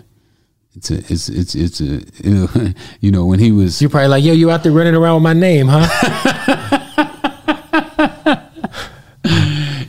It's 0.76 0.92
a, 0.92 0.98
it's 1.12 1.30
it's 1.30 1.56
it's 1.56 1.82
a, 1.82 2.02
you 2.24 2.34
know, 2.36 2.74
you 3.02 3.12
know 3.12 3.26
when 3.26 3.40
he 3.40 3.52
was 3.52 3.82
You're 3.82 3.90
probably 3.90 4.08
like, 4.10 4.24
yo, 4.24 4.34
you 4.34 4.52
out 4.52 4.64
there 4.64 4.72
running 4.72 4.96
around 4.96 5.16
with 5.16 5.24
my 5.24 5.34
name, 5.34 5.68
huh? 5.70 5.88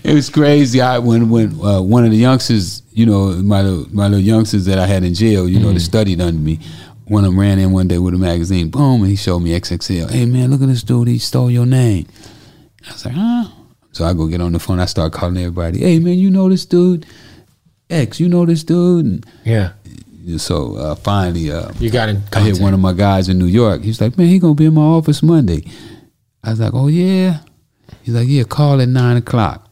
It 0.02 0.14
was 0.14 0.28
crazy. 0.30 0.80
I 0.80 0.98
when 0.98 1.30
when 1.30 1.52
uh, 1.64 1.80
one 1.82 2.04
of 2.04 2.10
the 2.10 2.16
youngsters, 2.16 2.82
you 2.90 3.06
know, 3.06 3.28
my 3.42 3.62
little, 3.62 3.86
my 3.94 4.08
little 4.08 4.18
youngsters 4.24 4.64
that 4.64 4.76
I 4.78 4.86
had 4.86 5.04
in 5.04 5.14
jail, 5.14 5.48
you 5.48 5.56
Mm-hmm. 5.58 5.66
know, 5.66 5.72
that 5.72 5.80
studied 5.80 6.20
under 6.20 6.40
me. 6.40 6.58
One 7.04 7.24
of 7.24 7.30
them 7.30 7.38
ran 7.40 7.58
in 7.60 7.70
one 7.72 7.86
day 7.86 7.98
with 7.98 8.14
a 8.14 8.18
magazine, 8.18 8.70
boom, 8.70 9.02
and 9.02 9.10
he 9.10 9.16
showed 9.16 9.40
me 9.40 9.50
XXL. 9.50 10.10
Hey 10.10 10.26
man, 10.26 10.50
look 10.50 10.62
at 10.62 10.68
this 10.68 10.82
dude. 10.82 11.06
He 11.08 11.18
stole 11.18 11.50
your 11.50 11.66
name. 11.66 12.06
I 12.88 12.92
was 12.92 13.04
like, 13.04 13.14
huh? 13.14 13.44
So 13.92 14.04
I 14.04 14.12
go 14.14 14.26
get 14.26 14.40
on 14.40 14.52
the 14.52 14.58
phone. 14.58 14.80
I 14.80 14.86
start 14.86 15.12
calling 15.12 15.36
everybody. 15.36 15.78
Hey 15.80 15.98
man, 16.00 16.18
you 16.18 16.30
know 16.30 16.48
this 16.48 16.64
dude? 16.66 17.06
X, 17.88 18.18
you 18.18 18.28
know 18.28 18.44
this 18.46 18.64
dude? 18.64 19.04
And 19.04 19.26
yeah. 19.44 19.72
So 20.38 20.76
uh, 20.76 20.94
finally, 20.94 21.50
uh, 21.50 21.72
You 21.78 21.90
got 21.90 22.08
in 22.08 22.22
I 22.32 22.40
hit 22.40 22.58
one 22.58 22.74
of 22.74 22.80
my 22.80 22.92
guys 22.92 23.28
in 23.28 23.38
New 23.38 23.46
York. 23.46 23.82
He's 23.82 24.00
like, 24.00 24.16
man, 24.18 24.28
he 24.28 24.38
gonna 24.38 24.54
be 24.54 24.66
in 24.66 24.74
my 24.74 24.82
office 24.82 25.22
Monday. 25.22 25.64
I 26.42 26.50
was 26.50 26.60
like, 26.60 26.72
oh 26.74 26.88
yeah. 26.88 27.40
He's 28.02 28.14
like, 28.14 28.28
yeah, 28.28 28.44
call 28.44 28.80
at 28.80 28.88
nine 28.88 29.16
o'clock. 29.16 29.68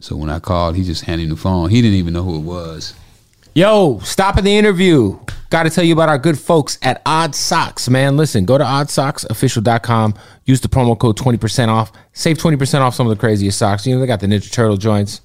So 0.00 0.16
when 0.16 0.30
I 0.30 0.38
called, 0.38 0.76
he 0.76 0.82
just 0.84 1.04
handed 1.04 1.24
me 1.28 1.34
the 1.34 1.40
phone. 1.40 1.70
He 1.70 1.80
didn't 1.80 1.96
even 1.98 2.12
know 2.12 2.22
who 2.22 2.36
it 2.36 2.42
was. 2.42 2.94
Yo, 3.54 3.98
stop 4.00 4.36
at 4.36 4.44
the 4.44 4.56
interview. 4.56 5.18
Got 5.50 5.64
to 5.64 5.70
tell 5.70 5.84
you 5.84 5.92
about 5.92 6.08
our 6.08 6.18
good 6.18 6.38
folks 6.38 6.78
at 6.80 7.02
Odd 7.04 7.34
Socks, 7.34 7.88
man. 7.90 8.16
Listen, 8.16 8.46
go 8.46 8.56
to 8.56 8.64
oddsocksofficial.com. 8.64 10.14
Use 10.46 10.60
the 10.62 10.68
promo 10.68 10.98
code 10.98 11.18
20% 11.18 11.68
off. 11.68 11.92
Save 12.14 12.38
20% 12.38 12.80
off 12.80 12.94
some 12.94 13.06
of 13.06 13.16
the 13.16 13.20
craziest 13.20 13.58
socks. 13.58 13.86
You 13.86 13.94
know, 13.94 14.00
they 14.00 14.06
got 14.06 14.20
the 14.20 14.26
Ninja 14.26 14.50
Turtle 14.50 14.78
joints. 14.78 15.20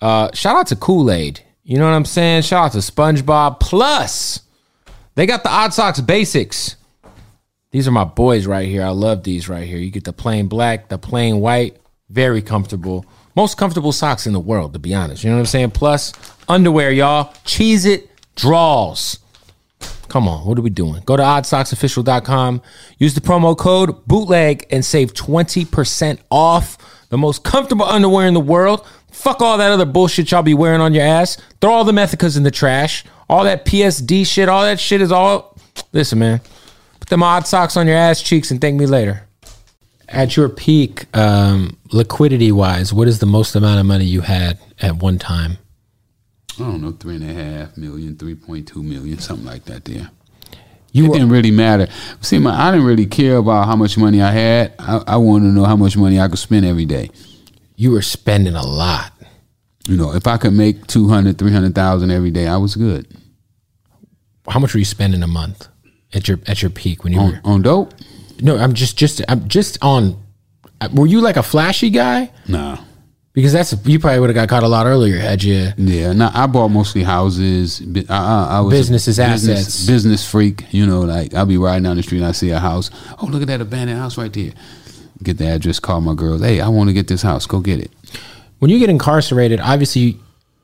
Uh, 0.00 0.30
shout 0.34 0.56
out 0.56 0.66
to 0.68 0.76
Kool 0.76 1.10
Aid. 1.10 1.40
You 1.64 1.78
know 1.78 1.86
what 1.86 1.96
I'm 1.96 2.04
saying? 2.04 2.42
Shout 2.42 2.66
out 2.66 2.72
to 2.72 2.78
SpongeBob. 2.78 3.58
Plus, 3.58 4.40
they 5.14 5.24
got 5.24 5.42
the 5.42 5.50
Odd 5.50 5.72
Socks 5.72 5.98
Basics. 5.98 6.76
These 7.70 7.88
are 7.88 7.90
my 7.90 8.04
boys 8.04 8.46
right 8.46 8.68
here. 8.68 8.84
I 8.84 8.90
love 8.90 9.22
these 9.22 9.48
right 9.48 9.66
here. 9.66 9.78
You 9.78 9.90
get 9.90 10.04
the 10.04 10.12
plain 10.12 10.46
black, 10.46 10.88
the 10.88 10.98
plain 10.98 11.40
white. 11.40 11.78
Very 12.10 12.42
comfortable. 12.42 13.06
Most 13.34 13.56
comfortable 13.56 13.92
socks 13.92 14.26
in 14.26 14.34
the 14.34 14.40
world, 14.40 14.74
to 14.74 14.78
be 14.78 14.94
honest. 14.94 15.24
You 15.24 15.30
know 15.30 15.36
what 15.36 15.40
I'm 15.40 15.46
saying? 15.46 15.70
Plus, 15.70 16.12
underwear, 16.48 16.92
y'all. 16.92 17.32
Cheese 17.44 17.86
it, 17.86 18.10
draws. 18.36 19.18
Come 20.08 20.28
on, 20.28 20.46
what 20.46 20.58
are 20.58 20.62
we 20.62 20.70
doing? 20.70 21.02
Go 21.06 21.16
to 21.16 21.22
oddsocksofficial.com. 21.22 22.62
Use 22.98 23.14
the 23.14 23.20
promo 23.20 23.56
code 23.56 24.06
bootleg 24.06 24.66
and 24.70 24.84
save 24.84 25.14
20% 25.14 26.18
off 26.30 27.08
the 27.08 27.18
most 27.18 27.42
comfortable 27.42 27.86
underwear 27.86 28.28
in 28.28 28.34
the 28.34 28.40
world. 28.40 28.86
Fuck 29.14 29.40
all 29.40 29.56
that 29.58 29.70
other 29.70 29.86
bullshit 29.86 30.32
y'all 30.32 30.42
be 30.42 30.54
wearing 30.54 30.80
on 30.80 30.92
your 30.92 31.04
ass. 31.04 31.38
Throw 31.60 31.72
all 31.72 31.84
the 31.84 31.92
Methicas 31.92 32.36
in 32.36 32.42
the 32.42 32.50
trash. 32.50 33.04
All 33.28 33.44
that 33.44 33.64
PSD 33.64 34.26
shit, 34.26 34.48
all 34.48 34.62
that 34.64 34.80
shit 34.80 35.00
is 35.00 35.12
all. 35.12 35.56
Listen, 35.92 36.18
man. 36.18 36.40
Put 36.98 37.08
them 37.08 37.22
odd 37.22 37.46
socks 37.46 37.76
on 37.76 37.86
your 37.86 37.96
ass 37.96 38.20
cheeks 38.20 38.50
and 38.50 38.60
thank 38.60 38.78
me 38.78 38.86
later. 38.86 39.26
At 40.08 40.36
your 40.36 40.48
peak, 40.48 41.06
um, 41.16 41.78
liquidity 41.92 42.52
wise, 42.52 42.92
what 42.92 43.08
is 43.08 43.20
the 43.20 43.26
most 43.26 43.54
amount 43.54 43.80
of 43.80 43.86
money 43.86 44.04
you 44.04 44.20
had 44.20 44.58
at 44.80 44.96
one 44.96 45.18
time? 45.18 45.58
I 46.58 46.64
don't 46.64 46.82
know, 46.82 46.92
three 46.92 47.16
and 47.16 47.30
a 47.30 47.32
half 47.32 47.76
million, 47.76 48.16
3.2 48.16 48.76
million, 48.82 49.18
something 49.18 49.46
like 49.46 49.64
that 49.64 49.84
there. 49.84 50.10
You 50.92 51.04
it 51.04 51.08
were, 51.08 51.14
didn't 51.14 51.30
really 51.30 51.50
matter. 51.50 51.88
See, 52.20 52.38
my, 52.38 52.68
I 52.68 52.70
didn't 52.72 52.86
really 52.86 53.06
care 53.06 53.36
about 53.36 53.66
how 53.66 53.76
much 53.76 53.96
money 53.96 54.20
I 54.20 54.30
had. 54.30 54.74
I, 54.78 55.02
I 55.06 55.16
wanted 55.16 55.46
to 55.46 55.52
know 55.52 55.64
how 55.64 55.76
much 55.76 55.96
money 55.96 56.20
I 56.20 56.28
could 56.28 56.38
spend 56.38 56.66
every 56.66 56.84
day. 56.84 57.10
You 57.76 57.90
were 57.90 58.02
spending 58.02 58.54
a 58.54 58.64
lot. 58.66 59.12
You 59.88 59.96
know, 59.96 60.14
if 60.14 60.26
I 60.26 60.36
could 60.38 60.52
make 60.54 60.86
200, 60.86 61.38
300,000 61.38 62.10
every 62.10 62.30
day, 62.30 62.46
I 62.46 62.56
was 62.56 62.74
good. 62.76 63.06
How 64.48 64.58
much 64.58 64.74
were 64.74 64.78
you 64.78 64.84
spending 64.84 65.22
a 65.22 65.26
month 65.26 65.68
at 66.12 66.28
your 66.28 66.38
at 66.46 66.62
your 66.62 66.70
peak 66.70 67.04
when 67.04 67.12
you 67.12 67.20
On, 67.20 67.30
were? 67.32 67.40
on 67.44 67.62
dope? 67.62 67.94
No, 68.40 68.56
I'm 68.56 68.74
just 68.74 68.96
just 68.96 69.22
I'm 69.28 69.48
just 69.48 69.78
on. 69.82 70.20
Uh, 70.80 70.88
were 70.92 71.06
you 71.06 71.20
like 71.20 71.36
a 71.36 71.42
flashy 71.42 71.90
guy? 71.90 72.30
Nah. 72.48 72.78
Because 73.32 73.52
that's 73.52 73.74
you 73.86 73.98
probably 73.98 74.20
would 74.20 74.30
have 74.30 74.34
got 74.34 74.48
caught 74.48 74.62
a 74.62 74.68
lot 74.68 74.86
earlier 74.86 75.18
had 75.18 75.42
you. 75.42 75.70
Yeah, 75.76 76.12
no, 76.12 76.30
I 76.32 76.46
bought 76.46 76.68
mostly 76.68 77.02
houses. 77.02 77.82
I, 78.08 78.14
I, 78.14 78.46
I 78.58 78.60
was 78.60 78.72
Businesses, 78.72 79.16
business, 79.18 79.58
assets. 79.60 79.86
business 79.86 80.28
freak. 80.30 80.72
You 80.72 80.86
know, 80.86 81.00
like 81.00 81.34
I'll 81.34 81.44
be 81.46 81.58
riding 81.58 81.82
down 81.82 81.96
the 81.96 82.02
street 82.04 82.18
and 82.18 82.26
I 82.28 82.32
see 82.32 82.50
a 82.50 82.60
house. 82.60 82.90
Oh, 83.20 83.26
look 83.26 83.42
at 83.42 83.48
that 83.48 83.60
abandoned 83.60 83.98
house 83.98 84.16
right 84.16 84.32
there. 84.32 84.52
Get 85.24 85.38
the 85.38 85.46
address. 85.48 85.80
Call 85.80 86.00
my 86.00 86.14
girls. 86.14 86.42
Hey, 86.42 86.60
I 86.60 86.68
want 86.68 86.88
to 86.88 86.94
get 86.94 87.08
this 87.08 87.22
house. 87.22 87.46
Go 87.46 87.60
get 87.60 87.80
it. 87.80 87.90
When 88.60 88.70
you 88.70 88.78
get 88.78 88.88
incarcerated, 88.90 89.58
obviously, 89.60 90.18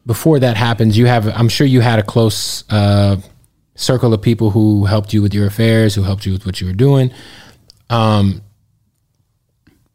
before 0.07 0.39
that 0.39 0.57
happens, 0.57 0.97
you 0.97 1.07
have. 1.07 1.27
I'm 1.29 1.49
sure 1.49 1.67
you 1.67 1.81
had 1.81 1.99
a 1.99 2.03
close 2.03 2.65
uh, 2.71 3.17
circle 3.75 4.15
of 4.15 4.23
people 4.23 4.51
who 4.51 4.85
helped 4.85 5.13
you 5.13 5.23
with 5.23 5.35
your 5.35 5.47
affairs, 5.47 5.95
who 5.95 6.03
helped 6.03 6.25
you 6.27 6.33
with 6.33 6.47
what 6.47 6.61
you 6.61 6.67
were 6.67 6.73
doing. 6.75 7.11
Um, 7.89 8.43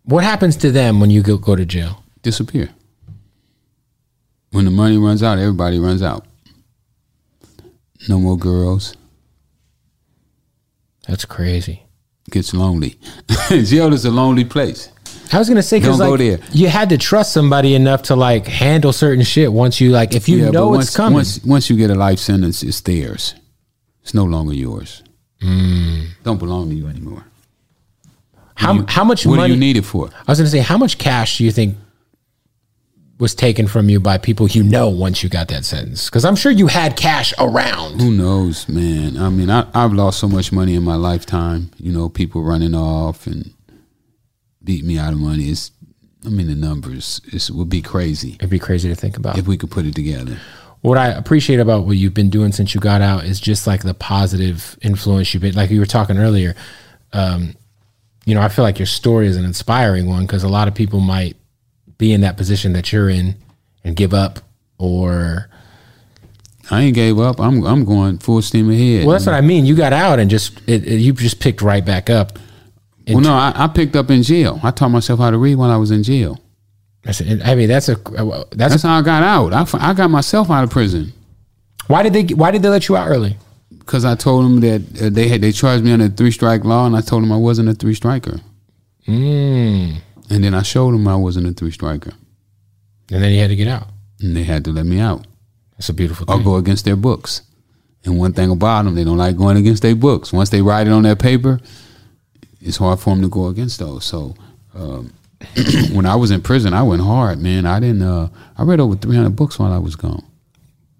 What 0.03 0.23
happens 0.23 0.55
to 0.57 0.71
them 0.71 0.99
when 0.99 1.09
you 1.09 1.21
go, 1.23 1.37
go 1.37 1.55
to 1.55 1.65
jail? 1.65 2.03
disappear. 2.21 2.69
When 4.51 4.65
the 4.65 4.71
money 4.71 4.97
runs 4.97 5.21
out, 5.21 5.37
everybody 5.37 5.79
runs 5.79 6.01
out. 6.01 6.25
No 8.09 8.19
more 8.19 8.37
girls. 8.37 8.95
That's 11.07 11.25
crazy. 11.25 11.84
Gets 12.31 12.53
lonely. 12.53 12.97
Jail 13.49 13.93
is 13.93 14.05
a 14.05 14.11
lonely 14.11 14.45
place. 14.45 14.89
I 15.33 15.39
was 15.39 15.47
gonna 15.47 15.63
say 15.63 15.79
because 15.79 15.97
go 15.99 16.11
like 16.11 16.19
there. 16.19 16.39
you 16.51 16.67
had 16.69 16.89
to 16.89 16.97
trust 16.97 17.33
somebody 17.33 17.75
enough 17.75 18.03
to 18.03 18.15
like 18.15 18.47
handle 18.47 18.93
certain 18.93 19.23
shit 19.23 19.51
once 19.51 19.81
you 19.81 19.89
like 19.91 20.13
if 20.15 20.27
you 20.29 20.37
Yeah, 20.37 20.49
know 20.51 20.69
but 20.71 20.75
it's 20.81 20.87
once, 20.89 20.95
coming. 20.95 21.13
Once, 21.15 21.43
once 21.45 21.69
you 21.69 21.75
get 21.77 21.89
a 21.89 21.95
life 21.95 22.19
sentence, 22.19 22.63
it's 22.63 22.81
theirs. 22.81 23.33
It's 24.03 24.13
no 24.13 24.23
longer 24.25 24.53
yours. 24.53 25.03
Mm. 25.41 26.07
Don't 26.23 26.37
belong 26.39 26.69
to 26.69 26.75
you 26.75 26.87
anymore. 26.87 27.23
how 28.55 28.73
You- 28.73 28.85
how 28.87 29.03
much 29.03 29.25
What 29.25 29.35
money? 29.37 29.49
do 29.49 29.53
you 29.55 29.59
need 29.59 29.77
it 29.77 29.83
for? 29.85 30.09
I 30.27 30.31
was 30.31 30.39
gonna 30.39 30.49
say 30.49 30.59
how 30.59 30.77
much 30.77 30.97
cash 30.97 31.37
do 31.39 31.43
you 31.43 31.51
think 31.51 31.75
was 33.17 33.33
taken 33.33 33.67
from 33.67 33.87
you 33.89 33.99
by 33.99 34.17
people 34.17 34.47
you 34.47 34.61
know 34.63 34.89
once 34.89 35.23
you 35.23 35.29
got 35.29 35.47
that 35.47 35.63
sentence? 35.63 36.09
Because 36.09 36.25
I'm 36.25 36.35
sure 36.35 36.51
you 36.51 36.67
had 36.67 36.97
cash 36.97 37.33
around. 37.39 38.01
Who 38.01 38.11
knows, 38.11 38.67
man? 38.67 39.17
I 39.17 39.29
mean, 39.29 39.49
I, 39.49 39.67
I've 39.73 39.93
lost 39.93 40.19
so 40.19 40.27
much 40.27 40.51
money 40.51 40.75
in 40.75 40.83
my 40.83 40.95
lifetime. 40.95 41.71
You 41.77 41.93
know, 41.93 42.09
people 42.09 42.43
running 42.43 42.75
off 42.75 43.25
and 43.25 43.53
beat 44.63 44.83
me 44.83 44.97
out 44.97 45.13
of 45.13 45.19
money. 45.19 45.45
It's, 45.49 45.71
I 46.25 46.29
mean, 46.29 46.47
the 46.47 46.55
numbers 46.55 47.21
it 47.31 47.49
would 47.51 47.69
be 47.69 47.81
crazy 47.81 48.33
It'd 48.35 48.49
be 48.49 48.59
crazy 48.59 48.89
to 48.89 48.95
think 48.95 49.15
about. 49.15 49.37
if 49.37 49.47
we 49.47 49.57
could 49.57 49.71
put 49.71 49.85
it 49.85 49.93
together. 49.95 50.37
what 50.81 50.97
I 50.97 51.07
appreciate 51.09 51.59
about 51.59 51.85
what 51.85 51.97
you've 51.97 52.15
been 52.15 52.29
doing 52.31 52.51
since 52.51 52.73
you 52.73 52.81
got 52.81 53.01
out 53.01 53.23
is 53.25 53.39
just 53.39 53.67
like 53.67 53.83
the 53.83 53.93
positive 53.93 54.77
influence 54.81 55.33
you've 55.33 55.41
been 55.41 55.53
like 55.55 55.69
you 55.69 55.79
were 55.79 55.85
talking 55.85 56.17
earlier. 56.17 56.55
Um, 57.13 57.55
you 58.25 58.33
know, 58.35 58.41
I 58.41 58.49
feel 58.49 58.63
like 58.63 58.79
your 58.79 58.87
story 58.87 59.27
is 59.27 59.37
an 59.37 59.45
inspiring 59.45 60.07
one 60.07 60.25
because 60.25 60.43
a 60.43 60.49
lot 60.49 60.67
of 60.67 60.73
people 60.73 60.99
might 60.99 61.37
be 61.97 62.11
in 62.13 62.21
that 62.21 62.37
position 62.37 62.73
that 62.73 62.91
you're 62.91 63.09
in 63.09 63.35
and 63.83 63.95
give 63.95 64.13
up 64.13 64.39
or 64.77 65.49
I 66.71 66.81
ain't 66.81 66.95
gave 66.95 67.19
up. 67.19 67.39
I'm 67.39 67.63
I'm 67.65 67.85
going 67.85 68.17
full 68.17 68.41
steam 68.41 68.69
ahead. 68.69 69.05
well 69.05 69.13
that's 69.13 69.25
what 69.25 69.35
I 69.35 69.41
mean 69.41 69.65
you 69.65 69.75
got 69.75 69.93
out 69.93 70.19
and 70.19 70.29
just 70.29 70.57
it, 70.67 70.85
it- 70.87 70.99
you 70.99 71.13
just 71.13 71.39
picked 71.39 71.61
right 71.61 71.83
back 71.85 72.09
up 72.09 72.39
well, 73.07 73.19
no, 73.21 73.33
I, 73.33 73.53
I 73.55 73.67
picked 73.67 73.95
up 73.95 74.09
in 74.09 74.23
jail. 74.23 74.59
I 74.63 74.71
taught 74.71 74.89
myself 74.89 75.19
how 75.19 75.29
to 75.29 75.37
read 75.37 75.57
while 75.57 75.69
I 75.69 75.75
was 75.77 75.91
in 75.91 76.01
jail. 76.01 76.41
I 77.05 77.11
said- 77.11 77.43
I 77.43 77.53
mean 77.53 77.67
that's 77.69 77.87
a 77.87 77.95
that's, 77.95 78.49
That's 78.73 78.83
a, 78.83 78.87
how 78.87 78.97
I 78.97 79.01
got 79.03 79.21
out. 79.21 79.53
I, 79.53 79.89
I 79.89 79.93
got 79.93 80.09
myself 80.09 80.49
out 80.49 80.63
of 80.63 80.69
prison 80.71 81.13
why 81.87 82.01
did 82.01 82.13
they 82.13 82.33
why 82.33 82.49
did 82.49 82.63
they 82.63 82.69
let 82.69 82.87
you 82.89 82.97
out 82.97 83.07
early 83.07 83.37
because 83.77 84.03
I 84.05 84.15
told 84.15 84.43
them 84.45 84.59
that 84.61 84.81
uh, 85.03 85.09
they 85.11 85.27
had 85.27 85.41
they 85.41 85.51
charged 85.51 85.83
me 85.85 85.91
under 85.91 86.07
the 86.07 86.15
three 86.15 86.31
strike 86.31 86.63
law, 86.65 86.87
and 86.87 86.95
I 86.95 87.01
told 87.01 87.21
them 87.21 87.31
I 87.31 87.37
wasn't 87.37 87.69
a 87.69 87.75
three 87.75 87.93
striker. 87.93 88.39
mm. 89.07 89.97
And 90.29 90.43
then 90.43 90.53
I 90.53 90.63
showed 90.63 90.93
them 90.93 91.07
I 91.07 91.15
wasn't 91.15 91.47
a 91.47 91.53
three 91.53 91.71
striker, 91.71 92.13
and 93.11 93.23
then 93.23 93.31
you 93.31 93.39
had 93.39 93.49
to 93.49 93.55
get 93.55 93.67
out 93.67 93.89
and 94.19 94.35
they 94.35 94.43
had 94.43 94.65
to 94.65 94.71
let 94.71 94.85
me 94.85 94.99
out. 94.99 95.25
that's 95.73 95.89
a 95.89 95.93
beautiful 95.93 96.25
or 96.29 96.37
thing 96.37 96.45
go 96.45 96.55
against 96.55 96.85
their 96.85 96.95
books. 96.95 97.41
And 98.03 98.19
one 98.19 98.33
thing 98.33 98.51
about 98.51 98.85
them, 98.85 98.95
they 98.95 99.03
don't 99.03 99.17
like 99.17 99.35
going 99.37 99.57
against 99.57 99.81
their 99.81 99.95
books. 99.95 100.31
Once 100.31 100.49
they 100.49 100.61
write 100.61 100.87
it 100.87 100.93
on 100.93 101.03
their 101.03 101.15
paper, 101.15 101.59
it's 102.61 102.77
hard 102.77 102.99
for 102.99 103.09
them 103.11 103.23
to 103.23 103.29
go 103.29 103.47
against 103.47 103.79
those. 103.79 104.05
So 104.05 104.35
um, 104.75 105.11
when 105.91 106.05
I 106.05 106.15
was 106.15 106.31
in 106.31 106.41
prison, 106.41 106.73
I 106.73 106.83
went 106.83 107.01
hard, 107.01 107.39
man. 107.39 107.65
I 107.65 107.79
didn't. 107.79 108.03
Uh, 108.03 108.29
I 108.57 108.63
read 108.63 108.79
over 108.79 108.95
three 108.95 109.15
hundred 109.15 109.35
books 109.35 109.57
while 109.57 109.73
I 109.73 109.79
was 109.79 109.95
gone. 109.95 110.23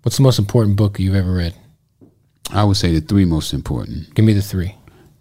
what's 0.04 0.18
the 0.18 0.24
most 0.24 0.40
important 0.40 0.78
book 0.78 1.00
you've 1.00 1.16
ever 1.16 1.34
read 1.34 1.54
I 2.52 2.64
would 2.64 2.78
say 2.78 2.94
the 2.94 3.02
three 3.02 3.26
most 3.26 3.54
important: 3.54 4.14
give 4.14 4.26
me 4.26 4.34
the 4.34 4.42
three 4.42 4.76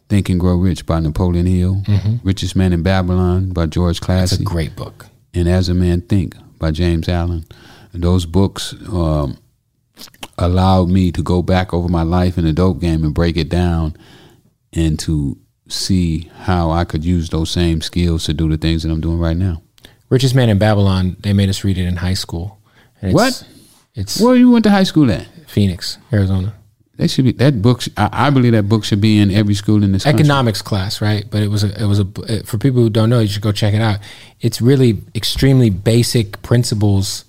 Think 0.09 0.29
and 0.29 0.39
Grow 0.39 0.57
Rich 0.57 0.87
by 0.87 1.01
Napoleon 1.01 1.47
Hill, 1.47 1.83
Richest 2.23 2.55
Man 2.57 2.73
in 2.73 2.83
Babylon 2.83 3.51
by 3.51 3.67
George 3.67 4.01
Mm-hmm. 4.01 4.23
it's 4.25 4.33
a 4.41 4.43
great 4.45 4.77
book 4.77 5.07
and 5.33 5.49
As 5.49 5.69
a 5.69 5.75
Man 5.75 6.01
Think 6.03 6.37
by 6.59 6.71
James 6.71 7.09
Allen. 7.09 7.45
And 7.93 8.03
those 8.03 8.27
books 8.27 8.75
um, 8.93 9.39
allowed 10.39 10.89
me 10.89 11.13
to 11.13 11.23
go 11.23 11.43
back 11.43 11.73
over 11.73 11.89
my 11.89 12.03
life 12.03 12.37
in 12.39 12.45
the 12.45 12.53
dope 12.53 12.81
game 12.81 13.05
and 13.05 13.15
break 13.15 13.37
it 13.37 13.49
down 13.49 13.97
and 14.73 14.99
to 15.01 15.39
see 15.69 16.31
how 16.41 16.71
I 16.71 16.85
could 16.85 17.05
use 17.05 17.31
those 17.31 17.51
same 17.51 17.81
skills 17.81 18.25
to 18.25 18.35
do 18.35 18.49
the 18.49 18.57
things 18.57 18.83
that 18.83 18.91
I'm 18.91 19.01
doing 19.01 19.19
right 19.19 19.37
now. 19.37 19.63
Richest 20.11 20.35
Man 20.35 20.49
in 20.49 20.59
Babylon. 20.59 21.17
They 21.21 21.33
made 21.33 21.49
us 21.49 21.65
read 21.65 21.79
it 21.79 21.87
in 21.87 21.97
high 21.97 22.15
school. 22.15 22.59
It's, 23.01 23.15
What? 23.15 23.49
It's 23.95 24.21
Where 24.21 24.35
you 24.37 24.51
went 24.51 24.65
to 24.65 24.71
high 24.71 24.83
school 24.85 25.11
at? 25.11 25.27
Phoenix, 25.47 25.99
Arizona. 26.13 26.55
That 26.97 27.11
should 27.11 27.25
be 27.25 27.33
that 27.33 27.61
book. 27.61 27.83
I, 27.97 28.09
I 28.27 28.31
believe 28.31 28.53
that 28.53 28.69
book 28.69 28.85
should 28.85 29.01
be 29.01 29.19
in 29.19 29.31
every 29.33 29.55
school 29.55 29.83
in 29.83 29.93
this 29.93 30.05
country. 30.05 30.21
Economics 30.21 30.63
class, 30.63 31.01
right? 31.01 31.25
But 31.29 31.43
it 31.43 31.49
was 31.49 31.65
a, 31.65 31.83
it 31.83 31.87
was 31.87 31.99
a 32.01 32.45
for 32.45 32.57
people 32.59 32.83
who 32.83 32.91
don't 32.91 33.11
know, 33.11 33.19
you 33.21 33.27
should 33.29 33.43
go 33.43 33.51
check 33.53 33.75
it 33.75 33.81
out. 33.81 33.99
It's 34.41 34.61
really 34.61 34.99
extremely 35.15 35.71
basic 35.71 36.41
principles 36.43 37.25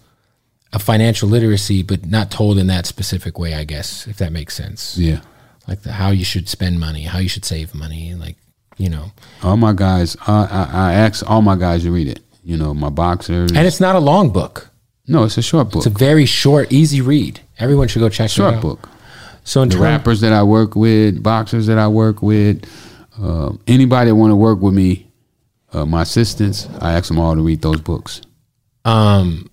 of 0.72 0.84
financial 0.84 1.30
literacy, 1.30 1.82
but 1.82 2.06
not 2.06 2.30
told 2.30 2.58
in 2.60 2.68
that 2.68 2.86
specific 2.86 3.40
way. 3.40 3.56
I 3.56 3.64
guess 3.64 4.06
if 4.08 4.18
that 4.18 4.32
makes 4.32 4.54
sense. 4.56 4.98
Yeah. 4.98 5.22
Like 5.68 5.82
the 5.82 5.94
how 5.94 6.12
you 6.12 6.26
should 6.26 6.48
spend 6.48 6.80
money, 6.80 7.04
how 7.04 7.18
you 7.18 7.30
should 7.30 7.46
save 7.46 7.74
money, 7.74 8.14
like 8.14 8.36
you 8.78 8.90
know. 8.90 9.14
All 9.42 9.58
my 9.58 9.74
guys, 9.74 10.16
I, 10.28 10.44
I, 10.46 10.90
I 10.90 10.94
ask 10.94 11.28
all 11.28 11.42
my 11.42 11.56
guys 11.56 11.84
to 11.84 11.92
read 11.92 12.08
it. 12.08 12.20
You 12.44 12.58
know, 12.58 12.76
my 12.76 12.90
boxers. 12.90 13.52
And 13.52 13.66
it's 13.66 13.80
not 13.80 13.96
a 13.96 14.00
long 14.00 14.30
book. 14.30 14.70
no, 15.08 15.24
it's 15.24 15.40
a 15.40 15.42
short 15.42 15.72
book. 15.72 15.78
It's 15.78 15.88
a 15.88 15.90
very 15.98 16.28
short, 16.28 16.72
easy 16.72 17.02
read. 17.02 17.40
Everyone 17.58 17.88
should 17.88 18.02
go 18.02 18.10
check 18.10 18.26
it 18.26 18.34
short 18.34 18.56
out. 18.56 18.62
book. 18.62 18.90
So 19.46 19.62
in 19.62 19.70
the 19.70 19.76
terms, 19.76 19.84
rappers 19.84 20.22
that 20.22 20.34
I 20.34 20.44
work 20.44 20.76
with, 20.76 21.24
boxers 21.24 21.68
that 21.68 21.78
I 21.78 21.88
work 21.88 22.22
with, 22.22 22.66
uh, 23.22 23.54
anybody 23.68 24.10
that 24.10 24.16
want 24.16 24.32
to 24.32 24.36
work 24.36 24.60
with 24.60 24.74
me, 24.74 25.08
uh, 25.72 25.86
my 25.86 26.02
assistants, 26.02 26.68
I 26.82 26.94
ask 26.94 27.08
them 27.08 27.20
all 27.20 27.36
to 27.36 27.42
read 27.42 27.62
those 27.62 27.80
books. 27.80 28.22
um, 28.86 29.50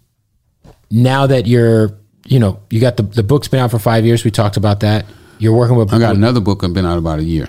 now 0.90 1.26
that 1.26 1.46
you're, 1.46 1.96
you 2.26 2.38
know, 2.38 2.60
you 2.70 2.80
got 2.80 2.96
the 2.96 3.02
the 3.02 3.22
book's 3.22 3.48
been 3.48 3.60
out 3.60 3.70
for 3.70 3.78
five 3.78 4.04
years. 4.04 4.24
We 4.24 4.30
talked 4.30 4.56
about 4.58 4.80
that. 4.80 5.06
You're 5.38 5.54
working 5.54 5.76
with 5.76 5.92
I 5.92 5.98
got 5.98 6.14
another 6.16 6.40
book 6.40 6.62
I've 6.64 6.74
been 6.74 6.84
out 6.86 6.98
about 6.98 7.18
a 7.18 7.24
year. 7.24 7.48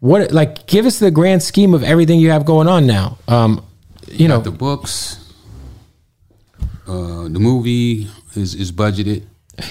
what 0.00 0.32
like 0.32 0.66
give 0.66 0.84
us 0.86 0.98
the 0.98 1.10
grand 1.10 1.42
scheme 1.42 1.72
of 1.74 1.82
everything 1.84 2.18
you 2.20 2.30
have 2.30 2.44
going 2.44 2.66
on 2.68 2.86
now. 2.86 3.16
Um, 3.28 3.64
you 4.08 4.26
know, 4.28 4.40
the 4.40 4.50
books. 4.50 5.16
Uh, 6.86 7.28
the 7.28 7.38
movie 7.38 8.08
is 8.34 8.54
is 8.54 8.72
budgeted. 8.72 9.22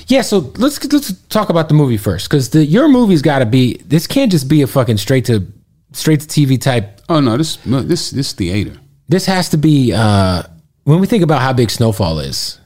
Yeah. 0.07 0.21
So 0.21 0.51
let's 0.57 0.83
let's 0.91 1.13
talk 1.29 1.49
about 1.49 1.67
the 1.67 1.73
movie 1.75 1.97
first 1.97 2.29
because 2.29 2.49
the 2.49 2.63
your 2.65 2.87
movie's 2.87 3.21
got 3.21 3.39
to 3.39 3.45
be. 3.45 3.77
This 3.85 4.07
can't 4.07 4.31
just 4.31 4.47
be 4.49 4.61
a 4.61 4.67
fucking 4.67 4.97
straight 4.97 5.25
to 5.25 5.45
straight 5.93 6.21
to 6.21 6.27
TV 6.27 6.59
type. 6.59 7.01
Oh 7.09 7.19
no, 7.19 7.37
this 7.37 7.63
no, 7.65 7.81
this 7.81 8.11
this 8.11 8.33
theater. 8.33 8.79
This 9.09 9.25
has 9.25 9.49
to 9.49 9.57
be 9.57 9.93
uh, 9.93 10.43
when 10.83 10.99
we 10.99 11.07
think 11.07 11.23
about 11.23 11.41
how 11.41 11.53
big 11.53 11.71
Snowfall 11.71 12.19
is. 12.19 12.59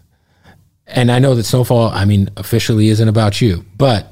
And 0.88 1.10
I 1.12 1.20
know 1.20 1.36
that 1.36 1.44
Snowfall, 1.44 1.90
I 1.92 2.04
mean, 2.04 2.30
officially 2.36 2.90
isn't 2.90 3.08
about 3.08 3.40
you, 3.40 3.64
but 3.78 4.12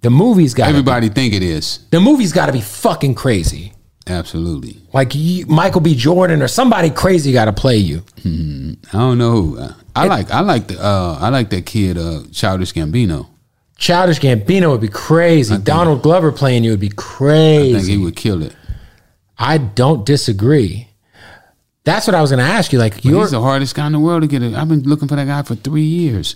the 0.00 0.10
movie's 0.10 0.52
got 0.54 0.68
Everybody 0.68 1.08
think 1.10 1.32
it 1.32 1.42
is. 1.42 1.78
the 1.90 2.00
movie's 2.00 2.32
got 2.32 2.46
to 2.46 2.52
be 2.52 2.60
fucking 2.60 3.14
crazy. 3.14 3.72
Absolutely. 4.10 4.80
Like 4.92 5.14
you, 5.14 5.46
Michael 5.46 5.80
B. 5.80 5.94
Jordan 5.94 6.42
or 6.42 6.48
somebody 6.48 6.90
crazy 6.90 7.32
got 7.32 7.44
to 7.46 7.52
play 7.52 7.76
you. 7.76 8.02
I 8.18 8.76
don't 8.92 9.18
know. 9.18 9.30
Who. 9.42 9.68
I 9.94 10.06
like 10.06 10.30
I 10.30 10.40
like 10.40 10.66
the 10.68 10.78
uh, 10.82 11.18
I 11.20 11.28
like 11.28 11.50
that 11.50 11.66
kid 11.66 11.96
uh, 11.96 12.22
Childish 12.32 12.72
Gambino. 12.72 13.28
Childish 13.76 14.20
Gambino 14.20 14.70
would 14.70 14.80
be 14.80 14.88
crazy. 14.88 15.56
Donald 15.58 16.02
Glover 16.02 16.32
playing 16.32 16.64
you 16.64 16.70
would 16.72 16.80
be 16.80 16.88
I 16.88 16.90
think 16.90 16.96
crazy. 17.00 17.92
he 17.92 17.98
would 17.98 18.16
kill 18.16 18.42
it. 18.42 18.54
I 19.38 19.58
don't 19.58 20.04
disagree. 20.04 20.88
That's 21.84 22.06
what 22.06 22.14
I 22.14 22.20
was 22.20 22.30
going 22.30 22.44
to 22.44 22.50
ask 22.52 22.72
you. 22.72 22.78
Like 22.78 23.04
you're, 23.04 23.20
he's 23.22 23.30
the 23.30 23.40
hardest 23.40 23.74
guy 23.74 23.86
in 23.86 23.92
the 23.92 23.98
world 23.98 24.22
to 24.22 24.28
get 24.28 24.42
it. 24.42 24.54
I've 24.54 24.68
been 24.68 24.82
looking 24.82 25.08
for 25.08 25.16
that 25.16 25.26
guy 25.26 25.42
for 25.42 25.54
three 25.54 25.82
years. 25.82 26.34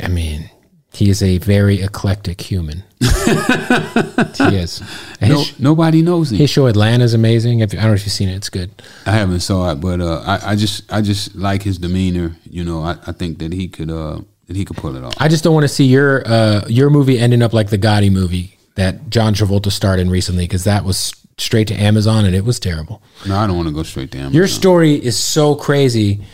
I 0.00 0.08
mean, 0.08 0.48
he 0.92 1.08
is 1.10 1.22
a 1.22 1.38
very 1.38 1.80
eclectic 1.82 2.40
human. 2.40 2.84
he 3.00 4.56
is. 4.56 4.80
No, 5.20 5.38
His, 5.38 5.58
nobody 5.58 6.02
knows 6.02 6.30
him. 6.30 6.38
his 6.38 6.50
show 6.50 6.66
Atlanta 6.66 7.04
is 7.04 7.14
amazing. 7.14 7.60
If, 7.60 7.72
I 7.72 7.76
don't 7.76 7.86
know 7.86 7.92
if 7.94 8.04
you've 8.04 8.12
seen 8.12 8.28
it. 8.28 8.34
It's 8.36 8.50
good. 8.50 8.70
I 9.06 9.12
haven't 9.12 9.40
saw 9.40 9.72
it, 9.72 9.76
but 9.76 10.00
uh, 10.00 10.20
I, 10.26 10.52
I 10.52 10.56
just 10.56 10.92
I 10.92 11.00
just 11.00 11.34
like 11.34 11.62
his 11.62 11.78
demeanor. 11.78 12.36
You 12.44 12.64
know, 12.64 12.82
I, 12.82 12.96
I 13.06 13.12
think 13.12 13.38
that 13.38 13.52
he 13.52 13.68
could 13.68 13.90
uh, 13.90 14.20
that 14.46 14.56
he 14.56 14.64
could 14.64 14.76
pull 14.76 14.96
it 14.96 15.02
off. 15.04 15.14
I 15.18 15.28
just 15.28 15.42
don't 15.44 15.54
want 15.54 15.64
to 15.64 15.68
see 15.68 15.84
your 15.86 16.22
uh, 16.26 16.64
your 16.68 16.90
movie 16.90 17.18
ending 17.18 17.42
up 17.42 17.52
like 17.52 17.70
the 17.70 17.78
Gotti 17.78 18.12
movie 18.12 18.58
that 18.74 19.10
John 19.10 19.34
Travolta 19.34 19.70
starred 19.72 19.98
in 19.98 20.10
recently 20.10 20.44
because 20.44 20.64
that 20.64 20.84
was 20.84 21.12
straight 21.38 21.68
to 21.68 21.74
Amazon 21.74 22.24
and 22.24 22.34
it 22.34 22.44
was 22.44 22.60
terrible. 22.60 23.02
No, 23.26 23.36
I 23.36 23.46
don't 23.46 23.56
want 23.56 23.68
to 23.68 23.74
go 23.74 23.82
straight 23.82 24.10
to 24.12 24.18
him. 24.18 24.32
Your 24.32 24.46
story 24.46 24.94
is 24.94 25.18
so 25.18 25.54
crazy. 25.54 26.24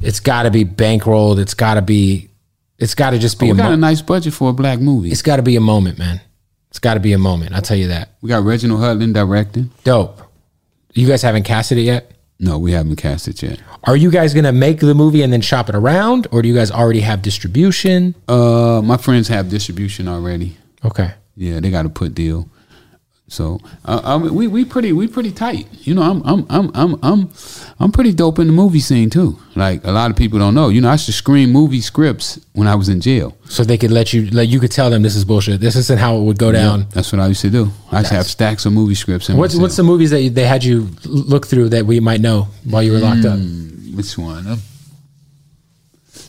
It's 0.00 0.20
got 0.20 0.42
to 0.44 0.50
be 0.50 0.64
bankrolled. 0.64 1.38
It's 1.38 1.54
got 1.54 1.74
to 1.74 1.82
be. 1.82 2.28
It's 2.78 2.94
got 2.94 3.10
to 3.10 3.18
just 3.18 3.38
be 3.40 3.46
we 3.46 3.52
a. 3.52 3.54
got 3.54 3.68
Mo- 3.68 3.74
a 3.74 3.76
nice 3.76 4.02
budget 4.02 4.34
for 4.34 4.50
a 4.50 4.52
black 4.52 4.80
movie. 4.80 5.10
it's 5.10 5.22
got 5.22 5.36
to 5.36 5.42
be 5.42 5.56
a 5.56 5.60
moment, 5.60 5.98
man. 5.98 6.20
It's 6.70 6.78
got 6.78 6.94
to 6.94 7.00
be 7.00 7.12
a 7.14 7.18
moment. 7.18 7.54
I'll 7.54 7.62
tell 7.62 7.76
you 7.76 7.88
that. 7.88 8.10
We 8.20 8.28
got 8.28 8.42
Reginald 8.44 8.80
Hudlin 8.80 9.12
directing. 9.14 9.70
Dope. 9.84 10.20
You 10.92 11.06
guys 11.08 11.22
haven't 11.22 11.44
casted 11.44 11.78
it 11.78 11.82
yet. 11.82 12.12
No, 12.38 12.58
we 12.58 12.72
haven't 12.72 12.96
cast 12.96 13.28
it 13.28 13.42
yet. 13.42 13.60
Are 13.84 13.96
you 13.96 14.10
guys 14.10 14.34
gonna 14.34 14.52
make 14.52 14.80
the 14.80 14.94
movie 14.94 15.22
and 15.22 15.32
then 15.32 15.40
shop 15.40 15.70
it 15.70 15.74
around, 15.74 16.26
or 16.32 16.42
do 16.42 16.48
you 16.48 16.54
guys 16.54 16.70
already 16.70 17.00
have 17.00 17.22
distribution? 17.22 18.14
Uh, 18.28 18.82
my 18.84 18.98
friends 18.98 19.28
have 19.28 19.48
distribution 19.48 20.06
already. 20.06 20.56
Okay. 20.84 21.14
Yeah, 21.34 21.60
they 21.60 21.70
got 21.70 21.86
a 21.86 21.88
put 21.88 22.14
deal. 22.14 22.48
So 23.28 23.58
uh, 23.84 24.00
I 24.04 24.18
mean, 24.18 24.32
we 24.34 24.46
we 24.46 24.64
pretty 24.64 24.92
we 24.92 25.08
pretty 25.08 25.32
tight. 25.32 25.66
You 25.80 25.94
know, 25.94 26.02
I'm 26.02 26.22
I'm 26.24 26.46
I'm 26.48 26.70
I'm 26.74 26.98
I'm 27.02 27.30
I'm 27.80 27.90
pretty 27.90 28.12
dope 28.12 28.38
in 28.38 28.46
the 28.46 28.52
movie 28.52 28.78
scene 28.78 29.10
too. 29.10 29.36
Like 29.56 29.84
a 29.84 29.90
lot 29.90 30.12
of 30.12 30.16
people 30.16 30.38
don't 30.38 30.54
know. 30.54 30.68
You 30.68 30.80
know, 30.80 30.88
I 30.88 30.92
used 30.92 31.06
to 31.06 31.12
screen 31.12 31.50
movie 31.50 31.80
scripts 31.80 32.38
when 32.52 32.68
I 32.68 32.76
was 32.76 32.88
in 32.88 33.00
jail. 33.00 33.36
So 33.48 33.64
they 33.64 33.78
could 33.78 33.90
let 33.90 34.12
you, 34.12 34.26
like, 34.26 34.48
you 34.48 34.60
could 34.60 34.70
tell 34.70 34.90
them 34.90 35.02
this 35.02 35.16
is 35.16 35.24
bullshit. 35.24 35.60
This 35.60 35.74
isn't 35.74 35.98
how 35.98 36.16
it 36.16 36.22
would 36.22 36.38
go 36.38 36.52
down. 36.52 36.86
That's 36.92 37.12
what 37.12 37.20
I 37.20 37.26
used 37.26 37.42
to 37.42 37.50
do. 37.50 37.70
I 37.90 37.98
used 37.98 38.10
to 38.10 38.16
have 38.16 38.26
stacks 38.26 38.64
of 38.64 38.72
movie 38.72 38.94
scripts. 38.94 39.28
In 39.28 39.36
What's 39.36 39.56
my 39.56 39.62
what's 39.62 39.76
the 39.76 39.82
movies 39.82 40.10
that 40.10 40.34
they 40.34 40.44
had 40.44 40.62
you 40.62 40.88
look 41.04 41.46
through 41.46 41.70
that 41.70 41.84
we 41.84 41.98
might 41.98 42.20
know 42.20 42.48
while 42.64 42.82
you 42.82 42.92
were 42.92 42.98
locked 42.98 43.24
up? 43.24 43.38
which 43.94 44.16
one? 44.16 44.46
Um, 44.46 44.62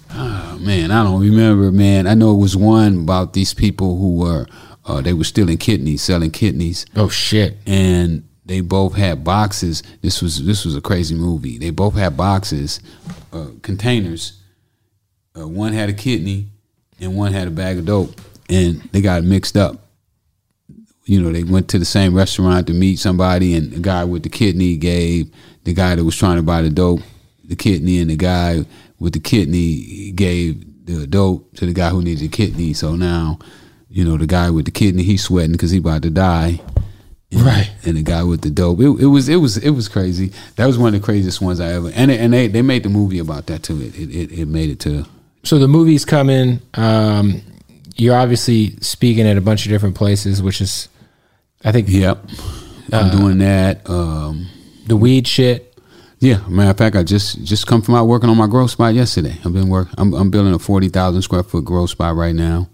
Ah 0.10 0.58
man, 0.60 0.90
I 0.90 1.04
don't 1.04 1.20
remember. 1.22 1.72
Man, 1.72 2.08
I 2.08 2.14
know 2.14 2.34
it 2.34 2.38
was 2.40 2.56
one 2.56 3.02
about 3.02 3.34
these 3.34 3.54
people 3.54 3.98
who 3.98 4.16
were 4.18 4.48
uh, 4.88 5.02
they 5.02 5.14
were 5.14 5.24
stealing 5.24 5.58
kidneys, 5.58 6.02
selling 6.02 6.32
kidneys. 6.32 6.86
Oh 6.96 7.10
shit! 7.10 7.58
and 7.66 8.24
they 8.46 8.62
both 8.62 8.96
had 8.96 9.24
boxes. 9.24 9.84
This 10.02 10.22
was 10.22 10.44
this 10.46 10.66
was 10.66 10.76
a 10.76 10.82
crazy 10.82 11.14
movie. 11.14 11.58
They 11.58 11.70
both 11.70 11.96
had 11.96 12.16
boxes, 12.16 12.80
uh, 13.34 13.50
containers. 13.62 14.42
Uh, 15.38 15.48
one 15.48 15.74
had 15.74 15.90
a 15.90 15.94
kidney, 15.94 16.48
and 17.00 17.16
one 17.16 17.34
had 17.34 17.48
a 17.48 17.52
bag 17.52 17.78
of 17.78 17.86
dope, 17.86 18.20
and 18.50 18.82
they 18.94 19.02
got 19.02 19.24
mixed 19.24 19.58
up. 19.58 19.84
You 21.04 21.22
know, 21.22 21.32
they 21.32 21.44
went 21.44 21.70
to 21.70 21.80
the 21.80 21.86
same 21.86 22.16
restaurant 22.16 22.68
to 22.68 22.74
meet 22.74 23.00
somebody, 23.00 23.56
and 23.56 23.72
the 23.72 23.80
guy 23.80 24.06
with 24.06 24.24
the 24.24 24.30
kidney 24.30 24.78
gave 24.78 25.30
the 25.64 25.74
guy 25.74 25.96
that 25.96 26.04
was 26.04 26.16
trying 26.16 26.38
to 26.38 26.44
buy 26.44 26.62
the 26.62 26.70
dope 26.70 27.02
the 27.48 27.56
kidney, 27.56 28.00
and 28.00 28.10
the 28.10 28.16
guy 28.16 28.66
with 29.00 29.14
the 29.14 29.20
kidney 29.20 30.12
gave 30.12 30.64
the 30.86 31.08
dope 31.08 31.54
to 31.56 31.66
the 31.66 31.74
guy 31.74 31.90
who 31.90 32.02
needed 32.02 32.24
the 32.24 32.28
kidney. 32.30 32.74
So 32.74 32.96
now, 32.96 33.40
you 33.98 34.06
know, 34.06 34.16
the 34.16 34.28
guy 34.28 34.52
with 34.52 34.66
the 34.66 34.72
kidney 34.72 35.02
he's 35.02 35.24
sweating 35.24 35.54
because 35.54 35.72
he 35.72 35.80
about 35.80 36.04
to 36.04 36.12
die 36.12 36.62
and, 37.32 37.42
Right. 37.42 37.72
And 37.84 37.98
the 37.98 38.04
guy 38.04 38.22
with 38.24 38.42
the 38.42 38.50
dope. 38.52 38.80
It, 38.80 38.90
it 39.02 39.08
was 39.08 39.28
it 39.28 39.38
was 39.38 39.58
it 39.58 39.72
was 39.72 39.90
crazy. 39.90 40.32
That 40.56 40.68
was 40.68 40.78
one 40.78 40.94
of 40.94 41.02
the 41.02 41.04
craziest 41.04 41.42
ones 41.42 41.60
I 41.60 41.70
ever. 41.74 41.90
And 41.96 42.12
it, 42.12 42.20
and 42.22 42.32
they 42.32 42.48
they 42.48 42.62
made 42.62 42.84
the 42.84 42.90
movie 42.90 43.20
about 43.20 43.48
that 43.48 43.64
too. 43.64 43.82
It 43.82 43.96
it, 43.98 44.32
it, 44.32 44.48
made 44.48 44.70
it 44.70 44.80
to. 44.82 45.06
So 45.44 45.58
the 45.58 45.68
movie's 45.68 46.06
coming. 46.06 46.62
Um, 46.76 47.42
you're 47.96 48.16
obviously 48.16 48.78
speaking 48.82 49.28
at 49.28 49.36
a 49.36 49.42
bunch 49.42 49.66
of 49.66 49.72
different 49.72 49.96
places, 49.96 50.42
which 50.44 50.62
is, 50.62 50.88
I 51.66 51.72
think, 51.72 51.88
Yep. 51.90 52.20
I'm 52.94 53.10
doing 53.10 53.40
that. 53.40 53.90
Um, 53.90 54.48
the 54.86 54.96
weed 54.96 55.28
shit. 55.28 55.76
yeah. 56.20 56.48
Matter 56.48 56.70
of 56.70 56.78
fact, 56.78 56.96
I 56.96 57.04
just 57.04 57.44
just 57.44 57.66
come 57.68 57.82
from 57.82 57.96
out 57.96 58.06
working 58.06 58.30
on 58.30 58.38
my 58.38 58.48
growth 58.48 58.72
spot 58.72 58.94
yesterday. 58.94 59.36
I've 59.44 59.54
been 59.54 59.68
work. 59.70 59.90
I'm 59.98 60.14
I'm 60.14 60.30
building 60.30 60.54
a 60.54 60.60
forty 60.60 60.88
thousand 60.90 61.24
square 61.24 61.44
foot 61.44 61.66
growth 61.66 61.90
spot 61.90 62.16
right 62.16 62.36
now. 62.36 62.70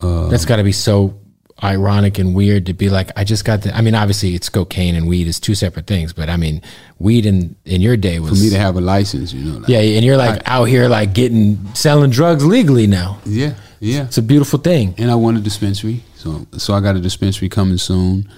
That's 0.00 0.44
got 0.44 0.56
to 0.56 0.64
be 0.64 0.72
so 0.72 1.18
ironic 1.62 2.18
and 2.18 2.34
weird 2.34 2.66
to 2.66 2.72
be 2.72 2.88
like, 2.88 3.10
I 3.16 3.24
just 3.24 3.44
got 3.44 3.62
the. 3.62 3.76
I 3.76 3.80
mean, 3.82 3.94
obviously, 3.94 4.34
it's 4.34 4.48
cocaine 4.48 4.94
and 4.94 5.06
weed 5.06 5.26
is 5.26 5.38
two 5.38 5.54
separate 5.54 5.86
things, 5.86 6.12
but 6.12 6.28
I 6.30 6.36
mean, 6.36 6.62
weed 6.98 7.26
in 7.26 7.54
in 7.64 7.80
your 7.82 7.96
day 7.96 8.18
was 8.18 8.30
For 8.30 8.44
me 8.44 8.50
to 8.50 8.58
have 8.58 8.76
a 8.76 8.80
license, 8.80 9.32
you 9.32 9.44
know. 9.44 9.58
Like, 9.58 9.68
yeah, 9.68 9.80
and 9.80 10.04
you're 10.04 10.16
like 10.16 10.40
out 10.46 10.64
here 10.64 10.88
like 10.88 11.12
getting 11.12 11.58
selling 11.74 12.10
drugs 12.10 12.44
legally 12.46 12.86
now. 12.86 13.18
Yeah. 13.26 13.54
Yeah. 13.80 14.04
It's 14.04 14.18
a 14.18 14.22
beautiful 14.22 14.58
thing. 14.58 14.94
and 14.98 15.10
I 15.10 15.14
want 15.14 15.36
a 15.38 15.40
dispensary. 15.40 16.02
So 16.16 16.46
so 16.56 16.74
I 16.74 16.80
got 16.80 16.96
a 16.96 17.00
dispensary 17.00 17.48
coming 17.48 17.78
soon. 17.78 18.30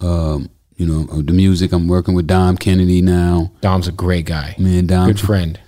Um, 0.00 0.48
you 0.76 0.86
know, 0.86 1.06
uh, 1.12 1.22
the 1.22 1.32
music 1.32 1.72
I'm 1.72 1.86
working 1.88 2.14
with 2.14 2.26
Dom 2.26 2.56
Kennedy 2.56 3.02
now. 3.02 3.52
Dom's 3.60 3.86
a 3.88 3.92
great 3.92 4.26
guy, 4.26 4.54
Man, 4.58 4.86
Dom. 4.86 5.06
good 5.08 5.20
friend. 5.20 5.58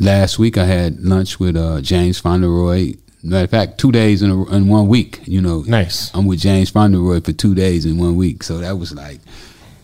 Last 0.00 0.38
week 0.38 0.58
I 0.58 0.64
had 0.64 1.00
lunch 1.00 1.40
with 1.40 1.56
uh, 1.56 1.80
James 1.80 2.20
Fauntleroy. 2.20 2.94
Matter 3.22 3.44
of 3.44 3.50
fact, 3.50 3.78
two 3.78 3.90
days 3.92 4.22
in, 4.22 4.30
a, 4.30 4.44
in 4.54 4.68
one 4.68 4.88
week. 4.88 5.20
You 5.26 5.40
know, 5.40 5.62
Nice. 5.66 6.10
I'm 6.14 6.26
with 6.26 6.40
James 6.40 6.70
Fauntleroy 6.70 7.20
for 7.20 7.32
two 7.32 7.54
days 7.54 7.84
in 7.84 7.98
one 7.98 8.16
week. 8.16 8.42
So 8.42 8.58
that 8.58 8.78
was 8.78 8.94
like, 8.94 9.20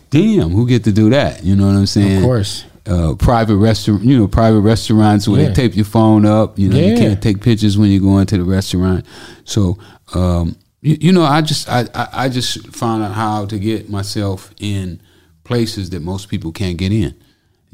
damn, 0.09 0.49
who 0.51 0.67
get 0.67 0.83
to 0.85 0.91
do 0.91 1.09
that? 1.09 1.43
You 1.43 1.55
know 1.55 1.67
what 1.67 1.75
I'm 1.75 1.85
saying? 1.85 2.17
Of 2.17 2.23
course. 2.23 2.65
Uh, 2.87 3.15
private 3.15 3.57
restaurant, 3.57 4.03
you 4.03 4.17
know, 4.17 4.27
private 4.27 4.59
restaurants 4.61 5.27
where 5.27 5.41
Yeah. 5.41 5.47
they 5.49 5.53
tape 5.53 5.75
your 5.75 5.85
phone 5.85 6.23
up. 6.25 6.59
You 6.59 6.69
know, 6.69 6.77
you 6.77 6.95
can't 6.95 7.21
take 7.21 7.41
pictures 7.41 7.77
when 7.77 7.89
you're 7.89 7.99
going 8.01 8.27
to 8.27 8.37
the 8.37 8.43
restaurant. 8.43 9.05
So, 9.43 9.79
um, 10.13 10.55
you, 10.81 10.97
you 11.01 11.11
know, 11.11 11.23
I 11.23 11.41
just, 11.41 11.67
I, 11.67 11.87
I, 11.95 12.07
I 12.13 12.29
just 12.29 12.67
found 12.75 13.01
out 13.03 13.13
how 13.13 13.47
to 13.47 13.57
get 13.57 13.89
myself 13.89 14.51
in 14.59 15.01
places 15.43 15.89
that 15.89 16.01
most 16.03 16.29
people 16.29 16.51
can't 16.51 16.77
get 16.77 16.91
in. 16.91 17.15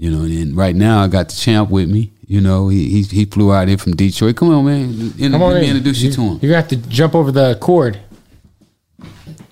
You 0.02 0.10
know, 0.10 0.24
and 0.24 0.58
right 0.58 0.76
now 0.76 1.04
I 1.04 1.08
got 1.08 1.30
the 1.30 1.36
champ 1.36 1.70
with 1.70 1.88
me. 1.88 2.12
You 2.26 2.42
know, 2.42 2.70
he 2.70 2.90
he, 2.90 3.04
he 3.04 3.26
flew 3.26 3.54
out 3.54 3.68
here 3.68 3.78
from 3.78 3.96
Detroit. 3.96 4.36
Come 4.36 4.50
on, 4.50 4.66
man, 4.66 5.14
In- 5.20 5.32
Come 5.32 5.44
on 5.44 5.54
let 5.54 5.62
me 5.62 5.70
in. 5.70 5.78
introduce 5.78 6.02
you, 6.02 6.12
to 6.14 6.22
him. 6.22 6.40
You're 6.42 6.50
gonna 6.54 6.62
have 6.62 6.70
to 6.70 6.78
jump 6.90 7.14
over 7.14 7.32
the 7.32 7.56
cord. 7.62 8.00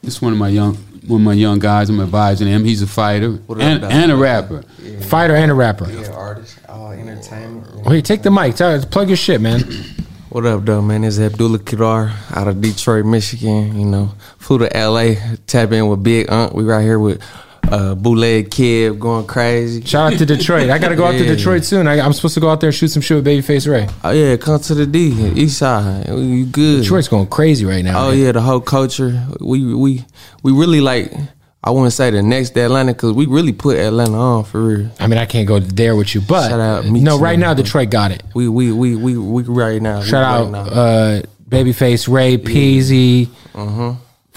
This 0.02 0.16
is 0.16 0.22
one 0.24 0.34
of 0.34 0.40
my 0.40 0.50
young, 0.50 0.74
one 1.06 1.22
of 1.22 1.26
my 1.26 1.34
young 1.34 1.60
guys. 1.60 1.90
I'm 1.92 2.00
advising 2.02 2.48
him. 2.48 2.64
He's 2.66 2.82
a 2.82 2.88
fighter 2.88 3.34
What 3.34 3.60
up, 3.60 3.64
and, 3.64 3.84
and 3.86 4.12
a 4.12 4.16
rapper. 4.16 4.64
Fighter 5.02 5.36
and 5.36 5.52
a 5.52 5.54
rapper. 5.54 5.88
Yeah, 5.88 6.10
artist, 6.14 6.58
all 6.68 6.94
entertainment. 6.94 7.68
Oh, 7.86 7.92
Wait, 7.92 8.06
take 8.06 8.24
the 8.24 8.32
mic. 8.32 8.56
Tell, 8.56 8.84
plug 8.86 9.08
your 9.10 9.18
shit, 9.18 9.40
man. 9.42 9.62
What 10.30 10.46
up, 10.46 10.64
though, 10.64 10.80
man? 10.84 11.04
It's 11.06 11.18
Abdullah 11.20 11.58
Kidar 11.58 12.12
out 12.38 12.48
of 12.48 12.62
Detroit, 12.62 13.04
Michigan. 13.04 13.76
You 13.80 13.86
know, 13.86 14.12
flew 14.38 14.60
to 14.60 14.66
LA, 14.76 15.16
tap 15.48 15.72
in 15.72 15.88
with 15.88 16.04
Big 16.04 16.32
Unc. 16.32 16.54
We 16.54 16.64
right 16.66 16.84
here 16.84 17.00
with 17.00 17.20
uh, 17.72 17.96
Bootleg 17.96 18.52
Kid 18.52 19.00
going 19.00 19.26
crazy. 19.28 19.84
Shout 19.86 20.14
out 20.14 20.20
to 20.20 20.26
Detroit. 20.26 20.70
I 20.70 20.78
gotta 20.78 20.96
go 20.96 21.06
out 21.06 21.12
to 21.12 21.24
Yeah. 21.24 21.36
Detroit 21.36 21.64
soon. 21.64 21.88
I, 21.88 22.00
I'm 22.00 22.14
supposed 22.14 22.34
to 22.36 22.40
go 22.40 22.50
out 22.50 22.60
there 22.62 22.70
and 22.70 22.76
shoot 22.76 22.90
some 22.90 23.02
shit 23.02 23.16
with 23.16 23.26
Babyface 23.26 23.70
Ray. 23.72 23.88
Oh 24.04 24.12
yeah, 24.12 24.38
come 24.38 24.60
to 24.60 24.74
the 24.76 24.86
D, 24.86 25.10
East 25.36 25.58
Side. 25.60 26.08
You 26.10 26.46
good? 26.46 26.82
Detroit's 26.82 27.08
going 27.08 27.28
crazy 27.28 27.66
right 27.66 27.84
now. 27.84 28.06
Oh 28.06 28.10
man. 28.12 28.20
yeah, 28.20 28.32
the 28.32 28.42
whole 28.42 28.62
culture. 28.62 29.26
We 29.40 29.74
we 29.74 30.06
we 30.44 30.52
really 30.52 30.82
like. 30.82 31.12
I 31.62 31.72
wouldn't 31.72 31.92
say 31.92 32.10
the 32.10 32.22
next 32.24 32.52
to 32.52 32.62
Atlanta 32.62 32.94
because 32.94 33.12
we 33.12 33.26
really 33.26 33.52
put 33.52 33.76
Atlanta 33.78 34.18
on 34.18 34.44
for 34.46 34.64
real. 34.64 34.90
I 34.98 35.08
mean, 35.08 35.18
I 35.20 35.26
can't 35.26 35.46
go 35.46 35.60
there 35.60 35.94
with 35.94 36.16
you, 36.16 36.22
but 36.22 36.48
Shout 36.48 36.60
out, 36.62 36.86
me 36.86 37.02
no, 37.02 37.20
right 37.20 37.38
now 37.38 37.54
Detroit 37.54 37.90
got 37.90 38.12
it. 38.12 38.24
We 38.34 38.48
we 38.48 38.72
we 38.72 38.96
we 38.96 39.18
we 39.18 39.44
right 39.44 39.82
now. 39.82 40.00
we 40.00 40.06
Shout 40.06 40.24
right 40.24 40.40
out 40.46 40.52
now. 40.52 40.72
uh, 40.72 41.22
Babyface 41.50 42.08
Ray, 42.08 42.38
Peezy, 42.38 43.28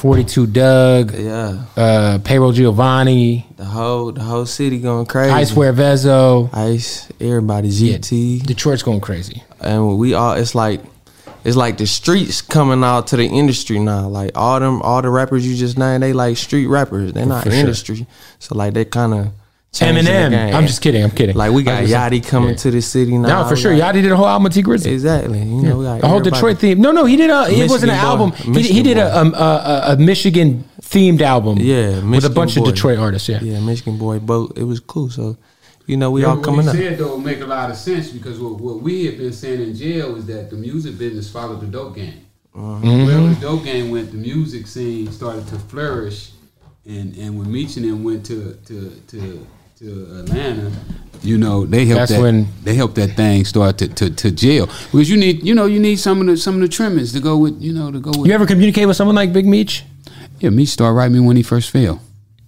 42 0.02 0.46
Dugg, 0.48 1.14
yeah, 1.14 1.64
uh, 1.76 2.18
Payroll 2.24 2.50
Giovanni, 2.50 3.46
the 3.56 3.64
whole 3.64 4.10
the 4.10 4.20
whole 4.20 4.46
city 4.46 4.80
going 4.80 5.06
crazy. 5.06 5.32
Icewear 5.32 5.72
Vezo. 5.72 6.50
Ice, 6.52 7.08
everybody, 7.20 7.68
Yeah, 7.68 7.98
Detroit's 7.98 8.82
going 8.82 9.00
crazy. 9.00 9.44
and 9.60 9.96
we 9.98 10.14
all. 10.14 10.32
It's 10.32 10.56
like, 10.56 10.80
it's 11.44 11.54
like 11.56 11.78
the 11.78 11.86
streets 11.86 12.42
coming 12.42 12.82
out 12.82 13.06
to 13.08 13.16
the 13.16 13.26
industry 13.26 13.78
now. 13.78 14.08
Like 14.08 14.32
all 14.34 14.58
them, 14.58 14.82
all 14.82 15.02
the 15.02 15.08
rappers 15.10 15.46
you 15.46 15.54
just 15.54 15.78
named, 15.78 16.02
they 16.02 16.12
like 16.12 16.36
street 16.36 16.66
rappers. 16.66 17.12
They're 17.12 17.24
not 17.24 17.44
For 17.44 17.50
sure. 17.52 17.60
industry. 17.60 18.06
So 18.40 18.56
like 18.56 18.74
they 18.74 18.84
kind 18.84 19.14
of 19.14 19.32
Eminem. 19.72 20.52
I'm 20.54 20.66
just 20.66 20.82
kidding. 20.82 21.02
I'm 21.02 21.10
kidding. 21.10 21.34
Like 21.34 21.52
we 21.52 21.62
got 21.62 21.82
I'm 21.82 21.88
Yachty 21.88 22.26
coming 22.26 22.50
yeah. 22.50 22.56
to 22.56 22.70
the 22.70 22.82
city 22.82 23.16
now. 23.16 23.42
No, 23.42 23.48
for 23.48 23.56
sure. 23.56 23.74
Like, 23.74 23.94
Yachty 23.94 24.02
did 24.02 24.12
a 24.12 24.16
whole 24.16 24.26
album 24.28 24.44
with 24.44 24.52
Tee 24.54 24.62
Grizzley. 24.62 24.92
Exactly. 24.92 25.38
You 25.38 25.44
know, 25.62 25.78
we 25.78 25.84
got 25.84 26.00
The 26.02 26.08
whole. 26.08 26.20
Detroit 26.20 26.58
theme. 26.58 26.80
No, 26.80 26.92
no, 26.92 27.04
he 27.06 27.16
did 27.16 27.30
a. 27.30 27.46
It 27.50 27.70
wasn't 27.70 27.92
an 27.92 27.98
boy. 27.98 28.04
album. 28.04 28.32
He, 28.32 28.62
he 28.62 28.82
did 28.82 28.98
a, 28.98 29.18
um, 29.18 29.34
a, 29.34 29.38
a 29.38 29.92
a 29.92 29.96
Michigan 29.96 30.64
themed 30.82 31.22
album. 31.22 31.56
Yeah, 31.58 32.04
with 32.04 32.24
a 32.24 32.30
bunch 32.30 32.54
boy. 32.54 32.62
of 32.62 32.74
Detroit 32.74 32.98
artists. 32.98 33.28
Yeah. 33.28 33.40
Yeah, 33.40 33.60
Michigan 33.60 33.96
boy 33.98 34.18
boat. 34.18 34.58
It 34.58 34.64
was 34.64 34.78
cool. 34.78 35.08
So, 35.08 35.38
you 35.86 35.96
know, 35.96 36.10
we 36.10 36.20
Yeah, 36.20 36.28
all 36.28 36.36
what 36.36 36.44
coming 36.44 36.62
he 36.64 36.68
up. 36.68 36.76
said 36.76 36.98
though 36.98 37.16
make 37.16 37.40
a 37.40 37.46
lot 37.46 37.70
of 37.70 37.76
sense 37.76 38.10
because 38.10 38.38
what, 38.38 38.60
what 38.60 38.82
we 38.82 39.06
have 39.06 39.16
been 39.16 39.32
saying 39.32 39.62
in 39.62 39.74
jail 39.74 40.16
is 40.16 40.26
that 40.26 40.50
the 40.50 40.56
music 40.56 40.98
business 40.98 41.30
followed 41.30 41.60
the 41.62 41.66
dope 41.66 41.94
game. 41.96 42.26
Uh-huh. 42.54 42.78
Wherever 43.06 43.28
the 43.28 43.40
dope 43.40 43.64
game 43.64 43.90
went, 43.90 44.10
the 44.10 44.18
music 44.18 44.66
scene 44.66 45.10
started 45.10 45.46
to 45.48 45.58
flourish, 45.58 46.32
and 46.84 47.16
and 47.16 47.38
when 47.38 47.50
Meech 47.50 47.78
and 47.78 47.86
them 47.88 48.04
went 48.04 48.26
to 48.26 48.52
to 48.66 48.90
to 49.08 49.46
to 49.82 50.20
Atlanta, 50.20 50.70
you 51.22 51.36
know 51.36 51.66
they 51.66 51.84
helped 51.86 51.98
That's 52.00 52.12
that 52.12 52.20
when- 52.22 52.46
they 52.62 52.74
helped 52.76 52.94
that 52.94 53.16
thing 53.16 53.44
start 53.44 53.78
to, 53.78 53.88
to, 53.88 54.10
to 54.10 54.30
jail 54.30 54.66
because 54.66 55.10
you 55.10 55.16
need 55.16 55.42
you 55.42 55.54
know 55.56 55.66
you 55.66 55.80
need 55.80 55.96
some 55.96 56.20
of 56.20 56.26
the 56.28 56.36
some 56.36 56.54
of 56.54 56.60
the 56.60 56.68
trimmings 56.68 57.12
to 57.14 57.20
go 57.20 57.36
with 57.36 57.60
you 57.60 57.72
know 57.72 57.90
to 57.90 57.98
go 57.98 58.10
with 58.10 58.26
You 58.28 58.32
ever 58.32 58.46
communicate 58.46 58.86
with 58.86 58.96
someone 58.96 59.16
like 59.16 59.32
Big 59.32 59.44
Meech? 59.44 59.84
yeah 60.38 60.50
Meech 60.50 60.68
started 60.68 60.94
writing 60.94 61.14
me 61.14 61.20
when 61.20 61.36
he 61.36 61.42
first 61.42 61.70
fell. 61.70 62.00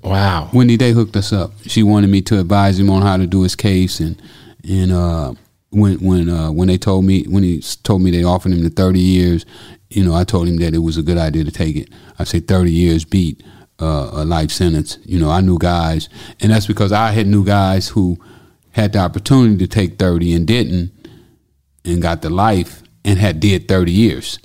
Wow. 0.03 0.49
Wendy 0.53 0.76
Day 0.76 0.93
hooked 0.93 1.16
us 1.16 1.32
up. 1.32 1.53
She 1.66 1.82
wanted 1.82 2.09
me 2.11 2.20
to 2.22 2.39
advise 2.39 2.78
him 2.78 2.89
on 2.91 3.03
how 3.03 3.16
to 3.16 3.26
do 3.26 3.43
his 3.43 3.57
case, 3.57 3.99
and 4.01 4.20
and 4.68 4.93
uh, 4.93 5.32
when 5.70 5.95
when 5.99 6.28
uh, 6.28 6.53
when 6.53 6.68
they 6.68 6.76
told 6.78 7.05
me 7.05 7.24
when 7.24 7.43
he 7.43 7.61
told 7.82 8.01
me 8.03 8.11
they 8.12 8.22
offered 8.22 8.53
him 8.53 8.62
the 8.62 8.70
thirty 8.70 9.01
years, 9.01 9.47
you 9.91 10.05
know, 10.05 10.14
I 10.14 10.22
told 10.24 10.47
him 10.47 10.59
that 10.59 10.74
it 10.74 10.78
was 10.80 10.99
a 10.99 11.03
good 11.03 11.16
idea 11.18 11.43
to 11.45 11.51
take 11.51 11.74
it. 11.76 11.89
I 12.18 12.24
say 12.24 12.39
thirty 12.41 12.70
years 12.70 13.05
beat 13.05 13.43
uh, 13.81 14.11
a 14.12 14.25
life 14.25 14.51
sentence. 14.51 14.99
You 15.05 15.18
know, 15.18 15.31
I 15.31 15.41
knew 15.41 15.59
guys, 15.59 16.09
and 16.41 16.53
that's 16.53 16.66
because 16.66 16.93
I 16.93 17.11
had 17.12 17.27
knew 17.27 17.45
guys 17.45 17.89
who 17.89 18.18
had 18.70 18.93
the 18.93 18.99
opportunity 19.01 19.57
to 19.59 19.66
take 19.66 19.99
thirty 19.99 20.33
and 20.33 20.47
didn't, 20.47 20.93
and 21.85 22.03
got 22.03 22.22
the 22.22 22.31
life 22.31 22.83
and 23.05 23.18
had 23.18 23.41
did 23.41 23.68
thirty 23.68 23.93
years. 23.93 24.39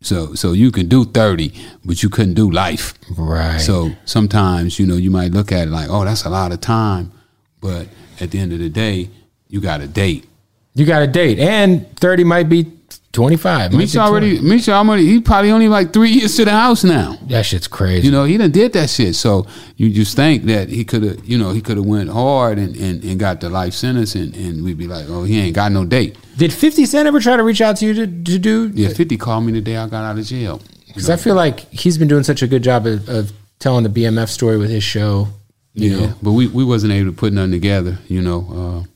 So 0.00 0.34
so 0.34 0.52
you 0.52 0.70
can 0.70 0.88
do 0.88 1.04
thirty, 1.04 1.52
but 1.84 2.02
you 2.02 2.08
couldn't 2.08 2.34
do 2.34 2.50
life. 2.50 2.94
Right. 3.16 3.58
So 3.58 3.90
sometimes, 4.04 4.78
you 4.78 4.86
know, 4.86 4.96
you 4.96 5.10
might 5.10 5.32
look 5.32 5.50
at 5.50 5.66
it 5.66 5.70
like, 5.70 5.88
oh, 5.90 6.04
that's 6.04 6.24
a 6.24 6.30
lot 6.30 6.52
of 6.52 6.60
time. 6.60 7.10
But 7.60 7.88
at 8.20 8.30
the 8.30 8.38
end 8.38 8.52
of 8.52 8.60
the 8.60 8.68
day, 8.68 9.10
you 9.48 9.60
got 9.60 9.80
a 9.80 9.88
date. 9.88 10.28
You 10.74 10.86
got 10.86 11.02
a 11.02 11.08
date, 11.08 11.40
and 11.40 11.88
thirty 11.96 12.22
might 12.22 12.48
be 12.48 12.70
25. 13.12 13.58
might 13.58 13.68
be 13.70 13.76
Misha 13.78 14.00
already, 14.00 14.36
20. 14.38 14.48
Misha 14.48 14.72
already, 14.72 15.06
he 15.06 15.20
probably 15.20 15.50
only 15.50 15.68
like 15.68 15.92
three 15.92 16.10
years 16.10 16.36
to 16.36 16.44
the 16.44 16.50
house 16.52 16.84
now. 16.84 17.16
That 17.28 17.46
shit's 17.46 17.66
crazy. 17.66 18.06
You 18.06 18.12
know, 18.12 18.24
he 18.24 18.36
done 18.36 18.50
did 18.50 18.72
that 18.74 18.90
shit. 18.90 19.14
So 19.16 19.46
you 19.76 19.90
just 19.90 20.14
think 20.14 20.44
that 20.44 20.68
he 20.68 20.84
could 20.84 21.02
have, 21.02 21.24
you 21.24 21.38
know, 21.38 21.50
he 21.52 21.60
could 21.60 21.78
have 21.78 21.86
went 21.86 22.10
hard 22.10 22.58
and, 22.58 22.76
and, 22.76 23.02
and 23.02 23.18
got 23.18 23.40
the 23.40 23.48
life 23.48 23.72
sentence, 23.74 24.14
and, 24.14 24.34
and 24.36 24.62
we'd 24.62 24.78
be 24.78 24.86
like, 24.86 25.06
oh, 25.08 25.24
he 25.24 25.40
ain't 25.40 25.54
got 25.54 25.72
no 25.72 25.84
date. 25.84 26.16
Did 26.36 26.52
50 26.52 26.84
Cent 26.86 27.08
ever 27.08 27.18
try 27.18 27.36
to 27.36 27.42
reach 27.42 27.60
out 27.60 27.76
to 27.78 27.86
you 27.86 27.94
to, 27.94 28.06
to 28.06 28.38
do? 28.38 28.70
Yeah, 28.74 28.90
Fifty 28.90 29.16
called 29.16 29.44
me 29.44 29.52
the 29.52 29.60
day 29.60 29.76
I 29.76 29.88
got 29.88 30.04
out 30.04 30.18
of 30.18 30.24
jail. 30.24 30.60
Because 30.86 31.10
I 31.10 31.16
feel 31.16 31.34
like 31.34 31.60
he's 31.72 31.98
been 31.98 32.08
doing 32.08 32.22
such 32.24 32.42
a 32.42 32.46
good 32.46 32.62
job 32.62 32.86
of, 32.86 33.08
of 33.08 33.32
telling 33.58 33.84
the 33.84 33.90
BMF 33.90 34.28
story 34.28 34.56
with 34.58 34.70
his 34.70 34.84
show. 34.84 35.28
You 35.74 35.90
Yeah, 35.90 36.06
know, 36.06 36.14
but 36.22 36.32
we, 36.32 36.46
we 36.48 36.64
wasn't 36.64 36.92
able 36.92 37.10
to 37.10 37.16
put 37.16 37.32
nothing 37.32 37.52
together. 37.52 37.98
You 38.08 38.20
know, 38.22 38.84
uh, 38.84 38.88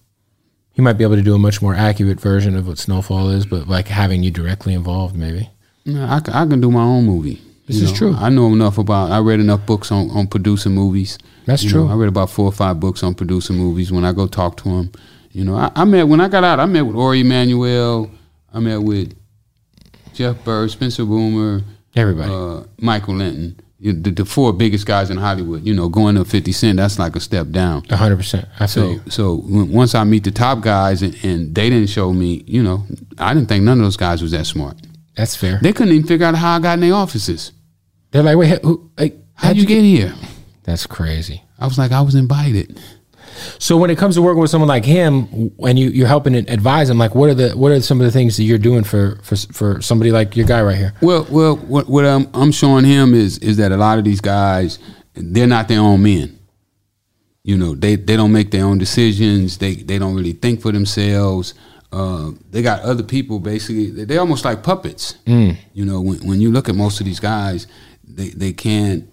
he 0.72 0.82
might 0.82 0.94
be 0.94 1.04
able 1.04 1.16
to 1.16 1.22
do 1.22 1.34
a 1.34 1.38
much 1.38 1.60
more 1.62 1.74
accurate 1.74 2.20
version 2.20 2.56
of 2.56 2.66
what 2.66 2.78
Snowfall 2.78 3.30
is, 3.30 3.46
but 3.46 3.68
like 3.68 3.88
having 3.88 4.22
you 4.22 4.30
directly 4.30 4.74
involved, 4.74 5.14
maybe. 5.16 5.50
No, 5.84 6.04
I, 6.04 6.16
I 6.16 6.46
can 6.46 6.60
do 6.60 6.70
my 6.70 6.82
own 6.82 7.04
movie. 7.04 7.40
This 7.66 7.76
You 7.78 7.84
is 7.84 7.92
know, 7.92 7.96
true. 7.98 8.14
I 8.16 8.28
know 8.28 8.46
enough 8.52 8.78
about. 8.78 9.10
I 9.12 9.18
read 9.20 9.40
enough 9.40 9.64
books 9.66 9.92
on, 9.92 10.10
on 10.10 10.26
producing 10.26 10.72
movies. 10.72 11.18
That's 11.46 11.62
You 11.62 11.70
true. 11.70 11.84
know, 11.86 11.92
I 11.92 11.96
read 11.96 12.08
about 12.08 12.30
four 12.30 12.46
or 12.46 12.52
five 12.52 12.80
books 12.80 13.02
on 13.02 13.14
producing 13.14 13.56
movies. 13.56 13.92
When 13.92 14.04
I 14.04 14.12
go 14.12 14.26
talk 14.26 14.56
to 14.58 14.64
them, 14.64 14.92
you 15.32 15.44
know, 15.44 15.54
I, 15.56 15.70
I 15.74 15.84
met 15.84 16.08
when 16.08 16.20
I 16.20 16.28
got 16.28 16.44
out. 16.44 16.58
I 16.60 16.66
met 16.66 16.82
with 16.82 16.96
Ari 16.96 17.20
Emanuel. 17.20 18.10
I 18.52 18.60
met 18.60 18.82
with 18.82 19.14
Jeff 20.12 20.44
Berg, 20.44 20.70
Spencer 20.70 21.04
Boomer, 21.04 21.62
Everybody. 21.96 22.32
uh, 22.32 22.64
Michael 22.80 23.14
Lynton. 23.16 23.58
You- 23.82 23.92
The, 23.92 24.10
the 24.12 24.24
four 24.24 24.52
biggest 24.52 24.86
guys 24.86 25.10
in 25.10 25.16
Hollywood. 25.16 25.64
You 25.66 25.74
know, 25.74 25.88
going 25.88 26.14
to 26.14 26.24
Fifty 26.24 26.52
Cent, 26.52 26.76
that's 26.78 26.98
like 26.98 27.16
a 27.16 27.20
step 27.20 27.48
down. 27.50 27.82
100%. 27.82 28.46
I 28.60 28.66
feel 28.66 28.68
So, 28.68 28.90
you. 28.90 29.00
so 29.10 29.42
once 29.80 29.94
I 29.94 30.04
meet 30.04 30.24
the 30.24 30.30
top 30.30 30.60
guys 30.62 31.02
and, 31.02 31.14
and 31.24 31.54
they 31.54 31.68
didn't 31.68 31.88
show 31.90 32.12
me, 32.12 32.44
you 32.46 32.62
know, 32.62 32.84
I 33.18 33.34
didn't 33.34 33.48
think 33.48 33.64
none 33.64 33.78
of 33.78 33.84
those 33.84 33.96
guys 33.96 34.22
was 34.22 34.30
that 34.32 34.46
smart. 34.46 34.76
That's 35.16 35.34
fair. 35.36 35.58
They 35.60 35.72
couldn't 35.72 35.92
even 35.94 36.06
figure 36.06 36.26
out 36.26 36.34
how 36.36 36.56
I 36.56 36.60
got 36.60 36.74
in 36.74 36.80
their 36.80 36.94
offices. 36.94 37.52
They're 38.12 38.22
like, 38.22 38.36
wait, 38.36 38.62
who, 38.62 38.90
like, 38.98 39.16
How'd 39.34 39.56
you 39.56 39.66
get 39.66 39.82
here? 39.82 40.14
That's 40.62 40.86
crazy. 40.86 41.42
I 41.58 41.66
was 41.66 41.76
like, 41.78 41.90
I 41.92 42.00
was 42.02 42.14
invited. 42.14 42.80
So 43.58 43.76
when 43.76 43.90
it 43.90 43.98
comes 43.98 44.14
to 44.16 44.22
working 44.22 44.40
with 44.40 44.50
someone 44.50 44.68
like 44.68 44.84
him, 44.84 45.52
and 45.64 45.78
you, 45.78 45.90
you're 45.90 46.08
helping 46.08 46.34
advise 46.34 46.90
him, 46.90 46.98
like 46.98 47.14
what 47.14 47.30
are 47.30 47.34
the 47.34 47.50
what 47.50 47.72
are 47.72 47.80
some 47.80 48.00
of 48.00 48.04
the 48.06 48.12
things 48.12 48.36
that 48.36 48.44
you're 48.44 48.58
doing 48.58 48.84
for 48.84 49.16
for 49.22 49.36
for 49.36 49.80
somebody 49.82 50.10
like 50.10 50.36
your 50.36 50.46
guy 50.46 50.62
right 50.62 50.76
here? 50.76 50.94
Well, 51.00 51.26
well, 51.30 51.56
what, 51.56 51.88
what 51.88 52.04
I'm, 52.04 52.28
I'm 52.34 52.52
showing 52.52 52.84
him 52.84 53.14
is 53.14 53.38
is 53.38 53.56
that 53.58 53.72
a 53.72 53.76
lot 53.76 53.98
of 53.98 54.04
these 54.04 54.20
guys, 54.20 54.78
they're 55.14 55.46
not 55.46 55.68
their 55.68 55.80
own 55.80 56.02
men. 56.02 56.38
You 57.44 57.58
know, 57.58 57.74
they 57.74 57.96
they 57.96 58.16
don't 58.16 58.32
make 58.32 58.50
their 58.50 58.64
own 58.64 58.78
decisions. 58.78 59.58
They 59.58 59.74
they 59.74 59.98
don't 59.98 60.14
really 60.14 60.32
think 60.32 60.60
for 60.60 60.70
themselves. 60.72 61.54
Uh, 61.92 62.30
they 62.50 62.62
got 62.62 62.80
other 62.82 63.02
people 63.02 63.38
basically. 63.38 63.90
They're 64.04 64.20
almost 64.20 64.44
like 64.44 64.62
puppets. 64.62 65.16
You 65.74 65.84
know, 65.84 66.00
when 66.00 66.18
when 66.26 66.40
you 66.40 66.50
look 66.52 66.68
at 66.68 66.74
most 66.74 67.00
of 67.00 67.06
these 67.06 67.20
guys, 67.20 67.66
they 68.06 68.28
they 68.28 68.52
can't 68.52 69.08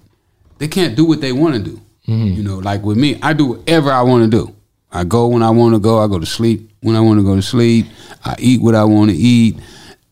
they 0.60 0.68
can't 0.68 0.96
do 0.96 1.06
what 1.06 1.22
they 1.22 1.32
want 1.32 1.56
to 1.56 1.62
do. 1.62 1.82
Mm-hmm. 2.10 2.38
You 2.38 2.44
know, 2.44 2.58
like 2.58 2.82
with 2.82 2.98
me, 2.98 3.20
I 3.22 3.34
do 3.34 3.46
whatever 3.46 3.92
I 3.92 4.02
want 4.02 4.24
to 4.24 4.46
do. 4.46 4.56
I 4.92 5.04
go 5.04 5.28
when 5.28 5.44
I 5.44 5.52
want 5.52 5.76
to 5.76 5.80
go. 5.80 6.00
I 6.00 6.08
go 6.08 6.18
to 6.18 6.26
sleep 6.26 6.72
when 6.82 6.96
I 6.96 7.02
want 7.02 7.20
to 7.20 7.24
go 7.24 7.36
to 7.36 7.42
sleep. 7.42 7.86
I 8.26 8.36
eat 8.40 8.62
what 8.62 8.74
I 8.74 8.84
want 8.84 9.12
to 9.12 9.16
eat. 9.16 9.60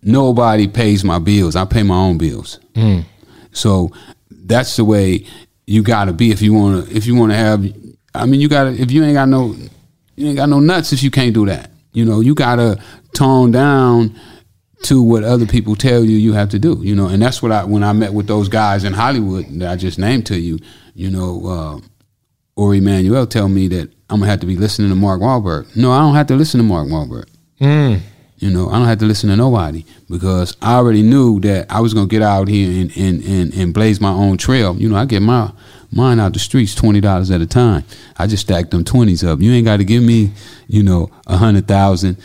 Nobody 0.04 0.68
pays 0.68 1.04
my 1.04 1.18
bills. 1.18 1.56
I 1.56 1.66
pay 1.66 1.82
my 1.82 1.96
own 1.96 2.20
bills. 2.20 2.60
Mm. 2.76 3.04
So 3.52 3.92
that's 4.30 4.76
the 4.76 4.86
way 4.86 5.26
you 5.66 5.82
got 5.82 6.06
to 6.06 6.14
be 6.14 6.30
if 6.30 6.42
you 6.42 6.54
want 6.54 6.88
to. 6.88 6.96
If 6.96 7.08
you 7.08 7.16
want 7.16 7.32
to 7.32 7.38
have, 7.38 7.66
I 8.14 8.28
mean, 8.28 8.40
you 8.40 8.48
got 8.48 8.66
to. 8.66 8.80
If 8.80 8.92
you 8.92 9.04
ain't 9.04 9.16
got 9.16 9.28
no, 9.28 9.56
you 10.16 10.28
ain't 10.28 10.38
got 10.38 10.50
no 10.50 10.60
nuts. 10.60 10.94
If 10.94 11.02
you 11.02 11.10
can't 11.10 11.34
do 11.34 11.48
that, 11.48 11.72
you 11.94 12.06
know, 12.06 12.20
you 12.20 12.36
got 12.36 12.58
to 12.58 12.80
tone 13.16 13.52
down 13.52 14.16
to 14.84 15.02
what 15.02 15.24
other 15.24 15.48
people 15.48 15.76
tell 15.76 16.04
you 16.04 16.18
you 16.18 16.34
have 16.34 16.50
to 16.50 16.60
do. 16.60 16.80
You 16.84 16.96
know, 16.96 17.08
and 17.08 17.22
that's 17.22 17.42
what 17.42 17.52
I 17.52 17.64
when 17.64 17.84
I 17.84 17.94
met 17.94 18.14
with 18.14 18.28
those 18.28 18.50
guys 18.50 18.84
in 18.84 18.94
Hollywood 18.94 19.48
that 19.60 19.72
I 19.72 19.76
just 19.76 19.98
named 19.98 20.28
to 20.28 20.40
you. 20.40 20.60
You 20.98 21.12
know, 21.12 21.46
uh, 21.46 22.62
Ari 22.62 22.80
Emanuel 22.80 23.28
tell 23.28 23.48
me 23.48 23.68
that 23.68 23.92
I'm 24.10 24.20
gonna 24.20 24.32
have 24.32 24.40
to 24.40 24.48
be 24.48 24.56
listening 24.56 24.90
to 24.90 24.96
Mark 24.96 25.22
Wahlberg. 25.22 25.76
No, 25.76 25.92
I 25.92 26.00
don't 26.00 26.16
have 26.16 26.26
to 26.28 26.36
listen 26.36 26.58
to 26.58 26.64
Mark 26.64 26.88
Wahlberg. 26.88 27.30
You 28.40 28.50
know, 28.50 28.68
I 28.70 28.80
don't 28.80 28.88
have 28.88 28.98
to 29.00 29.06
listen 29.06 29.30
to 29.30 29.36
nobody 29.36 29.86
because 30.10 30.58
I 30.60 30.74
already 30.74 31.04
knew 31.04 31.40
that 31.42 31.72
I 31.72 31.82
was 31.82 31.94
gonna 31.94 32.08
get 32.08 32.24
out 32.24 32.48
here 32.48 32.82
and 32.82 32.98
and, 32.98 33.24
and, 33.24 33.54
and 33.54 33.74
blaze 33.76 34.02
my 34.02 34.10
own 34.10 34.38
trail. 34.38 34.76
You 34.76 34.90
know, 34.90 34.96
I 34.96 35.06
get 35.06 35.22
my 35.22 35.52
mine 35.92 36.20
out 36.20 36.34
the 36.34 36.40
streets 36.40 36.74
twenty 36.74 37.00
dollars 37.00 37.30
at 37.30 37.42
a 37.42 37.48
time. 37.48 37.84
I 38.18 38.26
just 38.26 38.42
stack 38.48 38.72
them 38.72 38.84
twenties 38.84 39.24
up. 39.24 39.40
You 39.40 39.52
ain't 39.54 39.66
got 39.66 39.78
to 39.78 39.86
give 39.86 40.02
me, 40.02 40.32
you 40.66 40.82
know, 40.82 41.12
a 41.28 41.38
hundred 41.38 41.68
thousand. 41.68 42.18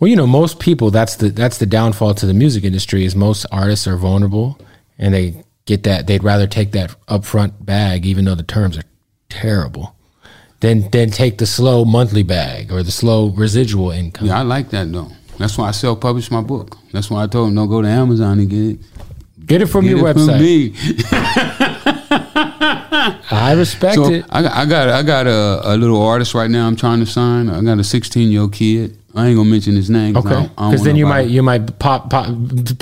Well, 0.00 0.08
you 0.10 0.16
know, 0.16 0.26
most 0.26 0.60
people 0.60 0.90
that's 0.90 1.16
the 1.16 1.30
that's 1.30 1.56
the 1.56 1.66
downfall 1.66 2.12
to 2.16 2.26
the 2.26 2.34
music 2.34 2.62
industry 2.64 3.06
is 3.06 3.16
most 3.16 3.46
artists 3.50 3.86
are 3.86 3.96
vulnerable 3.96 4.58
and 4.98 5.14
they 5.14 5.44
get 5.66 5.82
that 5.84 6.06
they'd 6.06 6.24
rather 6.24 6.46
take 6.46 6.72
that 6.72 6.94
upfront 7.06 7.64
bag 7.64 8.04
even 8.06 8.24
though 8.24 8.34
the 8.34 8.42
terms 8.42 8.76
are 8.78 8.82
terrible 9.28 9.94
than 10.60 10.90
than 10.90 11.10
take 11.10 11.38
the 11.38 11.46
slow 11.46 11.84
monthly 11.84 12.22
bag 12.22 12.72
or 12.72 12.82
the 12.82 12.90
slow 12.90 13.28
residual 13.30 13.90
income. 13.90 14.26
Yeah, 14.28 14.38
I 14.40 14.42
like 14.42 14.70
that 14.70 14.90
though. 14.92 15.10
That's 15.38 15.56
why 15.58 15.68
I 15.68 15.70
self 15.72 16.00
published 16.00 16.30
my 16.30 16.40
book. 16.42 16.76
That's 16.92 17.10
why 17.10 17.22
I 17.24 17.26
told 17.26 17.48
them 17.48 17.54
don't 17.56 17.68
go 17.68 17.82
to 17.82 17.88
Amazon 17.88 18.38
and 18.38 18.48
get 18.50 18.60
it. 18.62 18.78
Get 19.46 19.60
it 19.62 19.66
from 19.66 19.84
Get 19.86 19.96
your 19.96 20.08
it 20.08 20.12
from 20.14 20.28
website. 20.28 20.40
me. 20.40 20.74
I 23.34 23.54
respect 23.56 23.94
So 23.96 24.08
it. 24.12 24.24
I 24.30 24.42
got, 24.42 24.52
I 24.52 24.64
got 24.66 24.88
I 24.88 25.02
got 25.02 25.26
a, 25.26 25.74
a 25.74 25.76
little 25.76 26.00
artist 26.00 26.34
right 26.34 26.50
now. 26.50 26.66
I'm 26.66 26.76
trying 26.76 27.00
to 27.00 27.06
sign. 27.06 27.48
I 27.48 27.60
got 27.62 27.78
a 27.78 27.84
16 27.84 28.30
year 28.30 28.42
old 28.42 28.52
kid. 28.52 28.96
I 29.14 29.26
ain't 29.28 29.36
gonna 29.36 29.48
mention 29.50 29.76
his 29.76 29.90
name. 29.90 30.16
Okay. 30.16 30.28
don't- 30.30 30.50
I 30.56 30.62
don't 30.62 30.70
Because 30.70 30.84
then 30.84 30.96
you 30.96 31.06
might 31.06 31.28
you 31.28 31.42
might 31.42 31.78
pop 31.78 32.08
pop 32.10 32.26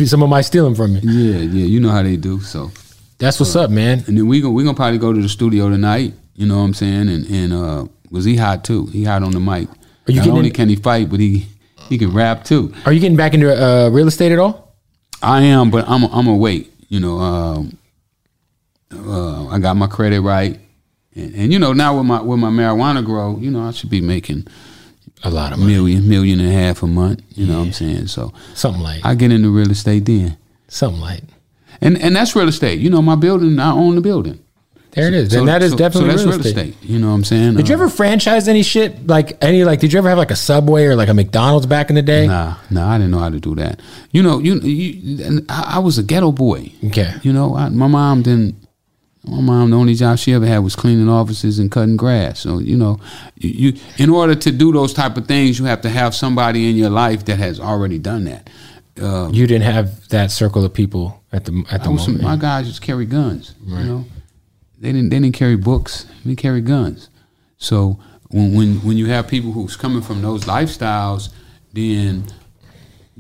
someone 0.05 0.31
might 0.31 0.43
steal 0.43 0.65
them 0.65 0.75
from 0.75 0.97
you. 0.97 1.01
Yeah, 1.03 1.39
yeah. 1.41 1.67
You 1.67 1.81
know 1.81 1.91
how 1.91 2.03
they 2.03 2.17
do. 2.17 2.41
So 2.41 2.71
That's 3.19 3.39
what's 3.41 3.57
up, 3.57 3.71
man. 3.71 4.05
and 4.07 4.17
then 4.17 4.27
we 4.29 4.41
gonna 4.41 4.55
we 4.55 4.63
gonna 4.65 4.77
probably 4.77 4.99
go 4.99 5.13
to 5.13 5.21
the 5.21 5.29
studio 5.29 5.69
tonight. 5.69 6.15
You 6.37 6.47
know 6.47 6.59
what 6.59 6.65
I'm 6.65 6.75
saying? 6.75 7.09
And 7.09 7.27
and 7.31 7.53
uh, 7.53 7.85
was 8.11 8.25
he 8.25 8.37
hot 8.37 8.65
too? 8.65 8.87
He 8.87 9.05
hot 9.05 9.23
on 9.23 9.33
the 9.33 9.41
mic. 9.41 9.69
Are 10.09 10.13
you 10.13 10.21
Not 10.21 10.29
only 10.29 10.49
in- 10.49 10.55
can 10.55 10.69
he 10.69 10.77
fight, 10.77 11.11
but 11.11 11.21
he 11.21 11.47
he 11.89 11.99
can 11.99 12.13
rap 12.13 12.45
too. 12.45 12.73
Are 12.87 12.93
you 12.93 13.01
getting 13.01 13.17
back 13.17 13.35
into 13.35 13.51
uh, 13.53 13.89
real 13.91 14.07
estate 14.09 14.33
at 14.33 14.39
all? 14.39 14.75
I 15.23 15.43
am, 15.43 15.71
but 15.71 15.85
I'm 15.89 16.05
I'm 16.05 16.27
a 16.29 16.37
wait. 16.37 16.73
You 16.89 17.01
know, 17.01 17.19
um, 17.19 17.77
uh, 18.93 19.49
I 19.49 19.59
got 19.59 19.77
my 19.77 19.87
credit 19.87 20.21
right, 20.21 20.59
and, 21.15 21.35
and 21.35 21.53
you 21.53 21.59
know 21.59 21.73
now 21.73 21.97
with 21.97 22.07
my 22.07 22.21
with 22.21 22.39
my 22.39 22.51
marijuana 22.51 23.05
grow, 23.05 23.37
you 23.39 23.51
know 23.51 23.63
I 23.63 23.73
should 23.73 23.91
be 23.91 24.01
making 24.01 24.47
A 25.23 25.31
lot 25.31 25.53
of 25.53 25.59
money. 25.59 25.73
million 25.75 26.09
million 26.09 26.41
and 26.41 26.49
a 26.49 26.53
half 26.53 26.83
a 26.83 26.87
month. 26.87 27.23
You 27.35 27.47
know 27.47 27.59
what 27.59 27.67
I'm 27.67 27.73
saying? 27.73 28.07
So 28.07 28.33
Something 28.55 28.83
like 28.83 29.05
I 29.05 29.15
get 29.15 29.31
into 29.33 29.51
real 29.51 29.71
estate 29.71 30.05
then, 30.07 30.37
something 30.69 31.01
like. 31.01 31.23
and 31.81 32.01
and 32.01 32.17
that's 32.17 32.35
real 32.35 32.49
estate. 32.49 32.81
You 32.81 32.89
know, 32.91 33.03
my 33.03 33.17
building, 33.17 33.59
I 33.59 33.73
own 33.73 33.95
the 33.97 34.01
building. 34.01 34.39
There 34.93 35.07
it 35.07 35.15
is. 35.15 35.31
So- 35.31 35.39
and 35.39 35.47
that 35.49 35.63
is 35.63 35.71
so- 35.71 35.77
definitely 35.77 36.17
so 36.19 36.25
that's 36.27 36.39
real, 36.39 36.47
estate. 36.47 36.75
You 36.83 36.99
know 36.99 37.09
what 37.11 37.15
I'm 37.15 37.25
saying? 37.25 37.55
Did 37.55 37.69
you 37.69 37.75
Uh, 37.75 37.79
ever 37.79 37.89
franchise 37.89 38.49
any 38.49 38.63
shit 38.65 39.07
like 39.07 39.37
any 39.41 39.63
like? 39.63 39.79
Did 39.81 39.93
you 39.93 39.99
ever 39.99 40.09
have 40.09 40.19
like 40.19 40.33
a 40.33 40.37
Subway 40.37 40.85
or 40.85 40.97
like 40.97 41.09
a 41.09 41.15
McDonald's 41.15 41.67
back 41.67 41.91
in 41.91 41.97
the 41.97 42.03
day? 42.03 42.27
Nah, 42.27 42.55
nah, 42.71 42.91
I 42.91 42.99
didn't 42.99 43.13
know 43.13 43.19
how 43.21 43.29
to 43.29 43.39
do 43.39 43.55
that. 43.57 43.79
You 44.11 44.23
know, 44.23 44.39
you, 44.41 44.59
you 44.61 45.25
and 45.25 45.45
I, 45.49 45.75
I 45.77 45.79
was 45.79 45.99
a 45.99 46.03
ghetto 46.03 46.33
boy. 46.33 46.73
Okay. 46.87 47.13
You 47.23 47.33
know, 47.33 47.55
I, 47.57 47.69
my 47.69 47.87
mom 47.87 48.23
didn't. 48.23 48.57
My 49.25 49.41
mom, 49.41 49.71
the 49.71 49.77
only 49.77 49.95
job 49.95 50.19
she 50.19 50.33
ever 50.33 50.47
had 50.47 50.59
was 50.61 50.75
cleaning 50.75 51.09
offices 51.09 51.59
and 51.59 51.71
cutting 51.71 51.97
grass. 51.97 52.41
So 52.41 52.59
you 52.59 52.77
know, 52.77 52.99
you, 53.37 53.73
you 53.73 53.81
in 53.99 54.09
order 54.11 54.35
to 54.35 54.51
do 54.51 54.73
those 54.73 54.95
type 54.95 55.17
of 55.19 55.27
things, 55.27 55.59
you 55.59 55.67
have 55.67 55.83
to 55.83 55.91
have 55.91 56.15
somebody 56.15 56.71
in 56.71 56.77
your 56.77 56.91
life 56.91 57.25
that 57.27 57.39
has 57.39 57.61
already 57.61 57.99
done 57.99 58.25
that. 58.25 58.49
Uh, 59.01 59.29
You 59.33 59.47
didn't 59.47 59.65
have 59.73 60.09
that 60.09 60.31
circle 60.31 60.65
of 60.65 60.73
people 60.73 61.23
at 61.33 61.45
the 61.45 61.65
at 61.71 61.85
the 61.85 61.91
was 61.91 62.05
some, 62.05 62.15
moment. 62.19 62.29
my 62.31 62.37
guys 62.37 62.67
just 62.67 62.83
carry 62.83 63.05
guns. 63.07 63.55
You 63.67 63.77
know, 63.85 64.05
they 64.79 64.93
didn't 64.93 65.11
they 65.11 65.19
didn't 65.21 65.35
carry 65.37 65.57
books. 65.57 66.07
They 66.25 66.35
carry 66.35 66.61
guns. 66.63 67.09
So 67.59 67.99
when 68.31 68.55
when 68.55 68.77
when 68.77 68.97
you 68.97 69.07
have 69.07 69.29
people 69.29 69.53
who's 69.53 69.77
coming 69.77 70.03
from 70.03 70.23
those 70.23 70.45
lifestyles, 70.47 71.29
then 71.75 72.25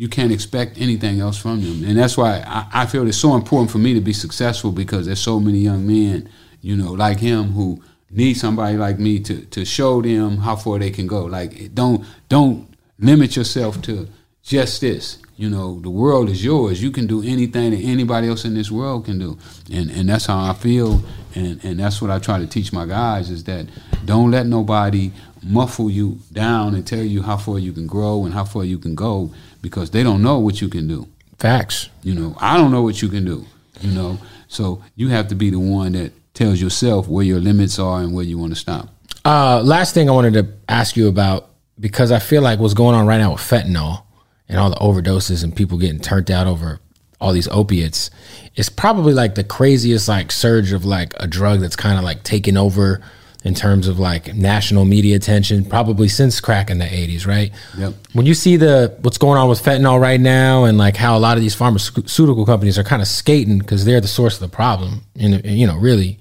you 0.00 0.08
can't 0.08 0.32
expect 0.32 0.80
anything 0.80 1.20
else 1.20 1.36
from 1.36 1.60
them. 1.60 1.84
And 1.84 1.98
that's 1.98 2.16
why 2.16 2.42
I, 2.46 2.84
I 2.84 2.86
feel 2.86 3.06
it's 3.06 3.18
so 3.18 3.34
important 3.34 3.70
for 3.70 3.76
me 3.76 3.92
to 3.92 4.00
be 4.00 4.14
successful 4.14 4.72
because 4.72 5.04
there's 5.04 5.20
so 5.20 5.38
many 5.38 5.58
young 5.58 5.86
men, 5.86 6.26
you 6.62 6.74
know, 6.74 6.92
like 6.92 7.18
him 7.20 7.52
who 7.52 7.82
need 8.08 8.32
somebody 8.32 8.78
like 8.78 8.98
me 8.98 9.20
to 9.20 9.42
to 9.44 9.66
show 9.66 10.00
them 10.00 10.38
how 10.38 10.56
far 10.56 10.78
they 10.78 10.90
can 10.90 11.06
go. 11.06 11.26
Like 11.26 11.74
don't 11.74 12.02
don't 12.30 12.66
limit 12.98 13.36
yourself 13.36 13.82
to 13.82 14.08
just 14.42 14.80
this. 14.80 15.18
You 15.36 15.50
know, 15.50 15.80
the 15.80 15.90
world 15.90 16.30
is 16.30 16.42
yours. 16.42 16.82
You 16.82 16.90
can 16.90 17.06
do 17.06 17.22
anything 17.22 17.72
that 17.72 17.82
anybody 17.82 18.28
else 18.28 18.46
in 18.46 18.54
this 18.54 18.70
world 18.70 19.04
can 19.04 19.18
do. 19.18 19.36
And 19.70 19.90
and 19.90 20.08
that's 20.08 20.24
how 20.24 20.50
I 20.50 20.54
feel 20.54 21.04
and, 21.34 21.62
and 21.62 21.78
that's 21.78 22.00
what 22.00 22.10
I 22.10 22.18
try 22.18 22.38
to 22.38 22.46
teach 22.46 22.72
my 22.72 22.86
guys 22.86 23.28
is 23.28 23.44
that 23.44 23.66
don't 24.06 24.30
let 24.30 24.46
nobody 24.46 25.12
muffle 25.42 25.90
you 25.90 26.18
down 26.32 26.74
and 26.74 26.86
tell 26.86 27.02
you 27.02 27.22
how 27.22 27.36
far 27.36 27.58
you 27.58 27.72
can 27.74 27.86
grow 27.86 28.24
and 28.24 28.32
how 28.32 28.44
far 28.44 28.64
you 28.64 28.78
can 28.78 28.94
go 28.94 29.30
because 29.62 29.90
they 29.90 30.02
don't 30.02 30.22
know 30.22 30.38
what 30.38 30.60
you 30.60 30.68
can 30.68 30.88
do. 30.88 31.08
Facts. 31.38 31.88
You 32.02 32.14
know, 32.14 32.36
I 32.38 32.56
don't 32.56 32.70
know 32.70 32.82
what 32.82 33.02
you 33.02 33.08
can 33.08 33.24
do. 33.24 33.46
You 33.80 33.92
know, 33.92 34.18
so 34.48 34.82
you 34.94 35.08
have 35.08 35.28
to 35.28 35.34
be 35.34 35.50
the 35.50 35.58
one 35.58 35.92
that 35.92 36.12
tells 36.34 36.60
yourself 36.60 37.08
where 37.08 37.24
your 37.24 37.40
limits 37.40 37.78
are 37.78 38.00
and 38.00 38.14
where 38.14 38.24
you 38.24 38.38
want 38.38 38.52
to 38.52 38.58
stop. 38.58 38.88
Uh, 39.24 39.60
last 39.62 39.94
thing 39.94 40.08
I 40.08 40.12
wanted 40.12 40.34
to 40.34 40.48
ask 40.68 40.96
you 40.96 41.08
about 41.08 41.50
because 41.78 42.12
I 42.12 42.18
feel 42.18 42.42
like 42.42 42.58
what's 42.58 42.74
going 42.74 42.94
on 42.94 43.06
right 43.06 43.18
now 43.18 43.32
with 43.32 43.40
fentanyl 43.40 44.02
and 44.48 44.58
all 44.58 44.70
the 44.70 44.76
overdoses 44.76 45.42
and 45.42 45.54
people 45.54 45.78
getting 45.78 46.00
turned 46.00 46.30
out 46.30 46.46
over 46.46 46.80
all 47.20 47.32
these 47.32 47.48
opiates, 47.48 48.10
it's 48.54 48.68
probably 48.68 49.12
like 49.12 49.34
the 49.34 49.44
craziest 49.44 50.08
like 50.08 50.32
surge 50.32 50.72
of 50.72 50.84
like 50.84 51.14
a 51.18 51.26
drug 51.26 51.60
that's 51.60 51.76
kind 51.76 51.98
of 51.98 52.04
like 52.04 52.22
taken 52.22 52.56
over 52.56 53.00
in 53.42 53.54
terms 53.54 53.88
of 53.88 53.98
like 53.98 54.34
national 54.34 54.84
media 54.84 55.16
attention, 55.16 55.64
probably 55.64 56.08
since 56.08 56.40
crack 56.40 56.70
in 56.70 56.78
the 56.78 56.84
80s, 56.84 57.26
right? 57.26 57.50
Yep. 57.78 57.94
When 58.12 58.26
you 58.26 58.34
see 58.34 58.56
the 58.56 58.96
what's 59.00 59.18
going 59.18 59.38
on 59.38 59.48
with 59.48 59.62
fentanyl 59.62 60.00
right 60.00 60.20
now 60.20 60.64
and 60.64 60.76
like 60.76 60.96
how 60.96 61.16
a 61.16 61.20
lot 61.20 61.36
of 61.36 61.42
these 61.42 61.54
pharmaceutical 61.54 62.44
companies 62.44 62.78
are 62.78 62.84
kind 62.84 63.00
of 63.00 63.08
skating 63.08 63.58
because 63.58 63.84
they're 63.84 64.00
the 64.00 64.08
source 64.08 64.34
of 64.34 64.40
the 64.50 64.54
problem, 64.54 65.02
and 65.18 65.44
you 65.44 65.66
know, 65.66 65.76
really, 65.76 66.18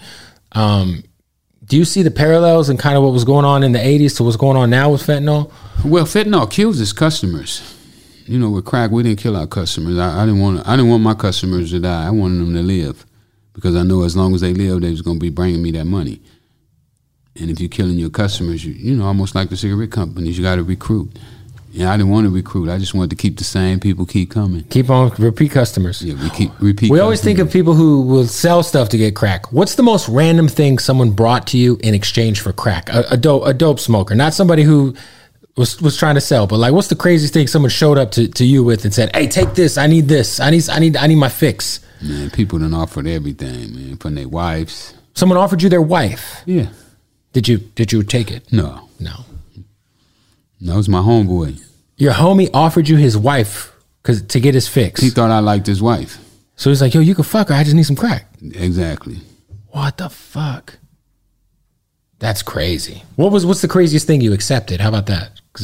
um, 0.53 1.03
do 1.65 1.77
you 1.77 1.85
see 1.85 2.01
the 2.01 2.11
parallels 2.11 2.69
and 2.69 2.79
kind 2.79 2.97
of 2.97 3.03
what 3.03 3.11
was 3.11 3.25
going 3.25 3.45
on 3.45 3.63
in 3.63 3.73
the 3.73 3.79
80s 3.79 4.17
to 4.17 4.23
what's 4.23 4.37
going 4.37 4.57
on 4.57 4.69
now 4.69 4.91
with 4.91 5.03
fentanyl? 5.03 5.51
Well, 5.83 6.05
fentanyl 6.05 6.49
kills 6.49 6.79
its 6.79 6.93
customers. 6.93 7.75
You 8.25 8.39
know, 8.39 8.49
with 8.49 8.65
crack, 8.65 8.91
we 8.91 9.03
didn't 9.03 9.19
kill 9.19 9.35
our 9.35 9.47
customers. 9.47 9.97
I, 9.97 10.21
I 10.21 10.25
didn't 10.25 10.39
want. 10.39 10.65
I 10.67 10.75
didn't 10.75 10.89
want 10.89 11.03
my 11.03 11.15
customers 11.15 11.71
to 11.71 11.79
die. 11.79 12.07
I 12.07 12.11
wanted 12.11 12.39
them 12.39 12.53
to 12.53 12.61
live 12.61 13.05
because 13.53 13.75
I 13.75 13.83
know 13.83 14.03
as 14.03 14.15
long 14.15 14.33
as 14.35 14.41
they 14.41 14.53
live, 14.53 14.81
they 14.81 14.91
was 14.91 15.01
going 15.01 15.17
to 15.17 15.21
be 15.21 15.29
bringing 15.29 15.61
me 15.61 15.71
that 15.71 15.85
money. 15.85 16.21
And 17.39 17.49
if 17.49 17.59
you're 17.59 17.69
killing 17.69 17.97
your 17.97 18.09
customers, 18.09 18.65
you, 18.65 18.73
you 18.73 18.95
know, 18.95 19.05
almost 19.05 19.35
like 19.35 19.49
the 19.49 19.57
cigarette 19.57 19.91
companies, 19.91 20.37
you 20.37 20.43
got 20.43 20.55
to 20.55 20.63
recruit. 20.63 21.11
Yeah, 21.71 21.93
I 21.93 21.97
didn't 21.97 22.11
want 22.11 22.25
to 22.25 22.31
recruit. 22.31 22.67
I 22.69 22.79
just 22.79 22.95
wanted 22.95 23.11
to 23.11 23.15
keep 23.15 23.37
the 23.37 23.43
same 23.43 23.79
people 23.79 24.05
keep 24.05 24.31
coming. 24.31 24.63
Keep 24.65 24.89
on 24.89 25.11
repeat 25.19 25.51
customers. 25.51 26.01
Yeah, 26.01 26.15
we 26.21 26.29
keep 26.31 26.51
repeat. 26.59 26.89
We 26.89 26.99
always 26.99 27.21
think 27.21 27.37
of 27.37 27.51
people 27.51 27.75
who 27.75 28.01
will 28.01 28.25
sell 28.25 28.63
stuff 28.63 28.89
to 28.89 28.97
get 28.97 29.15
crack. 29.15 29.51
What's 29.51 29.75
the 29.75 29.83
most 29.83 30.09
random 30.09 30.47
thing 30.47 30.79
someone 30.79 31.11
brought 31.11 31.45
to 31.47 31.57
you 31.57 31.77
in 31.83 31.93
exchange 31.93 32.41
for 32.41 32.51
crack? 32.51 32.89
A, 32.89 33.05
a 33.11 33.17
dope, 33.17 33.45
a 33.45 33.53
dope 33.53 33.79
smoker, 33.79 34.15
not 34.15 34.33
somebody 34.33 34.63
who 34.63 34.95
was 35.57 35.79
was 35.79 35.95
trying 35.95 36.15
to 36.15 36.21
sell, 36.21 36.47
but 36.47 36.57
like, 36.57 36.73
what's 36.73 36.87
the 36.87 36.95
craziest 36.95 37.33
thing 37.33 37.45
someone 37.45 37.69
showed 37.69 37.99
up 37.99 38.11
to, 38.11 38.27
to 38.27 38.45
you 38.45 38.63
with 38.63 38.83
and 38.83 38.93
said, 38.93 39.15
"Hey, 39.15 39.27
take 39.27 39.53
this. 39.53 39.77
I 39.77 39.85
need 39.85 40.07
this. 40.07 40.39
I 40.39 40.49
need 40.49 40.69
I 40.69 40.79
need 40.79 40.97
I 40.97 41.05
need 41.05 41.17
my 41.17 41.29
fix." 41.29 41.81
Man, 42.01 42.31
people 42.31 42.57
done 42.59 42.73
offered 42.73 43.05
everything, 43.05 43.75
man, 43.75 43.97
from 43.97 44.15
their 44.15 44.27
wives. 44.27 44.95
Someone 45.13 45.37
offered 45.37 45.61
you 45.61 45.69
their 45.69 45.81
wife. 45.81 46.41
Yeah. 46.45 46.67
Did 47.33 47.47
you 47.47 47.57
did 47.57 47.91
you 47.91 48.03
take 48.03 48.31
it? 48.31 48.51
No. 48.51 48.89
No. 48.99 49.25
No, 50.59 50.73
it 50.73 50.77
was 50.77 50.89
my 50.89 50.99
homeboy. 50.99 51.63
Your 51.97 52.13
homie 52.13 52.49
offered 52.53 52.89
you 52.89 52.97
his 52.97 53.17
wife 53.17 53.71
cause 54.03 54.21
to 54.21 54.39
get 54.39 54.53
his 54.55 54.67
fix. 54.67 55.01
He 55.01 55.09
thought 55.09 55.31
I 55.31 55.39
liked 55.39 55.67
his 55.67 55.81
wife. 55.81 56.17
So 56.55 56.69
he's 56.69 56.81
like, 56.81 56.93
"Yo, 56.93 56.99
you 57.01 57.15
can 57.15 57.23
fuck 57.23 57.49
her. 57.49 57.53
I 57.55 57.63
just 57.63 57.75
need 57.75 57.83
some 57.85 57.95
crack." 57.95 58.27
Exactly. 58.41 59.17
What 59.67 59.97
the 59.97 60.09
fuck? 60.09 60.77
That's 62.19 62.41
crazy. 62.41 63.03
What 63.15 63.31
was 63.31 63.45
what's 63.45 63.61
the 63.61 63.67
craziest 63.69 64.05
thing 64.07 64.19
you 64.21 64.33
accepted? 64.33 64.81
How 64.81 64.89
about 64.89 65.05
that? 65.05 65.39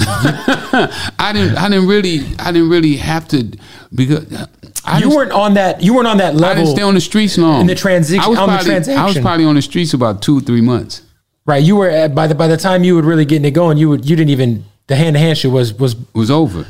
I 1.20 1.32
didn't. 1.34 1.58
I 1.58 1.68
didn't 1.70 1.88
really. 1.88 2.20
I 2.40 2.52
didn't 2.52 2.70
really 2.70 2.96
have 2.98 3.28
to 3.30 3.52
because 3.94 4.32
uh, 4.34 4.46
I 4.86 4.98
you 4.98 5.04
didn't- 5.06 5.16
weren't 5.16 5.32
on 5.34 5.54
that. 5.56 5.82
You 5.82 5.94
weren't 5.96 6.08
on 6.08 6.18
that 6.18 6.34
I 6.36 6.38
level. 6.38 6.64
didn't 6.64 6.76
stay 6.78 6.84
on 6.84 6.94
the 6.94 7.02
streets 7.02 7.38
long. 7.38 7.62
In 7.62 7.68
the 7.68 7.76
transition. 7.76 8.24
I 8.24 8.28
was 8.28 8.40
on 8.40 8.48
the 8.50 8.56
probably, 8.64 8.94
I 8.96 9.06
was 9.06 9.20
probably 9.20 9.46
on 9.46 9.56
the 9.56 9.62
streets 9.62 9.94
about 9.94 10.22
two, 10.22 10.40
three 10.42 10.62
months. 10.62 11.02
Right. 11.46 11.64
You 11.64 11.76
were 11.76 11.90
at, 11.90 12.16
by 12.16 12.28
the 12.28 12.36
by 12.36 12.48
the 12.48 12.58
time 12.58 12.84
you 12.84 12.96
were 12.96 13.04
really 13.04 13.26
getting 13.26 13.46
it 13.46 13.52
going, 13.52 13.78
you 13.78 13.90
would 13.90 14.10
you 14.10 14.16
didn't 14.16 14.30
even 14.32 14.66
the 14.88 14.96
hand 14.96 15.16
to 15.16 15.20
hand 15.20 15.38
shit 15.38 15.52
was 15.52 15.74
was 15.74 15.96
was 16.14 16.32
over. 16.32 16.66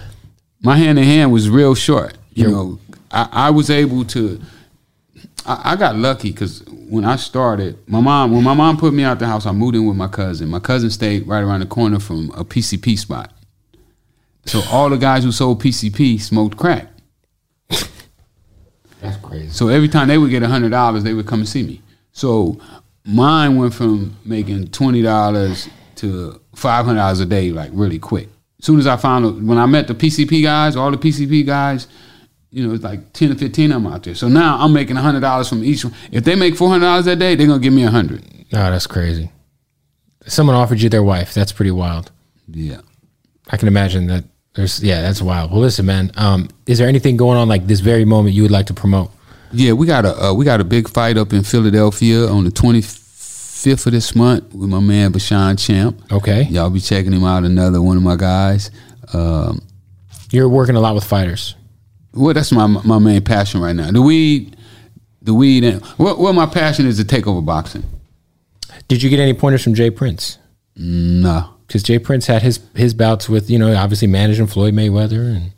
My 0.61 0.75
hand 0.75 0.97
to 0.97 1.03
hand 1.03 1.31
was 1.31 1.49
real 1.49 1.75
short. 1.75 2.17
You 2.33 2.45
Yeah. 2.45 2.51
know, 2.51 2.79
I, 3.11 3.29
I 3.31 3.49
was 3.51 3.69
able 3.69 4.03
to. 4.05 4.41
I, 5.45 5.61
I 5.73 5.75
got 5.77 5.95
lucky 5.95 6.31
because 6.31 6.63
when 6.89 7.05
I 7.05 7.15
started, 7.15 7.77
my 7.87 8.01
mom 8.01 8.31
when 8.33 8.43
my 8.43 8.53
mom 8.53 8.75
put 8.77 8.93
me 8.93 9.03
out 9.03 9.19
the 9.19 9.27
house, 9.27 9.45
I 9.45 9.53
moved 9.53 9.75
in 9.75 9.85
with 9.85 9.95
my 9.95 10.07
cousin. 10.09 10.49
My 10.49 10.59
cousin 10.59 10.89
stayed 10.89 11.25
right 11.25 11.41
around 11.41 11.61
the 11.61 11.65
corner 11.67 11.99
from 11.99 12.31
a 12.31 12.43
PCP 12.43 12.97
spot. 12.99 13.31
So 14.45 14.61
all 14.69 14.89
the 14.89 14.97
guys 14.97 15.23
who 15.23 15.31
sold 15.31 15.61
PCP 15.63 16.19
smoked 16.19 16.57
crack. 16.57 16.87
that's 19.01 19.17
crazy. 19.23 19.49
So 19.49 19.69
every 19.69 19.87
time 19.87 20.07
they 20.09 20.17
would 20.17 20.29
get 20.31 20.43
hundred 20.43 20.69
dollars, 20.71 21.03
they 21.03 21.13
would 21.13 21.27
come 21.27 21.39
and 21.39 21.47
see 21.47 21.63
me. 21.63 21.81
So 22.11 22.59
mine 23.05 23.57
went 23.57 23.73
from 23.73 24.17
making 24.25 24.69
twenty 24.69 25.01
dollars 25.01 25.69
to 25.95 26.41
five 26.55 26.85
hundred 26.85 26.99
dollars 26.99 27.19
a 27.19 27.25
day, 27.25 27.51
like 27.51 27.69
really 27.73 27.99
quick. 27.99 28.27
As 28.59 28.65
soon 28.65 28.79
as 28.79 28.87
I 28.87 28.97
found 28.97 29.47
when 29.47 29.57
I 29.57 29.65
met 29.65 29.87
the 29.87 29.93
PCP 29.93 30.43
guys, 30.43 30.75
all 30.75 30.91
the 30.91 30.97
PCP 30.97 31.45
guys, 31.45 31.87
you 32.49 32.67
know, 32.67 32.73
it's 32.73 32.83
like 32.83 33.13
ten 33.13 33.31
or 33.31 33.35
fifteen 33.35 33.71
of 33.71 33.83
them 33.83 33.91
out 33.91 34.03
there. 34.03 34.15
So 34.15 34.27
now 34.27 34.57
I'm 34.59 34.73
making 34.73 34.95
hundred 34.95 35.21
dollars 35.21 35.47
from 35.47 35.63
each 35.63 35.85
one. 35.85 35.93
If 36.11 36.23
they 36.23 36.35
make 36.35 36.55
four 36.55 36.69
hundred 36.69 36.85
dollars 36.85 37.05
that 37.05 37.19
day, 37.19 37.35
they're 37.35 37.47
gonna 37.47 37.59
give 37.59 37.73
me 37.73 37.83
a 37.83 37.91
hundred. 37.91 38.23
No, 38.51 38.71
that's 38.71 38.87
crazy. 38.87 39.31
Someone 40.27 40.55
offered 40.55 40.81
you 40.81 40.89
their 40.89 41.03
wife. 41.03 41.33
That's 41.33 41.51
pretty 41.51 41.71
wild. 41.71 42.11
Yeah. 42.47 42.81
I 43.49 43.57
can 43.57 43.67
imagine 43.67 44.07
that. 44.07 44.23
There's 44.55 44.81
yeah, 44.81 45.01
that's 45.01 45.21
wild. 45.21 45.51
Well, 45.51 45.59
listen, 45.59 45.85
man. 45.85 46.11
Um, 46.15 46.49
is 46.65 46.77
there 46.77 46.87
anything 46.87 47.17
going 47.17 47.37
on 47.37 47.49
like 47.49 47.67
this 47.67 47.81
very 47.81 48.05
moment 48.05 48.35
you 48.35 48.41
would 48.43 48.51
like 48.51 48.67
to 48.67 48.73
promote? 48.73 49.11
Yeah, 49.55 49.73
we 49.73 49.87
got 49.87 50.05
a 50.05 50.25
uh, 50.25 50.33
we 50.33 50.45
got 50.45 50.61
a 50.61 50.63
big 50.63 50.89
fight 50.89 51.17
up 51.17 51.33
in 51.33 51.43
Philadelphia 51.43 52.27
on 52.27 52.43
the 52.43 52.51
twenty 52.51 52.81
fifth 52.81 53.85
of 53.85 53.93
this 53.93 54.15
month 54.15 54.53
with 54.53 54.69
my 54.69 54.79
man 54.79 55.11
Bashan 55.11 55.57
Champ. 55.57 56.01
Okay, 56.11 56.43
Y'all 56.43 56.69
be 56.69 56.79
checking 56.79 57.11
him 57.13 57.23
out. 57.23 57.43
Another 57.43 57.81
one 57.81 57.97
of 57.97 58.03
my 58.03 58.15
guys. 58.15 58.69
Um, 59.13 59.61
you're 60.31 60.49
working 60.49 60.75
a 60.75 60.79
lot 60.79 60.95
with 60.95 61.03
fighters. 61.03 61.55
Well, 62.13 62.33
that's 62.33 62.51
my 62.51 62.67
my 62.67 62.99
main 62.99 63.23
passion 63.23 63.61
right 63.61 63.75
now. 63.75 63.91
The 63.91 64.01
weed, 64.01 64.55
the 65.21 65.33
weed, 65.33 65.63
and 65.63 65.83
what 65.97 66.19
what 66.19 66.33
my 66.35 66.45
passion 66.45 66.85
is 66.85 66.97
to 66.97 67.03
take 67.05 67.27
over 67.27 67.41
boxing. 67.41 67.83
Did 68.87 69.01
you 69.01 69.09
get 69.09 69.19
any 69.19 69.33
pointers 69.33 69.63
from 69.63 69.73
J 69.73 69.89
Prince? 69.89 70.37
No, 70.75 71.49
Because 71.67 71.81
J 71.83 71.99
Prince 71.99 72.27
had 72.27 72.41
his 72.41 72.59
his 72.75 72.93
bouts 72.93 73.29
with 73.29 73.49
you 73.49 73.57
know 73.57 73.73
obviously 73.75 74.07
managing 74.07 74.47
Floyd 74.47 74.73
Mayweather, 74.73 75.35
and 75.35 75.51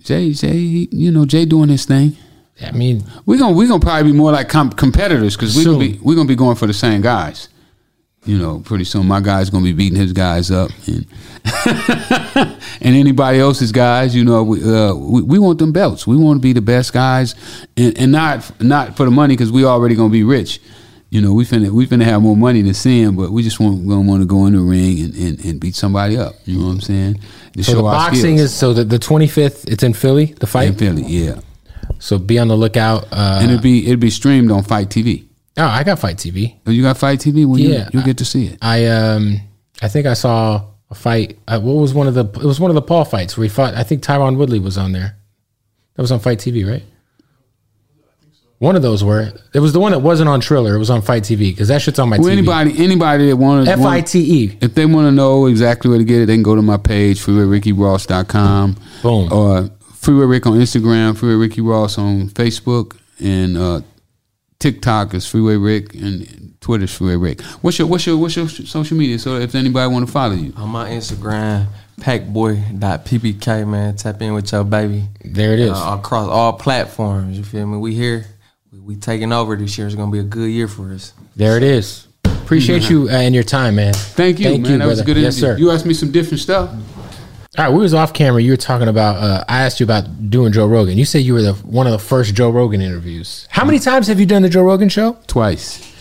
Jay, 0.00 0.32
Jay, 0.32 0.56
you 0.56 1.10
know 1.10 1.26
Jay 1.26 1.44
doing 1.44 1.68
his 1.68 1.84
thing. 1.84 2.16
I 2.62 2.72
mean, 2.72 3.02
we're 3.26 3.38
gonna 3.38 3.54
we're 3.54 3.68
gonna 3.68 3.80
probably 3.80 4.12
be 4.12 4.16
more 4.16 4.32
like 4.32 4.48
com- 4.48 4.70
competitors 4.70 5.36
because 5.36 5.56
we 5.56 5.64
gonna 5.64 5.78
be 5.78 5.98
we 6.02 6.14
gonna 6.14 6.28
be 6.28 6.36
going 6.36 6.56
for 6.56 6.66
the 6.66 6.74
same 6.74 7.00
guys. 7.00 7.48
You 8.24 8.38
know, 8.38 8.60
pretty 8.60 8.84
soon 8.84 9.06
my 9.06 9.20
guy's 9.20 9.50
gonna 9.50 9.64
be 9.64 9.72
beating 9.72 9.98
his 9.98 10.12
guys 10.12 10.50
up, 10.50 10.70
and 10.86 11.06
and 12.80 12.96
anybody 12.96 13.38
else's 13.38 13.70
guys. 13.70 14.14
You 14.14 14.24
know, 14.24 14.42
we, 14.42 14.62
uh, 14.62 14.94
we 14.94 15.22
we 15.22 15.38
want 15.38 15.58
them 15.58 15.72
belts. 15.72 16.06
We 16.06 16.16
want 16.16 16.38
to 16.38 16.42
be 16.42 16.52
the 16.52 16.62
best 16.62 16.92
guys, 16.92 17.34
and, 17.76 17.98
and 17.98 18.12
not 18.12 18.62
not 18.62 18.96
for 18.96 19.04
the 19.04 19.10
money 19.10 19.34
because 19.34 19.52
we 19.52 19.64
already 19.64 19.94
gonna 19.94 20.08
be 20.08 20.24
rich. 20.24 20.60
You 21.10 21.20
know, 21.20 21.32
we 21.32 21.44
finna 21.44 21.70
we 21.70 21.86
finna 21.86 22.04
have 22.04 22.22
more 22.22 22.36
money 22.36 22.62
than 22.62 22.72
sin, 22.74 23.14
but 23.14 23.30
we 23.30 23.42
just 23.42 23.60
want 23.60 23.86
gonna 23.86 24.08
want 24.08 24.22
to 24.22 24.26
go 24.26 24.46
in 24.46 24.54
the 24.54 24.60
ring 24.60 25.00
and, 25.00 25.14
and, 25.14 25.44
and 25.44 25.60
beat 25.60 25.74
somebody 25.74 26.16
up. 26.16 26.34
You 26.44 26.58
know 26.58 26.66
what 26.66 26.72
I'm 26.72 26.80
saying? 26.80 27.20
To 27.52 27.62
so 27.62 27.76
the 27.76 27.82
boxing 27.82 28.36
skills. 28.36 28.40
is 28.40 28.54
so 28.54 28.72
the 28.72 28.84
the 28.84 28.98
25th. 28.98 29.70
It's 29.70 29.82
in 29.82 29.92
Philly. 29.92 30.34
The 30.40 30.46
fight. 30.46 30.68
in 30.68 30.74
Philly, 30.74 31.02
yeah, 31.02 31.40
So 32.04 32.18
be 32.18 32.38
on 32.38 32.48
the 32.48 32.56
lookout. 32.56 33.04
Uh, 33.10 33.38
and 33.40 33.50
it'd 33.50 33.62
be 33.62 33.86
it'd 33.86 33.98
be 33.98 34.10
streamed 34.10 34.50
on 34.50 34.62
FITE 34.62 34.90
TV. 34.90 35.24
oh, 35.56 35.64
I 35.64 35.82
got 35.84 35.98
FITE 35.98 36.18
TV. 36.18 36.54
Oh, 36.66 36.70
you 36.70 36.82
got 36.82 36.98
FITE 36.98 37.18
TV? 37.18 37.46
Well, 37.46 37.58
Yeah. 37.58 37.88
you, 37.92 38.00
you 38.00 38.04
get 38.04 38.18
to 38.18 38.26
see 38.26 38.46
it. 38.46 38.58
I 38.60 38.84
um 38.86 39.40
I 39.80 39.88
think 39.88 40.06
I 40.06 40.12
saw 40.12 40.64
a 40.90 40.94
fight. 40.94 41.38
Uh, 41.48 41.58
what 41.60 41.72
was 41.76 41.94
one 41.94 42.06
of 42.06 42.12
the? 42.14 42.24
It 42.26 42.44
was 42.44 42.60
one 42.60 42.70
of 42.70 42.74
the 42.74 42.82
Paul 42.82 43.06
fights 43.06 43.38
where 43.38 43.44
he 43.44 43.48
fought. 43.48 43.74
I 43.74 43.84
think 43.84 44.02
Tyron 44.02 44.36
Woodley 44.36 44.58
was 44.58 44.76
on 44.76 44.92
there. 44.92 45.16
That 45.94 46.02
was 46.02 46.12
on 46.12 46.20
FITE 46.20 46.38
TV, 46.40 46.68
right? 46.70 46.82
One 48.58 48.76
of 48.76 48.82
those 48.82 49.02
were. 49.02 49.32
It 49.54 49.60
was 49.60 49.72
the 49.72 49.80
one 49.80 49.92
that 49.92 49.98
wasn't 50.00 50.28
on 50.28 50.40
Triller. 50.40 50.74
It 50.74 50.78
was 50.78 50.90
on 50.90 51.00
FITE 51.02 51.22
TV 51.24 51.38
because 51.52 51.68
that 51.68 51.80
shit's 51.82 51.98
on 51.98 52.08
my 52.10 52.18
Well, 52.18 52.28
TV. 52.28 52.32
anybody 52.38 52.84
anybody 52.84 53.26
that 53.28 53.36
want 53.36 53.66
F 53.66 53.80
I 53.80 54.00
T 54.02 54.42
E. 54.44 54.58
if 54.60 54.74
they 54.74 54.84
want 54.86 55.06
to 55.06 55.12
know 55.12 55.46
exactly 55.46 55.88
where 55.88 55.98
to 55.98 56.04
get 56.04 56.20
it, 56.22 56.26
they 56.26 56.34
can 56.34 56.42
go 56.42 56.54
to 56.54 56.62
my 56.62 56.76
page, 56.76 57.18
freewayrickyross.com. 57.20 58.76
Boom. 59.02 59.32
Or 59.32 59.70
Freeway 60.04 60.26
Rick 60.26 60.46
on 60.46 60.52
Instagram, 60.58 61.16
Freeway 61.16 61.34
Ricky 61.36 61.60
Ross 61.62 61.96
on 61.96 62.28
Facebook, 62.28 62.98
and 63.20 63.56
uh, 63.56 63.80
TikTok 64.58 65.14
is 65.14 65.26
Freeway 65.26 65.56
Rick, 65.56 65.94
and 65.94 66.54
Twitter's 66.60 66.94
Freeway 66.94 67.16
Rick. 67.16 67.40
What's 67.62 67.78
your 67.78 67.88
what's 67.88 68.04
your 68.06 68.18
what's 68.18 68.36
your 68.36 68.48
social 68.48 68.96
media? 68.98 69.18
So 69.18 69.36
if 69.36 69.54
anybody 69.54 69.90
want 69.92 70.06
to 70.06 70.12
follow 70.12 70.34
you, 70.34 70.52
On 70.58 70.68
my 70.68 70.90
Instagram, 70.90 71.66
packboy.ppk, 72.00 73.66
man. 73.68 73.96
Tap 73.96 74.20
in 74.20 74.34
with 74.34 74.52
your 74.52 74.64
baby. 74.64 75.04
There 75.24 75.54
it 75.54 75.60
is. 75.60 75.70
Uh, 75.72 75.96
across 75.98 76.28
all 76.28 76.52
platforms. 76.52 77.38
You 77.38 77.44
feel 77.44 77.66
me? 77.66 77.78
We 77.78 77.94
here. 77.94 78.26
We, 78.72 78.80
we 78.80 78.96
taking 78.96 79.32
over 79.32 79.56
this 79.56 79.78
year. 79.78 79.86
It's 79.86 79.96
gonna 79.96 80.12
be 80.12 80.18
a 80.18 80.22
good 80.22 80.50
year 80.50 80.68
for 80.68 80.92
us. 80.92 81.14
there 81.36 81.56
it 81.56 81.62
is. 81.62 82.08
Appreciate 82.24 82.90
you 82.90 83.08
uh, 83.08 83.12
and 83.12 83.34
your 83.34 83.44
time, 83.44 83.76
man. 83.76 83.94
thank 83.94 84.38
you, 84.38 84.44
Thank 84.50 84.62
man. 84.64 84.72
you, 84.72 84.78
that 84.78 84.86
was 84.86 85.00
a 85.00 85.02
brother. 85.04 85.14
good 85.14 85.22
Yes, 85.22 85.38
interview. 85.38 85.54
sir. 85.56 85.58
You 85.60 85.70
asked 85.70 85.86
me 85.86 85.94
some 85.94 86.12
different 86.12 86.40
stuff. 86.40 86.70
All 87.56 87.64
right, 87.64 87.72
we 87.72 87.78
was 87.78 87.94
off 87.94 88.12
camera. 88.12 88.42
You 88.42 88.50
were 88.52 88.56
talking 88.56 88.88
about. 88.88 89.16
Uh, 89.16 89.44
I 89.48 89.62
asked 89.62 89.78
you 89.78 89.84
about 89.84 90.28
doing 90.28 90.52
Joe 90.52 90.66
Rogan. 90.66 90.98
You 90.98 91.04
said 91.04 91.18
you 91.18 91.34
were 91.34 91.42
the 91.42 91.52
one 91.54 91.86
of 91.86 91.92
the 91.92 92.00
first 92.00 92.34
Joe 92.34 92.50
Rogan 92.50 92.80
interviews. 92.80 93.46
How 93.50 93.64
many 93.64 93.78
times 93.78 94.08
have 94.08 94.18
you 94.18 94.26
done 94.26 94.42
the 94.42 94.48
Joe 94.48 94.62
Rogan 94.64 94.88
show? 94.88 95.16
Twice. 95.28 95.92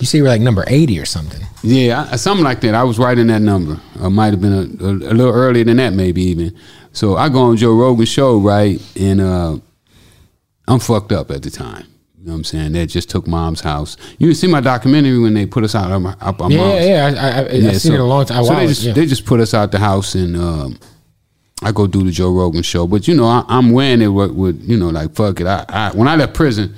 You 0.00 0.06
say 0.06 0.18
you 0.18 0.24
were 0.24 0.30
like 0.30 0.40
number 0.40 0.64
eighty 0.66 0.98
or 0.98 1.04
something. 1.04 1.42
Yeah, 1.62 2.08
I, 2.10 2.16
something 2.16 2.42
like 2.44 2.60
that. 2.62 2.74
I 2.74 2.84
was 2.84 2.98
right 2.98 3.18
in 3.18 3.26
that 3.26 3.42
number. 3.42 3.78
I 4.00 4.08
might 4.08 4.32
have 4.32 4.40
been 4.40 4.52
a, 4.52 4.84
a, 4.84 4.90
a 5.12 5.14
little 5.14 5.32
earlier 5.34 5.64
than 5.64 5.76
that, 5.76 5.92
maybe 5.92 6.22
even. 6.22 6.56
So 6.92 7.16
I 7.16 7.28
go 7.28 7.40
on 7.42 7.56
Joe 7.58 7.74
Rogan's 7.74 8.08
show, 8.08 8.38
right? 8.38 8.80
And 8.98 9.20
uh, 9.20 9.58
I'm 10.68 10.78
fucked 10.80 11.12
up 11.12 11.30
at 11.30 11.42
the 11.42 11.50
time. 11.50 11.86
You 12.18 12.26
know 12.28 12.32
what 12.32 12.38
I'm 12.38 12.44
saying? 12.44 12.72
They 12.72 12.86
just 12.86 13.10
took 13.10 13.26
mom's 13.26 13.60
house. 13.60 13.98
You 14.18 14.32
see 14.32 14.46
my 14.46 14.62
documentary 14.62 15.18
when 15.18 15.34
they 15.34 15.44
put 15.44 15.64
us 15.64 15.74
out 15.74 15.90
of 15.92 16.04
our, 16.06 16.16
up 16.22 16.40
our 16.40 16.50
Yeah, 16.50 16.56
mom's. 16.58 16.84
yeah, 16.86 17.10
yeah. 17.10 17.20
I, 17.22 17.28
I, 17.28 17.30
I, 17.40 17.40
I've 17.68 17.80
seen 17.80 17.90
so- 17.90 17.94
it 17.94 18.00
a 18.00 18.04
long 18.04 18.24
time. 18.24 18.44
So 18.44 18.54
they 18.54 18.66
just 18.66 18.82
yeah. 18.82 18.92
they 18.94 19.04
just 19.04 19.26
put 19.26 19.40
us 19.40 19.52
out 19.52 19.70
the 19.70 19.78
house 19.78 20.14
and 20.14 20.34
um, 20.36 20.78
I 21.64 21.72
go 21.72 21.86
do 21.86 22.04
the 22.04 22.10
Joe 22.10 22.30
Rogan 22.30 22.62
show. 22.62 22.86
But 22.86 23.08
you 23.08 23.14
know, 23.14 23.24
I, 23.24 23.42
I'm 23.48 23.72
wearing 23.72 24.02
it 24.02 24.08
with, 24.08 24.32
with 24.32 24.62
you 24.68 24.76
know, 24.76 24.90
like 24.90 25.14
fuck 25.14 25.40
it. 25.40 25.46
I, 25.46 25.64
I 25.68 25.90
when 25.92 26.06
I 26.06 26.14
left 26.14 26.34
prison, 26.34 26.74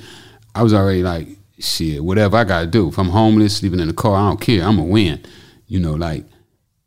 I 0.55 0.63
was 0.63 0.73
already 0.73 1.03
like 1.03 1.27
shit. 1.59 2.03
Whatever 2.03 2.37
I 2.37 2.45
got 2.45 2.61
to 2.61 2.67
do. 2.69 2.89
If 2.89 2.99
I'm 2.99 3.09
homeless, 3.09 3.57
sleeping 3.57 3.81
in 3.81 3.89
the 3.89 3.95
car, 3.95 4.15
I 4.15 4.29
don't 4.29 4.41
care. 4.41 4.63
I'm 4.63 4.77
gonna 4.77 4.89
win. 4.89 5.25
You 5.67 5.81
know, 5.81 5.95
like 5.95 6.25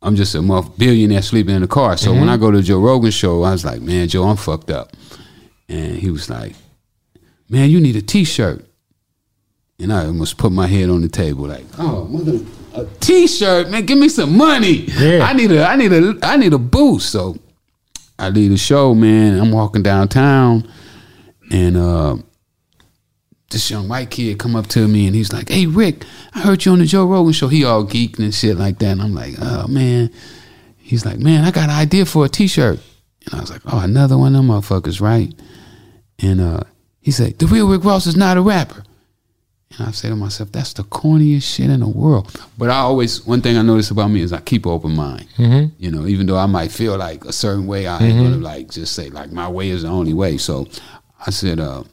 I'm 0.02 0.16
just 0.16 0.34
a 0.34 0.42
muff 0.42 0.78
billionaire 0.78 1.22
sleeping 1.22 1.56
in 1.56 1.62
the 1.62 1.68
car. 1.68 1.98
So 1.98 2.12
when 2.12 2.22
mm-hmm. 2.22 2.30
I 2.30 2.38
go 2.38 2.52
to 2.52 2.58
the 2.58 2.64
Joe 2.64 2.80
Rogan 2.80 3.12
show, 3.12 3.44
I 3.44 3.52
was 3.52 3.66
like, 3.66 3.82
man, 3.82 4.08
Joe, 4.08 4.24
I'm 4.24 4.38
fucked 4.38 4.72
up. 4.72 4.96
And 5.68 5.98
he 5.98 6.10
was 6.10 6.30
like, 6.30 6.56
man, 7.50 7.70
you 7.70 7.82
need 7.82 7.98
a 7.98 8.02
T-shirt. 8.02 8.66
And 9.78 9.92
I 9.92 10.06
almost 10.06 10.38
put 10.38 10.54
my 10.54 10.68
head 10.68 10.90
on 10.90 11.02
the 11.02 11.10
table, 11.10 11.48
like, 11.48 11.66
oh, 11.78 12.06
mother, 12.06 12.40
a 12.74 12.86
T-shirt, 13.02 13.70
man, 13.70 13.86
give 13.86 13.98
me 13.98 14.08
some 14.08 14.38
money. 14.38 14.86
Yeah. 14.88 15.20
I 15.24 15.34
need 15.34 15.52
a, 15.52 15.66
I 15.66 15.76
need 15.76 15.92
a, 15.92 16.18
I 16.24 16.38
need 16.38 16.54
a 16.54 16.58
boost. 16.58 17.12
So 17.12 17.38
I 18.20 18.30
leave 18.30 18.52
the 18.52 18.58
show, 18.58 18.94
man. 18.94 19.40
I'm 19.40 19.52
walking 19.52 19.82
downtown, 19.82 20.70
and 21.52 21.78
uh, 21.78 22.18
this 23.50 23.72
young 23.72 23.88
white 23.88 24.10
kid 24.10 24.38
come 24.38 24.56
up 24.56 24.68
to 24.68 24.88
me, 24.88 25.08
and 25.08 25.16
he's 25.16 25.32
like, 25.32 25.50
"Hey, 25.50 25.66
Rick, 25.66 26.04
I 26.34 26.42
heard 26.42 26.66
you 26.66 26.74
on 26.74 26.80
the 26.80 26.86
Joe 26.86 27.06
Rogan 27.06 27.32
show." 27.32 27.48
He 27.48 27.64
all 27.64 27.86
geeked 27.86 28.20
and 28.20 28.36
shit 28.36 28.58
like 28.58 28.80
that, 28.80 28.92
and 28.92 29.02
I'm 29.02 29.16
like, 29.16 29.36
"Oh 29.40 29.68
man." 29.68 30.12
He's 30.78 31.06
like, 31.06 31.20
"Man, 31.20 31.46
I 31.46 31.52
got 31.52 31.70
an 31.70 31.76
idea 31.76 32.06
for 32.06 32.26
a 32.26 32.30
T-shirt," 32.30 32.80
and 33.26 33.36
I 33.36 33.40
was 33.40 33.52
like, 33.52 33.62
"Oh, 33.66 33.80
another 33.80 34.18
one 34.18 34.36
of 34.36 34.46
them 34.46 34.48
motherfuckers, 34.48 35.00
right?" 35.00 35.34
And 36.20 36.42
uh, 36.42 36.62
he 37.00 37.12
said, 37.12 37.40
"The 37.40 37.48
real 37.48 37.70
Rick 37.70 37.86
Ross 37.86 38.06
is 38.06 38.18
not 38.18 38.38
a 38.38 38.42
rapper." 38.42 38.84
And 39.78 39.88
I 39.88 39.92
say 39.92 40.10
to 40.10 40.16
myself, 40.16 40.52
that's 40.52 40.74
the 40.74 40.84
corniest 40.84 41.44
shit 41.44 41.70
in 41.70 41.82
the 41.82 41.88
world. 41.88 42.36
But 42.58 42.70
I 42.70 42.80
always, 42.80 43.26
one 43.26 43.42
thing 43.42 43.56
I 43.56 43.62
notice 43.62 43.92
about 43.92 44.08
me 44.08 44.22
is 44.22 44.34
I 44.34 44.42
keep 44.42 44.66
an 44.66 44.72
open 44.72 44.96
mind. 44.96 45.28
Mm-hmm. 45.38 45.74
You 45.78 45.92
know, 45.92 46.08
even 46.08 46.26
though 46.26 46.38
I 46.38 46.48
might 46.48 46.72
feel 46.72 46.98
like 46.98 47.24
a 47.26 47.32
certain 47.32 47.68
way, 47.68 47.86
I 47.86 48.00
ain't 48.00 48.16
mm-hmm. 48.16 48.24
gonna 48.24 48.38
like 48.38 48.72
just 48.72 48.94
say 48.94 49.10
like 49.10 49.32
my 49.32 49.48
way 49.48 49.70
is 49.70 49.84
the 49.84 49.90
only 49.90 50.14
way. 50.14 50.38
So 50.38 50.68
I 51.26 51.30
said, 51.30 51.60
uh, 51.60 51.84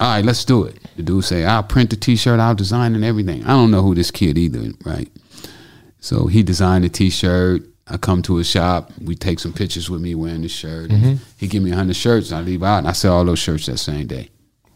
all 0.00 0.08
right, 0.08 0.24
let's 0.24 0.44
do 0.44 0.64
it. 0.64 0.78
The 0.96 1.02
dude 1.02 1.24
say, 1.24 1.44
I'll 1.44 1.62
print 1.62 1.90
the 1.90 1.96
t-shirt, 1.96 2.40
I'll 2.40 2.54
design 2.54 2.94
and 2.94 3.04
everything. 3.04 3.44
I 3.44 3.48
don't 3.48 3.70
know 3.70 3.82
who 3.82 3.94
this 3.94 4.10
kid 4.10 4.38
either, 4.38 4.72
right? 4.84 5.08
So 6.00 6.26
he 6.26 6.42
designed 6.42 6.84
the 6.84 6.88
t-shirt. 6.88 7.62
I 7.88 7.96
come 7.96 8.22
to 8.22 8.36
his 8.36 8.48
shop. 8.48 8.92
We 9.00 9.14
take 9.16 9.38
some 9.38 9.52
pictures 9.52 9.90
with 9.90 10.00
me 10.00 10.14
wearing 10.14 10.42
the 10.42 10.48
shirt. 10.48 10.90
Mm-hmm. 10.90 11.22
He 11.36 11.46
give 11.48 11.62
me 11.62 11.72
a 11.72 11.76
hundred 11.76 11.96
shirts. 11.96 12.32
I 12.32 12.40
leave 12.40 12.62
out 12.62 12.78
and 12.78 12.88
I 12.88 12.92
sell 12.92 13.14
all 13.14 13.24
those 13.24 13.38
shirts 13.38 13.66
that 13.66 13.78
same 13.78 14.06
day. 14.06 14.30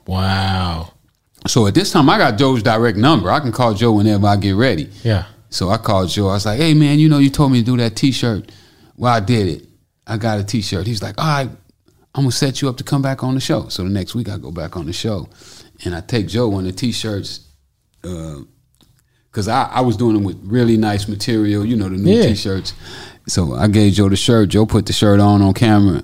Wow. 0.07 0.93
So 1.47 1.66
at 1.66 1.74
this 1.74 1.93
time, 1.93 2.09
I 2.10 2.18
got 2.18 2.39
Joe's 2.39 2.62
direct 2.62 2.98
number. 2.98 3.31
I 3.31 3.40
can 3.40 3.52
call 3.52 3.74
Joe 3.74 3.93
whenever 3.93 4.27
I 4.27 4.36
get 4.36 4.52
ready. 4.55 4.90
Yeah. 5.02 5.27
So 5.51 5.68
I 5.70 5.77
called 5.78 6.09
Joe. 6.10 6.28
I 6.28 6.32
was 6.35 6.47
like, 6.47 6.59
"Hey 6.59 6.74
man, 6.74 6.98
you 6.98 7.09
know 7.09 7.18
you 7.18 7.31
told 7.31 7.52
me 7.52 7.60
to 7.60 7.64
do 7.64 7.77
that 7.78 7.97
T-shirt. 7.97 8.51
Well, 8.97 9.12
I 9.12 9.20
did 9.20 9.47
it. 9.48 9.68
I 10.06 10.16
got 10.18 10.39
a 10.40 10.44
T-shirt." 10.44 10.86
He's 10.86 11.02
like, 11.02 11.14
"All 11.18 11.24
right, 11.27 11.51
I'm 12.14 12.23
gonna 12.24 12.32
set 12.32 12.60
you 12.60 12.68
up 12.68 12.77
to 12.78 12.85
come 12.85 13.01
back 13.02 13.23
on 13.23 13.35
the 13.35 13.40
show." 13.40 13.68
So 13.68 13.82
the 13.85 13.89
next 13.90 14.14
week 14.14 14.28
I 14.28 14.39
go 14.39 14.51
back 14.51 14.77
on 14.77 14.86
the 14.86 14.93
show, 14.93 15.28
and 15.85 15.94
I 15.94 16.01
take 16.01 16.27
Joe 16.28 16.48
one 16.48 16.66
of 16.66 16.73
the 16.73 16.77
T-shirts, 16.78 17.40
uh, 18.05 18.39
because 19.31 19.48
I, 19.48 19.64
I 19.64 19.81
was 19.82 19.97
doing 19.97 20.14
them 20.14 20.24
with 20.24 20.39
really 20.43 20.77
nice 20.77 21.06
material, 21.09 21.64
you 21.64 21.77
know, 21.77 21.89
the 21.89 21.97
new 21.97 22.12
Yeah. 22.12 22.27
T-shirts. 22.28 22.73
So 23.28 23.55
I 23.55 23.68
gave 23.68 23.93
Joe 23.93 24.09
the 24.09 24.16
shirt. 24.16 24.48
Joe 24.51 24.66
put 24.66 24.86
the 24.86 24.93
shirt 24.93 25.20
on 25.20 25.43
on 25.43 25.55
camera, 25.55 26.02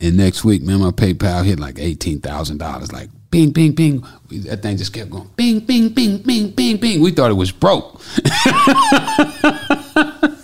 and 0.00 0.16
next 0.16 0.44
week, 0.44 0.62
man, 0.62 0.80
my 0.80 0.90
PayPal 0.90 1.44
hit 1.44 1.60
like 1.60 1.78
eighteen 1.78 2.20
thousand 2.20 2.58
dollars. 2.58 2.92
Like 2.92 3.10
bing, 3.30 3.50
bing, 3.50 3.72
bing. 3.72 4.04
That 4.30 4.62
thing 4.62 4.76
just 4.76 4.92
kept 4.92 5.10
going 5.10 5.30
bing, 5.36 5.60
bing, 5.60 5.90
bing, 5.90 6.18
bing, 6.18 6.50
bing, 6.50 6.76
bing. 6.76 7.00
We 7.00 7.12
thought 7.12 7.30
it 7.30 7.34
was 7.34 7.52
broke. 7.52 8.00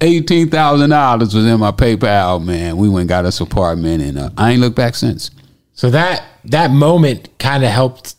Eighteen 0.00 0.50
thousand 0.50 0.90
dollars 0.90 1.34
was 1.34 1.46
in 1.46 1.60
my 1.60 1.70
PayPal, 1.70 2.44
man. 2.44 2.76
We 2.76 2.88
went 2.88 3.02
and 3.02 3.08
got 3.08 3.24
us 3.24 3.40
apartment, 3.40 4.02
and 4.02 4.18
uh, 4.18 4.30
I 4.36 4.52
ain't 4.52 4.60
looked 4.60 4.76
back 4.76 4.94
since. 4.94 5.30
So 5.74 5.90
that 5.90 6.24
that 6.46 6.70
moment 6.70 7.28
kind 7.38 7.64
of 7.64 7.70
helped. 7.70 8.16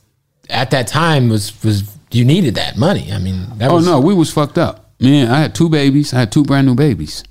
At 0.49 0.71
that 0.71 0.87
time 0.87 1.29
was 1.29 1.61
was 1.63 1.95
you 2.11 2.25
needed 2.25 2.55
that 2.55 2.77
money. 2.77 3.11
I 3.11 3.19
mean, 3.19 3.45
that 3.57 3.69
Oh 3.69 3.75
was 3.75 3.85
no, 3.85 3.99
we 3.99 4.13
was 4.13 4.31
fucked 4.31 4.57
up, 4.57 4.91
man. 4.99 5.29
I 5.29 5.39
had 5.39 5.55
two 5.55 5.69
babies. 5.69 6.13
I 6.13 6.19
had 6.19 6.31
two 6.31 6.43
brand 6.43 6.67
new 6.67 6.75
babies. 6.75 7.23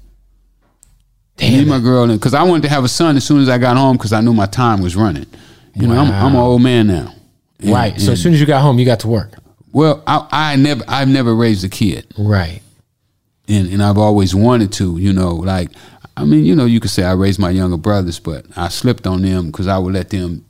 Me 1.38 1.60
and 1.60 1.68
my 1.68 1.78
girl, 1.78 2.06
because 2.06 2.34
I 2.34 2.42
wanted 2.42 2.64
to 2.64 2.68
have 2.68 2.84
a 2.84 2.88
son 2.88 3.16
as 3.16 3.24
soon 3.24 3.40
as 3.40 3.48
I 3.48 3.56
got 3.56 3.78
home, 3.78 3.96
because 3.96 4.12
I 4.12 4.20
knew 4.20 4.34
my 4.34 4.44
time 4.46 4.82
was 4.82 4.94
running. 4.94 5.24
You 5.74 5.86
know, 5.86 5.98
I'm, 5.98 6.10
I'm 6.10 6.32
an 6.32 6.40
old 6.40 6.62
man 6.62 6.86
now. 6.88 7.14
And- 7.60 7.70
right. 7.72 8.00
So 8.00 8.12
as 8.12 8.22
soon 8.22 8.32
as 8.34 8.40
you 8.40 8.46
got 8.46 8.62
home, 8.62 8.78
you 8.78 8.84
got 8.86 9.00
to 9.00 9.08
work. 9.08 9.32
well, 9.72 10.02
I, 10.06 10.26
I 10.30 10.56
never, 10.56 10.82
I've 10.88 11.08
never 11.08 11.34
raised 11.34 11.64
a 11.64 11.68
kid. 11.68 12.06
Right. 12.18 12.60
and 13.48 13.68
and 13.72 13.82
I've 13.82 13.98
always 13.98 14.34
wanted 14.34 14.72
to. 14.74 14.98
You 14.98 15.12
know, 15.12 15.34
like 15.34 15.70
I 16.16 16.24
mean, 16.24 16.44
you 16.44 16.54
know, 16.54 16.64
you 16.66 16.80
could 16.80 16.90
say 16.90 17.04
I 17.04 17.12
raised 17.12 17.38
my 17.38 17.50
younger 17.50 17.76
brothers, 17.76 18.18
but 18.18 18.46
I 18.56 18.68
slipped 18.68 19.06
on 19.06 19.22
them 19.22 19.46
because 19.46 19.66
I 19.68 19.78
would 19.78 19.94
let 19.94 20.10
them, 20.10 20.44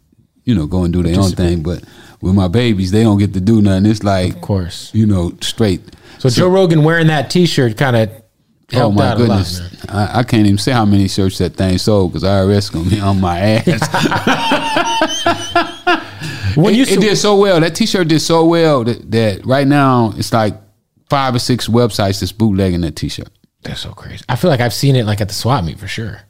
you 0.45 0.55
know, 0.55 0.67
go 0.67 0.85
and 0.85 0.93
do 0.93 1.03
their 1.03 1.19
own 1.21 1.31
thing. 1.33 1.63
But 1.63 1.85
with 2.21 2.35
my 2.35 2.49
babies, 2.49 2.91
they 2.91 3.03
don't 3.03 3.19
get 3.19 3.33
to 3.35 3.41
do 3.41 3.61
nothing. 3.63 3.87
It's 3.91 4.03
like, 4.03 4.35
Of 4.37 4.41
course. 4.43 4.91
you 4.95 5.07
know, 5.07 5.33
straight. 5.41 5.81
So, 6.19 6.29
Joe 6.29 6.49
Rogan 6.49 6.83
wearing 6.85 7.07
that 7.07 7.31
T-shirt 7.31 7.77
kind 7.79 7.97
of 7.97 8.20
Oh, 8.73 8.83
oh 8.83 8.91
my 8.93 9.09
out 9.09 9.17
goodness! 9.17 9.61
lot. 9.61 9.95
I, 9.95 10.19
I 10.21 10.23
can't 10.23 10.47
even 10.47 10.59
say 10.59 10.73
how 10.73 10.85
many 10.85 11.09
shirts 11.09 11.39
that 11.39 11.55
thing 11.55 11.79
sold 11.79 12.13
because 12.13 12.23
IRS 12.23 12.73
gonna 12.73 12.89
be 12.89 13.01
on 13.01 13.21
my 13.21 13.39
ass. 13.39 13.67
When 16.57 16.75
you 16.75 16.83
it, 16.83 16.93
it 16.93 17.01
did 17.01 17.17
so 17.17 17.37
well. 17.37 17.61
That 17.61 17.75
T-shirt 17.75 18.09
did 18.09 18.21
so 18.21 18.45
well 18.45 18.85
that, 18.85 19.11
that 19.11 19.47
right 19.47 19.67
now 19.67 20.13
it's 20.17 20.33
like 20.33 20.55
five 21.09 21.35
or 21.35 21.39
six 21.39 21.69
websites 21.69 22.21
that's 22.21 22.33
bootlegging 22.33 22.81
that 22.83 22.97
T-shirt. 22.97 23.29
that's 23.63 23.81
so 23.81 23.93
crazy. 23.93 24.25
I 24.29 24.37
feel 24.37 24.51
like 24.51 24.61
I've 24.61 24.75
seen 24.75 24.97
it 24.97 25.07
like 25.07 25.21
at 25.21 25.29
the 25.29 25.35
swap 25.35 25.65
meet 25.65 25.79
for 25.79 25.87
sure. 25.89 26.23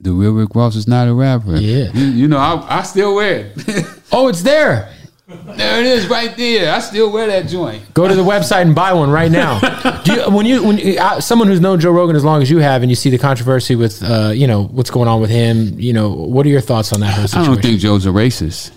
The 0.00 0.12
real 0.12 0.32
Rick 0.32 0.54
Ross 0.54 0.74
is 0.74 0.88
not 0.88 1.06
a 1.08 1.14
rapper. 1.14 1.56
Yeah. 1.56 1.90
you, 1.92 2.06
you 2.06 2.28
know 2.28 2.38
I, 2.38 2.78
I 2.78 2.82
still 2.82 3.14
wear 3.16 3.52
it. 3.56 3.86
Oh, 4.14 4.28
it's 4.28 4.42
there. 4.42 4.92
There 5.28 5.80
it 5.80 5.86
is, 5.86 6.08
right 6.08 6.36
there. 6.36 6.72
I 6.74 6.80
still 6.80 7.12
wear 7.12 7.28
that 7.28 7.48
joint. 7.48 7.94
Go 7.94 8.08
to 8.08 8.14
the 8.14 8.24
website 8.24 8.62
and 8.62 8.74
buy 8.74 8.92
one 8.92 9.08
right 9.10 9.30
now. 9.30 9.60
Do 10.04 10.14
you, 10.14 10.30
when 10.30 10.46
you 10.46 10.64
when 10.64 10.78
you, 10.78 10.98
uh, 10.98 11.20
someone 11.20 11.46
who's 11.48 11.60
known 11.60 11.78
Joe 11.78 11.92
Rogan 11.92 12.16
as 12.16 12.24
long 12.24 12.42
as 12.42 12.50
you 12.50 12.58
have, 12.58 12.82
and 12.82 12.90
you 12.90 12.96
see 12.96 13.08
the 13.08 13.18
controversy 13.18 13.76
with 13.76 14.02
uh, 14.02 14.32
you 14.34 14.46
know 14.46 14.64
what's 14.64 14.90
going 14.90 15.08
on 15.08 15.20
with 15.20 15.30
him, 15.30 15.78
you 15.78 15.92
know 15.92 16.10
what 16.10 16.44
are 16.44 16.48
your 16.48 16.60
thoughts 16.60 16.92
on 16.92 17.00
that 17.00 17.14
whole 17.14 17.40
I 17.40 17.46
don't 17.46 17.62
think 17.62 17.80
Joe's 17.80 18.04
a 18.04 18.10
racist. 18.10 18.72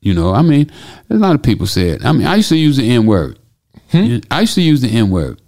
You 0.00 0.14
know, 0.14 0.34
I 0.34 0.42
mean, 0.42 0.70
a 1.08 1.14
lot 1.14 1.34
of 1.34 1.42
people 1.42 1.66
said. 1.66 2.04
I 2.04 2.12
mean, 2.12 2.26
I 2.26 2.36
used 2.36 2.48
to 2.48 2.56
use 2.56 2.76
the 2.76 2.90
N 2.90 3.06
word. 3.06 3.38
I 3.92 4.40
used 4.40 4.54
to 4.54 4.62
use 4.62 4.80
the 4.80 4.88
N 4.88 5.10
word, 5.10 5.40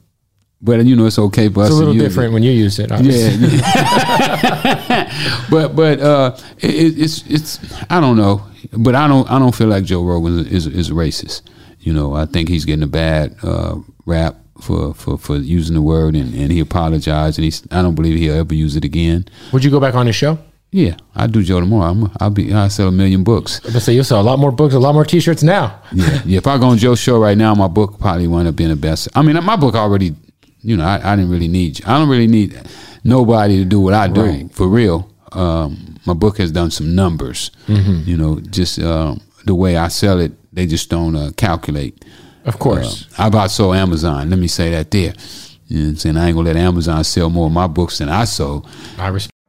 but 0.63 0.85
you 0.87 0.95
know, 0.97 1.07
it's 1.07 1.19
okay 1.19 1.49
for 1.49 1.63
us 1.63 1.69
it's 1.69 1.77
a 1.77 1.79
little 1.79 1.95
different 1.95 2.31
It. 2.31 2.35
when 2.35 2.43
you 2.43 2.53
use 2.53 2.79
it. 2.79 2.93
Obviously. 2.93 3.59
Yeah, 3.59 5.47
but 5.51 5.75
but 5.77 6.01
uh, 6.01 6.37
it, 6.59 6.71
it- 6.71 6.99
it's 6.99 7.27
it's 7.29 7.59
I 7.91 8.01
don't 8.01 8.17
know, 8.17 8.43
but 8.73 8.95
I 8.95 9.09
don't 9.09 9.31
I 9.31 9.39
don't 9.39 9.55
feel 9.55 9.69
like 9.69 9.85
Joe 9.85 10.03
Rogan 10.05 10.47
is 10.47 10.67
is 10.67 10.91
racist. 10.91 11.43
You 11.81 11.93
know, 11.93 12.15
I 12.15 12.27
think 12.27 12.49
he's 12.49 12.65
getting 12.65 12.85
a 12.85 12.87
bad 12.89 13.35
uh, 13.43 13.75
rap 14.07 14.37
for, 14.61 14.95
for, 14.95 15.19
for 15.19 15.37
using 15.39 15.75
the 15.75 15.83
word, 15.83 16.15
and, 16.15 16.33
and 16.33 16.53
he 16.53 16.61
apologized, 16.61 17.39
and 17.39 17.45
he's 17.45 17.67
I 17.73 17.83
don't 17.83 17.97
believe 17.97 18.17
he'll 18.19 18.37
ever 18.37 18.55
use 18.55 18.77
it 18.77 18.85
again. 18.85 19.25
Would 19.53 19.65
you 19.65 19.71
go 19.71 19.81
back 19.81 19.97
on 19.97 20.07
his 20.07 20.15
show? 20.15 20.39
Yeah, 20.71 20.95
I 21.15 21.27
do 21.27 21.43
Joe 21.43 21.59
tomorrow. 21.61 21.91
I'm, 21.91 22.11
I'll 22.21 22.31
be 22.31 22.55
I 22.55 22.69
sell 22.69 22.89
a 22.89 22.93
million 22.93 23.25
books. 23.25 23.59
But 23.61 23.81
say 23.81 23.95
you'll 23.95 24.05
sell 24.05 24.21
a 24.21 24.23
lot 24.23 24.39
more 24.39 24.53
books, 24.53 24.75
a 24.75 24.79
lot 24.79 24.95
more 24.95 25.05
T-shirts 25.05 25.43
now. 25.43 25.83
Yeah, 25.93 26.23
yeah. 26.25 26.39
If 26.39 26.47
I 26.47 26.57
go 26.57 26.69
on 26.69 26.79
Joe's 26.79 27.01
show 27.01 27.19
right 27.19 27.37
now, 27.37 27.53
my 27.55 27.67
book 27.69 27.99
probably 27.99 28.27
wound 28.29 28.47
up 28.49 28.55
being 28.57 28.71
the 28.71 28.77
best. 28.77 29.09
I 29.15 29.21
mean, 29.23 29.43
my 29.45 29.57
book 29.57 29.75
already, 29.75 30.15
you 30.63 30.77
know, 30.77 30.85
I, 30.85 31.13
I 31.13 31.17
didn't 31.17 31.31
really 31.31 31.49
need. 31.49 31.85
I 31.85 31.99
don't 31.99 32.09
really 32.09 32.27
need 32.27 32.61
nobody 33.05 33.59
to 33.59 33.65
do 33.65 33.81
what 33.81 33.95
I 33.95 34.09
do 34.09 34.23
Right. 34.23 34.53
for 34.53 34.69
real. 34.69 35.09
Um, 35.33 35.97
my 36.07 36.15
book 36.15 36.39
has 36.39 36.51
done 36.53 36.71
some 36.71 36.95
numbers. 36.95 37.51
Mm-hmm. 37.67 38.09
You 38.09 38.17
know, 38.17 38.41
just 38.41 38.79
um, 38.79 39.21
the 39.45 39.55
way 39.55 39.77
I 39.77 39.89
sell 39.89 40.21
it, 40.21 40.33
they 40.55 40.67
just 40.67 40.91
don't 40.91 41.17
uh, 41.17 41.31
calculate. 41.37 42.05
Of 42.45 42.59
course. 42.59 43.07
Uh, 43.19 43.23
I 43.23 43.27
about 43.29 43.51
sold 43.51 43.77
Amazon. 43.77 44.29
Let 44.31 44.39
me 44.39 44.49
say 44.49 44.71
that 44.71 44.91
there. 44.91 45.15
You 45.69 45.83
know 45.83 45.89
I'm 45.91 45.97
saying? 45.97 46.17
I 46.19 46.27
ain't 46.27 46.37
gonna 46.37 46.49
let 46.49 46.57
Amazon 46.57 47.03
sell 47.05 47.31
more 47.31 47.47
of 47.47 47.53
my 47.53 47.67
books 47.67 47.99
than 47.99 48.09
I 48.11 48.25
sold. 48.25 48.69
I 48.99 49.09
respect. 49.09 49.32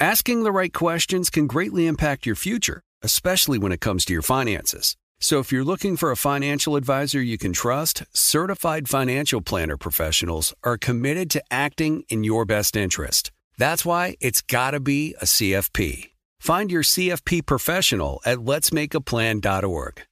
Asking 0.00 0.42
the 0.42 0.52
right 0.52 0.72
questions 0.72 1.30
can 1.30 1.46
greatly 1.46 1.86
impact 1.86 2.26
your 2.26 2.36
future, 2.36 2.82
especially 3.02 3.58
when 3.58 3.72
it 3.72 3.80
comes 3.80 4.04
to 4.04 4.12
your 4.12 4.22
finances. 4.22 4.96
So 5.18 5.38
if 5.38 5.50
you're 5.50 5.64
looking 5.64 5.96
for 5.96 6.10
a 6.10 6.16
financial 6.16 6.76
advisor 6.76 7.22
you 7.22 7.38
can 7.38 7.52
trust, 7.52 8.02
certified 8.12 8.88
financial 8.88 9.40
planner 9.40 9.76
professionals 9.76 10.54
are 10.62 10.76
committed 10.76 11.30
to 11.30 11.42
acting 11.50 12.04
in 12.08 12.22
your 12.24 12.44
best 12.44 12.76
interest. 12.76 13.32
That's 13.58 13.84
why 13.84 14.16
it's 14.20 14.42
got 14.42 14.72
to 14.72 14.80
be 14.80 15.14
a 15.20 15.24
CFP. 15.24 16.10
Find 16.38 16.70
your 16.70 16.82
CFP 16.82 17.46
professional 17.46 18.20
at 18.26 18.38
letsmakeaplan.org. 18.38 20.02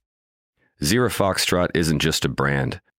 Zero 0.82 1.08
Foxtrot 1.08 1.68
isn't 1.74 2.00
just 2.00 2.24
a 2.24 2.28
brand, 2.28 2.80